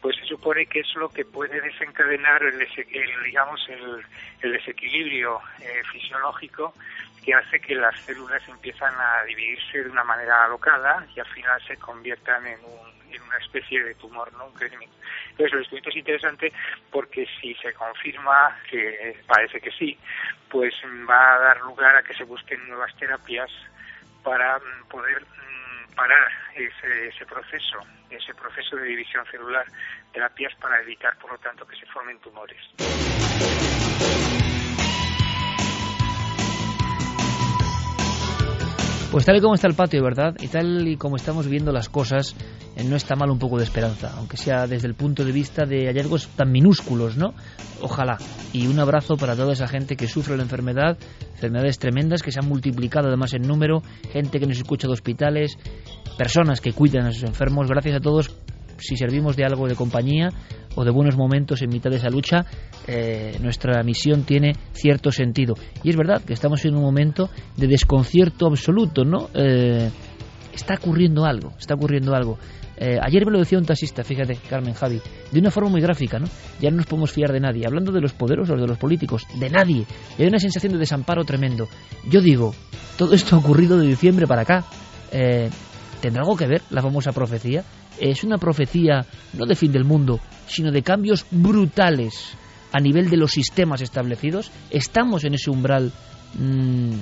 pues 0.00 0.16
se 0.16 0.26
supone 0.26 0.66
que 0.66 0.80
es 0.80 0.94
lo 0.96 1.08
que 1.08 1.24
puede 1.24 1.60
desencadenar 1.60 2.42
el, 2.42 2.60
el, 2.60 3.22
digamos 3.24 3.60
el, 3.68 4.02
el 4.42 4.52
desequilibrio 4.52 5.38
eh, 5.60 5.82
fisiológico 5.90 6.74
que 7.26 7.34
hace 7.34 7.58
que 7.58 7.74
las 7.74 7.92
células 8.04 8.40
empiezan 8.48 8.94
a 8.94 9.24
dividirse 9.24 9.82
de 9.82 9.90
una 9.90 10.04
manera 10.04 10.44
alocada 10.44 11.04
y 11.12 11.18
al 11.18 11.26
final 11.26 11.60
se 11.66 11.76
conviertan 11.76 12.46
en, 12.46 12.60
un, 12.64 13.12
en 13.12 13.20
una 13.20 13.36
especie 13.38 13.82
de 13.82 13.96
tumor, 13.96 14.32
¿no? 14.34 14.46
Crecimiento. 14.52 14.94
Entonces, 15.30 15.54
el 15.54 15.62
estudio 15.62 15.82
es 15.86 15.96
interesante 15.96 16.52
porque 16.92 17.26
si 17.40 17.52
se 17.56 17.72
confirma, 17.74 18.56
que 18.70 19.20
parece 19.26 19.60
que 19.60 19.72
sí, 19.72 19.98
pues 20.48 20.72
va 21.10 21.34
a 21.34 21.38
dar 21.40 21.60
lugar 21.62 21.96
a 21.96 22.02
que 22.04 22.14
se 22.14 22.22
busquen 22.22 22.64
nuevas 22.68 22.94
terapias 22.96 23.50
para 24.22 24.58
mm, 24.60 24.88
poder 24.88 25.20
mm, 25.22 25.94
parar 25.96 26.30
ese, 26.54 27.08
ese 27.08 27.26
proceso, 27.26 27.80
ese 28.08 28.34
proceso 28.34 28.76
de 28.76 28.84
división 28.84 29.26
celular, 29.26 29.66
terapias 30.12 30.54
para 30.60 30.80
evitar, 30.80 31.18
por 31.18 31.32
lo 31.32 31.38
tanto, 31.38 31.66
que 31.66 31.74
se 31.74 31.86
formen 31.86 32.20
tumores. 32.20 32.62
Pues 39.16 39.24
tal 39.24 39.38
y 39.38 39.40
como 39.40 39.54
está 39.54 39.66
el 39.66 39.72
patio, 39.72 40.02
¿verdad? 40.04 40.36
Y 40.42 40.48
tal 40.48 40.86
y 40.86 40.98
como 40.98 41.16
estamos 41.16 41.48
viendo 41.48 41.72
las 41.72 41.88
cosas, 41.88 42.36
eh, 42.76 42.84
no 42.84 42.96
está 42.96 43.16
mal 43.16 43.30
un 43.30 43.38
poco 43.38 43.56
de 43.56 43.64
esperanza, 43.64 44.12
aunque 44.18 44.36
sea 44.36 44.66
desde 44.66 44.88
el 44.88 44.94
punto 44.94 45.24
de 45.24 45.32
vista 45.32 45.64
de 45.64 45.86
hallazgos 45.86 46.28
tan 46.36 46.52
minúsculos, 46.52 47.16
¿no? 47.16 47.32
Ojalá. 47.80 48.18
Y 48.52 48.66
un 48.66 48.78
abrazo 48.78 49.16
para 49.16 49.34
toda 49.34 49.54
esa 49.54 49.68
gente 49.68 49.96
que 49.96 50.06
sufre 50.06 50.36
la 50.36 50.42
enfermedad, 50.42 50.98
enfermedades 51.32 51.78
tremendas 51.78 52.22
que 52.22 52.30
se 52.30 52.40
han 52.40 52.46
multiplicado 52.46 53.08
además 53.08 53.32
en 53.32 53.48
número, 53.48 53.80
gente 54.12 54.38
que 54.38 54.46
nos 54.46 54.58
escucha 54.58 54.86
de 54.86 54.92
hospitales, 54.92 55.56
personas 56.18 56.60
que 56.60 56.74
cuidan 56.74 57.06
a 57.06 57.12
sus 57.12 57.22
enfermos. 57.22 57.68
Gracias 57.68 57.96
a 57.96 58.00
todos 58.00 58.28
si 58.78 58.96
servimos 58.96 59.36
de 59.36 59.44
algo 59.44 59.66
de 59.66 59.74
compañía 59.74 60.30
o 60.74 60.84
de 60.84 60.90
buenos 60.90 61.16
momentos 61.16 61.62
en 61.62 61.70
mitad 61.70 61.90
de 61.90 61.96
esa 61.96 62.10
lucha, 62.10 62.44
eh, 62.86 63.36
nuestra 63.40 63.82
misión 63.82 64.24
tiene 64.24 64.52
cierto 64.72 65.10
sentido. 65.10 65.54
Y 65.82 65.90
es 65.90 65.96
verdad 65.96 66.22
que 66.22 66.34
estamos 66.34 66.64
en 66.64 66.74
un 66.74 66.82
momento 66.82 67.30
de 67.56 67.66
desconcierto 67.66 68.46
absoluto, 68.46 69.04
¿no? 69.04 69.28
Eh, 69.34 69.90
está 70.54 70.74
ocurriendo 70.74 71.24
algo, 71.24 71.52
está 71.58 71.74
ocurriendo 71.74 72.14
algo. 72.14 72.38
Eh, 72.78 72.98
ayer 73.00 73.24
me 73.24 73.32
lo 73.32 73.38
decía 73.38 73.58
un 73.58 73.64
taxista, 73.64 74.04
fíjate, 74.04 74.36
Carmen 74.48 74.74
Javi, 74.74 75.00
de 75.32 75.40
una 75.40 75.50
forma 75.50 75.70
muy 75.70 75.80
gráfica, 75.80 76.18
¿no? 76.18 76.26
Ya 76.60 76.70
no 76.70 76.76
nos 76.76 76.86
podemos 76.86 77.10
fiar 77.10 77.32
de 77.32 77.40
nadie. 77.40 77.62
Hablando 77.66 77.90
de 77.90 78.02
los 78.02 78.12
poderosos, 78.12 78.60
de 78.60 78.66
los 78.66 78.76
políticos, 78.76 79.26
de 79.34 79.48
nadie. 79.48 79.86
Y 80.18 80.22
hay 80.22 80.28
una 80.28 80.38
sensación 80.38 80.72
de 80.72 80.78
desamparo 80.78 81.24
tremendo. 81.24 81.68
Yo 82.08 82.20
digo, 82.20 82.54
todo 82.98 83.14
esto 83.14 83.36
ha 83.36 83.38
ocurrido 83.38 83.78
de 83.78 83.86
diciembre 83.86 84.26
para 84.26 84.42
acá. 84.42 84.64
¿Tendrá 86.00 86.22
algo 86.22 86.36
que 86.36 86.46
ver 86.46 86.62
la 86.70 86.82
famosa 86.82 87.12
profecía? 87.12 87.64
es 88.00 88.24
una 88.24 88.38
profecía 88.38 89.06
no 89.32 89.46
de 89.46 89.54
fin 89.54 89.72
del 89.72 89.84
mundo, 89.84 90.20
sino 90.46 90.70
de 90.70 90.82
cambios 90.82 91.26
brutales 91.30 92.36
a 92.72 92.80
nivel 92.80 93.08
de 93.08 93.16
los 93.16 93.32
sistemas 93.32 93.80
establecidos. 93.80 94.50
Estamos 94.70 95.24
en 95.24 95.34
ese 95.34 95.50
umbral. 95.50 95.92
Mm, 96.34 96.94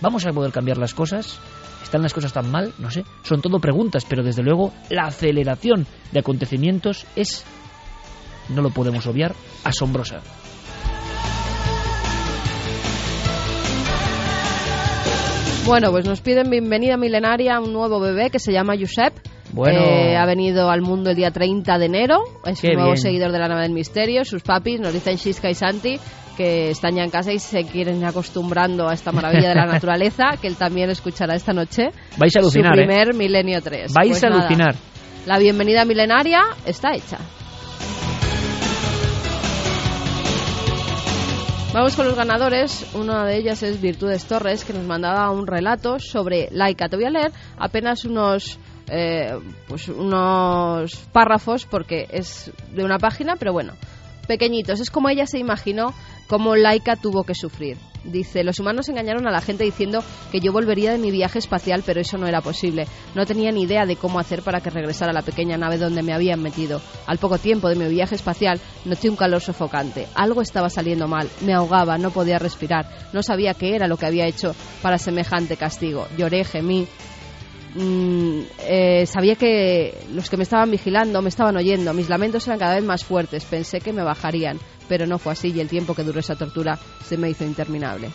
¿Vamos 0.00 0.26
a 0.26 0.32
poder 0.32 0.52
cambiar 0.52 0.78
las 0.78 0.94
cosas? 0.94 1.38
¿Están 1.82 2.02
las 2.02 2.14
cosas 2.14 2.32
tan 2.32 2.50
mal? 2.50 2.72
No 2.78 2.90
sé. 2.90 3.04
Son 3.22 3.40
todo 3.40 3.60
preguntas, 3.60 4.04
pero 4.08 4.22
desde 4.22 4.42
luego 4.42 4.72
la 4.90 5.06
aceleración 5.06 5.86
de 6.12 6.20
acontecimientos 6.20 7.06
es, 7.16 7.44
no 8.48 8.62
lo 8.62 8.70
podemos 8.70 9.06
obviar, 9.06 9.34
asombrosa. 9.64 10.20
Bueno, 15.68 15.90
pues 15.90 16.06
nos 16.06 16.22
piden 16.22 16.48
bienvenida 16.48 16.96
milenaria 16.96 17.56
a 17.56 17.60
un 17.60 17.74
nuevo 17.74 18.00
bebé 18.00 18.30
que 18.30 18.38
se 18.38 18.52
llama 18.52 18.74
Josep 18.78 19.12
bueno. 19.52 19.80
Eh, 19.80 20.16
ha 20.16 20.24
venido 20.24 20.70
al 20.70 20.80
mundo 20.80 21.10
el 21.10 21.16
día 21.16 21.30
30 21.30 21.78
de 21.78 21.86
enero. 21.86 22.20
Es 22.46 22.62
un 22.64 22.74
nuevo 22.74 22.96
seguidor 22.96 23.32
de 23.32 23.38
la 23.38 23.48
nave 23.48 23.62
del 23.62 23.72
misterio. 23.72 24.24
Sus 24.24 24.42
papis 24.42 24.80
nos 24.80 24.92
dicen 24.92 25.16
Shiska 25.16 25.50
y 25.50 25.54
Santi 25.54 25.98
que 26.36 26.70
están 26.70 26.94
ya 26.94 27.02
en 27.02 27.10
casa 27.10 27.32
y 27.32 27.38
se 27.38 27.64
quieren 27.64 28.04
acostumbrando 28.04 28.88
a 28.88 28.94
esta 28.94 29.10
maravilla 29.10 29.48
de 29.48 29.54
la 29.56 29.66
naturaleza, 29.72 30.36
que 30.40 30.46
él 30.46 30.56
también 30.56 30.88
escuchará 30.88 31.34
esta 31.34 31.52
noche. 31.52 31.88
Vais 32.16 32.34
a 32.36 32.38
alucinar, 32.38 32.74
Su 32.74 32.80
¿eh? 32.80 32.84
primer 32.86 33.14
Milenio 33.14 33.60
3. 33.60 33.92
Vais 33.92 34.08
Pues 34.10 34.24
a 34.24 34.28
nada, 34.28 34.42
alucinar. 34.42 34.74
La 35.26 35.38
bienvenida 35.38 35.84
milenaria 35.84 36.42
está 36.64 36.94
hecha. 36.94 37.18
Vamos 41.72 41.96
con 41.96 42.06
los 42.06 42.16
ganadores. 42.16 42.86
Una 42.94 43.26
de 43.26 43.36
ellas 43.36 43.62
es 43.62 43.80
Virtudes 43.80 44.24
Torres, 44.24 44.64
que 44.64 44.72
nos 44.72 44.84
mandaba 44.84 45.30
un 45.30 45.46
relato 45.46 45.98
sobre 45.98 46.48
Laika. 46.50 46.88
Te 46.88 46.96
voy 46.96 47.04
a 47.04 47.10
leer 47.10 47.32
apenas 47.58 48.06
unos, 48.06 48.58
eh, 48.90 49.38
pues 49.68 49.88
unos 49.88 50.96
párrafos, 51.12 51.66
porque 51.66 52.08
es 52.10 52.50
de 52.74 52.84
una 52.84 52.98
página, 52.98 53.36
pero 53.36 53.52
bueno, 53.52 53.74
pequeñitos. 54.26 54.80
Es 54.80 54.90
como 54.90 55.10
ella 55.10 55.26
se 55.26 55.38
imaginó 55.38 55.92
cómo 56.26 56.56
Laika 56.56 56.96
tuvo 56.96 57.24
que 57.24 57.34
sufrir. 57.34 57.76
Dice, 58.04 58.44
los 58.44 58.58
humanos 58.58 58.88
engañaron 58.88 59.26
a 59.26 59.30
la 59.30 59.40
gente 59.40 59.64
diciendo 59.64 60.02
que 60.30 60.40
yo 60.40 60.52
volvería 60.52 60.92
de 60.92 60.98
mi 60.98 61.10
viaje 61.10 61.38
espacial, 61.38 61.82
pero 61.84 62.00
eso 62.00 62.16
no 62.18 62.26
era 62.26 62.40
posible. 62.40 62.86
No 63.14 63.26
tenía 63.26 63.52
ni 63.52 63.62
idea 63.62 63.86
de 63.86 63.96
cómo 63.96 64.18
hacer 64.18 64.42
para 64.42 64.60
que 64.60 64.70
regresara 64.70 65.10
a 65.10 65.14
la 65.14 65.22
pequeña 65.22 65.56
nave 65.56 65.78
donde 65.78 66.02
me 66.02 66.14
habían 66.14 66.42
metido. 66.42 66.80
Al 67.06 67.18
poco 67.18 67.38
tiempo 67.38 67.68
de 67.68 67.76
mi 67.76 67.88
viaje 67.88 68.14
espacial 68.14 68.60
noté 68.84 69.10
un 69.10 69.16
calor 69.16 69.40
sofocante. 69.40 70.06
Algo 70.14 70.42
estaba 70.42 70.70
saliendo 70.70 71.08
mal. 71.08 71.28
Me 71.42 71.54
ahogaba, 71.54 71.98
no 71.98 72.10
podía 72.10 72.38
respirar. 72.38 72.88
No 73.12 73.22
sabía 73.22 73.54
qué 73.54 73.74
era 73.74 73.88
lo 73.88 73.96
que 73.96 74.06
había 74.06 74.26
hecho 74.26 74.54
para 74.82 74.98
semejante 74.98 75.56
castigo. 75.56 76.06
Lloré, 76.16 76.44
gemí, 76.44 76.86
Mm, 77.74 78.40
eh, 78.66 79.06
sabía 79.06 79.34
que 79.36 79.94
los 80.12 80.30
que 80.30 80.36
me 80.36 80.42
estaban 80.42 80.70
vigilando 80.70 81.20
me 81.20 81.28
estaban 81.28 81.56
oyendo, 81.56 81.92
mis 81.92 82.08
lamentos 82.08 82.46
eran 82.46 82.58
cada 82.58 82.74
vez 82.74 82.84
más 82.84 83.04
fuertes, 83.04 83.44
pensé 83.44 83.80
que 83.80 83.92
me 83.92 84.02
bajarían, 84.02 84.58
pero 84.88 85.06
no 85.06 85.18
fue 85.18 85.32
así 85.32 85.52
y 85.54 85.60
el 85.60 85.68
tiempo 85.68 85.94
que 85.94 86.04
duró 86.04 86.20
esa 86.20 86.36
tortura 86.36 86.78
se 87.04 87.16
me 87.16 87.30
hizo 87.30 87.44
interminable. 87.44 88.08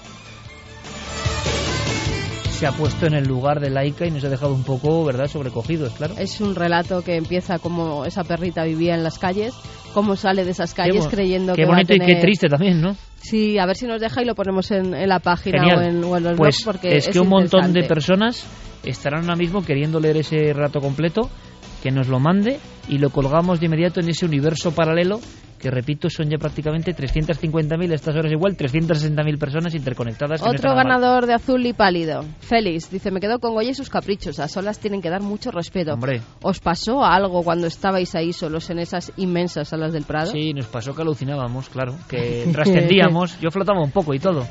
Se 2.51 2.67
ha 2.67 2.71
puesto 2.71 3.07
en 3.07 3.13
el 3.15 3.25
lugar 3.25 3.59
de 3.59 3.69
Laika 3.69 4.05
y 4.07 4.11
nos 4.11 4.23
ha 4.23 4.29
dejado 4.29 4.53
un 4.53 4.63
poco, 4.63 5.03
¿verdad?, 5.03 5.27
sobrecogidos, 5.27 5.93
claro. 5.93 6.13
Es 6.17 6.39
un 6.39 6.55
relato 6.55 7.01
que 7.01 7.17
empieza 7.17 7.59
como 7.59 8.05
esa 8.05 8.23
perrita 8.23 8.63
vivía 8.63 8.95
en 8.95 9.03
las 9.03 9.19
calles, 9.19 9.53
cómo 9.93 10.15
sale 10.15 10.45
de 10.45 10.51
esas 10.51 10.73
calles 10.73 11.05
Qué 11.07 11.15
creyendo 11.15 11.53
qué 11.53 11.63
que 11.63 11.65
va 11.67 11.73
a 11.73 11.75
bonito 11.75 11.93
y 11.93 11.99
tener- 11.99 12.15
qué 12.15 12.21
triste 12.21 12.47
también, 12.47 12.79
¿no? 12.79 12.95
Sí, 13.21 13.57
a 13.57 13.65
ver 13.65 13.75
si 13.75 13.85
nos 13.85 13.99
deja 13.99 14.21
y 14.21 14.25
lo 14.25 14.35
ponemos 14.35 14.69
en, 14.71 14.93
en 14.93 15.09
la 15.09 15.19
página 15.19 15.59
Genial. 15.61 15.77
o 15.77 15.81
en, 15.81 16.03
o 16.03 16.17
en 16.17 16.23
los 16.23 16.37
pues 16.37 16.57
blogs 16.57 16.63
porque 16.65 16.97
es 16.97 17.07
que 17.09 17.19
un 17.19 17.29
montón 17.29 17.73
de 17.73 17.83
personas 17.83 18.45
estarán 18.83 19.23
ahora 19.23 19.35
mismo 19.35 19.63
queriendo 19.63 19.99
leer 19.99 20.17
ese 20.17 20.53
rato 20.53 20.79
completo, 20.79 21.29
que 21.81 21.89
nos 21.91 22.07
lo 22.07 22.19
mande 22.19 22.59
y 22.87 22.97
lo 22.97 23.09
colgamos 23.09 23.59
de 23.59 23.65
inmediato 23.65 23.99
en 24.01 24.09
ese 24.09 24.25
universo 24.25 24.71
paralelo 24.71 25.19
que 25.63 25.71
repito 25.71 26.09
son 26.09 26.29
ya 26.29 26.37
prácticamente 26.37 26.93
350.000 26.93 27.91
a 27.91 27.95
estas 27.95 28.13
horas 28.17 28.29
igual 28.29 28.57
360.000 28.57 29.39
personas 29.39 29.73
interconectadas 29.73 30.41
Otro 30.41 30.71
nada 30.71 30.75
mal. 30.75 30.83
ganador 30.83 31.25
de 31.25 31.33
azul 31.33 31.65
y 31.65 31.71
pálido, 31.71 32.25
Félix, 32.41 32.91
dice, 32.91 33.11
me 33.11 33.21
quedo 33.21 33.39
con 33.39 33.53
Goya 33.53 33.69
y 33.69 33.73
sus 33.73 33.89
caprichos, 33.89 34.39
a 34.39 34.49
solas 34.49 34.79
tienen 34.79 35.01
que 35.01 35.09
dar 35.09 35.21
mucho 35.21 35.51
respeto. 35.51 35.93
Hombre. 35.93 36.19
¿Os 36.41 36.59
pasó 36.59 37.05
algo 37.05 37.43
cuando 37.43 37.67
estabais 37.67 38.13
ahí 38.13 38.33
solos 38.33 38.69
en 38.71 38.79
esas 38.79 39.13
inmensas 39.15 39.69
salas 39.69 39.93
del 39.93 40.03
Prado? 40.03 40.31
Sí, 40.31 40.53
nos 40.53 40.65
pasó 40.65 40.93
que 40.93 41.01
alucinábamos, 41.01 41.69
claro, 41.69 41.95
que 42.09 42.45
trascendíamos, 42.51 43.39
yo 43.39 43.49
flotaba 43.49 43.81
un 43.81 43.91
poco 43.91 44.13
y 44.13 44.19
todo. 44.19 44.45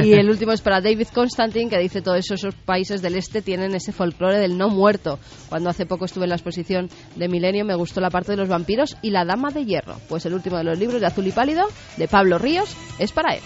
Y 0.00 0.12
el 0.12 0.30
último 0.30 0.52
es 0.52 0.60
para 0.60 0.80
David 0.80 1.08
Constantine, 1.12 1.68
que 1.68 1.80
dice 1.80 2.00
todos 2.00 2.30
esos 2.30 2.54
países 2.54 3.02
del 3.02 3.16
este 3.16 3.42
tienen 3.42 3.74
ese 3.74 3.90
folclore 3.90 4.38
del 4.38 4.56
no 4.56 4.68
muerto. 4.68 5.18
Cuando 5.48 5.68
hace 5.68 5.84
poco 5.84 6.04
estuve 6.04 6.26
en 6.26 6.30
la 6.30 6.36
exposición 6.36 6.88
de 7.16 7.28
Milenio 7.28 7.64
me 7.64 7.74
gustó 7.74 8.00
la 8.00 8.10
parte 8.10 8.30
de 8.30 8.38
los 8.38 8.48
vampiros 8.48 8.96
y 9.02 9.10
la 9.10 9.24
Dama 9.24 9.50
de 9.50 9.64
Hierro. 9.64 9.96
Pues 10.08 10.24
el 10.26 10.34
último 10.34 10.43
de 10.50 10.64
los 10.64 10.78
libros 10.78 11.00
de 11.00 11.06
Azul 11.06 11.26
y 11.26 11.32
Pálido, 11.32 11.66
de 11.96 12.08
Pablo 12.08 12.38
Ríos, 12.38 12.76
es 12.98 13.12
para 13.12 13.34
él. 13.34 13.42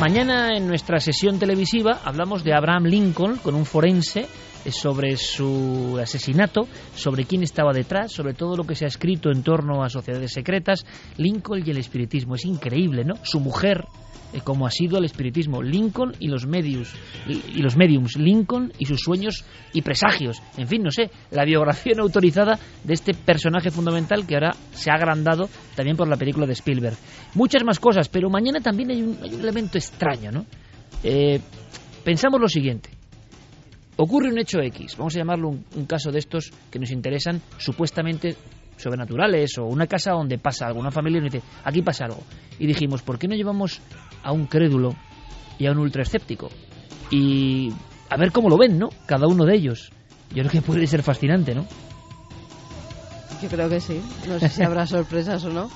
Mañana 0.00 0.56
en 0.56 0.66
nuestra 0.66 0.98
sesión 0.98 1.38
televisiva 1.38 2.00
hablamos 2.02 2.42
de 2.42 2.54
Abraham 2.54 2.84
Lincoln 2.84 3.36
con 3.36 3.54
un 3.54 3.66
forense 3.66 4.26
eh, 4.64 4.72
sobre 4.72 5.16
su 5.18 5.98
asesinato, 6.00 6.66
sobre 6.94 7.24
quién 7.24 7.42
estaba 7.42 7.74
detrás, 7.74 8.10
sobre 8.10 8.32
todo 8.32 8.56
lo 8.56 8.64
que 8.64 8.74
se 8.74 8.86
ha 8.86 8.88
escrito 8.88 9.30
en 9.30 9.42
torno 9.42 9.84
a 9.84 9.90
sociedades 9.90 10.32
secretas, 10.32 10.86
Lincoln 11.18 11.62
y 11.66 11.70
el 11.70 11.76
espiritismo. 11.76 12.34
Es 12.34 12.46
increíble, 12.46 13.04
¿no? 13.04 13.14
Su 13.24 13.40
mujer, 13.40 13.84
eh, 14.32 14.40
como 14.42 14.66
ha 14.66 14.70
sido 14.70 14.98
el 14.98 15.04
espiritismo, 15.04 15.62
Lincoln 15.62 16.12
y 16.18 16.28
los 16.28 16.46
medios 16.46 16.94
y, 17.26 17.58
y 17.58 17.62
los 17.62 17.76
mediums, 17.76 18.16
Lincoln 18.16 18.72
y 18.78 18.86
sus 18.86 19.00
sueños 19.00 19.44
y 19.72 19.82
presagios. 19.82 20.42
En 20.56 20.68
fin, 20.68 20.82
no 20.82 20.90
sé, 20.90 21.10
la 21.30 21.44
biografía 21.44 21.94
autorizada 21.98 22.58
de 22.84 22.94
este 22.94 23.14
personaje 23.14 23.70
fundamental 23.70 24.26
que 24.26 24.34
ahora 24.34 24.52
se 24.72 24.90
ha 24.90 24.94
agrandado 24.94 25.48
también 25.76 25.96
por 25.96 26.08
la 26.08 26.16
película 26.16 26.46
de 26.46 26.52
Spielberg. 26.52 26.96
Muchas 27.34 27.64
más 27.64 27.78
cosas, 27.78 28.08
pero 28.08 28.30
mañana 28.30 28.60
también 28.60 28.90
hay 28.90 29.02
un, 29.02 29.18
hay 29.22 29.34
un 29.34 29.40
elemento 29.40 29.78
extraño, 29.78 30.30
¿no? 30.30 30.46
Eh, 31.02 31.40
pensamos 32.04 32.40
lo 32.40 32.48
siguiente. 32.48 32.90
Ocurre 33.96 34.30
un 34.30 34.38
hecho 34.38 34.60
X, 34.60 34.96
vamos 34.96 35.14
a 35.14 35.18
llamarlo 35.18 35.48
un, 35.48 35.86
caso 35.86 36.10
de 36.10 36.20
estos 36.20 36.50
que 36.70 36.78
nos 36.78 36.90
interesan 36.90 37.42
supuestamente 37.58 38.34
sobrenaturales 38.78 39.58
o 39.58 39.66
una 39.66 39.86
casa 39.86 40.12
donde 40.12 40.38
pasa 40.38 40.66
algo, 40.66 40.80
una 40.80 40.90
familia 40.90 41.20
nos 41.20 41.30
dice, 41.30 41.44
aquí 41.64 41.82
pasa 41.82 42.06
algo. 42.06 42.22
Y 42.58 42.66
dijimos, 42.66 43.02
¿por 43.02 43.18
qué 43.18 43.28
no 43.28 43.34
llevamos 43.34 43.82
a 44.22 44.32
un 44.32 44.46
crédulo 44.46 44.94
y 45.58 45.66
a 45.66 45.72
un 45.72 45.78
ultraescéptico? 45.78 46.48
Y 47.10 47.72
a 48.08 48.16
ver 48.16 48.32
cómo 48.32 48.48
lo 48.48 48.56
ven, 48.58 48.78
¿no? 48.78 48.88
Cada 49.06 49.26
uno 49.26 49.44
de 49.44 49.54
ellos. 49.56 49.90
Yo 50.30 50.42
creo 50.42 50.50
que 50.50 50.62
puede 50.62 50.86
ser 50.86 51.02
fascinante, 51.02 51.54
¿no? 51.54 51.66
Yo 53.42 53.48
creo 53.48 53.68
que 53.68 53.80
sí. 53.80 54.00
No 54.28 54.38
sé 54.38 54.48
si 54.48 54.62
habrá 54.62 54.86
sorpresas 54.86 55.44
o 55.44 55.50
no. 55.50 55.68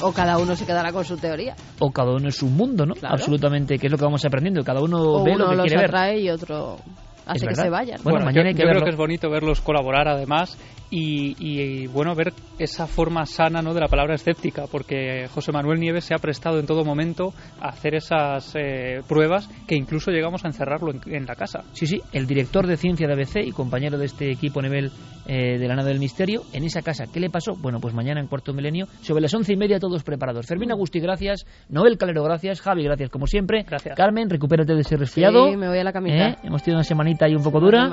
O 0.00 0.12
cada 0.12 0.38
uno 0.38 0.54
se 0.56 0.64
quedará 0.64 0.92
con 0.92 1.04
su 1.04 1.16
teoría. 1.16 1.54
O 1.80 1.90
cada 1.90 2.12
uno 2.12 2.28
es 2.28 2.42
un 2.42 2.56
mundo, 2.56 2.86
¿no? 2.86 2.94
Claro. 2.94 3.14
Absolutamente, 3.14 3.78
que 3.78 3.86
es 3.86 3.90
lo 3.92 3.98
que 3.98 4.04
vamos 4.04 4.24
aprendiendo. 4.24 4.62
Cada 4.62 4.80
uno 4.80 4.98
O 5.00 5.24
ve 5.24 5.34
uno 5.34 5.44
lo 5.44 5.50
que 5.50 5.56
los 5.56 5.66
quiere 5.66 5.76
ver. 5.82 5.90
atrae 5.90 6.20
y 6.20 6.30
otro 6.30 6.78
hace 7.28 7.46
que 7.46 7.54
se 7.54 7.70
vayan. 7.70 8.00
Bueno, 8.02 8.24
mañana 8.24 8.50
yo, 8.50 8.56
que 8.56 8.62
creo 8.62 8.82
que 8.82 8.90
es 8.90 8.96
bonito 8.96 9.30
verlos 9.30 9.60
colaborar 9.60 10.08
además 10.08 10.58
y, 10.90 11.36
y, 11.38 11.86
bueno, 11.86 12.14
ver 12.14 12.32
esa 12.58 12.86
forma 12.86 13.26
sana 13.26 13.60
¿no? 13.60 13.74
de 13.74 13.80
la 13.80 13.88
palabra 13.88 14.14
escéptica, 14.14 14.64
porque 14.70 15.28
José 15.28 15.52
Manuel 15.52 15.80
Nieves 15.80 16.04
se 16.04 16.14
ha 16.14 16.18
prestado 16.18 16.58
en 16.58 16.66
todo 16.66 16.84
momento 16.84 17.34
a 17.60 17.68
hacer 17.68 17.94
esas 17.94 18.54
eh, 18.56 19.02
pruebas 19.06 19.48
que 19.66 19.74
incluso 19.74 20.10
llegamos 20.10 20.44
a 20.44 20.48
encerrarlo 20.48 20.92
en, 21.06 21.26
la 21.26 21.34
casa. 21.34 21.64
Sí, 21.72 21.86
sí, 21.86 22.00
el 22.12 22.26
director 22.26 22.66
de 22.66 22.76
ciencia 22.76 23.06
de 23.06 23.12
ABC 23.12 23.46
y 23.46 23.52
compañero 23.52 23.98
de 23.98 24.06
este 24.06 24.30
equipo 24.30 24.60
a 24.60 24.62
nivel 24.62 24.90
eh, 25.26 25.58
de 25.58 25.68
la 25.68 25.76
nave 25.76 25.90
del 25.90 25.98
misterio, 25.98 26.42
en 26.54 26.64
esa 26.64 26.80
casa. 26.80 27.04
¿Qué 27.12 27.20
le 27.20 27.28
pasó? 27.28 27.54
Bueno, 27.54 27.80
pues 27.80 27.92
mañana 27.92 28.20
en 28.20 28.26
cuarto 28.26 28.54
milenio, 28.54 28.86
sobre 29.02 29.20
las 29.20 29.34
once 29.34 29.52
y 29.52 29.56
media, 29.56 29.78
todos 29.78 30.02
preparados. 30.02 30.46
Fermín 30.46 30.72
Agusti, 30.72 31.00
gracias. 31.00 31.44
Noel 31.68 31.98
Calero, 31.98 32.24
gracias. 32.24 32.62
Javi, 32.62 32.84
gracias 32.84 33.10
como 33.10 33.26
siempre. 33.26 33.62
Gracias. 33.64 33.94
Cammen, 33.94 34.30
recupérate 34.30 34.74
de 34.74 34.80
ese 34.80 34.96
resfriado. 34.96 35.50
Sí, 35.50 35.56
me 35.56 35.68
voy 35.68 35.78
a 35.78 35.84
la 35.84 35.92
camita. 35.92 36.30
¿Eh? 36.30 36.36
Hemos 36.44 36.62
tenido 36.62 36.78
una 36.78 36.84
semanita 36.84 37.17
ahí 37.24 37.34
un 37.34 37.42
poco 37.42 37.60
dura. 37.60 37.90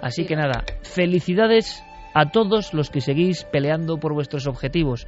Así 0.00 0.26
que 0.26 0.36
nada, 0.36 0.64
felicidades 0.82 1.82
a 2.14 2.30
todos 2.30 2.74
los 2.74 2.90
que 2.90 3.00
seguís 3.00 3.44
peleando 3.44 3.98
por 3.98 4.14
vuestros 4.14 4.46
objetivos 4.46 5.06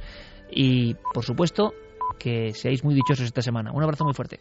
y, 0.49 0.95
por 1.13 1.23
supuesto, 1.23 1.73
que 2.17 2.53
seáis 2.53 2.83
muy 2.83 2.95
dichosos 2.95 3.25
esta 3.25 3.41
semana. 3.41 3.71
Un 3.71 3.83
abrazo 3.83 4.05
muy 4.05 4.13
fuerte. 4.13 4.39